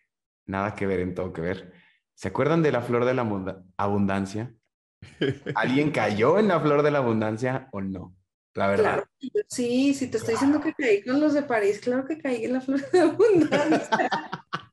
nada 0.46 0.74
que 0.76 0.86
ver 0.86 1.02
en 1.02 1.14
todo 1.14 1.34
que 1.34 1.42
ver. 1.42 1.74
¿Se 2.14 2.30
acuerdan 2.30 2.64
de 2.64 2.72
la 2.72 2.82
flor 2.82 3.04
de 3.04 3.14
la 3.14 3.28
abundancia? 3.76 4.56
¿Alguien 5.56 5.92
cayó 5.92 6.40
en 6.40 6.48
la 6.48 6.62
flor 6.62 6.84
de 6.84 6.92
la 6.92 7.00
abundancia 7.00 7.68
o 7.74 7.82
no? 7.82 8.16
La 8.54 8.68
verdad. 8.68 9.04
sí, 9.50 9.94
si 9.94 10.08
te 10.08 10.16
estoy 10.16 10.36
diciendo 10.36 10.62
que 10.62 10.74
caí 10.74 11.04
con 11.04 11.20
los 11.20 11.34
de 11.34 11.42
París, 11.42 11.82
claro 11.82 12.06
que 12.06 12.18
caí 12.18 12.46
en 12.46 12.54
la 12.54 12.62
flor 12.62 12.90
de 12.90 12.98
la 12.98 13.04
abundancia. 13.04 13.90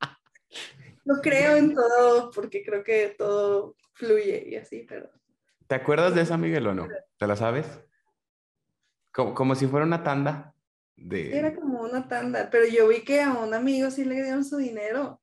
no 1.05 1.21
creo 1.21 1.57
en 1.57 1.75
todo, 1.75 2.31
porque 2.31 2.63
creo 2.65 2.85
que 2.85 3.15
todo 3.19 3.77
fluye 3.95 4.49
y 4.49 4.57
así, 4.57 4.85
pero. 4.89 5.11
¿Te 5.67 5.75
acuerdas 5.75 6.15
de 6.15 6.23
esa, 6.23 6.37
Miguel, 6.37 6.67
o 6.67 6.75
no? 6.75 6.89
¿Te 7.19 7.27
la 7.27 7.37
sabes? 7.37 7.67
Como, 9.13 9.35
como 9.35 9.55
si 9.55 9.67
fuera 9.67 9.87
una 9.87 10.03
tanda. 10.03 10.55
De... 10.97 11.37
Era 11.37 11.55
como 11.55 11.81
una 11.81 12.07
tanda, 12.07 12.49
pero 12.51 12.67
yo 12.67 12.89
vi 12.89 13.03
que 13.03 13.23
a 13.23 13.33
un 13.33 13.55
amigo 13.55 13.91
sí 13.91 14.05
le 14.05 14.23
dieron 14.23 14.45
su 14.45 14.59
dinero. 14.59 15.21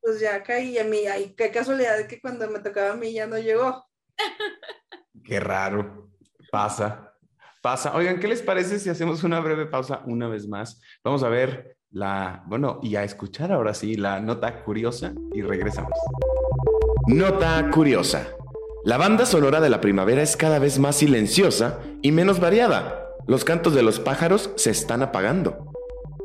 pues 0.00 0.20
ya 0.20 0.42
caí 0.42 0.78
a 0.78 0.84
mí, 0.84 1.06
ay, 1.06 1.34
qué 1.34 1.50
casualidad 1.50 2.06
que 2.06 2.20
cuando 2.20 2.48
me 2.50 2.58
tocaba 2.58 2.92
a 2.92 2.96
mí 2.96 3.12
ya 3.12 3.26
no 3.26 3.38
llegó. 3.38 3.86
Qué 5.24 5.40
raro. 5.40 6.10
Pasa, 6.50 7.16
pasa. 7.62 7.96
Oigan, 7.96 8.20
¿qué 8.20 8.28
les 8.28 8.42
parece 8.42 8.78
si 8.78 8.90
hacemos 8.90 9.24
una 9.24 9.40
breve 9.40 9.66
pausa 9.66 10.02
una 10.04 10.28
vez 10.28 10.46
más? 10.46 10.80
Vamos 11.02 11.22
a 11.22 11.28
ver 11.28 11.73
la, 11.94 12.42
bueno, 12.46 12.80
y 12.82 12.96
a 12.96 13.04
escuchar 13.04 13.52
ahora 13.52 13.72
sí 13.72 13.94
la 13.94 14.20
nota 14.20 14.64
curiosa 14.64 15.12
y 15.32 15.42
regresamos. 15.42 15.92
Nota 17.06 17.70
curiosa. 17.70 18.26
La 18.84 18.98
banda 18.98 19.24
sonora 19.24 19.60
de 19.60 19.70
la 19.70 19.80
primavera 19.80 20.20
es 20.20 20.36
cada 20.36 20.58
vez 20.58 20.78
más 20.80 20.96
silenciosa 20.96 21.78
y 22.02 22.10
menos 22.10 22.40
variada. 22.40 23.06
Los 23.28 23.44
cantos 23.44 23.74
de 23.74 23.82
los 23.82 24.00
pájaros 24.00 24.50
se 24.56 24.70
están 24.70 25.02
apagando. 25.02 25.70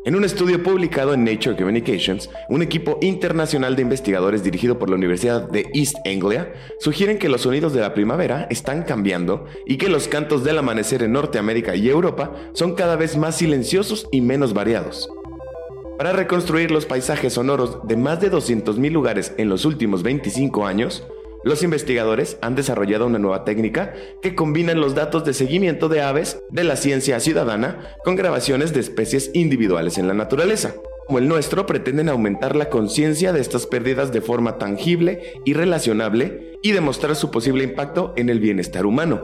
En 0.05 0.15
un 0.15 0.23
estudio 0.23 0.63
publicado 0.63 1.13
en 1.13 1.23
Nature 1.23 1.55
Communications, 1.55 2.31
un 2.49 2.63
equipo 2.63 2.97
internacional 3.01 3.75
de 3.75 3.83
investigadores 3.83 4.43
dirigido 4.43 4.79
por 4.79 4.89
la 4.89 4.95
Universidad 4.95 5.47
de 5.49 5.69
East 5.73 5.97
Anglia 6.07 6.51
sugieren 6.79 7.19
que 7.19 7.29
los 7.29 7.41
sonidos 7.41 7.73
de 7.73 7.81
la 7.81 7.93
primavera 7.93 8.47
están 8.49 8.83
cambiando 8.83 9.45
y 9.67 9.77
que 9.77 9.89
los 9.89 10.07
cantos 10.07 10.43
del 10.43 10.57
amanecer 10.57 11.03
en 11.03 11.11
Norteamérica 11.11 11.75
y 11.75 11.89
Europa 11.89 12.33
son 12.53 12.73
cada 12.73 12.95
vez 12.95 13.17
más 13.17 13.37
silenciosos 13.37 14.07
y 14.11 14.21
menos 14.21 14.53
variados. 14.53 15.09
Para 15.99 16.13
reconstruir 16.13 16.71
los 16.71 16.85
paisajes 16.85 17.33
sonoros 17.33 17.85
de 17.85 17.97
más 17.97 18.21
de 18.21 18.31
200.000 18.31 18.89
lugares 18.89 19.33
en 19.35 19.49
los 19.49 19.65
últimos 19.65 20.01
25 20.01 20.65
años, 20.65 21.05
los 21.43 21.61
investigadores 21.61 22.37
han 22.41 22.55
desarrollado 22.55 23.05
una 23.05 23.19
nueva 23.19 23.43
técnica 23.43 23.93
que 24.21 24.33
combina 24.33 24.73
los 24.75 24.95
datos 24.95 25.25
de 25.25 25.33
seguimiento 25.33 25.89
de 25.89 26.01
aves 26.01 26.41
de 26.51 26.63
la 26.63 26.77
ciencia 26.77 27.19
ciudadana 27.19 27.97
con 28.05 28.15
grabaciones 28.15 28.73
de 28.73 28.79
especies 28.79 29.31
individuales 29.33 29.97
en 29.97 30.07
la 30.07 30.13
naturaleza. 30.13 30.73
Como 31.05 31.19
el 31.19 31.27
nuestro, 31.27 31.65
pretenden 31.65 32.07
aumentar 32.07 32.55
la 32.55 32.69
conciencia 32.69 33.33
de 33.33 33.41
estas 33.41 33.67
pérdidas 33.67 34.13
de 34.13 34.21
forma 34.21 34.57
tangible 34.57 35.33
y 35.43 35.53
relacionable 35.53 36.53
y 36.61 36.71
demostrar 36.71 37.17
su 37.17 37.29
posible 37.29 37.65
impacto 37.65 38.13
en 38.15 38.29
el 38.29 38.39
bienestar 38.39 38.85
humano. 38.85 39.19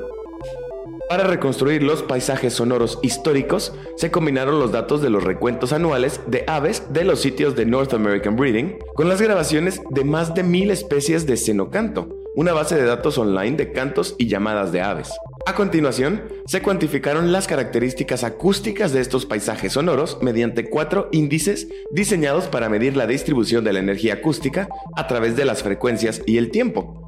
Para 1.08 1.26
reconstruir 1.26 1.84
los 1.84 2.02
paisajes 2.02 2.54
sonoros 2.54 2.98
históricos, 3.04 3.74
se 3.96 4.10
combinaron 4.10 4.60
los 4.60 4.72
datos 4.72 5.04
de 5.04 5.12
los 5.12 5.24
recuentos 5.24 5.72
anuales 5.72 6.20
de 6.26 6.44
aves 6.48 6.84
de 6.90 7.04
los 7.04 7.22
sitios 7.22 7.56
de 7.56 7.66
North 7.68 7.94
American 7.94 8.36
Breeding 8.36 8.80
con 8.96 9.08
las 9.08 9.22
grabaciones 9.22 9.82
de 9.92 10.04
más 10.04 10.34
de 10.34 10.42
mil 10.42 10.72
especies 10.72 11.28
de 11.28 11.38
cenocanto, 11.38 12.10
una 12.34 12.54
base 12.54 12.76
de 12.76 12.86
datos 12.86 13.20
online 13.20 13.56
de 13.56 13.72
cantos 13.72 14.16
y 14.18 14.28
llamadas 14.28 14.72
de 14.72 14.82
aves. 14.82 15.12
A 15.46 15.54
continuación, 15.54 16.24
se 16.48 16.64
cuantificaron 16.64 17.32
las 17.32 17.46
características 17.46 18.24
acústicas 18.24 18.92
de 18.92 19.02
estos 19.02 19.28
paisajes 19.28 19.74
sonoros 19.74 20.18
mediante 20.24 20.72
cuatro 20.72 21.08
índices 21.12 21.68
diseñados 21.92 22.46
para 22.46 22.68
medir 22.68 22.98
la 22.98 23.06
distribución 23.06 23.64
de 23.64 23.74
la 23.74 23.80
energía 23.80 24.16
acústica 24.16 24.68
a 24.96 25.06
través 25.06 25.36
de 25.36 25.46
las 25.46 25.62
frecuencias 25.62 26.24
y 26.26 26.40
el 26.40 26.50
tiempo. 26.50 27.05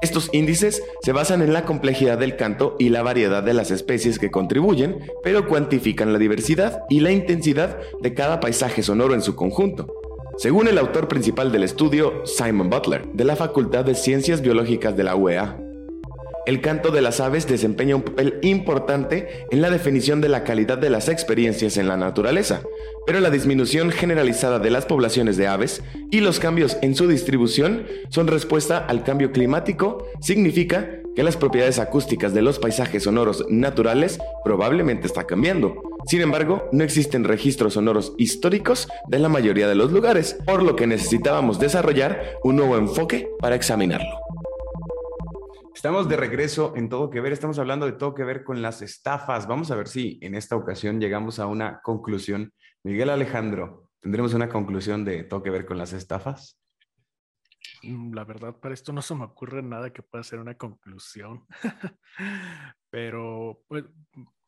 Estos 0.00 0.30
índices 0.32 0.82
se 1.02 1.12
basan 1.12 1.42
en 1.42 1.52
la 1.52 1.64
complejidad 1.64 2.18
del 2.18 2.36
canto 2.36 2.76
y 2.78 2.90
la 2.90 3.02
variedad 3.02 3.42
de 3.42 3.52
las 3.52 3.72
especies 3.72 4.20
que 4.20 4.30
contribuyen, 4.30 4.98
pero 5.24 5.48
cuantifican 5.48 6.12
la 6.12 6.20
diversidad 6.20 6.82
y 6.88 7.00
la 7.00 7.10
intensidad 7.10 7.78
de 8.00 8.14
cada 8.14 8.38
paisaje 8.38 8.84
sonoro 8.84 9.14
en 9.14 9.22
su 9.22 9.34
conjunto. 9.34 9.92
Según 10.36 10.68
el 10.68 10.78
autor 10.78 11.08
principal 11.08 11.50
del 11.50 11.64
estudio, 11.64 12.24
Simon 12.24 12.70
Butler, 12.70 13.08
de 13.12 13.24
la 13.24 13.34
Facultad 13.34 13.84
de 13.84 13.96
Ciencias 13.96 14.40
Biológicas 14.40 14.96
de 14.96 15.02
la 15.02 15.16
UEA, 15.16 15.58
el 16.48 16.62
canto 16.62 16.90
de 16.90 17.02
las 17.02 17.20
aves 17.20 17.46
desempeña 17.46 17.94
un 17.94 18.00
papel 18.00 18.38
importante 18.40 19.44
en 19.50 19.60
la 19.60 19.68
definición 19.68 20.22
de 20.22 20.30
la 20.30 20.44
calidad 20.44 20.78
de 20.78 20.88
las 20.88 21.10
experiencias 21.10 21.76
en 21.76 21.88
la 21.88 21.98
naturaleza, 21.98 22.62
pero 23.04 23.20
la 23.20 23.28
disminución 23.28 23.90
generalizada 23.90 24.58
de 24.58 24.70
las 24.70 24.86
poblaciones 24.86 25.36
de 25.36 25.46
aves 25.46 25.82
y 26.10 26.20
los 26.20 26.40
cambios 26.40 26.78
en 26.80 26.94
su 26.94 27.06
distribución 27.06 27.84
son 28.08 28.28
respuesta 28.28 28.78
al 28.78 29.04
cambio 29.04 29.30
climático, 29.30 30.06
significa 30.22 30.88
que 31.14 31.22
las 31.22 31.36
propiedades 31.36 31.78
acústicas 31.78 32.32
de 32.32 32.40
los 32.40 32.58
paisajes 32.58 33.02
sonoros 33.02 33.44
naturales 33.50 34.18
probablemente 34.42 35.06
están 35.06 35.26
cambiando. 35.26 35.74
Sin 36.06 36.22
embargo, 36.22 36.66
no 36.72 36.82
existen 36.82 37.24
registros 37.24 37.74
sonoros 37.74 38.14
históricos 38.16 38.88
de 39.08 39.18
la 39.18 39.28
mayoría 39.28 39.68
de 39.68 39.74
los 39.74 39.92
lugares, 39.92 40.38
por 40.46 40.62
lo 40.62 40.76
que 40.76 40.86
necesitábamos 40.86 41.58
desarrollar 41.58 42.22
un 42.42 42.56
nuevo 42.56 42.78
enfoque 42.78 43.28
para 43.38 43.54
examinarlo. 43.54 44.27
Estamos 45.78 46.08
de 46.08 46.16
regreso 46.16 46.74
en 46.74 46.88
Todo 46.88 47.08
que 47.08 47.20
Ver, 47.20 47.32
estamos 47.32 47.56
hablando 47.60 47.86
de 47.86 47.92
todo 47.92 48.12
que 48.12 48.24
ver 48.24 48.42
con 48.42 48.60
las 48.62 48.82
estafas. 48.82 49.46
Vamos 49.46 49.70
a 49.70 49.76
ver 49.76 49.86
si 49.86 50.18
en 50.22 50.34
esta 50.34 50.56
ocasión 50.56 51.00
llegamos 51.00 51.38
a 51.38 51.46
una 51.46 51.80
conclusión. 51.82 52.52
Miguel 52.82 53.10
Alejandro, 53.10 53.88
¿tendremos 54.00 54.34
una 54.34 54.48
conclusión 54.48 55.04
de 55.04 55.22
todo 55.22 55.40
que 55.40 55.50
ver 55.50 55.64
con 55.64 55.78
las 55.78 55.92
estafas? 55.92 56.60
Mm, 57.84 58.12
la 58.12 58.24
verdad, 58.24 58.56
para 58.58 58.74
esto 58.74 58.92
no 58.92 59.02
se 59.02 59.14
me 59.14 59.22
ocurre 59.22 59.62
nada 59.62 59.92
que 59.92 60.02
pueda 60.02 60.24
ser 60.24 60.40
una 60.40 60.56
conclusión. 60.56 61.46
Pero 62.90 63.62
pues, 63.68 63.84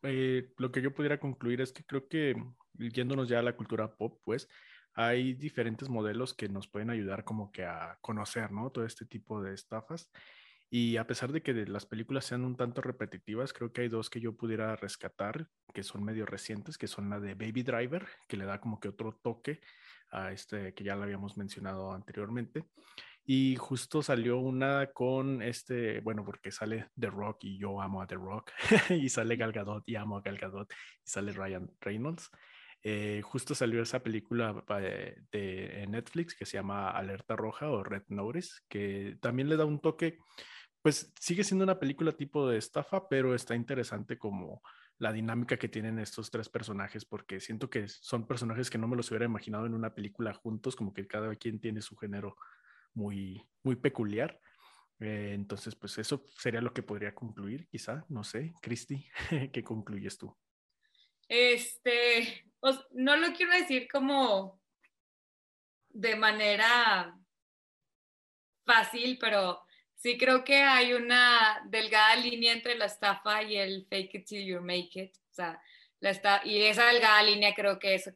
eh, 0.02 0.52
lo 0.56 0.72
que 0.72 0.82
yo 0.82 0.92
pudiera 0.92 1.20
concluir 1.20 1.60
es 1.60 1.70
que 1.70 1.84
creo 1.84 2.08
que 2.08 2.34
yéndonos 2.74 3.28
ya 3.28 3.38
a 3.38 3.42
la 3.42 3.54
cultura 3.54 3.94
pop, 3.94 4.18
pues 4.24 4.48
hay 4.94 5.34
diferentes 5.34 5.88
modelos 5.88 6.34
que 6.34 6.48
nos 6.48 6.66
pueden 6.66 6.90
ayudar 6.90 7.22
como 7.22 7.52
que 7.52 7.64
a 7.64 7.98
conocer, 8.00 8.50
¿no? 8.50 8.70
Todo 8.70 8.84
este 8.84 9.06
tipo 9.06 9.40
de 9.40 9.54
estafas. 9.54 10.10
Y 10.72 10.98
a 10.98 11.06
pesar 11.06 11.32
de 11.32 11.42
que 11.42 11.52
las 11.52 11.84
películas 11.84 12.24
sean 12.24 12.44
un 12.44 12.56
tanto 12.56 12.80
repetitivas, 12.80 13.52
creo 13.52 13.72
que 13.72 13.80
hay 13.80 13.88
dos 13.88 14.08
que 14.08 14.20
yo 14.20 14.36
pudiera 14.36 14.76
rescatar, 14.76 15.48
que 15.74 15.82
son 15.82 16.04
medio 16.04 16.26
recientes, 16.26 16.78
que 16.78 16.86
son 16.86 17.10
la 17.10 17.18
de 17.18 17.34
Baby 17.34 17.64
Driver, 17.64 18.06
que 18.28 18.36
le 18.36 18.44
da 18.44 18.60
como 18.60 18.78
que 18.78 18.88
otro 18.88 19.18
toque 19.20 19.60
a 20.12 20.30
este 20.30 20.72
que 20.72 20.84
ya 20.84 20.94
lo 20.94 21.02
habíamos 21.02 21.36
mencionado 21.36 21.92
anteriormente. 21.92 22.64
Y 23.24 23.56
justo 23.56 24.00
salió 24.02 24.38
una 24.38 24.92
con 24.92 25.42
este, 25.42 26.00
bueno, 26.00 26.24
porque 26.24 26.52
sale 26.52 26.88
The 26.98 27.10
Rock 27.10 27.44
y 27.44 27.58
yo 27.58 27.80
amo 27.80 28.00
a 28.00 28.06
The 28.06 28.14
Rock, 28.14 28.52
y 28.90 29.08
sale 29.08 29.36
Gal 29.36 29.52
Gadot 29.52 29.82
y 29.88 29.96
amo 29.96 30.18
a 30.18 30.22
Gal 30.22 30.38
Gadot, 30.38 30.72
y 30.72 31.08
sale 31.08 31.32
Ryan 31.32 31.68
Reynolds. 31.80 32.30
Eh, 32.82 33.20
justo 33.22 33.54
salió 33.54 33.82
esa 33.82 34.02
película 34.02 34.64
de, 34.80 35.22
de 35.30 35.86
Netflix 35.88 36.34
que 36.34 36.46
se 36.46 36.56
llama 36.56 36.90
Alerta 36.90 37.36
Roja 37.36 37.68
o 37.68 37.82
Red 37.82 38.04
Notice, 38.08 38.62
que 38.68 39.18
también 39.20 39.48
le 39.48 39.56
da 39.56 39.66
un 39.66 39.80
toque, 39.80 40.18
pues 40.82 41.12
sigue 41.20 41.44
siendo 41.44 41.64
una 41.64 41.78
película 41.78 42.12
tipo 42.12 42.48
de 42.48 42.58
estafa, 42.58 43.08
pero 43.08 43.34
está 43.34 43.54
interesante 43.54 44.18
como 44.18 44.62
la 44.98 45.12
dinámica 45.12 45.56
que 45.56 45.68
tienen 45.68 45.98
estos 45.98 46.30
tres 46.30 46.48
personajes, 46.48 47.04
porque 47.04 47.40
siento 47.40 47.70
que 47.70 47.88
son 47.88 48.26
personajes 48.26 48.70
que 48.70 48.78
no 48.78 48.88
me 48.88 48.96
los 48.96 49.10
hubiera 49.10 49.24
imaginado 49.24 49.66
en 49.66 49.74
una 49.74 49.94
película 49.94 50.34
juntos, 50.34 50.76
como 50.76 50.92
que 50.92 51.06
cada 51.06 51.34
quien 51.36 51.60
tiene 51.60 51.80
su 51.82 51.96
género 51.96 52.36
muy, 52.94 53.42
muy 53.62 53.76
peculiar. 53.76 54.38
Eh, 54.98 55.32
entonces, 55.34 55.74
pues 55.74 55.96
eso 55.98 56.24
sería 56.36 56.60
lo 56.60 56.74
que 56.74 56.82
podría 56.82 57.14
concluir, 57.14 57.66
quizá, 57.68 58.04
no 58.08 58.24
sé, 58.24 58.52
Cristi, 58.60 59.06
¿qué 59.52 59.64
concluyes 59.64 60.18
tú? 60.18 60.36
Este, 61.26 62.44
no 62.92 63.16
lo 63.16 63.32
quiero 63.32 63.52
decir 63.52 63.88
como 63.90 64.60
de 65.88 66.16
manera 66.16 67.18
fácil, 68.64 69.16
pero 69.18 69.62
sí 70.00 70.16
creo 70.16 70.44
que 70.44 70.56
hay 70.62 70.94
una 70.94 71.62
delgada 71.66 72.16
línea 72.16 72.52
entre 72.52 72.74
la 72.74 72.86
estafa 72.86 73.42
y 73.42 73.56
el 73.56 73.86
fake 73.86 74.14
it 74.14 74.26
till 74.26 74.46
you 74.46 74.60
make 74.60 74.98
it. 74.98 75.14
O 75.30 75.34
sea, 75.34 75.62
la 76.00 76.10
está, 76.10 76.40
y 76.44 76.62
esa 76.62 76.86
delgada 76.86 77.22
línea 77.22 77.54
creo 77.54 77.78
que 77.78 77.94
es 77.94 78.10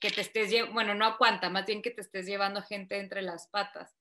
que 0.00 0.10
te 0.10 0.22
estés, 0.22 0.50
bueno, 0.72 0.94
no 0.94 1.04
a 1.04 1.18
cuánta, 1.18 1.50
más 1.50 1.66
bien 1.66 1.82
que 1.82 1.90
te 1.90 2.00
estés 2.00 2.24
llevando 2.24 2.62
gente 2.62 2.98
entre 2.98 3.20
las 3.20 3.48
patas. 3.48 3.94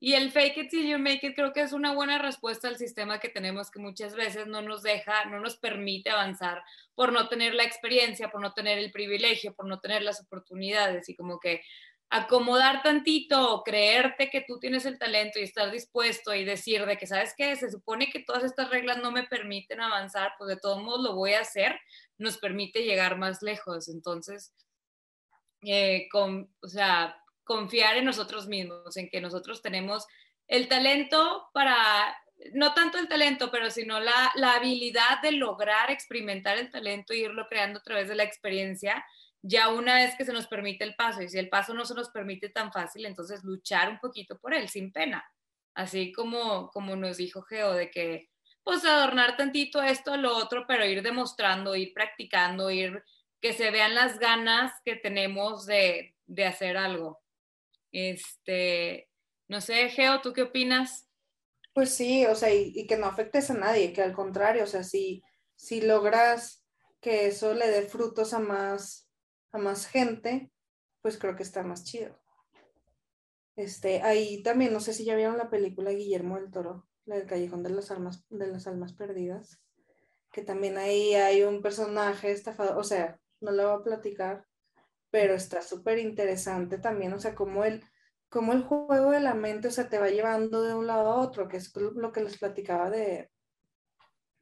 Y 0.00 0.14
el 0.14 0.32
fake 0.32 0.58
it 0.58 0.70
till 0.70 0.86
you 0.86 0.98
make 0.98 1.24
it 1.24 1.36
creo 1.36 1.52
que 1.52 1.60
es 1.60 1.72
una 1.72 1.94
buena 1.94 2.18
respuesta 2.18 2.66
al 2.66 2.76
sistema 2.76 3.20
que 3.20 3.28
tenemos 3.28 3.70
que 3.70 3.78
muchas 3.78 4.16
veces 4.16 4.48
no 4.48 4.60
nos 4.60 4.82
deja, 4.82 5.26
no 5.26 5.38
nos 5.38 5.56
permite 5.56 6.10
avanzar 6.10 6.62
por 6.96 7.12
no 7.12 7.28
tener 7.28 7.54
la 7.54 7.62
experiencia, 7.62 8.30
por 8.30 8.40
no 8.40 8.52
tener 8.52 8.78
el 8.78 8.90
privilegio, 8.90 9.54
por 9.54 9.66
no 9.66 9.78
tener 9.78 10.02
las 10.02 10.20
oportunidades 10.20 11.08
y 11.08 11.14
como 11.14 11.38
que 11.38 11.62
acomodar 12.14 12.80
tantito, 12.80 13.64
creerte 13.64 14.30
que 14.30 14.44
tú 14.46 14.60
tienes 14.60 14.86
el 14.86 15.00
talento 15.00 15.40
y 15.40 15.42
estar 15.42 15.68
dispuesto 15.72 16.32
y 16.32 16.44
decir 16.44 16.86
de 16.86 16.96
que, 16.96 17.08
¿sabes 17.08 17.34
qué? 17.36 17.56
Se 17.56 17.72
supone 17.72 18.08
que 18.08 18.20
todas 18.20 18.44
estas 18.44 18.70
reglas 18.70 18.98
no 18.98 19.10
me 19.10 19.24
permiten 19.24 19.80
avanzar, 19.80 20.32
pues 20.38 20.46
de 20.46 20.56
todos 20.56 20.80
modos 20.80 21.02
lo 21.02 21.16
voy 21.16 21.32
a 21.32 21.40
hacer, 21.40 21.76
nos 22.16 22.38
permite 22.38 22.84
llegar 22.84 23.18
más 23.18 23.42
lejos. 23.42 23.88
Entonces, 23.88 24.54
eh, 25.62 26.06
con, 26.08 26.54
o 26.62 26.68
sea, 26.68 27.20
confiar 27.42 27.96
en 27.96 28.04
nosotros 28.04 28.46
mismos, 28.46 28.96
en 28.96 29.10
que 29.10 29.20
nosotros 29.20 29.60
tenemos 29.60 30.06
el 30.46 30.68
talento 30.68 31.48
para, 31.52 32.16
no 32.52 32.74
tanto 32.74 32.96
el 32.96 33.08
talento, 33.08 33.50
pero 33.50 33.70
sino 33.70 33.98
la, 33.98 34.30
la 34.36 34.54
habilidad 34.54 35.20
de 35.20 35.32
lograr 35.32 35.90
experimentar 35.90 36.58
el 36.58 36.70
talento 36.70 37.12
e 37.12 37.18
irlo 37.18 37.48
creando 37.48 37.80
a 37.80 37.82
través 37.82 38.06
de 38.06 38.14
la 38.14 38.22
experiencia, 38.22 39.04
ya 39.46 39.68
una 39.68 39.96
vez 39.96 40.14
que 40.16 40.24
se 40.24 40.32
nos 40.32 40.46
permite 40.46 40.84
el 40.84 40.94
paso. 40.94 41.20
Y 41.22 41.28
si 41.28 41.38
el 41.38 41.50
paso 41.50 41.74
no 41.74 41.84
se 41.84 41.94
nos 41.94 42.08
permite 42.08 42.48
tan 42.48 42.72
fácil, 42.72 43.04
entonces 43.04 43.44
luchar 43.44 43.90
un 43.90 43.98
poquito 43.98 44.38
por 44.38 44.54
él, 44.54 44.70
sin 44.70 44.90
pena. 44.90 45.22
Así 45.74 46.12
como, 46.12 46.70
como 46.70 46.96
nos 46.96 47.18
dijo 47.18 47.42
Geo, 47.42 47.74
de 47.74 47.90
que 47.90 48.30
pues 48.62 48.86
adornar 48.86 49.36
tantito 49.36 49.82
esto, 49.82 50.16
lo 50.16 50.34
otro, 50.34 50.64
pero 50.66 50.86
ir 50.86 51.02
demostrando, 51.02 51.76
ir 51.76 51.92
practicando, 51.92 52.70
ir 52.70 53.04
que 53.42 53.52
se 53.52 53.70
vean 53.70 53.94
las 53.94 54.18
ganas 54.18 54.72
que 54.82 54.96
tenemos 54.96 55.66
de, 55.66 56.16
de 56.24 56.46
hacer 56.46 56.78
algo. 56.78 57.20
Este, 57.92 59.10
no 59.48 59.60
sé, 59.60 59.90
Geo, 59.90 60.22
¿tú 60.22 60.32
qué 60.32 60.40
opinas? 60.40 61.10
Pues 61.74 61.94
sí, 61.94 62.24
o 62.24 62.34
sea, 62.34 62.54
y, 62.54 62.86
que 62.86 62.96
no 62.96 63.04
afectes 63.04 63.50
a 63.50 63.54
nadie, 63.54 63.92
que 63.92 64.00
al 64.00 64.14
contrario, 64.14 64.64
o 64.64 64.66
sea, 64.66 64.84
si, 64.84 65.22
si 65.54 65.82
logras 65.82 66.64
que 67.02 67.26
eso 67.26 67.52
le 67.52 67.68
dé 67.68 67.82
frutos 67.82 68.32
a 68.32 68.38
más, 68.38 69.03
a 69.54 69.58
más 69.58 69.86
gente, 69.86 70.50
pues 71.00 71.16
creo 71.16 71.36
que 71.36 71.44
está 71.44 71.62
más 71.62 71.84
chido. 71.84 72.18
Este, 73.56 74.02
ahí 74.02 74.42
también, 74.42 74.72
no 74.72 74.80
sé 74.80 74.92
si 74.92 75.04
ya 75.04 75.14
vieron 75.14 75.38
la 75.38 75.48
película 75.48 75.92
Guillermo 75.92 76.36
del 76.36 76.50
Toro, 76.50 76.88
la 77.04 77.16
del 77.16 77.26
Callejón 77.26 77.62
de 77.62 77.70
las 77.70 77.92
Almas, 77.92 78.24
de 78.30 78.48
las 78.48 78.66
Almas 78.66 78.94
Perdidas, 78.94 79.60
que 80.32 80.42
también 80.42 80.76
ahí 80.76 81.14
hay 81.14 81.44
un 81.44 81.62
personaje 81.62 82.32
estafado, 82.32 82.76
o 82.76 82.82
sea, 82.82 83.20
no 83.40 83.52
lo 83.52 83.70
voy 83.70 83.80
a 83.80 83.84
platicar, 83.84 84.44
pero 85.10 85.34
está 85.34 85.62
súper 85.62 86.00
interesante 86.00 86.78
también, 86.78 87.12
o 87.12 87.20
sea, 87.20 87.36
como 87.36 87.64
el, 87.64 87.84
como 88.28 88.52
el 88.52 88.64
juego 88.64 89.12
de 89.12 89.20
la 89.20 89.34
mente, 89.34 89.68
o 89.68 89.70
sea, 89.70 89.88
te 89.88 90.00
va 90.00 90.08
llevando 90.08 90.62
de 90.62 90.74
un 90.74 90.88
lado 90.88 91.12
a 91.12 91.20
otro, 91.20 91.46
que 91.46 91.58
es 91.58 91.72
lo 91.76 92.10
que 92.10 92.24
les 92.24 92.38
platicaba 92.38 92.90
de, 92.90 93.30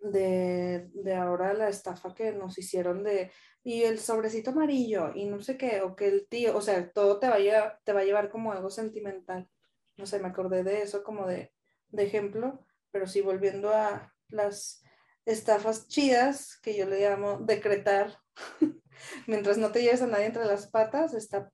de, 0.02 0.90
de 0.94 1.14
ahora 1.14 1.54
la 1.54 1.68
estafa 1.68 2.14
que 2.14 2.32
nos 2.32 2.58
hicieron 2.58 3.04
de, 3.04 3.30
y 3.62 3.82
el 3.84 3.98
sobrecito 4.00 4.50
amarillo, 4.50 5.12
y 5.14 5.26
no 5.26 5.40
sé 5.40 5.56
qué, 5.56 5.80
o 5.82 5.94
que 5.94 6.08
el 6.08 6.26
tío, 6.28 6.56
o 6.56 6.60
sea, 6.60 6.90
todo 6.90 7.18
te 7.18 7.28
va 7.28 7.36
a 7.36 7.78
te 7.84 7.92
va 7.92 8.00
a 8.00 8.04
llevar 8.04 8.30
como 8.30 8.52
algo 8.52 8.70
sentimental. 8.70 9.48
No 9.96 10.06
sé, 10.06 10.18
me 10.20 10.28
acordé 10.28 10.64
de 10.64 10.82
eso 10.82 11.02
como 11.04 11.26
de, 11.26 11.52
de 11.90 12.02
ejemplo, 12.04 12.66
pero 12.90 13.06
sí 13.06 13.20
volviendo 13.20 13.72
a 13.72 14.12
las 14.28 14.82
estafas 15.24 15.86
chidas, 15.88 16.58
que 16.62 16.76
yo 16.76 16.86
le 16.86 17.00
llamo 17.00 17.38
decretar, 17.40 18.18
mientras 19.26 19.58
no 19.58 19.70
te 19.72 19.82
lleves 19.82 20.02
a 20.02 20.06
nadie 20.06 20.26
entre 20.26 20.44
las 20.44 20.68
patas, 20.68 21.14
está, 21.14 21.52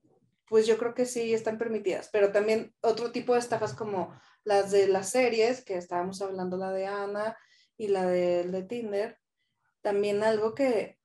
pues 0.48 0.66
yo 0.66 0.78
creo 0.78 0.94
que 0.94 1.04
sí 1.04 1.34
están 1.34 1.58
permitidas, 1.58 2.08
pero 2.10 2.32
también 2.32 2.74
otro 2.80 3.12
tipo 3.12 3.34
de 3.34 3.40
estafas 3.40 3.74
como 3.74 4.18
las 4.44 4.70
de 4.70 4.88
las 4.88 5.10
series, 5.10 5.62
que 5.64 5.76
estábamos 5.76 6.22
hablando, 6.22 6.56
la 6.56 6.72
de 6.72 6.86
Ana 6.86 7.36
y 7.78 7.88
la 7.88 8.06
de, 8.06 8.44
de 8.44 8.62
Tinder, 8.64 9.18
también 9.80 10.22
algo 10.22 10.54
que, 10.54 10.98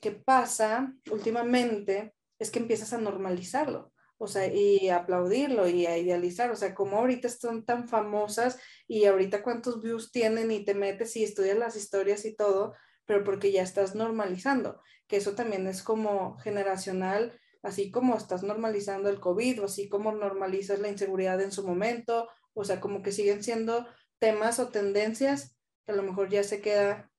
que 0.00 0.12
pasa 0.12 0.94
últimamente 1.10 2.14
es 2.38 2.52
que 2.52 2.60
empiezas 2.60 2.92
a 2.92 2.98
normalizarlo 2.98 3.92
o 4.18 4.26
sea, 4.26 4.52
y 4.52 4.88
aplaudirlo 4.88 5.68
y 5.68 5.86
a 5.86 5.96
idealizar, 5.96 6.50
o 6.50 6.56
sea, 6.56 6.74
como 6.74 6.98
ahorita 6.98 7.28
son 7.28 7.64
tan 7.64 7.88
famosas 7.88 8.58
y 8.88 9.04
ahorita 9.04 9.42
cuántos 9.44 9.80
views 9.80 10.10
tienen 10.10 10.50
y 10.50 10.64
te 10.64 10.74
metes 10.74 11.16
y 11.16 11.22
estudias 11.22 11.56
las 11.56 11.76
historias 11.76 12.24
y 12.24 12.34
todo, 12.34 12.74
pero 13.06 13.22
porque 13.22 13.52
ya 13.52 13.62
estás 13.62 13.94
normalizando, 13.94 14.82
que 15.06 15.16
eso 15.16 15.34
también 15.34 15.68
es 15.68 15.82
como 15.82 16.36
generacional, 16.38 17.38
así 17.62 17.92
como 17.92 18.16
estás 18.16 18.42
normalizando 18.42 19.08
el 19.08 19.20
COVID 19.20 19.62
o 19.62 19.64
así 19.66 19.88
como 19.88 20.12
normalizas 20.12 20.80
la 20.80 20.88
inseguridad 20.88 21.40
en 21.40 21.52
su 21.52 21.64
momento, 21.64 22.28
o 22.54 22.64
sea, 22.64 22.80
como 22.80 23.02
que 23.02 23.12
siguen 23.12 23.44
siendo 23.44 23.86
temas 24.18 24.58
o 24.58 24.68
tendencias 24.68 25.56
que 25.88 25.92
a 25.92 25.96
lo 25.96 26.02
mejor 26.02 26.28
ya 26.28 26.44
se 26.44 26.60
queda 26.60 27.10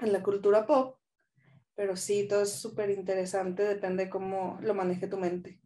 en 0.00 0.14
la 0.14 0.22
cultura 0.22 0.66
pop, 0.66 0.96
pero 1.74 1.94
sí, 1.94 2.26
todo 2.26 2.40
es 2.40 2.52
súper 2.54 2.88
interesante, 2.88 3.64
depende 3.64 4.08
cómo 4.08 4.58
lo 4.62 4.72
maneje 4.72 5.08
tu 5.08 5.18
mente. 5.18 5.60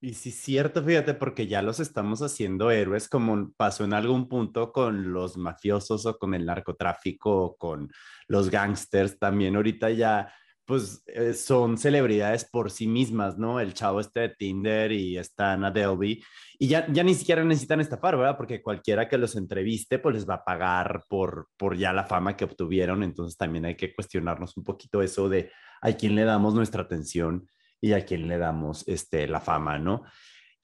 Y 0.00 0.14
sí, 0.14 0.30
cierto, 0.30 0.84
fíjate, 0.84 1.14
porque 1.14 1.48
ya 1.48 1.60
los 1.60 1.80
estamos 1.80 2.22
haciendo 2.22 2.70
héroes 2.70 3.08
como 3.08 3.52
pasó 3.56 3.82
en 3.82 3.94
algún 3.94 4.28
punto 4.28 4.70
con 4.70 5.12
los 5.12 5.36
mafiosos 5.36 6.06
o 6.06 6.18
con 6.18 6.34
el 6.34 6.46
narcotráfico 6.46 7.36
o 7.36 7.56
con 7.56 7.90
los 8.28 8.48
gangsters. 8.48 9.18
También 9.18 9.56
ahorita 9.56 9.90
ya, 9.90 10.32
pues, 10.64 11.02
eh, 11.06 11.34
son 11.34 11.76
celebridades 11.78 12.44
por 12.44 12.70
sí 12.70 12.86
mismas, 12.86 13.36
¿no? 13.38 13.60
El 13.60 13.74
chavo 13.74 14.00
este 14.00 14.20
de 14.20 14.28
Tinder 14.30 14.92
y 14.92 15.18
está 15.18 15.52
Ana 15.52 15.70
Delby. 15.70 16.22
Y 16.58 16.68
ya, 16.68 16.86
ya 16.92 17.02
ni 17.02 17.14
siquiera 17.14 17.44
necesitan 17.44 17.80
estafar, 17.80 18.16
¿verdad? 18.16 18.36
Porque 18.36 18.62
cualquiera 18.62 19.08
que 19.08 19.18
los 19.18 19.36
entreviste, 19.36 19.98
pues 19.98 20.14
les 20.14 20.28
va 20.28 20.34
a 20.34 20.44
pagar 20.44 21.04
por, 21.08 21.48
por 21.56 21.76
ya 21.76 21.92
la 21.92 22.04
fama 22.04 22.36
que 22.36 22.44
obtuvieron. 22.44 23.02
Entonces 23.02 23.36
también 23.36 23.64
hay 23.64 23.76
que 23.76 23.94
cuestionarnos 23.94 24.56
un 24.56 24.64
poquito 24.64 25.02
eso 25.02 25.28
de 25.28 25.50
a 25.80 25.92
quién 25.92 26.14
le 26.14 26.24
damos 26.24 26.54
nuestra 26.54 26.82
atención 26.82 27.48
y 27.80 27.92
a 27.92 28.04
quién 28.04 28.28
le 28.28 28.38
damos 28.38 28.86
este, 28.86 29.26
la 29.26 29.40
fama, 29.40 29.78
¿no? 29.78 30.04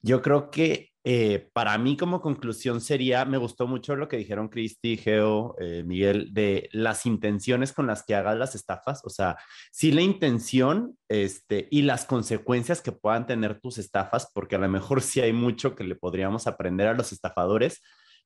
Yo 0.01 0.21
creo 0.21 0.49
que 0.49 0.88
eh, 1.05 1.49
para 1.53 1.77
mí 1.77 1.95
como 1.95 2.21
conclusión 2.21 2.81
sería, 2.81 3.23
me 3.23 3.37
gustó 3.37 3.67
mucho 3.67 3.95
lo 3.95 4.09
que 4.09 4.17
dijeron 4.17 4.49
Cristi, 4.49 4.97
Geo, 4.97 5.55
eh, 5.59 5.83
Miguel, 5.85 6.33
de 6.33 6.69
las 6.73 7.05
intenciones 7.05 7.71
con 7.71 7.87
las 7.87 8.03
que 8.03 8.15
hagas 8.15 8.37
las 8.37 8.53
estafas, 8.53 9.01
o 9.05 9.09
sea, 9.09 9.37
sí 9.71 9.91
la 9.91 10.01
intención 10.01 10.97
este, 11.07 11.69
y 11.71 11.83
las 11.83 12.05
consecuencias 12.05 12.81
que 12.81 12.91
puedan 12.91 13.25
tener 13.27 13.61
tus 13.61 13.77
estafas, 13.77 14.29
porque 14.33 14.55
a 14.55 14.59
lo 14.59 14.67
mejor 14.67 15.01
sí 15.01 15.21
hay 15.21 15.31
mucho 15.31 15.73
que 15.73 15.85
le 15.85 15.95
podríamos 15.95 16.47
aprender 16.47 16.87
a 16.87 16.93
los 16.93 17.13
estafadores, 17.13 17.81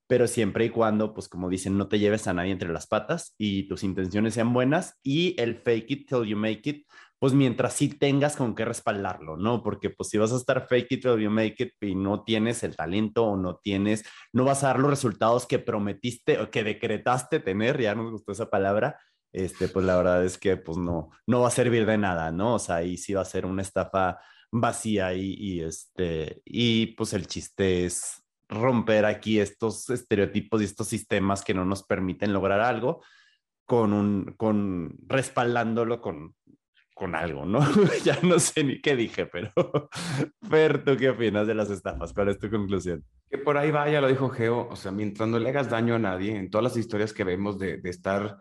pero 0.07 0.27
siempre 0.27 0.65
y 0.65 0.69
cuando, 0.69 1.13
pues 1.13 1.29
como 1.29 1.49
dicen, 1.49 1.77
no 1.77 1.87
te 1.87 1.99
lleves 1.99 2.27
a 2.27 2.33
nadie 2.33 2.51
entre 2.51 2.73
las 2.73 2.87
patas 2.87 3.35
y 3.37 3.67
tus 3.67 3.83
intenciones 3.83 4.33
sean 4.33 4.51
buenas 4.51 4.99
y 5.03 5.39
el 5.39 5.55
fake 5.55 5.91
it 5.91 6.07
till 6.09 6.25
you 6.25 6.37
make 6.37 6.69
it, 6.69 6.85
pues 7.23 7.31
mientras 7.31 7.71
sí 7.75 7.87
tengas 7.87 8.35
con 8.35 8.53
qué 8.53 8.65
respaldarlo, 8.65 9.37
¿no? 9.37 9.63
Porque 9.63 9.89
pues 9.89 10.09
si 10.09 10.17
vas 10.17 10.33
a 10.33 10.35
estar 10.35 10.67
fake 10.67 10.91
it 10.91 11.03
till 11.03 11.17
you 11.21 11.29
make 11.29 11.55
it 11.63 11.71
y 11.79 11.95
no 11.95 12.25
tienes 12.25 12.63
el 12.63 12.75
talento 12.75 13.23
o 13.23 13.37
no 13.37 13.61
tienes, 13.63 14.03
no 14.33 14.43
vas 14.43 14.65
a 14.65 14.67
dar 14.67 14.79
los 14.79 14.89
resultados 14.89 15.45
que 15.45 15.57
prometiste 15.57 16.41
o 16.41 16.51
que 16.51 16.65
decretaste 16.65 17.39
tener, 17.39 17.79
ya 17.79 17.95
nos 17.95 18.11
gustó 18.11 18.33
esa 18.33 18.49
palabra, 18.49 18.99
este, 19.31 19.69
pues 19.69 19.85
la 19.85 19.95
verdad 19.95 20.25
es 20.25 20.37
que 20.37 20.57
pues 20.57 20.77
no, 20.77 21.11
no 21.25 21.39
va 21.39 21.47
a 21.47 21.51
servir 21.51 21.85
de 21.85 21.97
nada, 21.97 22.29
¿no? 22.29 22.55
O 22.55 22.59
sea, 22.59 22.75
ahí 22.75 22.97
sí 22.97 23.13
va 23.13 23.21
a 23.21 23.25
ser 23.25 23.45
una 23.45 23.61
estafa 23.61 24.19
vacía 24.51 25.13
y, 25.13 25.33
y 25.35 25.61
este, 25.61 26.41
y 26.43 26.87
pues 26.87 27.13
el 27.13 27.27
chiste 27.27 27.85
es 27.85 28.21
romper 28.49 29.05
aquí 29.05 29.39
estos 29.39 29.89
estereotipos 29.89 30.61
y 30.61 30.65
estos 30.65 30.87
sistemas 30.87 31.41
que 31.41 31.53
no 31.53 31.63
nos 31.63 31.83
permiten 31.83 32.33
lograr 32.33 32.59
algo 32.59 33.01
con 33.63 33.93
un, 33.93 34.33
con 34.35 34.97
respaldándolo 35.07 36.01
con 36.01 36.35
con 37.03 37.15
algo, 37.15 37.45
¿no? 37.45 37.59
ya 38.05 38.17
no 38.23 38.39
sé 38.39 38.63
ni 38.63 38.79
qué 38.79 38.95
dije, 38.95 39.25
pero 39.25 39.51
Fer, 40.49 40.85
¿tú 40.85 40.95
qué 40.95 41.09
opinas 41.09 41.45
de 41.45 41.53
las 41.53 41.69
estafas? 41.69 42.13
¿Cuál 42.13 42.29
es 42.29 42.39
tu 42.39 42.49
conclusión? 42.49 43.03
Que 43.29 43.37
por 43.37 43.57
ahí 43.57 43.71
va, 43.71 43.89
ya 43.89 43.99
lo 43.99 44.07
dijo 44.07 44.29
Geo, 44.29 44.69
o 44.69 44.75
sea, 44.77 44.93
mientras 44.93 45.27
no 45.27 45.37
le 45.37 45.49
hagas 45.49 45.69
daño 45.69 45.95
a 45.95 45.99
nadie, 45.99 46.33
en 46.33 46.49
todas 46.49 46.63
las 46.63 46.77
historias 46.77 47.11
que 47.11 47.25
vemos 47.25 47.59
de, 47.59 47.75
de 47.75 47.89
estar 47.89 48.37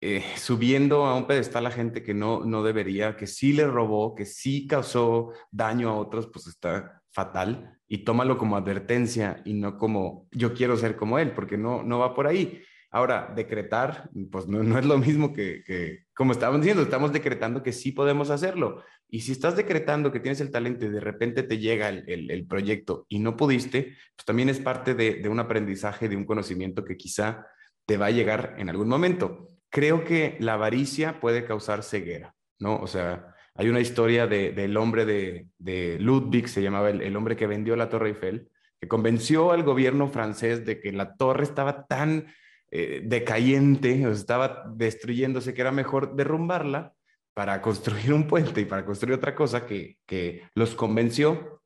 eh, 0.00 0.24
subiendo 0.36 1.04
a 1.04 1.14
un 1.14 1.26
pedestal 1.26 1.66
a 1.66 1.70
gente 1.70 2.02
que 2.02 2.14
no, 2.14 2.46
no 2.46 2.62
debería, 2.62 3.14
que 3.14 3.26
sí 3.26 3.52
le 3.52 3.66
robó, 3.66 4.14
que 4.14 4.24
sí 4.24 4.66
causó 4.66 5.32
daño 5.50 5.90
a 5.90 5.96
otros, 5.96 6.30
pues 6.32 6.46
está 6.46 7.02
fatal 7.10 7.78
y 7.86 8.04
tómalo 8.04 8.38
como 8.38 8.56
advertencia 8.56 9.42
y 9.44 9.52
no 9.52 9.76
como 9.76 10.28
yo 10.30 10.54
quiero 10.54 10.78
ser 10.78 10.96
como 10.96 11.18
él, 11.18 11.32
porque 11.32 11.58
no, 11.58 11.82
no 11.82 11.98
va 11.98 12.14
por 12.14 12.26
ahí. 12.26 12.62
Ahora, 12.92 13.32
decretar, 13.34 14.10
pues 14.30 14.46
no, 14.46 14.62
no 14.62 14.78
es 14.78 14.84
lo 14.84 14.98
mismo 14.98 15.32
que, 15.32 15.64
que, 15.64 16.04
como 16.14 16.32
estábamos 16.32 16.60
diciendo, 16.60 16.82
estamos 16.84 17.12
decretando 17.12 17.62
que 17.62 17.72
sí 17.72 17.90
podemos 17.90 18.30
hacerlo. 18.30 18.84
Y 19.08 19.22
si 19.22 19.32
estás 19.32 19.56
decretando 19.56 20.12
que 20.12 20.20
tienes 20.20 20.40
el 20.40 20.52
talento 20.52 20.86
y 20.86 20.90
de 20.90 21.00
repente 21.00 21.42
te 21.42 21.58
llega 21.58 21.88
el, 21.88 22.30
el, 22.30 22.46
proyecto 22.46 23.06
y 23.08 23.18
no 23.18 23.36
pudiste, 23.36 23.96
pues 24.14 24.24
también 24.24 24.48
es 24.48 24.60
parte 24.60 24.94
de, 24.94 25.14
de 25.16 25.28
un 25.28 25.40
aprendizaje, 25.40 26.08
de 26.08 26.16
un 26.16 26.26
conocimiento 26.26 26.84
que 26.84 26.96
quizá 26.96 27.46
te 27.86 27.96
va 27.96 28.06
a 28.06 28.10
llegar 28.10 28.54
en 28.58 28.68
algún 28.68 28.88
momento 28.88 29.48
creo 29.72 30.04
que 30.04 30.36
la 30.38 30.54
avaricia 30.54 31.18
puede 31.18 31.44
causar 31.46 31.82
ceguera, 31.82 32.34
¿no? 32.60 32.76
O 32.76 32.86
sea, 32.86 33.34
hay 33.54 33.70
una 33.70 33.80
historia 33.80 34.26
de, 34.26 34.52
del 34.52 34.76
hombre 34.76 35.06
de, 35.06 35.48
de, 35.58 35.98
Ludwig, 35.98 36.46
se 36.46 36.62
llamaba 36.62 36.90
el, 36.90 37.00
el, 37.00 37.16
hombre 37.16 37.36
que 37.36 37.46
vendió 37.46 37.74
la 37.74 37.88
Torre 37.88 38.10
Eiffel, 38.10 38.50
que 38.78 38.86
convenció 38.86 39.50
al 39.50 39.62
gobierno 39.62 40.08
francés 40.08 40.66
de 40.66 40.78
que 40.78 40.92
la 40.92 41.16
torre 41.16 41.44
estaba 41.44 41.86
tan 41.86 42.26
eh, 42.72 43.02
decayente, 43.04 44.04
o 44.06 44.10
estaba 44.10 44.64
destruyéndose, 44.74 45.54
que 45.54 45.60
era 45.60 45.70
mejor 45.70 46.16
derrumbarla 46.16 46.94
para 47.34 47.62
construir 47.62 48.12
un 48.12 48.26
puente 48.26 48.62
y 48.62 48.64
para 48.64 48.84
construir 48.84 49.14
otra 49.14 49.34
cosa 49.34 49.66
que, 49.66 49.98
que 50.06 50.42
los 50.54 50.74
convenció, 50.74 51.62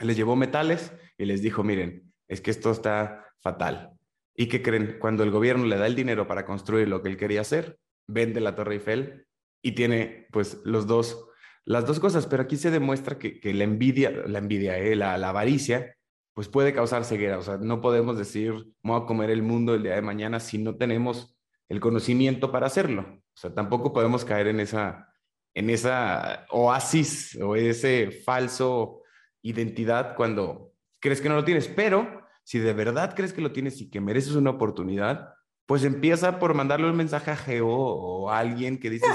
les 0.00 0.16
llevó 0.16 0.36
metales 0.36 0.92
y 1.16 1.24
les 1.24 1.40
dijo, 1.40 1.64
miren, 1.64 2.12
es 2.28 2.40
que 2.40 2.50
esto 2.50 2.70
está 2.70 3.24
fatal, 3.40 3.98
¿Y 4.40 4.46
qué 4.46 4.62
creen? 4.62 4.98
Cuando 5.00 5.24
el 5.24 5.32
gobierno 5.32 5.64
le 5.64 5.76
da 5.76 5.88
el 5.88 5.96
dinero 5.96 6.28
para 6.28 6.46
construir 6.46 6.86
lo 6.86 7.02
que 7.02 7.08
él 7.08 7.16
quería 7.16 7.40
hacer, 7.40 7.76
vende 8.06 8.40
la 8.40 8.54
Torre 8.54 8.74
Eiffel 8.74 9.26
y 9.64 9.72
tiene 9.72 10.28
pues 10.30 10.60
los 10.62 10.86
dos, 10.86 11.26
las 11.64 11.84
dos 11.86 11.98
cosas, 11.98 12.28
pero 12.28 12.44
aquí 12.44 12.56
se 12.56 12.70
demuestra 12.70 13.18
que, 13.18 13.40
que 13.40 13.52
la 13.52 13.64
envidia, 13.64 14.12
la 14.12 14.38
envidia, 14.38 14.78
eh, 14.78 14.94
la, 14.94 15.18
la, 15.18 15.30
avaricia, 15.30 15.92
pues 16.38 16.48
puede 16.48 16.72
causar 16.72 17.04
ceguera. 17.04 17.36
O 17.36 17.42
sea, 17.42 17.56
no 17.56 17.80
podemos 17.80 18.16
decir, 18.16 18.54
voy 18.84 19.02
a 19.02 19.06
comer 19.06 19.28
el 19.30 19.42
mundo 19.42 19.74
el 19.74 19.82
día 19.82 19.96
de 19.96 20.02
mañana 20.02 20.38
si 20.38 20.56
no 20.56 20.76
tenemos 20.76 21.36
el 21.68 21.80
conocimiento 21.80 22.52
para 22.52 22.68
hacerlo. 22.68 23.02
O 23.02 23.36
sea, 23.36 23.52
tampoco 23.52 23.92
podemos 23.92 24.24
caer 24.24 24.46
en 24.46 24.60
esa, 24.60 25.12
en 25.52 25.68
esa 25.68 26.46
oasis 26.50 27.36
o 27.42 27.56
ese 27.56 28.12
falso 28.24 29.02
identidad 29.42 30.14
cuando 30.14 30.70
crees 31.00 31.20
que 31.20 31.28
no 31.28 31.34
lo 31.34 31.44
tienes, 31.44 31.66
pero 31.66 32.22
si 32.44 32.60
de 32.60 32.72
verdad 32.72 33.16
crees 33.16 33.32
que 33.32 33.40
lo 33.40 33.50
tienes 33.50 33.80
y 33.80 33.90
que 33.90 34.00
mereces 34.00 34.36
una 34.36 34.50
oportunidad, 34.50 35.34
pues 35.66 35.82
empieza 35.82 36.38
por 36.38 36.54
mandarle 36.54 36.88
un 36.88 36.96
mensaje 36.96 37.32
a 37.32 37.36
Geo 37.36 37.66
o 37.66 38.30
a 38.30 38.38
alguien 38.38 38.78
que 38.78 38.90
dices, 38.90 39.10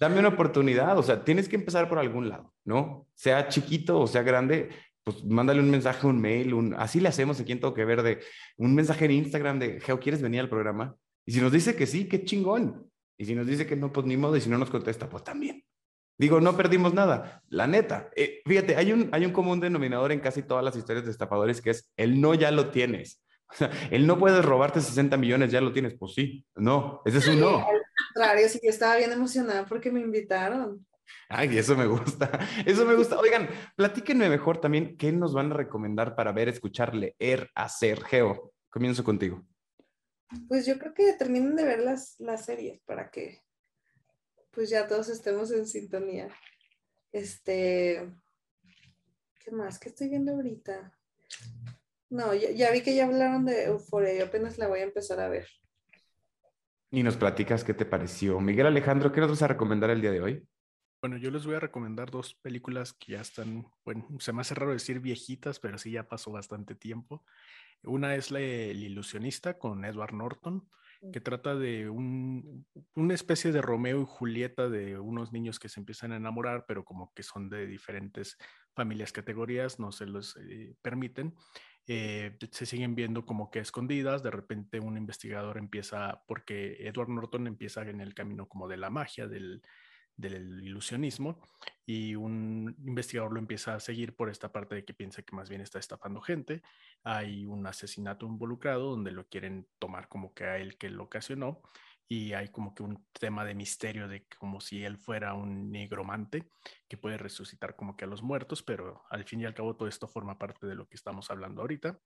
dame 0.00 0.18
una 0.18 0.30
oportunidad, 0.30 0.98
o 0.98 1.04
sea, 1.04 1.22
tienes 1.22 1.48
que 1.48 1.54
empezar 1.54 1.88
por 1.88 2.00
algún 2.00 2.28
lado, 2.28 2.52
¿no? 2.64 3.06
Sea 3.14 3.46
chiquito 3.46 4.00
o 4.00 4.08
sea 4.08 4.22
grande, 4.22 4.70
pues 5.04 5.24
mándale 5.24 5.60
un 5.60 5.70
mensaje, 5.70 6.06
un 6.06 6.20
mail, 6.20 6.54
un... 6.54 6.74
así 6.74 7.00
le 7.00 7.08
hacemos 7.08 7.40
aquí 7.40 7.52
en 7.52 7.60
Todo 7.60 7.74
Que 7.74 7.84
Ver, 7.84 8.02
de 8.02 8.20
un 8.56 8.74
mensaje 8.74 9.04
en 9.06 9.12
Instagram 9.12 9.58
de, 9.58 9.80
Geo, 9.80 9.98
¿quieres 9.98 10.22
venir 10.22 10.40
al 10.40 10.48
programa? 10.48 10.96
Y 11.26 11.32
si 11.32 11.40
nos 11.40 11.52
dice 11.52 11.74
que 11.74 11.86
sí, 11.86 12.08
qué 12.08 12.24
chingón. 12.24 12.90
Y 13.18 13.24
si 13.24 13.34
nos 13.34 13.46
dice 13.46 13.66
que 13.66 13.76
no, 13.76 13.92
pues 13.92 14.06
ni 14.06 14.16
modo, 14.16 14.36
y 14.36 14.40
si 14.40 14.48
no 14.48 14.58
nos 14.58 14.70
contesta, 14.70 15.08
pues 15.08 15.24
también. 15.24 15.64
Digo, 16.18 16.40
no 16.40 16.56
perdimos 16.56 16.94
nada, 16.94 17.42
la 17.48 17.66
neta. 17.66 18.10
Eh, 18.14 18.42
fíjate, 18.46 18.76
hay 18.76 18.92
un, 18.92 19.08
hay 19.12 19.24
un 19.24 19.32
común 19.32 19.60
denominador 19.60 20.12
en 20.12 20.20
casi 20.20 20.42
todas 20.42 20.64
las 20.64 20.76
historias 20.76 21.04
de 21.04 21.10
estafadores 21.10 21.60
que 21.60 21.70
es 21.70 21.90
el 21.96 22.20
no 22.20 22.34
ya 22.34 22.50
lo 22.50 22.70
tienes. 22.70 23.22
O 23.52 23.54
sea, 23.54 23.70
el 23.90 24.06
no 24.06 24.18
puedes 24.18 24.42
robarte 24.44 24.80
60 24.80 25.16
millones, 25.18 25.52
ya 25.52 25.60
lo 25.60 25.72
tienes. 25.72 25.94
Pues 25.98 26.14
sí, 26.14 26.46
no, 26.54 27.02
ese 27.04 27.18
es 27.18 27.28
un 27.28 27.40
no. 27.40 27.58
Al 27.58 27.82
contrario, 28.14 28.48
sí, 28.48 28.58
yo 28.62 28.70
estaba 28.70 28.96
bien 28.96 29.12
emocionada 29.12 29.66
porque 29.66 29.90
me 29.90 30.00
invitaron. 30.00 30.86
Ay, 31.28 31.56
eso 31.56 31.76
me 31.76 31.86
gusta, 31.86 32.30
eso 32.66 32.84
me 32.84 32.94
gusta. 32.94 33.18
Oigan, 33.18 33.48
platíquenme 33.76 34.28
mejor 34.28 34.60
también 34.60 34.96
qué 34.96 35.12
nos 35.12 35.32
van 35.32 35.52
a 35.52 35.56
recomendar 35.56 36.14
para 36.14 36.32
ver, 36.32 36.48
escuchar, 36.48 36.94
leer, 36.94 37.50
hacer. 37.54 38.02
Geo, 38.04 38.52
comienzo 38.68 39.02
contigo. 39.02 39.44
Pues 40.48 40.66
yo 40.66 40.78
creo 40.78 40.94
que 40.94 41.12
terminen 41.14 41.56
de 41.56 41.64
ver 41.64 41.80
las, 41.80 42.16
las 42.18 42.44
series 42.44 42.80
para 42.82 43.10
que 43.10 43.42
pues 44.50 44.70
ya 44.70 44.86
todos 44.86 45.08
estemos 45.08 45.50
en 45.50 45.66
sintonía. 45.66 46.28
Este, 47.10 48.12
¿qué 49.40 49.50
más? 49.50 49.78
¿Qué 49.78 49.88
estoy 49.88 50.08
viendo 50.08 50.32
ahorita? 50.32 50.92
No, 52.10 52.34
ya, 52.34 52.50
ya, 52.50 52.70
vi 52.70 52.82
que 52.82 52.94
ya 52.94 53.06
hablaron 53.06 53.46
de 53.46 53.64
Euphoria, 53.64 54.14
yo 54.14 54.24
apenas 54.26 54.58
la 54.58 54.68
voy 54.68 54.80
a 54.80 54.84
empezar 54.84 55.18
a 55.20 55.28
ver. 55.28 55.48
Y 56.90 57.02
nos 57.02 57.16
platicas 57.16 57.64
qué 57.64 57.72
te 57.72 57.86
pareció. 57.86 58.38
Miguel 58.38 58.66
Alejandro, 58.66 59.10
¿qué 59.12 59.20
nos 59.20 59.30
vas 59.30 59.42
a 59.42 59.48
recomendar 59.48 59.88
el 59.88 60.02
día 60.02 60.10
de 60.10 60.20
hoy? 60.20 60.48
Bueno, 61.02 61.16
yo 61.16 61.32
les 61.32 61.44
voy 61.44 61.56
a 61.56 61.60
recomendar 61.60 62.12
dos 62.12 62.32
películas 62.32 62.92
que 62.92 63.14
ya 63.14 63.20
están, 63.20 63.66
bueno, 63.84 64.06
se 64.20 64.32
me 64.32 64.40
hace 64.40 64.54
raro 64.54 64.72
decir 64.72 65.00
viejitas, 65.00 65.58
pero 65.58 65.76
sí 65.76 65.90
ya 65.90 66.08
pasó 66.08 66.30
bastante 66.30 66.76
tiempo. 66.76 67.24
Una 67.82 68.14
es 68.14 68.30
la, 68.30 68.38
El 68.38 68.84
ilusionista 68.84 69.58
con 69.58 69.84
Edward 69.84 70.14
Norton 70.14 70.64
que 71.12 71.20
trata 71.20 71.56
de 71.56 71.90
un, 71.90 72.64
una 72.94 73.14
especie 73.14 73.50
de 73.50 73.60
Romeo 73.60 74.02
y 74.02 74.06
Julieta 74.06 74.68
de 74.68 75.00
unos 75.00 75.32
niños 75.32 75.58
que 75.58 75.68
se 75.68 75.80
empiezan 75.80 76.12
a 76.12 76.16
enamorar, 76.16 76.64
pero 76.68 76.84
como 76.84 77.12
que 77.12 77.24
son 77.24 77.48
de 77.48 77.66
diferentes 77.66 78.38
familias, 78.72 79.10
categorías, 79.10 79.80
no 79.80 79.90
se 79.90 80.06
los 80.06 80.36
eh, 80.36 80.76
permiten. 80.80 81.34
Eh, 81.88 82.38
se 82.52 82.66
siguen 82.66 82.94
viendo 82.94 83.26
como 83.26 83.50
que 83.50 83.58
escondidas, 83.58 84.22
de 84.22 84.30
repente 84.30 84.78
un 84.78 84.96
investigador 84.96 85.58
empieza, 85.58 86.22
porque 86.28 86.76
Edward 86.86 87.08
Norton 87.08 87.48
empieza 87.48 87.82
en 87.82 88.00
el 88.00 88.14
camino 88.14 88.46
como 88.46 88.68
de 88.68 88.76
la 88.76 88.88
magia, 88.88 89.26
del, 89.26 89.62
del 90.16 90.62
ilusionismo 90.62 91.40
y 91.84 92.14
un 92.14 92.74
investigador 92.84 93.32
lo 93.32 93.38
empieza 93.38 93.74
a 93.74 93.80
seguir 93.80 94.14
por 94.14 94.30
esta 94.30 94.52
parte 94.52 94.74
de 94.74 94.84
que 94.84 94.94
piensa 94.94 95.22
que 95.22 95.34
más 95.34 95.48
bien 95.48 95.60
está 95.60 95.78
estafando 95.78 96.20
gente. 96.20 96.62
Hay 97.02 97.44
un 97.44 97.66
asesinato 97.66 98.26
involucrado 98.26 98.90
donde 98.90 99.10
lo 99.10 99.26
quieren 99.26 99.66
tomar 99.78 100.08
como 100.08 100.32
que 100.32 100.44
a 100.44 100.58
él 100.58 100.76
que 100.76 100.90
lo 100.90 101.04
ocasionó 101.04 101.62
y 102.12 102.34
hay 102.34 102.48
como 102.48 102.74
que 102.74 102.82
un 102.82 103.06
tema 103.18 103.42
de 103.42 103.54
misterio 103.54 104.06
de 104.06 104.26
como 104.38 104.60
si 104.60 104.84
él 104.84 104.98
fuera 104.98 105.32
un 105.32 105.70
negromante 105.70 106.46
que 106.86 106.98
puede 106.98 107.16
resucitar 107.16 107.74
como 107.74 107.96
que 107.96 108.04
a 108.04 108.08
los 108.08 108.22
muertos, 108.22 108.62
pero 108.62 109.02
al 109.08 109.24
fin 109.24 109.40
y 109.40 109.46
al 109.46 109.54
cabo 109.54 109.76
todo 109.76 109.88
esto 109.88 110.06
forma 110.06 110.38
parte 110.38 110.66
de 110.66 110.74
lo 110.74 110.86
que 110.86 110.96
estamos 110.96 111.30
hablando 111.30 111.62
ahorita. 111.62 111.98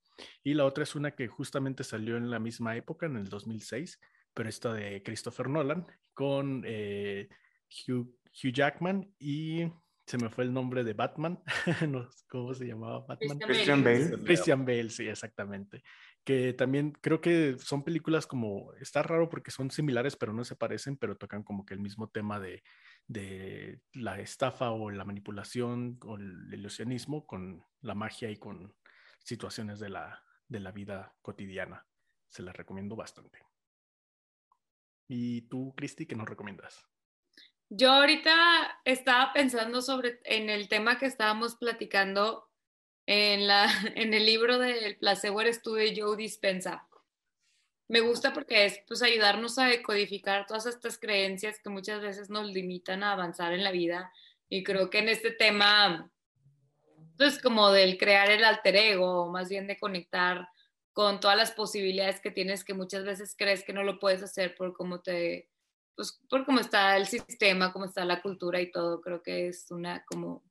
Y 0.45 0.55
la 0.55 0.65
otra 0.65 0.85
es 0.85 0.95
una 0.95 1.17
que 1.17 1.27
justamente 1.27 1.83
salió 1.83 2.17
en 2.17 2.31
la 2.31 2.39
misma 2.39 2.77
época, 2.77 3.07
en 3.07 3.17
el 3.17 3.29
2006, 3.29 4.01
pero 4.33 4.49
esta 4.49 4.73
de 4.73 5.03
Christopher 5.03 5.49
Nolan 5.49 5.87
con... 6.15 6.63
Eh, 6.65 7.29
Hugh, 7.87 8.09
Hugh, 8.33 8.53
Jackman 8.53 9.13
y 9.19 9.71
se 10.07 10.19
me 10.19 10.29
fue 10.29 10.45
el 10.45 10.53
nombre 10.53 10.85
de 10.85 10.93
Batman, 10.93 11.43
no, 11.89 12.09
¿cómo 12.29 12.55
se 12.55 12.67
llamaba 12.67 13.01
Batman? 13.01 13.39
Christian 13.41 13.83
Bale. 13.83 14.23
Christian 14.23 14.65
Bale, 14.65 14.91
sí, 14.91 15.09
exactamente. 15.09 15.83
Que 16.23 16.53
también 16.53 16.93
creo 17.01 17.21
que 17.21 17.57
son 17.59 17.83
películas 17.83 18.27
como, 18.27 18.73
está 18.75 19.03
raro 19.03 19.29
porque 19.29 19.51
son 19.51 19.71
similares 19.71 20.17
pero 20.17 20.33
no 20.33 20.45
se 20.45 20.55
parecen, 20.55 20.97
pero 20.97 21.17
tocan 21.17 21.43
como 21.43 21.67
que 21.67 21.75
el 21.75 21.81
mismo 21.81 22.09
tema 22.09 22.39
de, 22.39 22.63
de 23.09 23.81
la 23.95 24.21
estafa 24.21 24.71
o 24.71 24.91
la 24.91 25.05
manipulación 25.05 25.99
o 26.05 26.17
el 26.17 26.53
ilusionismo 26.53 27.27
con 27.27 27.65
la 27.81 27.95
magia 27.95 28.31
y 28.31 28.37
con 28.37 28.75
situaciones 29.25 29.81
de 29.81 29.89
la, 29.89 30.23
de 30.49 30.61
la 30.61 30.71
vida 30.71 31.17
cotidiana. 31.21 31.85
Se 32.29 32.43
las 32.43 32.57
recomiendo 32.57 32.95
bastante. 32.95 33.41
¿Y 35.09 35.43
tú, 35.43 35.75
Cristi, 35.77 36.07
qué 36.07 36.17
nos 36.17 36.29
recomiendas? 36.29 36.89
Yo 37.69 37.91
ahorita 37.91 38.81
estaba 38.85 39.33
pensando 39.33 39.83
sobre 39.83 40.21
en 40.25 40.51
el 40.51 40.69
tema 40.69 40.99
que 40.99 41.07
estábamos 41.07 41.57
platicando 41.57 42.49
en, 43.07 43.47
la, 43.49 43.67
en 43.97 44.15
el 44.15 44.25
libro 44.25 44.59
del 44.59 44.97
placebo 44.97 45.41
eres 45.41 45.63
tú 45.63 45.75
de 45.75 45.95
Joe 45.97 46.17
Dispensa. 46.17 46.87
Me 47.89 48.01
gusta 48.01 48.33
porque 48.33 48.67
es 48.67 48.81
pues 48.87 49.03
ayudarnos 49.03 49.59
a 49.59 49.67
decodificar 49.67 50.47
todas 50.47 50.67
estas 50.67 50.99
creencias 50.99 51.61
que 51.61 51.71
muchas 51.71 52.01
veces 52.01 52.31
nos 52.31 52.47
limitan 52.47 53.03
a 53.03 53.13
avanzar 53.13 53.53
en 53.53 53.63
la 53.63 53.71
vida 53.71 54.13
y 54.49 54.65
creo 54.65 54.91
que 54.91 54.99
en 54.99 55.09
este 55.09 55.31
tema 55.31 56.11
pues 57.17 57.41
como 57.41 57.71
del 57.71 57.97
crear 57.97 58.31
el 58.31 58.45
alter 58.45 58.77
ego, 58.77 59.29
más 59.31 59.49
bien 59.49 59.67
de 59.67 59.79
conectar 59.79 60.49
con 60.93 61.21
todas 61.21 61.37
las 61.37 61.53
posibilidades 61.53 62.21
que 62.21 62.31
tienes 62.31 62.65
que 62.65 62.75
muchas 62.75 63.05
veces 63.05 63.35
crees 63.37 63.65
que 63.65 63.73
no 63.73 63.83
lo 63.83 63.99
puedes 63.99 64.23
hacer 64.23 64.55
por 64.55 64.73
cómo 64.73 65.01
te 65.01 65.49
pues 65.97 66.21
por 66.29 66.45
cómo 66.45 66.61
está 66.61 66.97
el 66.97 67.07
sistema, 67.07 67.73
cómo 67.73 67.87
está 67.87 68.05
la 68.05 68.23
cultura 68.23 68.61
y 68.61 68.71
todo, 68.71 69.01
creo 69.01 69.23
que 69.23 69.49
es 69.49 69.71
una 69.71 70.05
como 70.05 70.45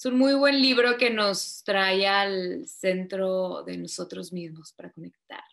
es 0.00 0.06
un 0.06 0.16
muy 0.16 0.32
buen 0.32 0.62
libro 0.62 0.96
que 0.96 1.10
nos 1.10 1.62
trae 1.62 2.08
al 2.08 2.66
centro 2.66 3.64
de 3.64 3.76
nosotros 3.76 4.32
mismos 4.32 4.72
para 4.72 4.90
conectar. 4.92 5.44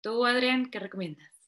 ¿Tú, 0.00 0.26
Adrián, 0.26 0.70
qué 0.72 0.80
recomiendas? 0.80 1.38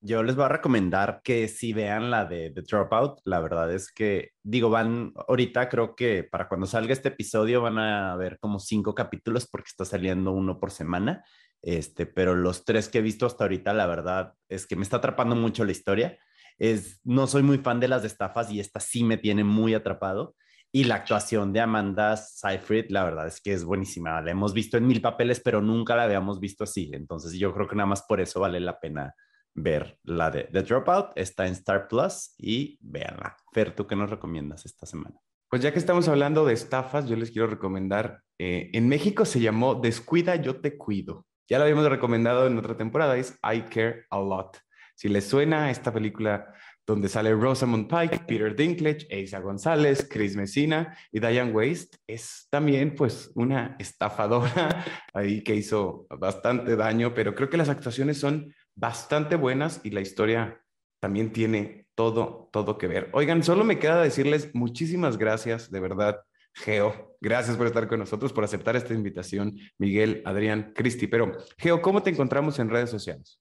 Yo 0.00 0.24
les 0.24 0.34
voy 0.34 0.46
a 0.46 0.48
recomendar 0.48 1.20
que 1.22 1.46
si 1.46 1.72
vean 1.72 2.10
la 2.10 2.24
de 2.24 2.50
The 2.50 2.62
Dropout, 2.62 3.20
la 3.24 3.38
verdad 3.38 3.72
es 3.72 3.92
que, 3.92 4.30
digo, 4.42 4.68
van, 4.68 5.12
ahorita 5.28 5.68
creo 5.68 5.94
que 5.94 6.24
para 6.24 6.48
cuando 6.48 6.66
salga 6.66 6.92
este 6.92 7.10
episodio 7.10 7.62
van 7.62 7.78
a 7.78 8.16
ver 8.16 8.40
como 8.40 8.58
cinco 8.58 8.92
capítulos 8.92 9.46
porque 9.46 9.68
está 9.68 9.84
saliendo 9.84 10.32
uno 10.32 10.58
por 10.58 10.72
semana, 10.72 11.22
este, 11.62 12.06
pero 12.06 12.34
los 12.34 12.64
tres 12.64 12.88
que 12.88 12.98
he 12.98 13.02
visto 13.02 13.26
hasta 13.26 13.44
ahorita, 13.44 13.72
la 13.72 13.86
verdad 13.86 14.34
es 14.48 14.66
que 14.66 14.76
me 14.76 14.82
está 14.82 14.98
atrapando 14.98 15.36
mucho 15.36 15.64
la 15.64 15.72
historia. 15.72 16.18
Es, 16.58 17.00
no 17.04 17.26
soy 17.26 17.42
muy 17.42 17.58
fan 17.58 17.80
de 17.80 17.88
las 17.88 18.04
estafas 18.04 18.50
y 18.50 18.60
esta 18.60 18.80
sí 18.80 19.04
me 19.04 19.16
tiene 19.16 19.44
muy 19.44 19.74
atrapado. 19.74 20.34
Y 20.72 20.84
la 20.84 20.96
actuación 20.96 21.52
de 21.52 21.60
Amanda 21.60 22.16
Seyfried, 22.16 22.86
la 22.90 23.02
verdad 23.02 23.26
es 23.26 23.40
que 23.40 23.52
es 23.52 23.64
buenísima. 23.64 24.20
La 24.20 24.30
hemos 24.30 24.54
visto 24.54 24.76
en 24.76 24.86
mil 24.86 25.00
papeles, 25.00 25.40
pero 25.40 25.60
nunca 25.60 25.96
la 25.96 26.04
habíamos 26.04 26.38
visto 26.38 26.64
así. 26.64 26.90
Entonces 26.92 27.32
yo 27.32 27.52
creo 27.52 27.66
que 27.66 27.74
nada 27.74 27.88
más 27.88 28.02
por 28.02 28.20
eso 28.20 28.40
vale 28.40 28.60
la 28.60 28.78
pena 28.78 29.14
ver 29.52 29.98
la 30.04 30.30
de 30.30 30.44
The 30.44 30.62
Dropout. 30.62 31.12
Está 31.16 31.46
en 31.46 31.54
Star 31.54 31.88
Plus 31.88 32.34
y 32.38 32.78
véanla. 32.82 33.36
Fer, 33.52 33.74
¿tú 33.74 33.86
qué 33.86 33.96
nos 33.96 34.10
recomiendas 34.10 34.64
esta 34.64 34.86
semana? 34.86 35.16
Pues 35.48 35.62
ya 35.62 35.72
que 35.72 35.80
estamos 35.80 36.06
hablando 36.06 36.44
de 36.44 36.54
estafas, 36.54 37.08
yo 37.08 37.16
les 37.16 37.32
quiero 37.32 37.48
recomendar, 37.48 38.22
eh, 38.38 38.70
en 38.72 38.88
México 38.88 39.24
se 39.24 39.40
llamó 39.40 39.74
Descuida, 39.74 40.36
yo 40.36 40.60
te 40.60 40.78
cuido. 40.78 41.26
Ya 41.50 41.58
lo 41.58 41.64
habíamos 41.64 41.88
recomendado 41.88 42.46
en 42.46 42.56
otra 42.56 42.76
temporada, 42.76 43.16
es 43.16 43.36
I 43.42 43.62
Care 43.62 44.04
a 44.08 44.20
Lot. 44.20 44.56
Si 44.94 45.08
les 45.08 45.26
suena 45.26 45.72
esta 45.72 45.92
película 45.92 46.54
donde 46.86 47.08
sale 47.08 47.34
Rosamund 47.34 47.88
Pike, 47.88 48.20
Peter 48.20 48.54
Dinklage, 48.54 49.08
Asa 49.10 49.40
González, 49.40 50.06
Chris 50.08 50.36
Messina 50.36 50.96
y 51.10 51.18
Diane 51.18 51.50
Waste, 51.50 51.98
es 52.06 52.46
también 52.50 52.94
pues 52.94 53.32
una 53.34 53.74
estafadora 53.80 54.84
ahí 55.12 55.42
que 55.42 55.56
hizo 55.56 56.06
bastante 56.08 56.76
daño, 56.76 57.14
pero 57.14 57.34
creo 57.34 57.50
que 57.50 57.56
las 57.56 57.68
actuaciones 57.68 58.18
son 58.18 58.54
bastante 58.76 59.34
buenas 59.34 59.80
y 59.82 59.90
la 59.90 60.02
historia 60.02 60.62
también 61.00 61.32
tiene 61.32 61.88
todo, 61.96 62.48
todo 62.52 62.78
que 62.78 62.86
ver. 62.86 63.10
Oigan, 63.12 63.42
solo 63.42 63.64
me 63.64 63.80
queda 63.80 64.00
decirles 64.00 64.54
muchísimas 64.54 65.18
gracias, 65.18 65.68
de 65.72 65.80
verdad, 65.80 66.20
Geo. 66.54 67.16
Gracias 67.20 67.56
por 67.56 67.66
estar 67.66 67.86
con 67.88 67.98
nosotros, 67.98 68.32
por 68.32 68.44
aceptar 68.44 68.76
esta 68.76 68.94
invitación, 68.94 69.58
Miguel, 69.78 70.22
Adrián, 70.24 70.72
Cristi. 70.74 71.06
Pero, 71.06 71.32
Geo, 71.58 71.82
¿cómo 71.82 72.02
te 72.02 72.10
encontramos 72.10 72.58
en 72.58 72.70
redes 72.70 72.90
sociales? 72.90 73.40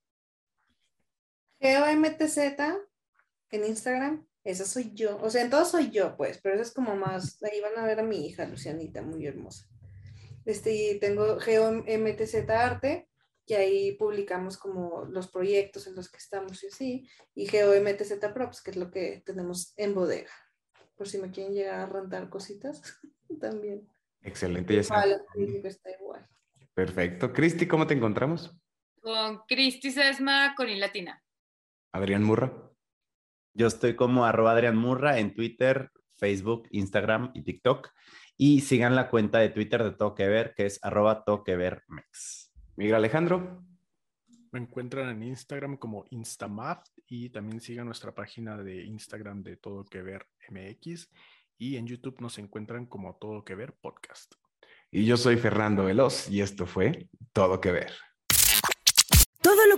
GeoMTZ 1.59 2.37
en 3.51 3.65
Instagram, 3.65 4.25
esa 4.43 4.65
soy 4.65 4.91
yo. 4.93 5.17
O 5.21 5.29
sea, 5.29 5.43
en 5.43 5.49
todo 5.49 5.65
soy 5.65 5.89
yo, 5.89 6.15
pues, 6.15 6.39
pero 6.41 6.55
eso 6.55 6.63
es 6.63 6.73
como 6.73 6.95
más, 6.95 7.41
ahí 7.43 7.59
van 7.61 7.77
a 7.77 7.85
ver 7.85 7.99
a 7.99 8.03
mi 8.03 8.25
hija, 8.25 8.45
Lucianita, 8.45 9.01
muy 9.01 9.25
hermosa. 9.25 9.65
Este, 10.45 10.97
tengo 11.01 11.39
GeoMTZ 11.39 12.49
Arte, 12.49 13.09
y 13.49 13.55
ahí 13.55 13.91
publicamos 13.93 14.57
como 14.57 15.05
los 15.05 15.27
proyectos 15.27 15.87
en 15.87 15.95
los 15.95 16.09
que 16.09 16.17
estamos 16.17 16.63
y 16.63 16.67
así, 16.67 17.09
y 17.33 17.47
GeoMTZ 17.47 18.13
Props, 18.33 18.61
que 18.61 18.71
es 18.71 18.77
lo 18.77 18.91
que 18.91 19.23
tenemos 19.25 19.73
en 19.75 19.95
bodega. 19.95 20.31
Por 20.99 21.07
si 21.07 21.17
me 21.17 21.31
quieren 21.31 21.53
llegar 21.53 21.79
a 21.79 21.85
rentar 21.85 22.29
cositas, 22.29 22.81
también. 23.39 23.87
Excelente, 24.21 24.75
ya 24.75 24.83
sabes. 24.83 25.21
está 25.63 25.91
igual. 25.91 26.27
Perfecto. 26.73 27.31
Cristi, 27.31 27.69
¿cómo 27.69 27.87
te 27.87 27.93
encontramos? 27.93 28.53
Con 28.99 29.39
Cristi 29.47 29.91
Sesma 29.91 30.53
con 30.57 30.67
I 30.67 30.75
latina. 30.75 31.23
Adrián 31.93 32.25
Murra. 32.25 32.51
Yo 33.53 33.67
estoy 33.67 33.95
como 33.95 34.25
arroba 34.25 34.51
Adrián 34.51 34.75
Murra 34.75 35.19
en 35.19 35.33
Twitter, 35.33 35.89
Facebook, 36.17 36.67
Instagram 36.71 37.31
y 37.33 37.43
TikTok. 37.43 37.91
Y 38.35 38.59
sigan 38.59 38.97
la 38.97 39.09
cuenta 39.09 39.39
de 39.39 39.47
Twitter 39.47 39.81
de 39.85 39.91
Todo 39.91 40.15
Que 40.15 40.27
Ver, 40.27 40.53
que 40.53 40.65
es 40.65 40.83
arroba 40.83 41.23
Todo 41.23 41.45
Que 41.45 41.55
Ver 41.55 41.83
Mex. 41.87 42.51
Miguel 42.75 42.95
Alejandro. 42.95 43.63
Me 44.51 44.59
encuentran 44.59 45.09
en 45.09 45.23
Instagram 45.23 45.77
como 45.77 46.05
Instamath 46.09 46.87
y 47.07 47.29
también 47.29 47.61
sigan 47.61 47.85
nuestra 47.85 48.13
página 48.13 48.57
de 48.57 48.83
Instagram 48.83 49.43
de 49.43 49.57
Todo 49.57 49.85
Que 49.85 50.01
Ver 50.01 50.25
MX 50.49 51.09
y 51.57 51.77
en 51.77 51.85
YouTube 51.85 52.19
nos 52.21 52.37
encuentran 52.39 52.85
como 52.85 53.15
Todo 53.15 53.43
Que 53.43 53.55
Ver 53.55 53.73
Podcast. 53.73 54.33
Y 54.91 55.05
yo 55.05 55.17
soy 55.17 55.37
Fernando 55.37 55.85
Veloz 55.85 56.29
y 56.29 56.41
esto 56.41 56.65
fue 56.65 57.07
Todo 57.31 57.61
Que 57.61 57.71
Ver. 57.71 57.91